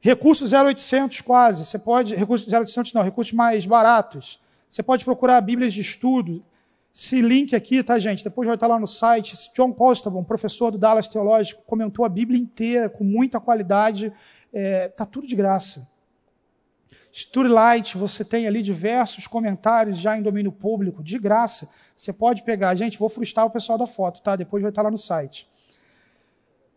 Recursos 0.00 0.52
0800 0.52 1.20
quase, 1.20 1.64
você 1.64 1.78
pode, 1.78 2.14
recursos 2.14 2.52
0800 2.52 2.92
não, 2.92 3.02
recursos 3.02 3.32
mais 3.32 3.64
baratos. 3.64 4.40
Você 4.68 4.82
pode 4.82 5.04
procurar 5.04 5.40
Bíblias 5.40 5.72
de 5.72 5.80
estudo, 5.80 6.44
esse 6.94 7.22
link 7.22 7.56
aqui, 7.56 7.82
tá, 7.82 7.98
gente? 7.98 8.22
Depois 8.22 8.46
vai 8.46 8.54
estar 8.54 8.66
lá 8.66 8.78
no 8.78 8.86
site. 8.86 9.34
John 9.56 9.72
Costabon, 9.72 10.22
professor 10.22 10.70
do 10.70 10.76
Dallas 10.76 11.08
Teológico, 11.08 11.62
comentou 11.66 12.04
a 12.04 12.08
Bíblia 12.08 12.38
inteira, 12.38 12.90
com 12.90 13.02
muita 13.02 13.40
qualidade. 13.40 14.12
É, 14.52 14.88
tá 14.88 15.06
tudo 15.06 15.26
de 15.26 15.34
graça. 15.34 15.90
Light, 17.34 17.96
você 17.96 18.24
tem 18.24 18.46
ali 18.46 18.62
diversos 18.62 19.26
comentários 19.26 19.98
já 19.98 20.16
em 20.16 20.22
domínio 20.22 20.52
público, 20.52 21.02
de 21.02 21.18
graça. 21.18 21.70
Você 21.96 22.12
pode 22.12 22.42
pegar. 22.42 22.74
Gente, 22.74 22.98
vou 22.98 23.08
frustrar 23.08 23.46
o 23.46 23.50
pessoal 23.50 23.78
da 23.78 23.86
foto, 23.86 24.20
tá? 24.20 24.36
Depois 24.36 24.62
vai 24.62 24.70
estar 24.70 24.82
lá 24.82 24.90
no 24.90 24.98
site. 24.98 25.48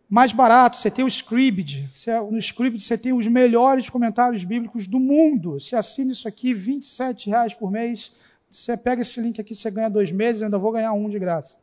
Mais 0.08 0.32
barato, 0.32 0.78
você 0.78 0.90
tem 0.90 1.04
o 1.04 1.08
Scribd. 1.08 1.90
No 2.30 2.38
Scribd 2.38 2.82
você 2.82 2.96
tem 2.96 3.12
os 3.12 3.26
melhores 3.26 3.90
comentários 3.90 4.44
bíblicos 4.44 4.86
do 4.86 5.00
mundo. 5.00 5.60
Você 5.60 5.76
assina 5.76 6.12
isso 6.12 6.26
aqui, 6.26 6.54
R$ 6.54 6.80
reais 7.26 7.52
por 7.52 7.70
mês 7.70 8.12
você 8.50 8.76
pega 8.76 9.02
esse 9.02 9.20
link 9.20 9.40
aqui, 9.40 9.54
você 9.54 9.70
ganha 9.70 9.88
dois 9.88 10.10
meses, 10.10 10.42
ainda 10.42 10.58
vou 10.58 10.72
ganhar 10.72 10.92
um 10.92 11.08
de 11.08 11.18
graça. 11.18 11.56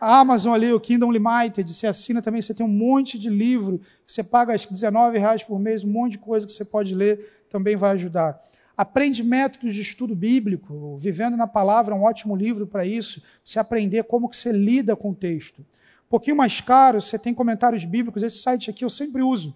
A 0.00 0.20
Amazon 0.20 0.54
ali, 0.54 0.72
o 0.72 0.80
Kingdom 0.80 1.10
Limited, 1.10 1.72
você 1.72 1.86
assina 1.86 2.20
também, 2.20 2.42
você 2.42 2.54
tem 2.54 2.64
um 2.64 2.68
monte 2.68 3.18
de 3.18 3.30
livro, 3.30 3.80
você 4.06 4.22
paga 4.22 4.54
acho 4.54 4.68
que 4.68 4.74
19 4.74 5.18
reais 5.18 5.42
por 5.42 5.58
mês, 5.58 5.82
um 5.82 5.90
monte 5.90 6.12
de 6.12 6.18
coisa 6.18 6.46
que 6.46 6.52
você 6.52 6.64
pode 6.64 6.94
ler, 6.94 7.44
também 7.48 7.76
vai 7.76 7.92
ajudar. 7.92 8.40
Aprende 8.76 9.24
métodos 9.24 9.74
de 9.74 9.80
estudo 9.80 10.14
bíblico, 10.14 10.96
Vivendo 10.98 11.36
na 11.36 11.46
Palavra 11.48 11.94
é 11.94 11.98
um 11.98 12.04
ótimo 12.04 12.36
livro 12.36 12.66
para 12.66 12.84
isso, 12.84 13.20
você 13.44 13.58
aprender 13.58 14.04
como 14.04 14.28
que 14.28 14.36
você 14.36 14.52
lida 14.52 14.94
com 14.94 15.10
o 15.10 15.14
texto. 15.14 15.60
Um 15.60 16.08
pouquinho 16.08 16.36
mais 16.36 16.60
caro, 16.60 17.00
você 17.00 17.18
tem 17.18 17.34
comentários 17.34 17.84
bíblicos, 17.84 18.22
esse 18.22 18.38
site 18.38 18.70
aqui 18.70 18.84
eu 18.84 18.90
sempre 18.90 19.22
uso. 19.22 19.54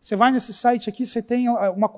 Você 0.00 0.14
vai 0.14 0.30
nesse 0.30 0.52
site 0.52 0.88
aqui, 0.88 1.04
você 1.04 1.20
tem 1.20 1.48
ah, 1.48 1.70
uma 1.72 1.88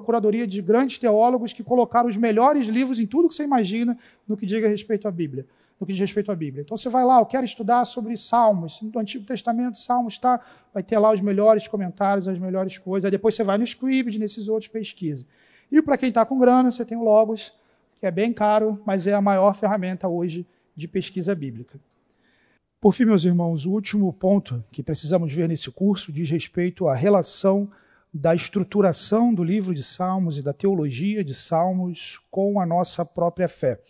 curadoria 0.00 0.46
de 0.46 0.60
grandes 0.60 0.98
teólogos 0.98 1.52
que 1.52 1.64
colocaram 1.64 2.08
os 2.08 2.16
melhores 2.16 2.66
livros 2.66 3.00
em 3.00 3.06
tudo 3.06 3.28
que 3.28 3.34
você 3.34 3.44
imagina 3.44 3.96
no 4.28 4.36
que 4.36 4.44
diga 4.44 4.68
respeito 4.68 5.08
à 5.08 5.10
Bíblia. 5.10 5.46
No 5.80 5.86
que 5.86 5.92
diz 5.92 6.00
respeito 6.00 6.32
à 6.32 6.34
Bíblia. 6.34 6.62
Então 6.62 6.76
você 6.76 6.88
vai 6.88 7.04
lá, 7.04 7.18
eu 7.18 7.26
quero 7.26 7.44
estudar 7.44 7.84
sobre 7.84 8.16
Salmos, 8.16 8.80
no 8.80 8.98
Antigo 8.98 9.26
Testamento, 9.26 9.78
Salmos 9.78 10.14
está, 10.14 10.40
vai 10.72 10.82
ter 10.82 10.98
lá 10.98 11.12
os 11.12 11.20
melhores 11.20 11.68
comentários, 11.68 12.28
as 12.28 12.38
melhores 12.38 12.78
coisas. 12.78 13.04
Aí 13.06 13.10
depois 13.10 13.34
você 13.34 13.44
vai 13.44 13.58
no 13.58 13.64
Scribd, 13.64 14.18
nesses 14.18 14.48
outros 14.48 14.68
pesquisa. 14.68 15.24
E 15.70 15.82
para 15.82 15.98
quem 15.98 16.08
está 16.08 16.24
com 16.24 16.38
grana, 16.38 16.70
você 16.70 16.84
tem 16.84 16.96
o 16.96 17.02
Logos, 17.02 17.52
que 18.00 18.06
é 18.06 18.10
bem 18.10 18.32
caro, 18.32 18.80
mas 18.86 19.06
é 19.06 19.14
a 19.14 19.20
maior 19.20 19.54
ferramenta 19.54 20.08
hoje 20.08 20.46
de 20.74 20.86
pesquisa 20.86 21.34
bíblica. 21.34 21.78
Por 22.78 22.92
fim, 22.92 23.06
meus 23.06 23.24
irmãos, 23.24 23.64
o 23.64 23.72
último 23.72 24.12
ponto 24.12 24.62
que 24.70 24.82
precisamos 24.82 25.32
ver 25.32 25.48
nesse 25.48 25.70
curso 25.70 26.12
diz 26.12 26.30
respeito 26.30 26.86
à 26.86 26.94
relação 26.94 27.70
da 28.12 28.34
estruturação 28.34 29.32
do 29.32 29.42
livro 29.42 29.74
de 29.74 29.82
Salmos 29.82 30.38
e 30.38 30.42
da 30.42 30.52
teologia 30.52 31.24
de 31.24 31.34
Salmos 31.34 32.20
com 32.30 32.60
a 32.60 32.66
nossa 32.66 33.02
própria 33.02 33.48
fé. 33.48 33.80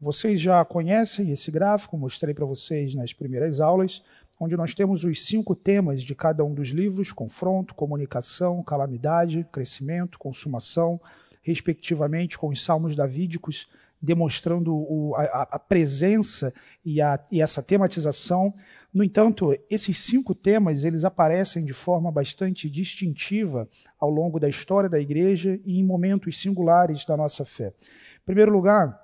Vocês 0.00 0.40
já 0.40 0.64
conhecem 0.64 1.30
esse 1.30 1.52
gráfico, 1.52 1.96
mostrei 1.96 2.34
para 2.34 2.44
vocês 2.44 2.96
nas 2.96 3.12
primeiras 3.12 3.60
aulas, 3.60 4.02
onde 4.40 4.56
nós 4.56 4.74
temos 4.74 5.04
os 5.04 5.24
cinco 5.24 5.54
temas 5.54 6.02
de 6.02 6.14
cada 6.14 6.44
um 6.44 6.52
dos 6.52 6.70
livros: 6.70 7.12
confronto, 7.12 7.76
comunicação, 7.76 8.60
calamidade, 8.62 9.46
crescimento, 9.52 10.18
consumação, 10.18 11.00
respectivamente 11.42 12.36
com 12.36 12.48
os 12.48 12.62
salmos 12.62 12.96
davídicos 12.96 13.68
demonstrando 14.00 14.74
o, 14.74 15.14
a, 15.16 15.48
a, 15.52 15.58
presença 15.58 16.52
e, 16.84 17.00
a, 17.00 17.18
e 17.30 17.40
essa 17.40 17.62
tematização. 17.62 18.52
No 18.92 19.02
entanto, 19.02 19.56
esses 19.68 19.98
cinco 19.98 20.34
temas 20.34 20.84
eles 20.84 21.04
aparecem 21.04 21.64
de 21.64 21.72
forma 21.72 22.10
bastante 22.10 22.68
distintiva 22.70 23.68
ao 23.98 24.10
longo 24.10 24.38
da 24.38 24.48
história 24.48 24.88
da 24.88 25.00
igreja 25.00 25.60
e 25.64 25.78
em 25.78 25.84
momentos 25.84 26.40
singulares 26.40 27.04
da 27.04 27.16
nossa 27.16 27.44
fé. 27.44 27.68
Em 27.68 28.24
primeiro 28.24 28.52
lugar, 28.52 28.98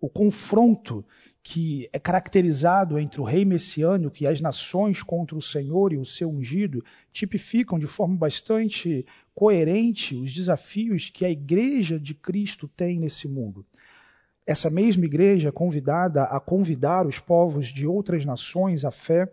o 0.00 0.08
confronto 0.08 1.04
que 1.48 1.88
é 1.92 1.98
caracterizado 2.00 2.98
entre 2.98 3.20
o 3.20 3.24
rei 3.24 3.44
messiânico 3.44 4.16
e 4.20 4.26
as 4.26 4.40
nações 4.40 5.00
contra 5.00 5.36
o 5.36 5.40
Senhor 5.40 5.92
e 5.92 5.96
o 5.96 6.04
seu 6.04 6.28
ungido 6.28 6.84
tipificam 7.12 7.78
de 7.78 7.86
forma 7.86 8.16
bastante 8.16 9.06
coerente 9.32 10.16
os 10.16 10.34
desafios 10.34 11.08
que 11.08 11.24
a 11.24 11.30
igreja 11.30 12.00
de 12.00 12.14
Cristo 12.14 12.66
tem 12.66 12.98
nesse 12.98 13.28
mundo. 13.28 13.64
Essa 14.46 14.70
mesma 14.70 15.04
igreja 15.04 15.50
convidada 15.50 16.22
a 16.24 16.38
convidar 16.38 17.06
os 17.06 17.18
povos 17.18 17.66
de 17.66 17.86
outras 17.86 18.24
nações 18.24 18.84
à 18.84 18.90
fé 18.90 19.28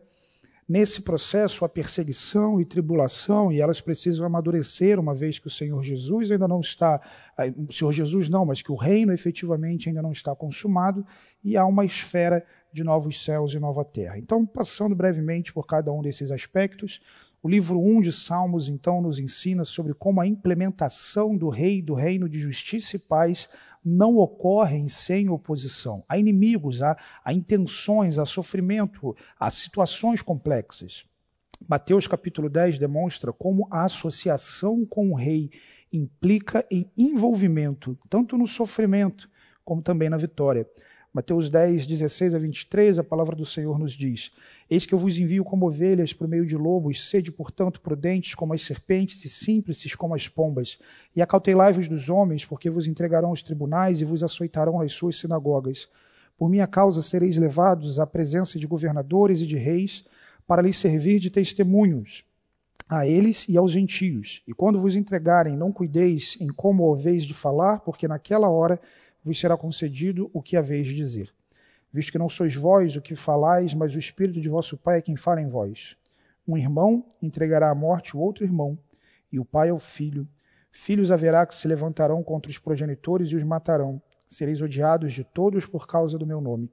nesse 0.68 1.02
processo 1.02 1.66
a 1.66 1.70
perseguição 1.70 2.60
e 2.60 2.66
tribulação 2.66 3.52
e 3.52 3.60
elas 3.60 3.82
precisam 3.82 4.26
amadurecer 4.26 5.00
uma 5.00 5.14
vez 5.14 5.38
que 5.38 5.48
o 5.48 5.52
Senhor 5.52 5.84
Jesus 5.84 6.32
ainda 6.32 6.48
não 6.48 6.62
está, 6.62 7.02
o 7.68 7.72
Senhor 7.72 7.92
Jesus 7.92 8.30
não, 8.30 8.46
mas 8.46 8.62
que 8.62 8.72
o 8.72 8.76
reino 8.76 9.14
efetivamente 9.14 9.90
ainda 9.90 10.02
não 10.02 10.12
está 10.12 10.36
consumado 10.36 11.06
e 11.44 11.58
há 11.58 11.66
uma 11.66 11.86
esfera 11.86 12.46
de 12.72 12.84
novos 12.84 13.24
céus 13.24 13.54
e 13.54 13.60
nova 13.60 13.86
terra. 13.86 14.18
Então, 14.18 14.46
passando 14.46 14.96
brevemente 14.96 15.54
por 15.54 15.68
cada 15.68 15.92
um 15.92 16.02
desses 16.02 16.32
aspectos, 16.32 17.02
o 17.44 17.50
livro 17.50 17.78
1 17.78 18.00
de 18.00 18.14
Salmos, 18.14 18.70
então, 18.70 19.02
nos 19.02 19.20
ensina 19.20 19.66
sobre 19.66 19.94
como 19.94 20.22
a 20.22 20.26
implementação 20.26 21.36
do 21.36 21.50
rei 21.50 21.82
do 21.82 21.94
reino 21.94 22.30
de 22.30 22.40
justiça 22.40 22.96
e 22.96 23.00
paz 23.00 23.50
não 23.84 24.16
ocorrem 24.16 24.88
sem 24.88 25.28
oposição. 25.28 26.06
Há 26.08 26.18
inimigos, 26.18 26.82
há, 26.82 26.98
há 27.22 27.34
intenções, 27.34 28.18
há 28.18 28.26
sofrimento, 28.26 29.14
há 29.38 29.52
situações 29.52 30.22
complexas. 30.22 31.06
Mateus 31.68 32.08
capítulo 32.08 32.50
10 32.50 32.80
demonstra 32.80 33.34
como 33.34 33.68
a 33.70 33.84
associação 33.84 34.86
com 34.86 35.12
o 35.12 35.16
rei 35.16 35.52
implica 35.92 36.66
em 36.72 36.90
envolvimento, 36.98 37.98
tanto 38.10 38.38
no 38.38 38.48
sofrimento 38.48 39.30
como 39.66 39.82
também 39.82 40.10
na 40.10 40.18
vitória. 40.18 40.66
Mateus 41.14 41.48
10, 41.48 41.86
16 41.86 42.34
a 42.34 42.40
23, 42.40 42.98
a 42.98 43.04
palavra 43.04 43.36
do 43.36 43.46
Senhor 43.46 43.78
nos 43.78 43.94
diz: 43.94 44.32
Eis 44.68 44.84
que 44.84 44.96
eu 44.96 44.98
vos 44.98 45.16
envio 45.16 45.44
como 45.44 45.68
ovelhas 45.68 46.12
por 46.12 46.28
meio 46.28 46.44
de 46.44 46.58
lobos, 46.58 47.08
sede, 47.08 47.32
portanto, 47.32 47.80
prudentes 47.82 48.34
como 48.34 48.52
as 48.52 48.64
serpentes 48.64 49.24
e 49.24 49.30
simples 49.30 49.96
como 49.96 50.16
as 50.16 50.28
pombas. 50.28 50.80
E 51.16 51.22
acautelai-vos 51.22 51.88
dos 51.88 52.10
homens, 52.10 52.44
porque 52.44 52.68
vos 52.68 52.88
entregarão 52.88 53.30
aos 53.30 53.44
tribunais 53.44 54.02
e 54.02 54.06
vos 54.06 54.24
açoitarão 54.24 54.80
nas 54.80 54.94
suas 54.94 55.16
sinagogas. 55.16 55.88
Por 56.36 56.50
minha 56.50 56.66
causa 56.66 57.00
sereis 57.04 57.38
levados 57.38 58.00
à 58.00 58.08
presença 58.08 58.58
de 58.58 58.66
governadores 58.66 59.40
e 59.40 59.46
de 59.46 59.56
reis, 59.56 60.04
para 60.48 60.64
lhes 60.64 60.78
servir 60.78 61.20
de 61.20 61.30
testemunhos 61.30 62.26
a 62.90 63.06
eles 63.06 63.48
e 63.48 63.56
aos 63.56 63.72
gentios. 63.72 64.42
E 64.48 64.54
quando 64.54 64.80
vos 64.80 64.96
entregarem, 64.96 65.56
não 65.56 65.72
cuideis 65.72 66.38
em 66.40 66.48
como 66.48 66.82
ouveis 66.82 67.24
de 67.24 67.36
falar, 67.36 67.82
porque 67.82 68.08
naquela 68.08 68.50
hora 68.50 68.82
vos 69.24 69.40
será 69.40 69.56
concedido 69.56 70.30
o 70.34 70.42
que 70.42 70.58
haveis 70.58 70.88
de 70.88 70.96
dizer. 70.96 71.34
Visto 71.92 72.12
que 72.12 72.18
não 72.18 72.28
sois 72.28 72.56
vós 72.56 72.96
o 72.96 73.02
que 73.02 73.16
falais, 73.16 73.74
mas 73.74 73.96
o 73.96 74.00
Espírito 74.00 74.42
de 74.42 74.50
vosso 74.50 74.78
Pai 74.78 74.98
é 74.98 75.02
quem 75.02 75.16
fala 75.16 75.42
em 75.42 75.48
vós. 75.48 75.96
Um 76.48 76.58
irmão 76.58 77.06
entregará 77.22 77.70
à 77.70 77.76
morte 77.76 78.18
o 78.18 78.20
outro 78.20 78.44
irmão, 78.44 78.78
e 79.32 79.40
o 79.40 79.46
pai 79.46 79.70
ao 79.70 79.80
filho. 79.80 80.28
Filhos 80.72 81.10
haverá 81.10 81.46
que 81.46 81.56
se 81.56 81.68
levantarão 81.68 82.22
contra 82.22 82.52
os 82.52 82.60
progenitores 82.60 83.32
e 83.32 83.36
os 83.36 83.44
matarão. 83.44 84.00
Sereis 84.30 84.62
odiados 84.62 85.14
de 85.14 85.24
todos 85.24 85.66
por 85.66 85.88
causa 85.88 86.18
do 86.18 86.26
meu 86.26 86.40
nome. 86.40 86.70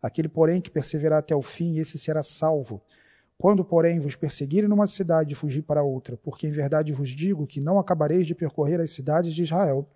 Aquele, 0.00 0.28
porém, 0.28 0.60
que 0.60 0.70
perseverar 0.70 1.18
até 1.18 1.34
o 1.34 1.42
fim, 1.42 1.78
esse 1.78 1.98
será 1.98 2.22
salvo. 2.22 2.80
Quando, 3.36 3.64
porém, 3.64 3.98
vos 3.98 4.14
perseguirem 4.14 4.68
numa 4.68 4.86
cidade, 4.86 5.34
fugir 5.34 5.62
para 5.62 5.82
outra, 5.82 6.16
porque 6.16 6.46
em 6.46 6.50
verdade 6.52 6.92
vos 6.92 7.10
digo 7.10 7.46
que 7.46 7.60
não 7.60 7.78
acabareis 7.78 8.26
de 8.26 8.34
percorrer 8.34 8.80
as 8.80 8.92
cidades 8.92 9.34
de 9.34 9.42
Israel, 9.42 9.88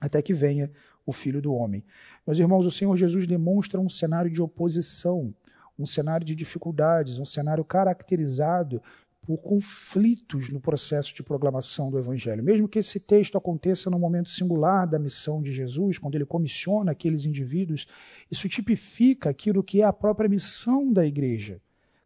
até 0.00 0.20
que 0.20 0.34
venha 0.34 0.70
o 1.06 1.12
Filho 1.12 1.40
do 1.40 1.52
Homem. 1.54 1.84
Meus 2.26 2.38
irmãos, 2.38 2.66
o 2.66 2.70
Senhor 2.70 2.96
Jesus 2.96 3.26
demonstra 3.26 3.80
um 3.80 3.88
cenário 3.88 4.30
de 4.30 4.40
oposição, 4.40 5.34
um 5.78 5.86
cenário 5.86 6.26
de 6.26 6.34
dificuldades, 6.34 7.18
um 7.18 7.24
cenário 7.24 7.64
caracterizado 7.64 8.82
por 9.22 9.38
conflitos 9.38 10.50
no 10.50 10.60
processo 10.60 11.14
de 11.14 11.22
proclamação 11.22 11.90
do 11.90 11.98
Evangelho. 11.98 12.44
Mesmo 12.44 12.68
que 12.68 12.78
esse 12.78 13.00
texto 13.00 13.38
aconteça 13.38 13.90
no 13.90 13.98
momento 13.98 14.28
singular 14.28 14.86
da 14.86 14.98
missão 14.98 15.42
de 15.42 15.52
Jesus, 15.52 15.98
quando 15.98 16.14
ele 16.14 16.26
comissiona 16.26 16.92
aqueles 16.92 17.24
indivíduos, 17.24 17.86
isso 18.30 18.48
tipifica 18.48 19.30
aquilo 19.30 19.62
que 19.62 19.80
é 19.80 19.84
a 19.84 19.92
própria 19.92 20.28
missão 20.28 20.92
da 20.92 21.06
igreja 21.06 21.60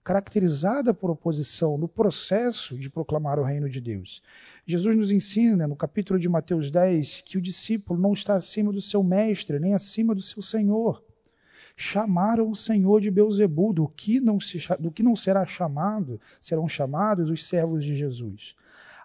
caracterizada 0.09 0.95
por 0.95 1.11
oposição 1.11 1.77
no 1.77 1.87
processo 1.87 2.79
de 2.79 2.89
proclamar 2.89 3.39
o 3.39 3.43
reino 3.43 3.69
de 3.69 3.79
Deus. 3.79 4.23
Jesus 4.67 4.97
nos 4.97 5.11
ensina, 5.11 5.69
no 5.69 5.77
capítulo 5.77 6.19
de 6.19 6.27
Mateus 6.31 6.71
10, 6.71 7.21
que 7.27 7.37
o 7.37 7.43
discípulo 7.43 8.01
não 8.01 8.15
está 8.15 8.33
acima 8.33 8.73
do 8.73 8.81
seu 8.81 9.03
mestre, 9.03 9.59
nem 9.59 9.75
acima 9.75 10.15
do 10.15 10.23
seu 10.23 10.41
senhor. 10.41 11.05
Chamaram 11.77 12.51
o 12.51 12.57
Senhor 12.57 13.03
de 13.03 13.11
Beuzebu, 13.11 13.75
do 13.75 13.87
que 13.87 14.19
não, 14.19 14.39
do 14.81 14.91
que 14.91 15.03
não 15.03 15.15
será 15.15 15.45
chamado, 15.45 16.19
serão 16.41 16.67
chamados 16.67 17.29
os 17.29 17.47
servos 17.47 17.85
de 17.85 17.95
Jesus. 17.95 18.57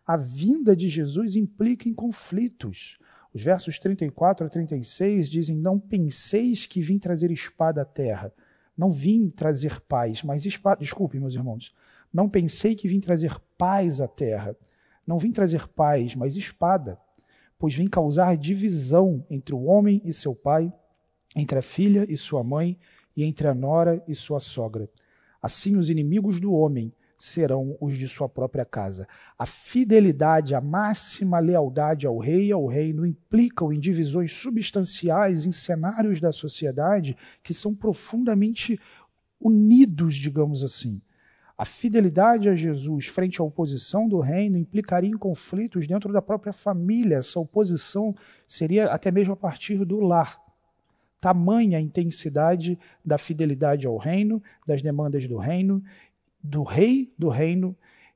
A 0.08 0.16
vinda 0.16 0.74
de 0.74 0.88
Jesus 0.88 1.36
implica 1.36 1.90
em 1.90 1.94
conflitos. 1.94 2.98
Os 3.34 3.44
versos 3.44 3.78
34 3.78 4.48
a 4.48 4.50
36 4.50 5.30
dizem: 5.30 5.58
Não 5.58 5.78
penseis 5.78 6.66
que 6.66 6.82
vim 6.82 6.98
trazer 6.98 7.30
espada 7.30 7.82
à 7.82 7.86
terra 7.86 8.32
não 8.78 8.92
vim 8.92 9.30
trazer 9.30 9.82
paz, 9.82 10.24
mas 10.24 10.46
espada. 10.46 10.82
Desculpe, 10.82 11.20
meus 11.20 11.36
irmãos. 11.36 11.74
Não 12.12 12.30
pensei 12.30 12.76
que 12.76 12.88
vim 12.88 13.00
trazer 13.00 13.40
paz 13.58 14.02
à 14.02 14.08
terra. 14.08 14.56
Não 15.06 15.18
vim 15.18 15.32
trazer 15.32 15.68
paz, 15.68 16.16
mas 16.16 16.36
espada. 16.36 17.00
Pois 17.58 17.74
vim 17.74 17.88
causar 17.88 18.36
divisão 18.36 19.26
entre 19.30 19.54
o 19.54 19.64
homem 19.64 20.02
e 20.04 20.12
seu 20.12 20.36
pai, 20.36 20.72
entre 21.36 21.60
a 21.60 21.62
filha 21.62 22.06
e 22.10 22.18
sua 22.18 22.44
mãe, 22.44 22.78
e 23.16 23.24
entre 23.24 23.48
a 23.48 23.54
nora 23.54 24.04
e 24.08 24.16
sua 24.16 24.40
sogra. 24.40 24.90
Assim 25.42 25.76
os 25.76 25.90
inimigos 25.90 26.40
do 26.40 26.54
homem 26.54 26.94
serão 27.24 27.78
os 27.80 27.98
de 27.98 28.06
sua 28.06 28.28
própria 28.28 28.66
casa. 28.66 29.08
A 29.40 29.46
fidelidade, 29.46 30.54
a 30.54 30.60
máxima 30.60 31.40
lealdade 31.40 32.06
ao 32.06 32.18
rei 32.18 32.48
e 32.48 32.52
ao 32.52 32.66
reino 32.66 33.06
implicam 33.06 33.72
em 33.72 33.80
divisões 33.80 34.34
substanciais 34.34 35.46
em 35.46 35.52
cenários 35.54 36.20
da 36.20 36.34
sociedade 36.34 37.16
que 37.42 37.54
são 37.54 37.74
profundamente 37.74 38.78
unidos, 39.40 40.16
digamos 40.16 40.66
assim. 40.66 41.02
A 41.58 41.64
fidelidade 41.64 42.50
a 42.50 42.56
Jesus 42.56 43.08
frente 43.08 43.40
à 43.40 43.44
oposição 43.46 44.10
do 44.10 44.20
reino 44.20 44.58
implicaria 44.58 45.10
em 45.10 45.18
conflitos 45.18 45.88
dentro 45.88 46.12
da 46.12 46.22
própria 46.22 46.52
família. 46.52 47.20
Essa 47.20 47.40
oposição 47.40 48.14
seria 48.46 48.88
até 48.88 49.10
mesmo 49.12 49.32
a 49.32 49.38
partir 49.38 49.86
do 49.86 50.02
lar. 50.02 50.42
Tamanha 51.22 51.78
a 51.78 51.82
intensidade 51.82 52.78
da 53.06 53.18
fidelidade 53.18 53.88
ao 53.88 53.96
reino, 53.96 54.44
das 54.68 54.82
demandas 54.82 55.26
do 55.26 55.38
reino 55.38 55.82
do 56.44 56.64
rei 56.64 57.14
do 57.18 57.30
reino 57.30 57.76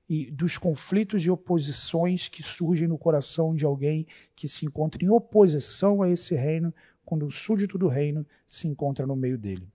e 0.09 0.29
dos 0.29 0.57
conflitos 0.57 1.23
e 1.23 1.29
oposições 1.29 2.27
que 2.27 2.43
surgem 2.43 2.87
no 2.87 2.97
coração 2.97 3.55
de 3.55 3.65
alguém 3.65 4.05
que 4.35 4.47
se 4.47 4.65
encontra 4.65 5.03
em 5.03 5.09
oposição 5.09 6.01
a 6.01 6.09
esse 6.09 6.35
reino, 6.35 6.73
quando 7.05 7.25
o 7.25 7.31
súdito 7.31 7.77
do 7.77 7.87
reino 7.87 8.25
se 8.45 8.67
encontra 8.67 9.07
no 9.07 9.15
meio 9.15 9.37
dele. 9.37 9.67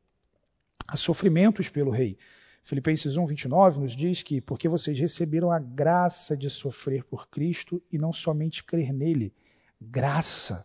Há 0.86 0.96
sofrimentos 0.96 1.68
pelo 1.68 1.90
rei. 1.90 2.18
Filipenses 2.62 3.16
1, 3.16 3.26
29 3.26 3.80
nos 3.80 3.96
diz 3.96 4.22
que 4.22 4.40
porque 4.40 4.68
vocês 4.68 4.98
receberam 4.98 5.50
a 5.50 5.58
graça 5.58 6.36
de 6.36 6.48
sofrer 6.48 7.04
por 7.04 7.28
Cristo 7.28 7.82
e 7.90 7.98
não 7.98 8.12
somente 8.12 8.62
crer 8.62 8.92
nele, 8.92 9.34
graça, 9.80 10.64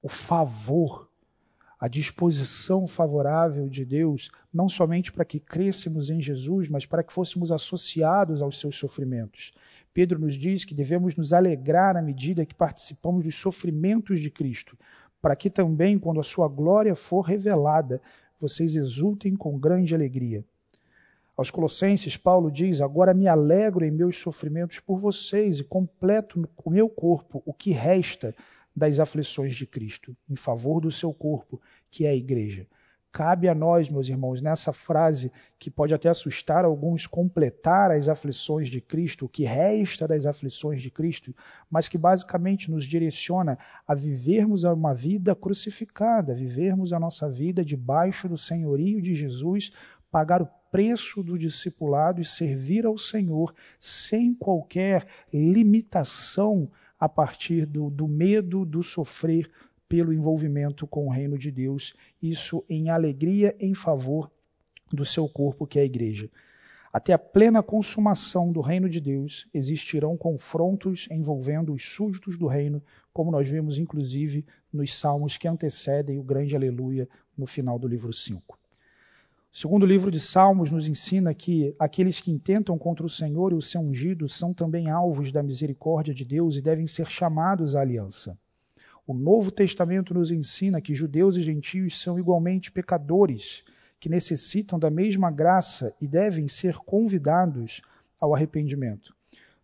o 0.00 0.08
favor, 0.08 1.10
a 1.84 1.88
disposição 1.88 2.86
favorável 2.86 3.68
de 3.68 3.84
Deus, 3.84 4.30
não 4.50 4.70
somente 4.70 5.12
para 5.12 5.22
que 5.22 5.38
crescêssemos 5.38 6.08
em 6.08 6.18
Jesus, 6.18 6.66
mas 6.66 6.86
para 6.86 7.02
que 7.02 7.12
fôssemos 7.12 7.52
associados 7.52 8.40
aos 8.40 8.58
seus 8.58 8.74
sofrimentos. 8.74 9.52
Pedro 9.92 10.18
nos 10.18 10.34
diz 10.34 10.64
que 10.64 10.74
devemos 10.74 11.14
nos 11.14 11.34
alegrar 11.34 11.94
à 11.94 12.00
medida 12.00 12.46
que 12.46 12.54
participamos 12.54 13.24
dos 13.24 13.34
sofrimentos 13.34 14.18
de 14.18 14.30
Cristo, 14.30 14.78
para 15.20 15.36
que 15.36 15.50
também, 15.50 15.98
quando 15.98 16.20
a 16.20 16.24
sua 16.24 16.48
glória 16.48 16.94
for 16.94 17.20
revelada, 17.20 18.00
vocês 18.40 18.76
exultem 18.76 19.36
com 19.36 19.58
grande 19.58 19.94
alegria. 19.94 20.42
Aos 21.36 21.50
Colossenses, 21.50 22.16
Paulo 22.16 22.50
diz: 22.50 22.80
Agora 22.80 23.12
me 23.12 23.28
alegro 23.28 23.84
em 23.84 23.90
meus 23.90 24.16
sofrimentos 24.16 24.80
por 24.80 24.96
vocês 24.96 25.58
e 25.58 25.64
completo 25.64 26.40
no 26.40 26.48
meu 26.72 26.88
corpo 26.88 27.42
o 27.44 27.52
que 27.52 27.72
resta 27.72 28.34
das 28.74 28.98
aflições 28.98 29.54
de 29.54 29.66
Cristo, 29.66 30.16
em 30.28 30.34
favor 30.34 30.80
do 30.80 30.90
seu 30.90 31.12
corpo, 31.12 31.60
que 31.94 32.04
é 32.04 32.10
a 32.10 32.14
igreja. 32.14 32.66
Cabe 33.12 33.48
a 33.48 33.54
nós, 33.54 33.88
meus 33.88 34.08
irmãos, 34.08 34.42
nessa 34.42 34.72
frase 34.72 35.30
que 35.56 35.70
pode 35.70 35.94
até 35.94 36.08
assustar 36.08 36.64
alguns, 36.64 37.06
completar 37.06 37.92
as 37.92 38.08
aflições 38.08 38.68
de 38.68 38.80
Cristo, 38.80 39.26
o 39.26 39.28
que 39.28 39.44
resta 39.44 40.08
das 40.08 40.26
aflições 40.26 40.82
de 40.82 40.90
Cristo, 40.90 41.32
mas 41.70 41.86
que 41.86 41.96
basicamente 41.96 42.68
nos 42.68 42.84
direciona 42.84 43.56
a 43.86 43.94
vivermos 43.94 44.64
uma 44.64 44.92
vida 44.92 45.32
crucificada, 45.36 46.34
vivermos 46.34 46.92
a 46.92 46.98
nossa 46.98 47.30
vida 47.30 47.64
debaixo 47.64 48.28
do 48.28 48.36
senhorio 48.36 49.00
de 49.00 49.14
Jesus, 49.14 49.70
pagar 50.10 50.42
o 50.42 50.48
preço 50.72 51.22
do 51.22 51.38
discipulado 51.38 52.20
e 52.20 52.24
servir 52.24 52.84
ao 52.84 52.98
Senhor 52.98 53.54
sem 53.78 54.34
qualquer 54.34 55.06
limitação 55.32 56.68
a 56.98 57.08
partir 57.08 57.64
do, 57.64 57.90
do 57.90 58.08
medo 58.08 58.64
do 58.64 58.82
sofrer 58.82 59.48
pelo 59.94 60.12
envolvimento 60.12 60.88
com 60.88 61.06
o 61.06 61.08
reino 61.08 61.38
de 61.38 61.52
Deus, 61.52 61.94
isso 62.20 62.64
em 62.68 62.90
alegria 62.90 63.54
em 63.60 63.76
favor 63.76 64.28
do 64.92 65.04
seu 65.04 65.28
corpo, 65.28 65.68
que 65.68 65.78
é 65.78 65.82
a 65.82 65.84
igreja. 65.84 66.28
Até 66.92 67.12
a 67.12 67.18
plena 67.18 67.62
consumação 67.62 68.50
do 68.50 68.60
reino 68.60 68.88
de 68.88 69.00
Deus, 69.00 69.46
existirão 69.54 70.16
confrontos 70.16 71.06
envolvendo 71.12 71.72
os 71.72 71.84
súditos 71.84 72.36
do 72.36 72.48
reino, 72.48 72.82
como 73.12 73.30
nós 73.30 73.48
vemos 73.48 73.78
inclusive 73.78 74.44
nos 74.72 74.92
salmos 74.96 75.36
que 75.36 75.46
antecedem 75.46 76.18
o 76.18 76.24
grande 76.24 76.56
aleluia 76.56 77.08
no 77.38 77.46
final 77.46 77.78
do 77.78 77.86
livro 77.86 78.12
5. 78.12 78.58
O 79.52 79.56
segundo 79.56 79.86
livro 79.86 80.10
de 80.10 80.18
Salmos 80.18 80.72
nos 80.72 80.88
ensina 80.88 81.32
que 81.32 81.72
aqueles 81.78 82.20
que 82.20 82.32
intentam 82.32 82.76
contra 82.76 83.06
o 83.06 83.08
Senhor 83.08 83.52
e 83.52 83.54
o 83.54 83.62
seu 83.62 83.80
ungido 83.80 84.28
são 84.28 84.52
também 84.52 84.90
alvos 84.90 85.30
da 85.30 85.40
misericórdia 85.40 86.12
de 86.12 86.24
Deus 86.24 86.56
e 86.56 86.60
devem 86.60 86.88
ser 86.88 87.08
chamados 87.08 87.76
à 87.76 87.80
aliança. 87.80 88.36
O 89.06 89.12
Novo 89.12 89.50
Testamento 89.50 90.14
nos 90.14 90.30
ensina 90.30 90.80
que 90.80 90.94
judeus 90.94 91.36
e 91.36 91.42
gentios 91.42 92.00
são 92.00 92.18
igualmente 92.18 92.72
pecadores, 92.72 93.62
que 94.00 94.08
necessitam 94.08 94.78
da 94.78 94.88
mesma 94.88 95.30
graça 95.30 95.94
e 96.00 96.08
devem 96.08 96.48
ser 96.48 96.76
convidados 96.76 97.82
ao 98.18 98.34
arrependimento. 98.34 99.14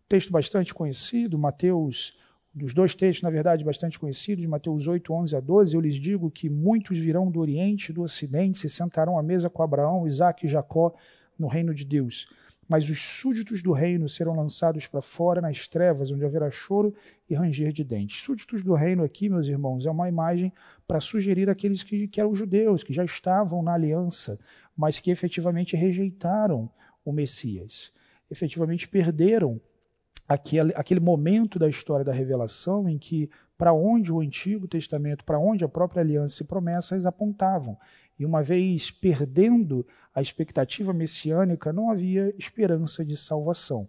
Texto 0.07 0.31
bastante 0.31 0.75
conhecido, 0.75 1.39
Mateus, 1.39 2.15
dos 2.53 2.71
dois 2.71 2.93
textos, 2.93 3.23
na 3.23 3.31
verdade, 3.31 3.63
bastante 3.63 3.97
conhecidos, 3.97 4.45
Mateus 4.45 4.87
8, 4.87 5.11
11 5.11 5.35
a 5.35 5.39
12, 5.39 5.73
eu 5.73 5.81
lhes 5.81 5.95
digo 5.95 6.29
que 6.29 6.47
muitos 6.47 6.99
virão 6.99 7.31
do 7.31 7.39
Oriente 7.39 7.89
e 7.89 7.93
do 7.93 8.03
Ocidente, 8.03 8.59
se 8.59 8.69
sentarão 8.69 9.17
à 9.17 9.23
mesa 9.23 9.49
com 9.49 9.63
Abraão, 9.63 10.07
Isaac 10.07 10.45
e 10.45 10.49
Jacó 10.49 10.93
no 11.39 11.47
reino 11.47 11.73
de 11.73 11.83
Deus 11.83 12.27
mas 12.71 12.89
os 12.89 13.01
súditos 13.01 13.61
do 13.61 13.73
reino 13.73 14.07
serão 14.07 14.33
lançados 14.33 14.87
para 14.87 15.01
fora 15.01 15.41
nas 15.41 15.67
trevas, 15.67 16.09
onde 16.09 16.23
haverá 16.23 16.49
choro 16.49 16.95
e 17.29 17.35
ranger 17.35 17.73
de 17.73 17.83
dentes. 17.83 18.23
Súditos 18.23 18.63
do 18.63 18.73
reino 18.73 19.03
aqui, 19.03 19.27
meus 19.27 19.45
irmãos, 19.45 19.85
é 19.85 19.91
uma 19.91 20.07
imagem 20.07 20.53
para 20.87 21.01
sugerir 21.01 21.49
aqueles 21.49 21.83
que, 21.83 22.07
que 22.07 22.21
eram 22.21 22.33
judeus, 22.33 22.81
que 22.81 22.93
já 22.93 23.03
estavam 23.03 23.61
na 23.61 23.73
aliança, 23.73 24.39
mas 24.73 25.01
que 25.01 25.11
efetivamente 25.11 25.75
rejeitaram 25.75 26.71
o 27.03 27.11
Messias, 27.11 27.91
efetivamente 28.31 28.87
perderam 28.87 29.59
aquele, 30.25 30.71
aquele 30.73 31.01
momento 31.01 31.59
da 31.59 31.67
história 31.67 32.05
da 32.05 32.13
revelação 32.13 32.87
em 32.87 32.97
que 32.97 33.29
para 33.61 33.73
onde 33.73 34.11
o 34.11 34.19
Antigo 34.19 34.67
Testamento, 34.67 35.23
para 35.23 35.37
onde 35.37 35.63
a 35.63 35.69
própria 35.69 36.01
aliança 36.01 36.41
e 36.41 36.45
promessas 36.47 37.05
apontavam. 37.05 37.77
E 38.17 38.25
uma 38.25 38.41
vez 38.41 38.89
perdendo 38.89 39.85
a 40.15 40.19
expectativa 40.19 40.91
messiânica, 40.91 41.71
não 41.71 41.91
havia 41.91 42.33
esperança 42.39 43.05
de 43.05 43.15
salvação. 43.15 43.87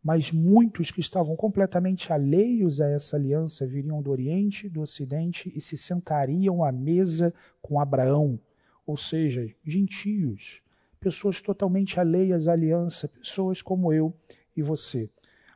Mas 0.00 0.30
muitos 0.30 0.92
que 0.92 1.00
estavam 1.00 1.34
completamente 1.34 2.12
alheios 2.12 2.80
a 2.80 2.88
essa 2.88 3.16
aliança 3.16 3.66
viriam 3.66 4.00
do 4.00 4.12
Oriente, 4.12 4.68
do 4.68 4.82
Ocidente 4.82 5.52
e 5.52 5.60
se 5.60 5.76
sentariam 5.76 6.62
à 6.62 6.70
mesa 6.70 7.34
com 7.60 7.80
Abraão, 7.80 8.38
ou 8.86 8.96
seja, 8.96 9.52
gentios, 9.64 10.60
pessoas 11.00 11.40
totalmente 11.40 11.98
alheias 11.98 12.46
à 12.46 12.52
aliança, 12.52 13.08
pessoas 13.08 13.60
como 13.60 13.92
eu 13.92 14.14
e 14.56 14.62
você. 14.62 15.10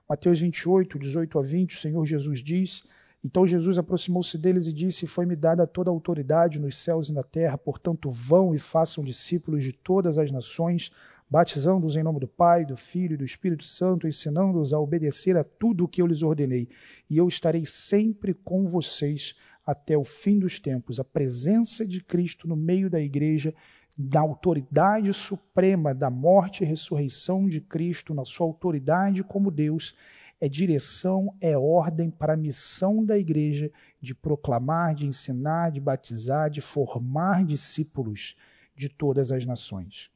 Mateus 0.08 0.40
28, 0.40 0.98
18 0.98 1.38
a 1.38 1.42
20, 1.42 1.76
o 1.76 1.78
Senhor 1.78 2.04
Jesus 2.04 2.42
diz: 2.42 2.82
então 3.22 3.46
Jesus 3.46 3.76
aproximou-se 3.76 4.36
deles 4.38 4.66
e 4.66 4.72
disse: 4.72 5.06
Foi-me 5.06 5.36
dada 5.36 5.66
toda 5.66 5.90
a 5.90 5.92
autoridade 5.92 6.58
nos 6.58 6.78
céus 6.78 7.08
e 7.08 7.12
na 7.12 7.22
terra, 7.22 7.58
portanto, 7.58 8.10
vão 8.10 8.54
e 8.54 8.58
façam 8.58 9.04
discípulos 9.04 9.62
de 9.62 9.72
todas 9.72 10.18
as 10.18 10.30
nações, 10.30 10.90
batizando-os 11.28 11.96
em 11.96 12.02
nome 12.02 12.18
do 12.18 12.26
Pai, 12.26 12.64
do 12.64 12.76
Filho 12.76 13.14
e 13.14 13.18
do 13.18 13.24
Espírito 13.24 13.64
Santo, 13.64 14.08
ensinando-os 14.08 14.72
a 14.72 14.80
obedecer 14.80 15.36
a 15.36 15.44
tudo 15.44 15.84
o 15.84 15.88
que 15.88 16.00
eu 16.00 16.06
lhes 16.06 16.22
ordenei. 16.22 16.68
E 17.10 17.18
eu 17.18 17.28
estarei 17.28 17.66
sempre 17.66 18.32
com 18.32 18.66
vocês 18.66 19.34
até 19.66 19.98
o 19.98 20.04
fim 20.04 20.38
dos 20.38 20.58
tempos. 20.58 20.98
A 20.98 21.04
presença 21.04 21.86
de 21.86 22.02
Cristo 22.02 22.48
no 22.48 22.56
meio 22.56 22.88
da 22.88 23.00
igreja, 23.00 23.54
da 23.96 24.20
autoridade 24.20 25.12
suprema 25.12 25.94
da 25.94 26.08
morte 26.08 26.64
e 26.64 26.66
ressurreição 26.66 27.46
de 27.46 27.60
Cristo, 27.60 28.14
na 28.14 28.24
sua 28.24 28.46
autoridade 28.46 29.22
como 29.22 29.50
Deus 29.50 29.94
é 30.40 30.48
direção, 30.48 31.34
é 31.40 31.56
ordem 31.56 32.10
para 32.10 32.32
a 32.32 32.36
missão 32.36 33.04
da 33.04 33.18
igreja 33.18 33.70
de 34.00 34.14
proclamar, 34.14 34.94
de 34.94 35.06
ensinar, 35.06 35.70
de 35.70 35.80
batizar, 35.80 36.48
de 36.48 36.60
formar 36.60 37.44
discípulos 37.44 38.36
de 38.74 38.88
todas 38.88 39.30
as 39.30 39.44
nações. 39.44 40.10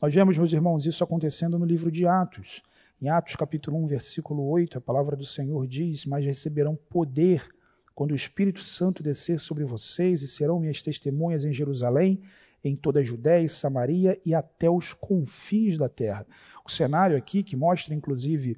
Nós 0.00 0.14
vemos, 0.14 0.38
meus 0.38 0.52
irmãos, 0.52 0.86
isso 0.86 1.04
acontecendo 1.04 1.58
no 1.58 1.66
livro 1.66 1.90
de 1.90 2.06
Atos. 2.06 2.62
Em 3.00 3.08
Atos 3.08 3.36
capítulo 3.36 3.76
1, 3.84 3.86
versículo 3.86 4.48
8, 4.48 4.78
a 4.78 4.80
palavra 4.80 5.14
do 5.14 5.26
Senhor 5.26 5.66
diz: 5.66 6.06
Mas 6.06 6.24
receberão 6.24 6.74
poder 6.74 7.46
quando 7.94 8.12
o 8.12 8.16
Espírito 8.16 8.64
Santo 8.64 9.02
descer 9.02 9.38
sobre 9.38 9.64
vocês 9.64 10.22
e 10.22 10.28
serão 10.28 10.58
minhas 10.58 10.80
testemunhas 10.80 11.44
em 11.44 11.52
Jerusalém, 11.52 12.22
em 12.64 12.74
toda 12.74 13.00
a 13.00 13.02
Judéia 13.02 13.44
e 13.44 13.48
Samaria 13.48 14.18
e 14.24 14.34
até 14.34 14.70
os 14.70 14.94
confins 14.94 15.76
da 15.76 15.88
terra. 15.88 16.26
O 16.64 16.70
cenário 16.70 17.16
aqui, 17.16 17.42
que 17.42 17.56
mostra 17.56 17.94
inclusive 17.94 18.56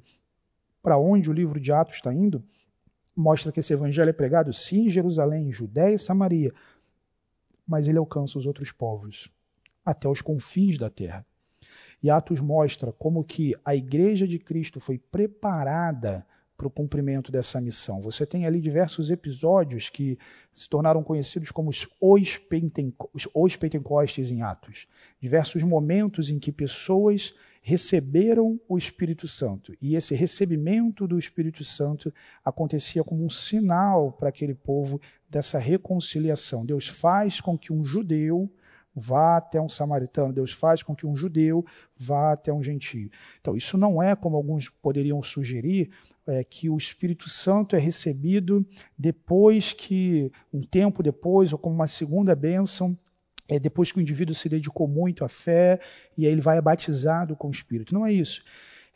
para 0.85 0.99
onde 0.99 1.31
o 1.31 1.33
livro 1.33 1.59
de 1.59 1.71
Atos 1.71 1.95
está 1.95 2.13
indo, 2.13 2.43
mostra 3.15 3.51
que 3.51 3.59
esse 3.59 3.73
evangelho 3.73 4.11
é 4.11 4.13
pregado 4.13 4.53
sim 4.53 4.85
em 4.85 4.89
Jerusalém, 4.91 5.51
Judéia 5.51 5.95
e 5.95 5.97
Samaria, 5.97 6.53
mas 7.67 7.87
ele 7.87 7.97
alcança 7.97 8.37
os 8.37 8.45
outros 8.45 8.71
povos, 8.71 9.31
até 9.83 10.07
os 10.07 10.21
confins 10.21 10.77
da 10.77 10.87
terra. 10.87 11.25
E 12.03 12.09
Atos 12.11 12.39
mostra 12.39 12.91
como 12.91 13.23
que 13.23 13.55
a 13.65 13.75
igreja 13.75 14.27
de 14.27 14.37
Cristo 14.37 14.79
foi 14.79 14.99
preparada 14.99 16.23
para 16.55 16.67
o 16.67 16.69
cumprimento 16.69 17.31
dessa 17.31 17.59
missão. 17.59 17.99
Você 18.03 18.23
tem 18.23 18.45
ali 18.45 18.61
diversos 18.61 19.09
episódios 19.09 19.89
que 19.89 20.19
se 20.53 20.69
tornaram 20.69 21.03
conhecidos 21.03 21.49
como 21.49 21.71
os 21.71 21.87
os 23.33 23.55
Pentecostes 23.55 24.29
em 24.29 24.43
Atos. 24.43 24.87
Diversos 25.19 25.63
momentos 25.63 26.29
em 26.29 26.37
que 26.37 26.51
pessoas 26.51 27.33
receberam 27.67 28.59
o 28.69 28.77
Espírito 28.77 29.27
Santo. 29.27 29.75
E 29.81 29.95
esse 29.95 30.13
recebimento 30.13 31.07
do 31.07 31.17
Espírito 31.17 31.63
Santo 31.63 32.13
acontecia 32.43 33.03
como 33.03 33.25
um 33.25 33.29
sinal 33.29 34.11
para 34.11 34.29
aquele 34.29 34.53
povo 34.53 35.01
dessa 35.27 35.57
reconciliação. 35.57 36.63
Deus 36.63 36.87
faz 36.87 37.41
com 37.41 37.57
que 37.57 37.73
um 37.73 37.83
judeu 37.83 38.47
vá 38.95 39.37
até 39.37 39.59
um 39.59 39.67
samaritano, 39.67 40.31
Deus 40.31 40.51
faz 40.51 40.83
com 40.83 40.95
que 40.95 41.07
um 41.07 41.15
judeu 41.15 41.65
vá 41.97 42.33
até 42.33 42.53
um 42.53 42.61
gentio. 42.61 43.09
Então, 43.41 43.57
isso 43.57 43.79
não 43.79 44.01
é, 44.01 44.15
como 44.15 44.37
alguns 44.37 44.69
poderiam 44.69 45.21
sugerir, 45.23 45.89
é, 46.27 46.43
que 46.43 46.69
o 46.69 46.77
Espírito 46.77 47.27
Santo 47.27 47.75
é 47.75 47.79
recebido 47.79 48.63
depois 48.95 49.73
que, 49.73 50.31
um 50.53 50.61
tempo 50.61 51.01
depois, 51.01 51.51
ou 51.51 51.57
como 51.57 51.73
uma 51.73 51.87
segunda 51.87 52.35
bênção, 52.35 52.95
é 53.49 53.59
depois 53.59 53.91
que 53.91 53.99
o 53.99 54.01
indivíduo 54.01 54.35
se 54.35 54.49
dedicou 54.49 54.87
muito 54.87 55.23
à 55.23 55.29
fé 55.29 55.79
e 56.17 56.25
aí 56.25 56.31
ele 56.31 56.41
vai 56.41 56.59
batizado 56.61 57.35
com 57.35 57.47
o 57.47 57.51
Espírito. 57.51 57.93
Não 57.93 58.05
é 58.05 58.11
isso. 58.11 58.43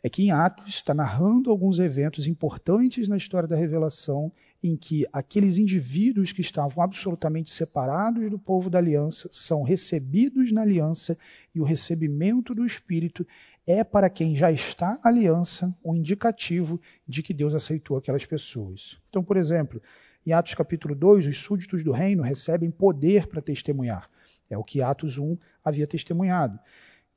É 0.02 0.08
que 0.08 0.22
em 0.22 0.30
Atos 0.30 0.74
está 0.74 0.94
narrando 0.94 1.50
alguns 1.50 1.78
eventos 1.78 2.26
importantes 2.26 3.06
na 3.06 3.16
história 3.16 3.48
da 3.48 3.56
revelação 3.56 4.32
em 4.62 4.76
que 4.76 5.06
aqueles 5.12 5.58
indivíduos 5.58 6.32
que 6.32 6.40
estavam 6.40 6.82
absolutamente 6.82 7.50
separados 7.50 8.30
do 8.30 8.38
povo 8.38 8.68
da 8.68 8.78
aliança 8.78 9.28
são 9.30 9.62
recebidos 9.62 10.52
na 10.52 10.62
aliança 10.62 11.16
e 11.54 11.60
o 11.60 11.64
recebimento 11.64 12.54
do 12.54 12.64
Espírito 12.64 13.26
é 13.66 13.84
para 13.84 14.10
quem 14.10 14.34
já 14.34 14.50
está 14.50 14.98
na 15.02 15.10
aliança 15.10 15.74
um 15.84 15.94
indicativo 15.94 16.80
de 17.06 17.22
que 17.22 17.32
Deus 17.32 17.54
aceitou 17.54 17.96
aquelas 17.96 18.24
pessoas. 18.24 18.98
Então, 19.08 19.22
por 19.22 19.36
exemplo, 19.36 19.80
em 20.26 20.32
Atos 20.32 20.54
capítulo 20.54 20.94
2, 20.94 21.26
os 21.26 21.38
súditos 21.38 21.82
do 21.82 21.92
reino 21.92 22.22
recebem 22.22 22.70
poder 22.70 23.26
para 23.26 23.40
testemunhar. 23.40 24.08
É 24.50 24.58
o 24.58 24.64
que 24.64 24.82
Atos 24.82 25.16
1 25.16 25.38
havia 25.64 25.86
testemunhado. 25.86 26.58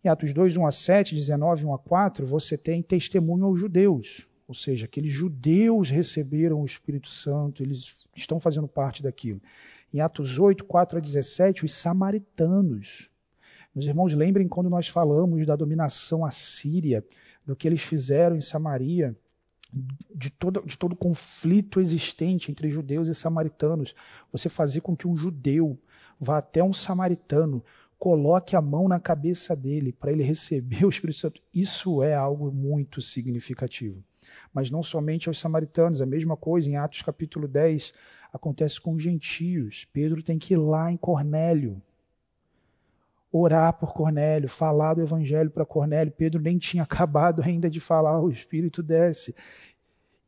Em 0.04 0.08
Atos 0.08 0.34
2, 0.34 0.56
1 0.56 0.68
a 0.68 0.72
7, 0.72 1.16
19, 1.16 1.66
1 1.66 1.74
a 1.74 1.80
4, 1.80 2.28
você 2.28 2.58
tem 2.58 2.82
testemunho 2.82 3.46
aos 3.46 3.60
judeus. 3.60 4.28
Ou 4.48 4.54
seja, 4.54 4.86
aqueles 4.86 5.12
judeus 5.12 5.90
receberam 5.90 6.62
o 6.62 6.66
Espírito 6.66 7.10
Santo, 7.10 7.64
eles 7.64 8.08
estão 8.16 8.40
fazendo 8.40 8.68
parte 8.68 9.02
daquilo. 9.02 9.42
Em 9.94 10.00
Atos 10.00 10.38
8, 10.38 10.64
4 10.66 10.98
a 10.98 11.02
17, 11.02 11.66
os 11.66 11.74
samaritanos. 11.74 13.10
Meus 13.74 13.88
irmãos, 13.88 14.14
lembrem 14.14 14.48
quando 14.48 14.70
nós 14.70 14.88
falamos 14.88 15.46
da 15.46 15.56
dominação 15.56 16.26
assíria, 16.26 17.04
do 17.46 17.56
que 17.56 17.68
eles 17.68 17.82
fizeram 17.82 18.36
em 18.36 18.42
Samaria, 18.42 19.16
de 20.14 20.30
todo, 20.30 20.64
de 20.66 20.78
todo 20.78 20.96
conflito 20.96 21.80
existente 21.80 22.52
entre 22.52 22.70
judeus 22.70 23.08
e 23.08 23.16
samaritanos. 23.16 23.96
Você 24.32 24.50
fazer 24.50 24.82
com 24.82 24.96
que 24.96 25.08
um 25.08 25.16
judeu 25.16 25.80
vá 26.20 26.38
até 26.38 26.64
um 26.64 26.74
samaritano, 26.74 27.64
coloque 28.04 28.56
a 28.56 28.62
mão 28.62 28.88
na 28.90 29.00
cabeça 29.00 29.56
dele 29.56 29.94
para 29.94 30.12
ele 30.12 30.24
receber 30.24 30.86
o 30.86 30.90
Espírito 30.90 31.20
Santo. 31.20 31.42
Isso 31.54 32.04
é 32.04 32.14
algo 32.14 32.52
muito 32.52 33.02
significativo. 33.02 34.04
Mas 34.54 34.70
não 34.70 34.84
somente 34.84 35.30
aos 35.30 35.40
samaritanos, 35.40 36.02
a 36.02 36.06
mesma 36.06 36.36
coisa 36.36 36.70
em 36.70 36.76
Atos 36.76 37.02
capítulo 37.02 37.48
10 37.48 37.94
acontece 38.34 38.82
com 38.82 38.94
os 38.94 39.02
gentios. 39.02 39.88
Pedro 39.94 40.22
tem 40.22 40.38
que 40.38 40.54
ir 40.54 40.58
lá 40.58 40.92
em 40.92 40.98
Cornélio, 40.98 41.82
orar 43.32 43.74
por 43.74 43.94
Cornélio, 43.94 44.50
falar 44.50 44.96
do 44.96 45.02
evangelho 45.02 45.50
para 45.50 45.66
Cornélio. 45.66 46.12
Pedro 46.12 46.42
nem 46.42 46.58
tinha 46.58 46.84
acabado 46.84 47.42
ainda 47.42 47.70
de 47.70 47.80
falar, 47.80 48.20
o 48.20 48.30
Espírito 48.30 48.84
desce. 48.84 49.36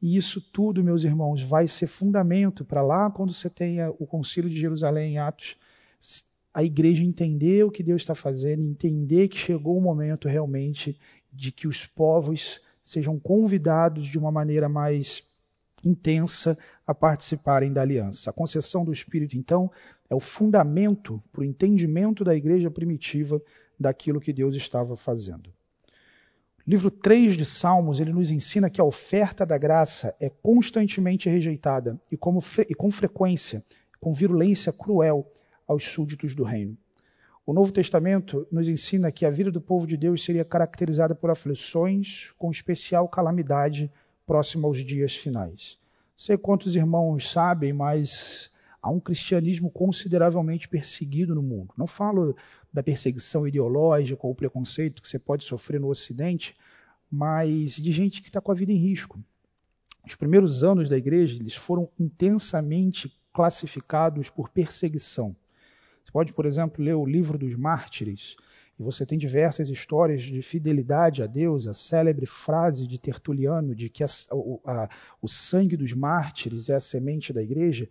E 0.02 0.16
isso 0.16 0.40
tudo, 0.40 0.84
meus 0.84 1.03
irmãos, 1.03 1.41
vai 1.41 1.68
ser 1.68 1.88
fundamento 1.88 2.64
para 2.64 2.82
lá 2.82 3.10
quando 3.10 3.34
você 3.34 3.49
tenha 3.49 3.90
o 3.99 4.06
Concílio 4.06 4.49
de 4.49 4.57
Jerusalém 4.57 5.14
em 5.14 5.18
Atos 5.18 5.57
a 6.53 6.64
igreja 6.64 7.03
entender 7.03 7.65
o 7.65 7.72
que 7.72 7.84
Deus 7.84 8.02
está 8.02 8.15
fazendo, 8.15 8.64
entender 8.64 9.27
que 9.27 9.38
chegou 9.38 9.77
o 9.77 9.82
momento 9.82 10.27
realmente 10.27 10.98
de 11.32 11.52
que 11.52 11.68
os 11.68 11.86
povos 11.86 12.61
sejam 12.84 13.19
convidados 13.19 14.07
de 14.07 14.18
uma 14.18 14.32
maneira 14.32 14.69
mais 14.69 15.23
intensa 15.84 16.57
a 16.88 16.94
participarem 16.94 17.73
da 17.73 17.82
aliança. 17.82 18.30
A 18.30 18.34
concessão 18.34 18.86
do 18.86 18.94
Espírito, 18.94 19.38
então, 19.38 19.72
é 20.10 20.15
o 20.15 20.19
fundamento 20.19 21.22
para 21.32 21.41
o 21.41 21.44
entendimento 21.44 22.23
da 22.23 22.36
igreja 22.36 22.72
primitiva 22.72 23.41
daquilo 23.80 24.22
que 24.22 24.32
Deus 24.32 24.56
estava 24.56 24.95
fazendo. 24.95 25.53
Livro 26.65 26.90
3 26.90 27.38
de 27.38 27.45
Salmos, 27.45 27.99
ele 27.99 28.11
nos 28.11 28.32
ensina 28.32 28.69
que 28.69 28.82
a 28.82 28.84
oferta 28.84 29.45
da 29.45 29.57
graça 29.57 30.15
é 30.19 30.30
constantemente 30.30 31.30
rejeitada 31.30 31.99
e, 32.11 32.18
como, 32.18 32.41
e 32.68 32.73
com 32.73 32.90
frequência, 32.90 33.64
com 33.99 34.14
virulência 34.14 34.73
cruel, 34.73 35.32
aos 35.68 35.84
súditos 35.84 36.36
do 36.36 36.44
reino. 36.44 36.78
O 37.46 37.54
Novo 37.54 37.72
Testamento 37.72 38.48
nos 38.52 38.68
ensina 38.68 39.12
que 39.12 39.26
a 39.26 39.30
vida 39.30 39.52
do 39.52 39.62
povo 39.62 39.86
de 39.86 39.96
Deus 39.96 40.24
seria 40.24 40.44
caracterizada 40.44 41.14
por 41.14 41.30
aflições, 41.30 42.32
com 42.38 42.50
especial 42.50 43.08
calamidade 43.08 43.92
próxima 44.26 44.68
aos 44.68 44.84
dias 44.84 45.16
finais. 45.16 45.78
Não 46.18 46.26
sei 46.26 46.38
quantos 46.38 46.76
irmãos 46.76 47.30
sabem, 47.30 47.72
mas 47.72 48.50
há 48.82 48.90
um 48.90 49.00
cristianismo 49.00 49.70
consideravelmente 49.70 50.68
perseguido 50.68 51.36
no 51.36 51.44
mundo. 51.44 51.74
Não 51.78 51.86
falo 51.86 52.36
da 52.74 52.82
perseguição 52.82 53.48
ideológica 53.48 54.26
ou 54.26 54.34
preconceito 54.34 55.02
que 55.02 55.08
você 55.08 55.20
pode 55.20 55.44
sofrer 55.44 55.80
no 55.80 55.90
Ocidente, 55.90 56.56
mas 57.12 57.76
de 57.76 57.92
gente 57.92 58.22
que 58.22 58.30
está 58.30 58.42
com 58.42 58.52
a 58.52 58.56
vida 58.56 58.72
em 58.72 58.78
risco. 58.78 59.20
Os 60.06 60.16
primeiros 60.16 60.64
anos 60.64 60.90
da 60.90 60.98
igreja 60.98 61.36
eles 61.40 61.56
foram 61.56 61.90
intensamente 62.00 63.16
classificados 63.32 64.30
por 64.30 64.50
perseguição. 64.50 65.36
Pode, 66.16 66.32
por 66.32 66.46
exemplo, 66.46 66.82
ler 66.82 66.94
o 66.94 67.06
livro 67.06 67.38
dos 67.38 67.58
mártires, 67.58 68.38
e 68.80 68.82
você 68.82 69.06
tem 69.06 69.18
diversas 69.18 69.70
histórias 69.70 70.24
de 70.24 70.42
fidelidade 70.42 71.22
a 71.22 71.28
Deus, 71.28 71.68
a 71.68 71.74
célebre 71.74 72.26
frase 72.26 72.88
de 72.88 72.98
Tertuliano 72.98 73.76
de 73.76 73.90
que 73.90 74.02
a, 74.02 74.08
a, 74.66 74.90
o 75.22 75.28
sangue 75.28 75.76
dos 75.76 75.92
mártires 75.92 76.70
é 76.70 76.76
a 76.76 76.80
semente 76.80 77.34
da 77.34 77.44
igreja. 77.44 77.90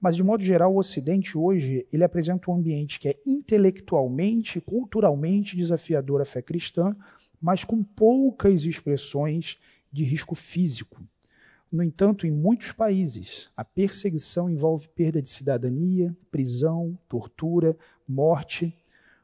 Mas, 0.00 0.16
de 0.16 0.22
modo 0.22 0.42
geral, 0.42 0.74
o 0.74 0.78
Ocidente 0.78 1.36
hoje 1.36 1.86
ele 1.92 2.04
apresenta 2.04 2.50
um 2.50 2.54
ambiente 2.54 2.98
que 2.98 3.10
é 3.10 3.18
intelectualmente, 3.26 4.62
culturalmente 4.62 5.54
desafiador 5.54 6.22
à 6.22 6.24
fé 6.24 6.40
cristã, 6.40 6.96
mas 7.38 7.64
com 7.64 7.82
poucas 7.82 8.64
expressões 8.64 9.58
de 9.92 10.04
risco 10.04 10.34
físico. 10.34 11.02
No 11.70 11.82
entanto, 11.82 12.26
em 12.26 12.30
muitos 12.30 12.72
países, 12.72 13.50
a 13.54 13.62
perseguição 13.62 14.48
envolve 14.48 14.88
perda 14.88 15.20
de 15.20 15.28
cidadania, 15.28 16.16
prisão, 16.30 16.98
tortura, 17.06 17.76
morte, 18.08 18.74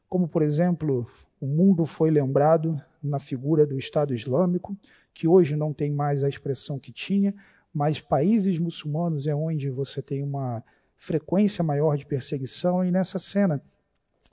como, 0.07 0.27
por 0.27 0.43
exemplo, 0.43 1.07
o 1.41 1.47
mundo 1.47 1.87
foi 1.87 2.11
lembrado 2.11 2.79
na 3.01 3.19
figura 3.19 3.65
do 3.65 3.77
Estado 3.77 4.13
Islâmico, 4.13 4.77
que 5.11 5.27
hoje 5.27 5.55
não 5.55 5.73
tem 5.73 5.91
mais 5.91 6.23
a 6.23 6.29
expressão 6.29 6.77
que 6.77 6.91
tinha, 6.91 7.33
mas 7.73 7.99
países 7.99 8.59
muçulmanos 8.59 9.25
é 9.25 9.33
onde 9.33 9.69
você 9.69 10.01
tem 10.01 10.21
uma 10.21 10.63
frequência 10.95 11.63
maior 11.63 11.97
de 11.97 12.05
perseguição, 12.05 12.85
e 12.85 12.91
nessa 12.91 13.17
cena 13.17 13.61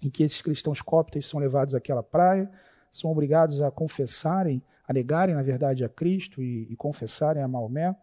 em 0.03 0.11
que 0.11 0.23
esses 0.23 0.43
cristãos 0.43 0.83
coptas 0.83 1.27
são 1.27 1.41
levados 1.41 1.75
àquela 1.75 2.03
praia, 2.03 2.51
são 2.91 3.11
obrigados 3.11 3.63
a 3.63 3.71
confessarem 3.71 4.63
a 4.87 4.93
negarem, 4.93 5.35
na 5.35 5.43
verdade, 5.43 5.85
a 5.85 5.89
Cristo 5.89 6.43
e, 6.43 6.67
e 6.71 6.77
confessarem 6.77 7.43
a 7.43 7.49
Maomé. 7.49 7.95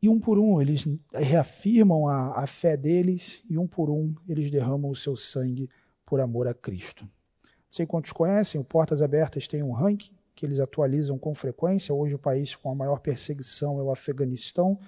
E 0.00 0.08
um 0.08 0.20
por 0.20 0.38
um 0.38 0.60
eles 0.60 0.86
reafirmam 1.12 2.06
a, 2.06 2.42
a 2.42 2.46
fé 2.46 2.76
deles, 2.76 3.44
e 3.48 3.58
um 3.58 3.66
por 3.66 3.90
um 3.90 4.14
eles 4.28 4.50
derramam 4.50 4.90
o 4.90 4.96
seu 4.96 5.16
sangue 5.16 5.68
por 6.04 6.20
amor 6.20 6.46
a 6.46 6.54
Cristo. 6.54 7.04
Não 7.04 7.72
sei 7.72 7.86
quantos 7.86 8.12
conhecem, 8.12 8.60
o 8.60 8.64
Portas 8.64 9.02
Abertas 9.02 9.48
tem 9.48 9.62
um 9.62 9.72
ranking 9.72 10.14
que 10.34 10.44
eles 10.44 10.60
atualizam 10.60 11.18
com 11.18 11.34
frequência. 11.34 11.94
Hoje 11.94 12.14
o 12.14 12.18
país 12.18 12.54
com 12.54 12.70
a 12.70 12.74
maior 12.74 13.00
perseguição 13.00 13.80
é 13.80 13.82
o 13.82 13.90
Afeganistão. 13.90 14.78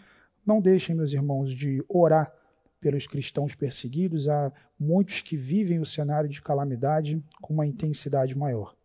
Não 0.47 0.61
deixem, 0.61 0.95
meus 0.95 1.13
irmãos, 1.13 1.55
de 1.55 1.83
orar 1.89 2.33
pelos 2.79 3.07
cristãos 3.07 3.55
perseguidos. 3.55 4.29
Há 4.29 4.53
muitos 4.79 5.23
que 5.23 5.37
vivem 5.37 5.81
o 5.81 5.87
cenário 5.87 6.29
de 6.29 6.41
calamidade 6.41 7.23
com 7.41 7.55
uma 7.55 7.67
intensidade 7.67 8.37
maior. 8.37 8.78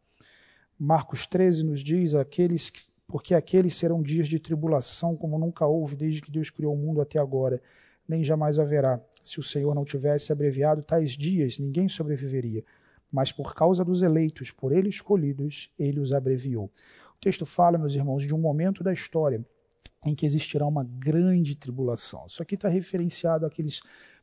Marcos 0.86 1.26
13 1.26 1.64
nos 1.64 1.80
diz: 1.80 2.14
aqueles 2.14 2.70
que, 2.70 2.82
porque 3.08 3.34
aqueles 3.34 3.74
serão 3.74 4.04
dias 4.04 4.28
de 4.28 4.38
tribulação 4.38 5.16
como 5.16 5.40
nunca 5.40 5.66
houve 5.66 5.96
desde 5.96 6.22
que 6.22 6.30
Deus 6.30 6.50
criou 6.50 6.74
o 6.74 6.78
mundo 6.78 7.00
até 7.00 7.18
agora, 7.20 7.62
nem 8.06 8.22
jamais 8.22 8.60
haverá. 8.60 9.00
Se 9.24 9.40
o 9.40 9.44
Senhor 9.44 9.74
não 9.74 9.86
tivesse 9.86 10.34
abreviado 10.34 10.84
tais 10.84 11.12
dias, 11.12 11.58
ninguém 11.58 11.88
sobreviveria. 11.88 12.66
Mas 13.10 13.32
por 13.32 13.56
causa 13.56 13.86
dos 13.86 14.02
eleitos, 14.02 14.52
por 14.52 14.74
ele 14.74 14.90
escolhidos, 14.90 15.72
ele 15.80 16.02
os 16.02 16.12
abreviou. 16.12 16.66
O 16.66 17.20
texto 17.22 17.46
fala, 17.46 17.78
meus 17.78 17.96
irmãos, 17.96 18.26
de 18.26 18.36
um 18.36 18.40
momento 18.40 18.84
da 18.84 18.92
história 18.92 19.42
em 20.06 20.14
que 20.14 20.26
existirá 20.26 20.68
uma 20.68 20.84
grande 20.84 21.56
tribulação. 21.56 22.26
Isso 22.28 22.44
aqui 22.44 22.56
está 22.56 22.68
referenciado 22.68 23.46
àqueles 23.46 23.80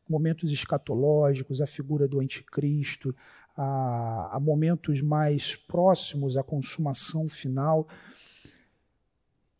momentos 0.06 0.52
escatológicos, 0.52 1.62
a 1.62 1.66
figura 1.66 2.06
do 2.06 2.20
anticristo, 2.20 3.14
a, 3.62 4.36
a 4.36 4.40
momentos 4.40 5.02
mais 5.02 5.54
próximos 5.54 6.38
à 6.38 6.42
consumação 6.42 7.28
final 7.28 7.86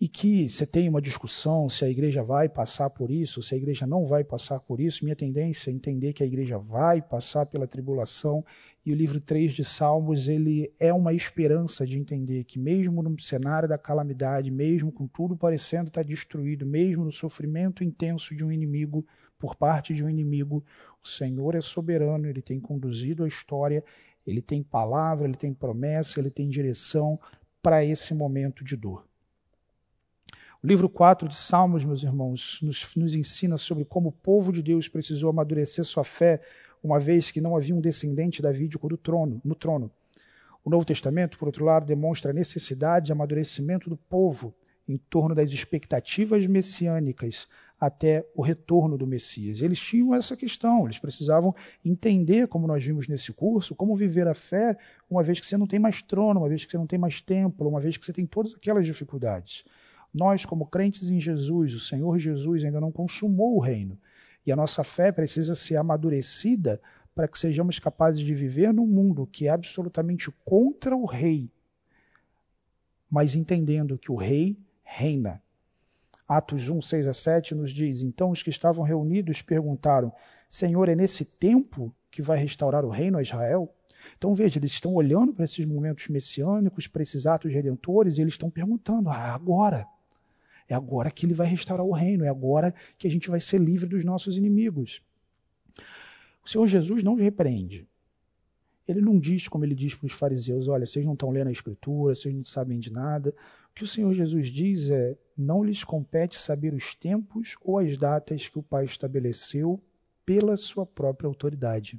e 0.01 0.09
que 0.09 0.49
você 0.49 0.65
tem 0.65 0.89
uma 0.89 1.03
discussão 1.03 1.69
se 1.69 1.85
a 1.85 1.91
igreja 1.91 2.23
vai 2.23 2.49
passar 2.49 2.89
por 2.89 3.11
isso, 3.11 3.43
se 3.43 3.55
a 3.55 3.59
igreja 3.59 3.87
não 3.87 4.07
vai 4.07 4.25
passar 4.25 4.59
por 4.59 4.81
isso. 4.81 5.05
Minha 5.05 5.15
tendência 5.15 5.71
é 5.71 5.75
entender 5.75 6.15
que 6.15 6.23
a 6.23 6.27
igreja 6.27 6.57
vai 6.57 7.03
passar 7.03 7.45
pela 7.45 7.67
tribulação 7.67 8.43
e 8.87 8.91
o 8.91 8.97
livro 8.97 9.21
3 9.21 9.53
de 9.53 9.63
Salmos, 9.63 10.27
ele 10.27 10.73
é 10.81 10.91
uma 10.91 11.13
esperança 11.13 11.87
de 11.87 11.99
entender 11.99 12.45
que 12.45 12.59
mesmo 12.59 13.03
no 13.03 13.21
cenário 13.21 13.69
da 13.69 13.77
calamidade, 13.77 14.51
mesmo 14.51 14.91
com 14.91 15.07
tudo 15.07 15.37
parecendo 15.37 15.89
estar 15.89 16.03
destruído, 16.03 16.65
mesmo 16.65 17.05
no 17.05 17.13
sofrimento 17.13 17.85
intenso 17.85 18.35
de 18.35 18.43
um 18.43 18.51
inimigo, 18.51 19.05
por 19.41 19.57
parte 19.57 19.95
de 19.95 20.05
um 20.05 20.11
inimigo, 20.11 20.63
o 21.03 21.09
Senhor 21.09 21.55
é 21.55 21.63
soberano, 21.63 22.29
ele 22.29 22.43
tem 22.43 22.61
conduzido 22.61 23.25
a 23.25 23.29
história, 23.29 23.83
ele 24.27 24.43
tem 24.43 24.63
palavra, 24.63 25.27
ele 25.27 25.37
tem 25.37 25.53
promessa, 25.53 26.21
ele 26.21 26.31
tem 26.31 26.49
direção 26.49 27.19
para 27.63 27.83
esse 27.83 28.15
momento 28.15 28.63
de 28.63 28.77
dor. 28.77 29.05
O 30.63 30.67
livro 30.67 30.91
4 30.91 31.27
de 31.27 31.37
Salmos, 31.37 31.83
meus 31.85 32.03
irmãos, 32.03 32.59
nos, 32.63 32.95
nos 32.95 33.15
ensina 33.15 33.57
sobre 33.57 33.83
como 33.83 34.11
o 34.11 34.13
povo 34.13 34.53
de 34.53 34.63
Deus 34.63 34.89
precisou 34.89 35.31
amadurecer 35.31 35.87
sua 35.87 36.05
fé, 36.05 36.43
uma 36.83 37.01
vez 37.01 37.31
que 37.31 37.41
não 37.41 37.57
havia 37.57 37.75
um 37.75 37.81
descendente 37.81 38.43
davídico 38.43 38.87
do 38.87 38.99
trono, 38.99 39.41
no 39.43 39.55
trono. 39.55 39.91
O 40.63 40.69
Novo 40.69 40.85
Testamento, 40.85 41.39
por 41.39 41.49
outro 41.49 41.65
lado, 41.65 41.87
demonstra 41.87 42.31
a 42.31 42.35
necessidade 42.35 43.07
de 43.07 43.13
amadurecimento 43.13 43.89
do 43.89 43.97
povo 43.97 44.55
em 44.87 44.99
torno 44.99 45.35
das 45.35 45.51
expectativas 45.51 46.47
messiânicas 46.47 47.49
até 47.81 48.27
o 48.35 48.43
retorno 48.43 48.99
do 48.99 49.07
Messias. 49.07 49.63
Eles 49.63 49.81
tinham 49.81 50.15
essa 50.15 50.37
questão, 50.37 50.85
eles 50.85 50.99
precisavam 50.99 51.55
entender, 51.83 52.47
como 52.47 52.67
nós 52.67 52.85
vimos 52.85 53.09
nesse 53.09 53.33
curso, 53.33 53.75
como 53.75 53.97
viver 53.97 54.29
a 54.29 54.35
fé, 54.35 54.77
uma 55.09 55.23
vez 55.23 55.41
que 55.41 55.47
você 55.47 55.57
não 55.57 55.67
tem 55.67 55.79
mais 55.79 56.03
trono, 56.03 56.41
uma 56.41 56.49
vez 56.49 56.65
que 56.65 56.71
você 56.71 56.77
não 56.77 56.87
tem 56.87 56.99
mais 56.99 57.23
templo, 57.23 57.67
uma 57.67 57.81
vez 57.81 57.97
que 57.97 58.05
você 58.05 58.13
tem 58.13 58.27
todas 58.27 58.55
aquelas 58.55 58.85
dificuldades. 58.85 59.65
Nós, 60.13 60.45
como 60.45 60.67
crentes 60.67 61.09
em 61.09 61.19
Jesus, 61.19 61.73
o 61.73 61.81
Senhor 61.81 62.19
Jesus 62.19 62.65
ainda 62.65 62.81
não 62.81 62.93
consumou 62.93 63.57
o 63.57 63.61
reino. 63.61 63.99
E 64.45 64.53
a 64.53 64.57
nossa 64.57 64.85
fé 64.85 65.11
precisa 65.11 65.55
ser 65.55 65.77
amadurecida 65.77 66.81
para 67.15 67.29
que 67.29 67.39
sejamos 67.39 67.79
capazes 67.79 68.21
de 68.21 68.35
viver 68.35 68.75
num 68.75 68.87
mundo 68.87 69.27
que 69.27 69.47
é 69.47 69.51
absolutamente 69.51 70.31
contra 70.45 70.97
o 70.97 71.07
rei, 71.07 71.51
mas 73.11 73.35
entendendo 73.35 73.99
que 73.99 74.13
o 74.13 74.17
rei 74.17 74.57
reina. 74.83 75.43
Atos 76.31 76.69
1, 76.69 76.81
6 76.81 77.09
a 77.09 77.13
7 77.13 77.57
nos 77.57 77.73
diz: 77.73 78.03
Então 78.03 78.31
os 78.31 78.41
que 78.41 78.51
estavam 78.51 78.85
reunidos 78.85 79.43
perguntaram: 79.43 80.13
Senhor, 80.49 80.89
é 80.89 80.95
nesse 80.95 81.25
tempo 81.25 81.93
que 82.09 82.23
vai 82.23 82.39
restaurar 82.39 82.85
o 82.85 82.89
reino 82.89 83.19
a 83.19 83.23
Israel? 83.23 83.75
Então 84.17 84.33
veja, 84.33 84.61
eles 84.61 84.71
estão 84.71 84.95
olhando 84.95 85.35
para 85.35 85.45
esses 85.45 85.65
momentos 85.65 86.07
messiânicos, 86.07 86.87
para 86.87 87.03
esses 87.03 87.27
atos 87.27 87.53
redentores, 87.53 88.17
e 88.17 88.21
eles 88.21 88.35
estão 88.35 88.49
perguntando: 88.49 89.11
ah, 89.11 89.35
agora? 89.35 89.89
É 90.69 90.75
agora 90.75 91.11
que 91.11 91.27
ele 91.27 91.35
vai 91.35 91.49
restaurar 91.49 91.85
o 91.85 91.91
reino, 91.91 92.25
é 92.25 92.29
agora 92.29 92.73
que 92.97 93.09
a 93.09 93.11
gente 93.11 93.29
vai 93.29 93.41
ser 93.41 93.59
livre 93.59 93.89
dos 93.89 94.05
nossos 94.05 94.37
inimigos. 94.37 95.03
O 96.45 96.49
Senhor 96.49 96.65
Jesus 96.69 97.03
não 97.03 97.17
repreende. 97.17 97.89
Ele 98.87 99.01
não 99.01 99.19
diz, 99.19 99.49
como 99.49 99.65
ele 99.65 99.75
diz 99.75 99.97
para 99.97 100.07
os 100.07 100.13
fariseus: 100.13 100.69
olha, 100.69 100.87
vocês 100.87 101.05
não 101.05 101.15
estão 101.15 101.31
lendo 101.31 101.49
a 101.49 101.53
Escritura, 101.53 102.15
vocês 102.15 102.33
não 102.33 102.45
sabem 102.45 102.79
de 102.79 102.93
nada. 102.93 103.35
Que 103.81 103.85
o 103.85 103.89
Senhor 103.89 104.13
Jesus 104.13 104.49
diz 104.49 104.91
é: 104.91 105.17
não 105.35 105.65
lhes 105.65 105.83
compete 105.83 106.39
saber 106.39 106.75
os 106.75 106.95
tempos 106.95 107.57
ou 107.63 107.79
as 107.79 107.97
datas 107.97 108.47
que 108.47 108.59
o 108.59 108.63
Pai 108.63 108.85
estabeleceu 108.85 109.83
pela 110.23 110.59
sua 110.59 110.85
própria 110.85 111.27
autoridade. 111.27 111.99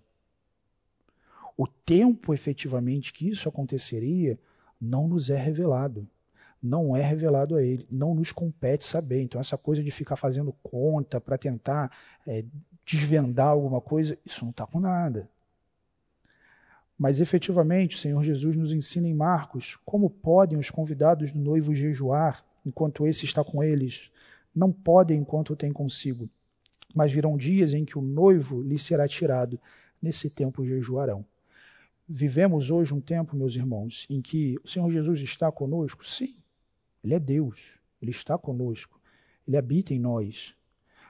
O 1.58 1.66
tempo 1.66 2.36
efetivamente 2.36 3.12
que 3.12 3.28
isso 3.28 3.50
aconteceria 3.50 4.38
não 4.80 5.08
nos 5.08 5.32
é 5.32 5.36
revelado. 5.36 6.08
Não 6.62 6.96
é 6.96 7.02
revelado 7.02 7.56
a 7.56 7.64
ele, 7.64 7.88
não 7.90 8.14
nos 8.14 8.32
compete 8.32 8.86
saber. 8.86 9.24
Então, 9.24 9.42
essa 9.42 9.58
coisa 9.58 9.82
de 9.82 9.90
ficar 9.90 10.18
fazendo 10.18 10.54
conta 10.62 11.20
para 11.20 11.36
tentar 11.36 11.92
é, 12.28 12.46
desvendar 12.86 13.48
alguma 13.48 13.82
coisa, 13.82 14.16
isso 14.24 14.46
não 14.46 14.52
está 14.52 14.68
com 14.68 14.80
nada. 14.80 15.28
Mas 17.02 17.20
efetivamente, 17.20 17.96
o 17.96 18.00
Senhor 18.00 18.24
Jesus 18.24 18.56
nos 18.56 18.72
ensina 18.72 19.08
em 19.08 19.14
Marcos 19.16 19.76
como 19.84 20.08
podem 20.08 20.60
os 20.60 20.70
convidados 20.70 21.32
do 21.32 21.40
noivo 21.40 21.74
jejuar 21.74 22.46
enquanto 22.64 23.08
esse 23.08 23.26
está 23.26 23.44
com 23.44 23.64
eles. 23.64 24.12
Não 24.54 24.72
podem 24.72 25.20
enquanto 25.20 25.50
o 25.50 25.56
tem 25.56 25.74
consigo. 25.74 26.30
Mas 26.94 27.12
virão 27.12 27.36
dias 27.36 27.74
em 27.74 27.84
que 27.84 27.98
o 27.98 28.04
noivo 28.04 28.62
lhe 28.62 28.78
será 28.78 29.08
tirado. 29.08 29.60
Nesse 30.00 30.30
tempo 30.30 30.64
jejuarão. 30.64 31.26
Vivemos 32.08 32.70
hoje 32.70 32.94
um 32.94 33.02
tempo, 33.02 33.36
meus 33.36 33.56
irmãos, 33.56 34.06
em 34.08 34.22
que 34.22 34.60
o 34.64 34.68
Senhor 34.68 34.92
Jesus 34.92 35.22
está 35.22 35.52
conosco? 35.52 36.06
Sim, 36.06 36.36
Ele 37.04 37.16
é 37.16 37.20
Deus, 37.20 37.80
Ele 38.00 38.12
está 38.12 38.38
conosco, 38.38 39.02
Ele 39.48 39.58
habita 39.58 39.92
em 39.92 40.00
nós. 40.00 40.54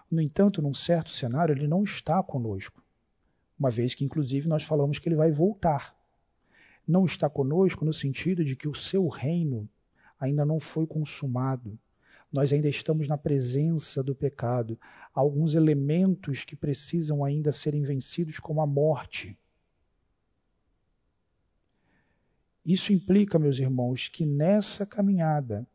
No 0.10 0.22
entanto, 0.22 0.62
num 0.62 0.74
certo 0.74 1.10
cenário, 1.10 1.52
Ele 1.52 1.68
não 1.68 1.84
está 1.84 2.24
conosco 2.24 2.81
uma 3.62 3.70
vez 3.70 3.94
que, 3.94 4.04
inclusive, 4.04 4.50
nós 4.50 4.64
falamos 4.64 4.98
que 4.98 5.08
ele 5.08 5.16
vai 5.16 5.32
voltar. 5.32 5.96
Não 6.88 7.06
está 7.06 7.30
conosco 7.30 7.86
no 7.86 7.94
sentido 7.94 8.44
de 8.44 8.56
que 8.56 8.68
o 8.68 8.74
seu 8.74 9.08
reino 9.08 9.70
ainda 10.20 10.44
não 10.44 10.60
foi 10.60 10.88
consumado. 10.88 11.78
Nós 12.34 12.52
ainda 12.52 12.68
estamos 12.68 13.08
na 13.08 13.20
presença 13.20 14.02
do 14.02 14.16
pecado. 14.16 14.80
Há 15.14 15.20
alguns 15.20 15.54
elementos 15.54 16.44
que 16.44 16.56
precisam 16.56 17.24
ainda 17.24 17.52
serem 17.52 17.84
vencidos, 17.84 18.40
como 18.40 18.62
a 18.62 18.66
morte. 18.66 19.38
Isso 22.66 22.92
implica, 22.92 23.38
meus 23.38 23.60
irmãos, 23.60 24.08
que 24.08 24.26
nessa 24.26 24.88
caminhada, 24.88 25.68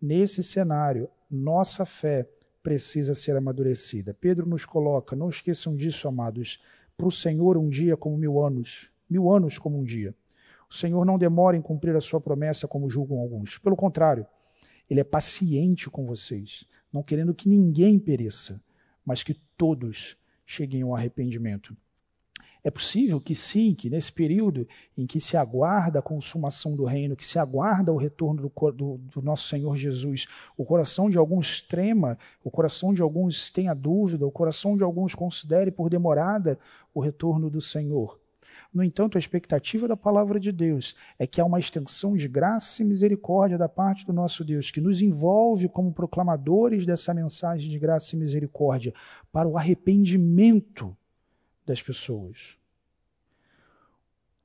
nesse 0.00 0.42
cenário, 0.42 1.06
nossa 1.30 1.84
fé 1.84 2.26
precisa 2.62 3.14
ser 3.14 3.36
amadurecida. 3.36 4.14
Pedro 4.14 4.46
nos 4.46 4.64
coloca, 4.64 5.14
não 5.14 5.28
esqueçam 5.28 5.76
disso, 5.76 6.08
amados, 6.08 6.58
para 6.96 7.06
o 7.06 7.12
Senhor 7.12 7.58
um 7.58 7.68
dia 7.68 7.96
como 7.96 8.16
mil 8.16 8.42
anos, 8.42 8.90
mil 9.08 9.30
anos 9.30 9.58
como 9.58 9.78
um 9.78 9.84
dia. 9.84 10.14
O 10.68 10.74
Senhor 10.74 11.04
não 11.04 11.18
demora 11.18 11.56
em 11.56 11.62
cumprir 11.62 11.94
a 11.94 12.00
sua 12.00 12.20
promessa, 12.20 12.66
como 12.66 12.90
julgam 12.90 13.18
alguns. 13.18 13.58
Pelo 13.58 13.76
contrário, 13.76 14.26
ele 14.88 15.00
é 15.00 15.04
paciente 15.04 15.90
com 15.90 16.06
vocês, 16.06 16.66
não 16.92 17.02
querendo 17.02 17.34
que 17.34 17.48
ninguém 17.48 17.98
pereça, 17.98 18.60
mas 19.04 19.22
que 19.22 19.34
todos 19.56 20.16
cheguem 20.44 20.82
ao 20.82 20.96
arrependimento. 20.96 21.76
É 22.66 22.70
possível 22.72 23.20
que 23.20 23.32
sim, 23.32 23.72
que 23.74 23.88
nesse 23.88 24.10
período 24.10 24.66
em 24.98 25.06
que 25.06 25.20
se 25.20 25.36
aguarda 25.36 26.00
a 26.00 26.02
consumação 26.02 26.74
do 26.74 26.84
reino, 26.84 27.14
que 27.14 27.24
se 27.24 27.38
aguarda 27.38 27.92
o 27.92 27.96
retorno 27.96 28.42
do, 28.42 28.72
do, 28.72 29.00
do, 29.14 29.22
nosso 29.22 29.46
Senhor 29.46 29.76
Jesus, 29.76 30.26
o 30.56 30.64
coração 30.64 31.08
de 31.08 31.16
alguns 31.16 31.60
trema, 31.60 32.18
o 32.42 32.50
coração 32.50 32.92
de 32.92 33.00
alguns 33.00 33.52
tenha 33.52 33.72
dúvida, 33.72 34.26
o 34.26 34.32
coração 34.32 34.76
de 34.76 34.82
alguns 34.82 35.14
considere 35.14 35.70
por 35.70 35.88
demorada 35.88 36.58
o 36.92 36.98
retorno 36.98 37.48
do 37.48 37.60
Senhor. 37.60 38.18
No 38.74 38.82
entanto, 38.82 39.16
a 39.16 39.20
expectativa 39.20 39.86
da 39.86 39.96
palavra 39.96 40.40
de 40.40 40.50
Deus 40.50 40.96
é 41.20 41.24
que 41.24 41.40
há 41.40 41.44
uma 41.44 41.60
extensão 41.60 42.16
de 42.16 42.26
graça 42.26 42.82
e 42.82 42.84
misericórdia 42.84 43.56
da 43.56 43.68
parte 43.68 44.04
do 44.04 44.12
nosso 44.12 44.44
Deus, 44.44 44.72
que 44.72 44.80
nos 44.80 45.00
envolve 45.00 45.68
como 45.68 45.92
proclamadores 45.92 46.84
dessa 46.84 47.14
mensagem 47.14 47.70
de 47.70 47.78
graça 47.78 48.16
e 48.16 48.18
misericórdia 48.18 48.92
para 49.30 49.46
o 49.46 49.56
arrependimento 49.56 50.96
das 51.66 51.82
pessoas. 51.82 52.56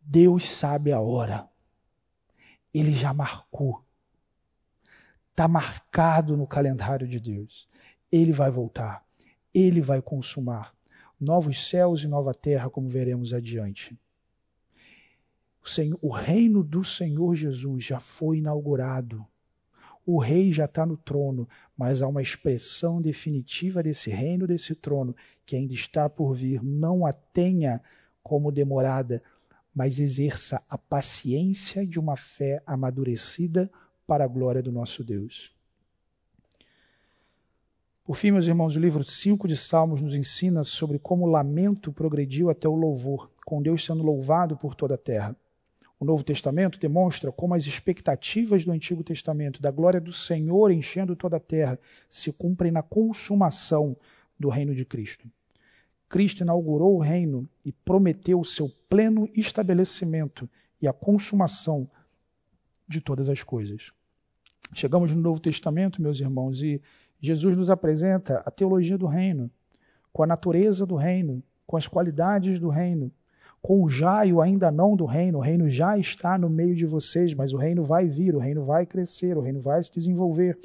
Deus 0.01 0.49
sabe 0.49 0.91
a 0.91 0.99
hora. 0.99 1.47
Ele 2.73 2.93
já 2.95 3.13
marcou. 3.13 3.85
Está 5.29 5.47
marcado 5.47 6.35
no 6.35 6.47
calendário 6.47 7.07
de 7.07 7.19
Deus. 7.19 7.69
Ele 8.11 8.33
vai 8.33 8.49
voltar. 8.49 9.05
Ele 9.53 9.79
vai 9.79 10.01
consumar 10.01 10.73
novos 11.19 11.69
céus 11.69 12.03
e 12.03 12.07
nova 12.07 12.33
terra, 12.33 12.69
como 12.69 12.89
veremos 12.89 13.33
adiante. 13.33 13.97
O, 15.63 15.69
Senhor, 15.69 15.99
o 16.01 16.09
reino 16.09 16.63
do 16.63 16.83
Senhor 16.83 17.35
Jesus 17.35 17.83
já 17.83 17.99
foi 17.99 18.39
inaugurado. 18.39 19.25
O 20.05 20.19
rei 20.19 20.51
já 20.51 20.65
está 20.65 20.85
no 20.85 20.97
trono, 20.97 21.47
mas 21.77 22.01
há 22.01 22.07
uma 22.07 22.21
expressão 22.21 23.01
definitiva 23.01 23.83
desse 23.83 24.09
reino, 24.09 24.47
desse 24.47 24.73
trono, 24.73 25.15
que 25.45 25.55
ainda 25.55 25.73
está 25.73 26.09
por 26.09 26.33
vir. 26.33 26.63
Não 26.63 27.05
a 27.05 27.13
tenha 27.13 27.81
como 28.23 28.51
demorada, 28.51 29.21
mas 29.73 29.99
exerça 29.99 30.61
a 30.69 30.77
paciência 30.77 31.85
de 31.85 31.99
uma 31.99 32.17
fé 32.17 32.61
amadurecida 32.65 33.69
para 34.05 34.25
a 34.25 34.27
glória 34.27 34.61
do 34.61 34.71
nosso 34.71 35.03
Deus. 35.03 35.55
Por 38.03 38.15
fim, 38.15 38.31
meus 38.31 38.47
irmãos, 38.47 38.75
o 38.75 38.79
livro 38.79 39.03
5 39.03 39.47
de 39.47 39.55
Salmos 39.55 40.01
nos 40.01 40.15
ensina 40.15 40.63
sobre 40.63 40.99
como 40.99 41.25
o 41.25 41.29
lamento 41.29 41.93
progrediu 41.93 42.49
até 42.49 42.67
o 42.67 42.75
louvor, 42.75 43.31
com 43.45 43.61
Deus 43.61 43.85
sendo 43.85 44.03
louvado 44.03 44.57
por 44.57 44.75
toda 44.75 44.95
a 44.95 44.97
terra. 44.97 45.35
O 46.01 46.05
Novo 46.05 46.23
Testamento 46.23 46.79
demonstra 46.79 47.31
como 47.31 47.53
as 47.53 47.67
expectativas 47.67 48.65
do 48.65 48.71
Antigo 48.71 49.03
Testamento, 49.03 49.61
da 49.61 49.69
glória 49.69 50.01
do 50.01 50.11
Senhor 50.11 50.71
enchendo 50.71 51.15
toda 51.15 51.37
a 51.37 51.39
terra, 51.39 51.79
se 52.09 52.33
cumprem 52.33 52.71
na 52.71 52.81
consumação 52.81 53.95
do 54.39 54.49
reino 54.49 54.73
de 54.73 54.83
Cristo. 54.83 55.29
Cristo 56.09 56.41
inaugurou 56.41 56.95
o 56.95 56.99
reino 56.99 57.47
e 57.63 57.71
prometeu 57.71 58.39
o 58.39 58.43
seu 58.43 58.67
pleno 58.89 59.29
estabelecimento 59.35 60.49
e 60.81 60.87
a 60.87 60.93
consumação 60.93 61.87
de 62.87 62.99
todas 62.99 63.29
as 63.29 63.43
coisas. 63.43 63.91
Chegamos 64.73 65.15
no 65.15 65.21
Novo 65.21 65.39
Testamento, 65.39 66.01
meus 66.01 66.19
irmãos, 66.19 66.63
e 66.63 66.81
Jesus 67.19 67.55
nos 67.55 67.69
apresenta 67.69 68.39
a 68.39 68.49
teologia 68.49 68.97
do 68.97 69.05
reino, 69.05 69.51
com 70.11 70.23
a 70.23 70.27
natureza 70.27 70.83
do 70.83 70.95
reino, 70.95 71.43
com 71.67 71.77
as 71.77 71.87
qualidades 71.87 72.59
do 72.59 72.69
reino, 72.69 73.11
com 73.61 73.83
o 73.83 73.89
já 73.89 74.25
e 74.25 74.33
o 74.33 74.41
ainda 74.41 74.71
não 74.71 74.95
do 74.95 75.05
reino. 75.05 75.37
O 75.37 75.41
reino 75.41 75.69
já 75.69 75.97
está 75.97 76.37
no 76.37 76.49
meio 76.49 76.75
de 76.75 76.85
vocês, 76.85 77.33
mas 77.33 77.53
o 77.53 77.57
reino 77.57 77.83
vai 77.83 78.07
vir, 78.07 78.35
o 78.35 78.39
reino 78.39 78.65
vai 78.65 78.85
crescer, 78.85 79.37
o 79.37 79.41
reino 79.41 79.61
vai 79.61 79.81
se 79.83 79.91
desenvolver. 79.91 80.57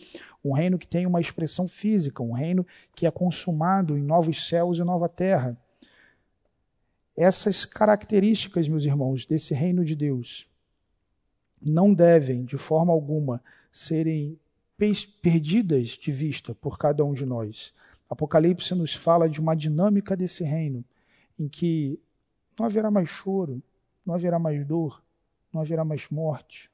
Um 0.43 0.53
reino 0.53 0.79
que 0.79 0.89
tem 0.89 1.07
uma 1.07 1.21
expressão 1.21 1.69
física, 1.69 2.23
um 2.23 2.33
reino 2.33 2.67
que 2.95 3.07
é 3.07 3.11
consumado 3.11 3.99
em 3.99 4.03
novos 4.03 4.49
céus 4.49 4.79
e 4.79 4.85
nova 4.85 5.09
terra. 5.09 5.57
Essas 7.15 7.65
características, 7.65 8.69
meus 8.69 8.85
irmãos, 8.85 9.27
desse 9.27 9.53
reino 9.53 9.85
de 9.85 9.95
Deus 9.95 10.49
não 11.61 11.93
devem, 11.93 12.45
de 12.45 12.57
forma 12.57 12.93
alguma, 12.93 13.43
serem 13.73 14.39
perdidas 15.23 15.89
de 15.89 16.13
vista 16.13 16.55
por 16.55 16.79
cada 16.79 17.05
um 17.05 17.13
de 17.13 17.25
nós. 17.25 17.73
Apocalipse 18.09 18.75
nos 18.75 18.95
fala 18.95 19.29
de 19.29 19.41
uma 19.41 19.57
dinâmica 19.57 20.17
desse 20.17 20.45
reino, 20.45 20.85
em 21.39 21.49
que 21.49 21.99
não 22.59 22.67
haverá 22.67 22.91
mais 22.91 23.09
choro, 23.09 23.63
não 24.05 24.15
haverá 24.15 24.39
mais 24.39 24.65
dor, 24.67 25.03
não 25.53 25.61
haverá 25.61 25.85
mais 25.85 26.09
morte, 26.09 26.71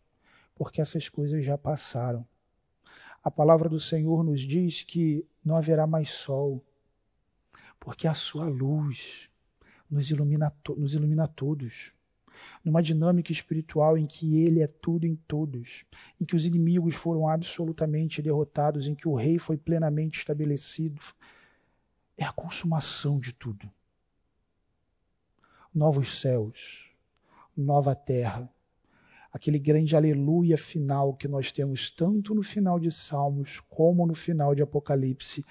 porque 0.54 0.80
essas 0.80 1.08
coisas 1.08 1.44
já 1.44 1.58
passaram. 1.58 2.26
A 3.22 3.30
palavra 3.30 3.68
do 3.68 3.80
Senhor 3.80 4.22
nos 4.22 4.42
diz 4.42 4.82
que 4.82 5.26
não 5.44 5.56
haverá 5.56 5.86
mais 5.86 6.10
sol, 6.10 6.64
porque 7.80 8.06
a 8.06 8.14
sua 8.14 8.46
luz 8.46 9.28
nos 9.90 10.10
ilumina, 10.10 10.52
nos 10.76 10.94
ilumina 10.94 11.26
todos. 11.26 11.92
Numa 12.64 12.82
dinâmica 12.82 13.30
espiritual 13.30 13.96
em 13.96 14.06
que 14.06 14.40
Ele 14.40 14.62
é 14.62 14.66
tudo 14.66 15.06
em 15.06 15.14
todos, 15.14 15.84
em 16.20 16.24
que 16.24 16.34
os 16.34 16.44
inimigos 16.44 16.94
foram 16.94 17.28
absolutamente 17.28 18.20
derrotados, 18.20 18.88
em 18.88 18.94
que 18.94 19.08
o 19.08 19.14
Rei 19.14 19.38
foi 19.38 19.56
plenamente 19.56 20.18
estabelecido. 20.18 21.00
É 22.16 22.24
a 22.24 22.32
consumação 22.32 23.18
de 23.20 23.32
tudo 23.32 23.70
novos 25.74 26.20
céus, 26.20 26.90
nova 27.56 27.94
terra. 27.94 28.48
Aquele 29.32 29.58
grande 29.58 29.96
aleluia 29.96 30.58
final 30.58 31.14
que 31.14 31.26
nós 31.26 31.50
temos 31.50 31.90
tanto 31.90 32.34
no 32.34 32.42
final 32.42 32.78
de 32.78 32.92
Salmos 32.92 33.60
como 33.60 34.06
no 34.06 34.14
final 34.14 34.54
de 34.54 34.62
Apocalipse, 34.62 35.42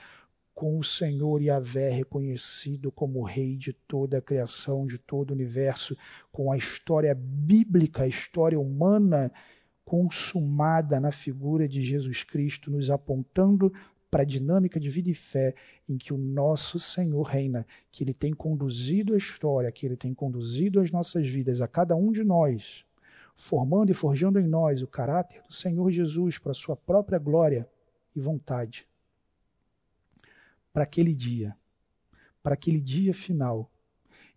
com 0.54 0.78
o 0.78 0.84
Senhor 0.84 1.42
Yahvé 1.42 1.90
reconhecido 1.90 2.92
como 2.92 3.24
Rei 3.24 3.58
de 3.58 3.74
toda 3.74 4.20
a 4.20 4.22
criação, 4.22 4.86
de 4.86 5.00
todo 5.00 5.32
o 5.32 5.34
universo, 5.34 5.98
com 6.32 6.52
a 6.52 6.58
história 6.58 7.16
bíblica, 7.16 8.04
a 8.04 8.08
história 8.08 8.60
humana 8.60 9.32
consumada 9.84 11.00
na 11.00 11.12
figura 11.12 11.68
de 11.68 11.84
Jesus 11.84 12.24
Cristo, 12.24 12.70
nos 12.70 12.92
apontando 12.92 13.74
para 14.12 14.24
a 14.24 14.26
dinâmica 14.26 14.78
de 14.78 14.90
vida 14.90 15.10
e 15.10 15.14
fé 15.14 15.56
em 15.88 15.98
que 15.98 16.14
o 16.14 16.18
nosso 16.18 16.78
Senhor 16.78 17.24
reina, 17.24 17.66
que 17.90 18.04
Ele 18.04 18.14
tem 18.14 18.34
conduzido 18.34 19.14
a 19.14 19.18
história, 19.18 19.72
que 19.72 19.86
Ele 19.86 19.96
tem 19.96 20.14
conduzido 20.14 20.82
as 20.82 20.92
nossas 20.92 21.26
vidas, 21.28 21.62
a 21.62 21.68
cada 21.68 21.96
um 21.96 22.12
de 22.12 22.22
nós, 22.22 22.84
formando 23.34 23.90
e 23.90 23.94
forjando 23.94 24.38
em 24.38 24.46
nós 24.46 24.82
o 24.82 24.88
caráter 24.88 25.42
do 25.48 25.54
Senhor 25.54 25.90
Jesus 25.90 26.38
para 26.38 26.52
a 26.52 26.56
Sua 26.56 26.76
própria 26.76 27.18
glória 27.18 27.68
e 28.14 28.20
vontade. 28.20 28.86
Para 30.74 30.84
aquele 30.84 31.16
dia, 31.16 31.56
para 32.44 32.54
aquele 32.54 32.82
dia 32.82 33.14
final, 33.14 33.72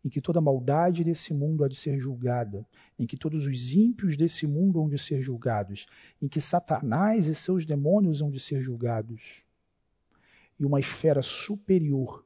em 0.05 0.09
que 0.09 0.21
toda 0.21 0.41
maldade 0.41 1.03
desse 1.03 1.33
mundo 1.35 1.65
há 1.65 1.69
de 1.69 1.77
ser 1.77 1.99
julgada, 1.99 2.67
em 2.99 3.07
que 3.07 3.17
todos 3.17 3.47
os 3.47 3.73
ímpios 3.73 4.17
desse 4.17 4.47
mundo 4.47 4.81
hão 4.81 4.89
de 4.89 4.99
ser 4.99 5.21
julgados, 5.21 5.87
em 6.21 6.29
que 6.29 6.41
Satanás 6.41 7.27
e 7.27 7.35
seus 7.35 7.65
demônios 7.65 8.21
hão 8.21 8.31
de 8.31 8.39
ser 8.39 8.61
julgados, 8.61 9.44
e 10.59 10.65
uma 10.65 10.81
esfera 10.81 11.23
superior 11.23 12.25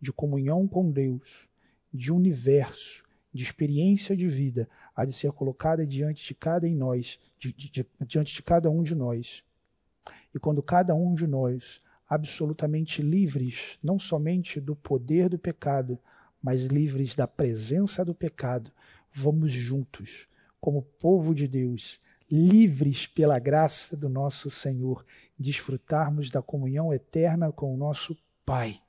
de 0.00 0.12
comunhão 0.12 0.66
com 0.66 0.90
Deus, 0.90 1.48
de 1.92 2.12
universo, 2.12 3.04
de 3.32 3.42
experiência 3.42 4.16
de 4.16 4.28
vida, 4.28 4.68
há 4.94 5.04
de 5.04 5.12
ser 5.12 5.32
colocada 5.32 5.86
diante 5.86 6.26
de 6.26 6.34
cada 6.34 6.68
em 6.68 6.74
nós, 6.74 7.18
de, 7.38 7.52
de, 7.52 7.70
de, 7.70 7.86
diante 8.06 8.34
de 8.34 8.42
cada 8.42 8.70
um 8.70 8.82
de 8.82 8.94
nós. 8.94 9.42
E 10.34 10.38
quando 10.38 10.62
cada 10.62 10.94
um 10.94 11.14
de 11.14 11.26
nós, 11.26 11.80
absolutamente 12.08 13.00
livres, 13.00 13.78
não 13.82 13.98
somente 13.98 14.60
do 14.60 14.76
poder 14.76 15.28
do 15.28 15.38
pecado, 15.38 15.98
mas 16.42 16.64
livres 16.64 17.14
da 17.14 17.26
presença 17.26 18.04
do 18.04 18.14
pecado, 18.14 18.70
vamos 19.12 19.52
juntos, 19.52 20.26
como 20.60 20.82
povo 20.82 21.34
de 21.34 21.46
Deus, 21.46 22.00
livres 22.30 23.06
pela 23.06 23.38
graça 23.38 23.96
do 23.96 24.08
nosso 24.08 24.50
Senhor, 24.50 25.04
desfrutarmos 25.42 26.30
da 26.30 26.40
comunhão 26.40 26.92
eterna 26.94 27.52
com 27.52 27.74
o 27.74 27.76
nosso 27.76 28.16
Pai. 28.46 28.80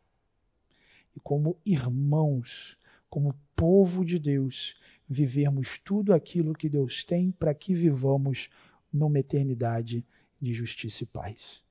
E 1.16 1.20
como 1.20 1.58
irmãos, 1.66 2.78
como 3.10 3.36
povo 3.56 4.06
de 4.06 4.18
Deus, 4.18 4.76
vivermos 5.08 5.78
tudo 5.78 6.14
aquilo 6.14 6.54
que 6.54 6.70
Deus 6.70 7.04
tem 7.04 7.32
para 7.32 7.54
que 7.54 7.74
vivamos 7.76 8.50
numa 8.92 9.20
eternidade 9.20 10.06
de 10.42 10.54
justiça 10.54 11.04
e 11.04 11.08
paz. 11.08 11.62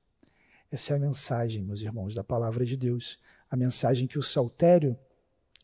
Essa 0.71 0.93
é 0.93 0.95
a 0.95 0.99
mensagem, 0.99 1.63
meus 1.63 1.81
irmãos, 1.81 2.15
da 2.15 2.23
palavra 2.23 2.65
de 2.65 2.75
Deus, 2.75 3.19
a 3.49 3.55
mensagem 3.55 4.07
que 4.07 4.17
o 4.17 4.23
saltério 4.23 4.97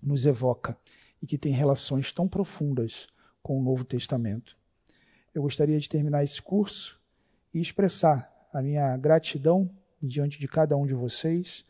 nos 0.02 0.26
evoca 0.26 0.78
e 1.22 1.26
que 1.26 1.38
tem 1.38 1.52
relações 1.52 2.12
tão 2.12 2.28
profundas 2.28 3.08
com 3.42 3.60
o 3.60 3.64
Novo 3.64 3.84
Testamento. 3.84 4.58
Eu 5.34 5.42
gostaria 5.42 5.80
de 5.80 5.90
terminar 5.90 6.24
esse 6.24 6.42
curso 6.42 7.00
e 7.54 7.60
expressar 7.60 8.32
a 8.54 8.62
minha 8.62 8.96
gratidão 8.98 9.70
diante 10.02 10.40
de 10.40 10.48
cada 10.48 10.76
um 10.76 10.86
de 10.86 10.94
vocês 10.94 11.66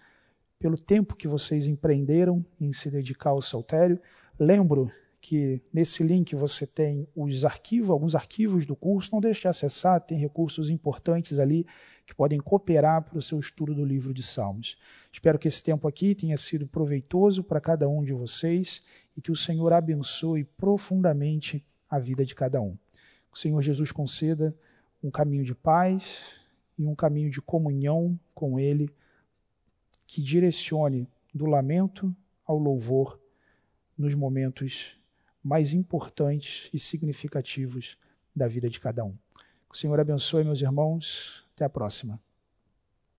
pelo 0.60 0.78
tempo 0.78 1.16
que 1.16 1.28
vocês 1.28 1.68
empreenderam 1.68 2.46
em 2.60 2.74
se 2.74 2.92
dedicar 2.92 3.30
ao 3.30 3.42
saltério. 3.42 4.00
Lembro 4.38 4.92
que 5.22 5.62
nesse 5.74 6.04
link 6.04 6.36
você 6.36 6.68
tem 6.68 7.08
os 7.16 7.46
arquivos, 7.46 7.90
alguns 7.90 8.16
arquivos 8.16 8.66
do 8.66 8.76
curso, 8.76 9.10
não 9.12 9.22
deixe 9.22 9.42
de 9.42 9.48
acessar, 9.48 10.02
tem 10.02 10.18
recursos 10.18 10.70
importantes 10.70 11.40
ali 11.40 11.66
que 12.06 12.14
podem 12.14 12.40
cooperar 12.40 13.04
para 13.04 13.18
o 13.18 13.22
seu 13.22 13.40
estudo 13.40 13.74
do 13.74 13.86
livro 13.86 14.14
de 14.14 14.24
Salmos. 14.24 14.78
Espero 15.12 15.40
que 15.40 15.48
esse 15.48 15.64
tempo 15.64 15.88
aqui 15.88 16.14
tenha 16.14 16.38
sido 16.38 16.68
proveitoso 16.68 17.44
para 17.44 17.62
cada 17.62 17.88
um 17.88 18.04
de 18.04 18.14
vocês 18.14 18.84
e 19.16 19.22
que 19.22 19.32
o 19.32 19.36
Senhor 19.36 19.72
abençoe 19.72 20.44
profundamente 20.44 21.64
a 21.90 22.00
vida 22.00 22.26
de 22.26 22.36
cada 22.36 22.62
um. 22.62 22.72
Que 23.32 23.38
o 23.38 23.38
Senhor 23.38 23.62
Jesus 23.62 23.92
conceda 23.92 24.56
um 25.04 25.12
caminho 25.12 25.44
de 25.44 25.56
paz 25.56 26.40
e 26.80 26.86
um 26.86 26.96
caminho 26.96 27.30
de 27.30 27.42
comunhão 27.42 28.18
com 28.34 28.58
Ele 28.58 28.90
que 30.08 30.22
direcione 30.22 31.08
do 31.34 31.46
lamento 31.46 32.16
ao 32.46 32.58
louvor 32.58 33.20
nos 33.98 34.16
momentos 34.16 34.98
mais 35.44 35.74
importantes 35.74 36.70
e 36.74 36.80
significativos 36.80 37.98
da 38.34 38.48
vida 38.48 38.70
de 38.70 38.80
cada 38.80 39.04
um. 39.04 39.12
Que 39.70 39.76
o 39.76 39.78
Senhor 39.78 40.00
abençoe, 40.00 40.44
meus 40.44 40.62
irmãos. 40.62 41.46
Até 41.54 41.66
a 41.66 41.70
próxima. 41.70 42.20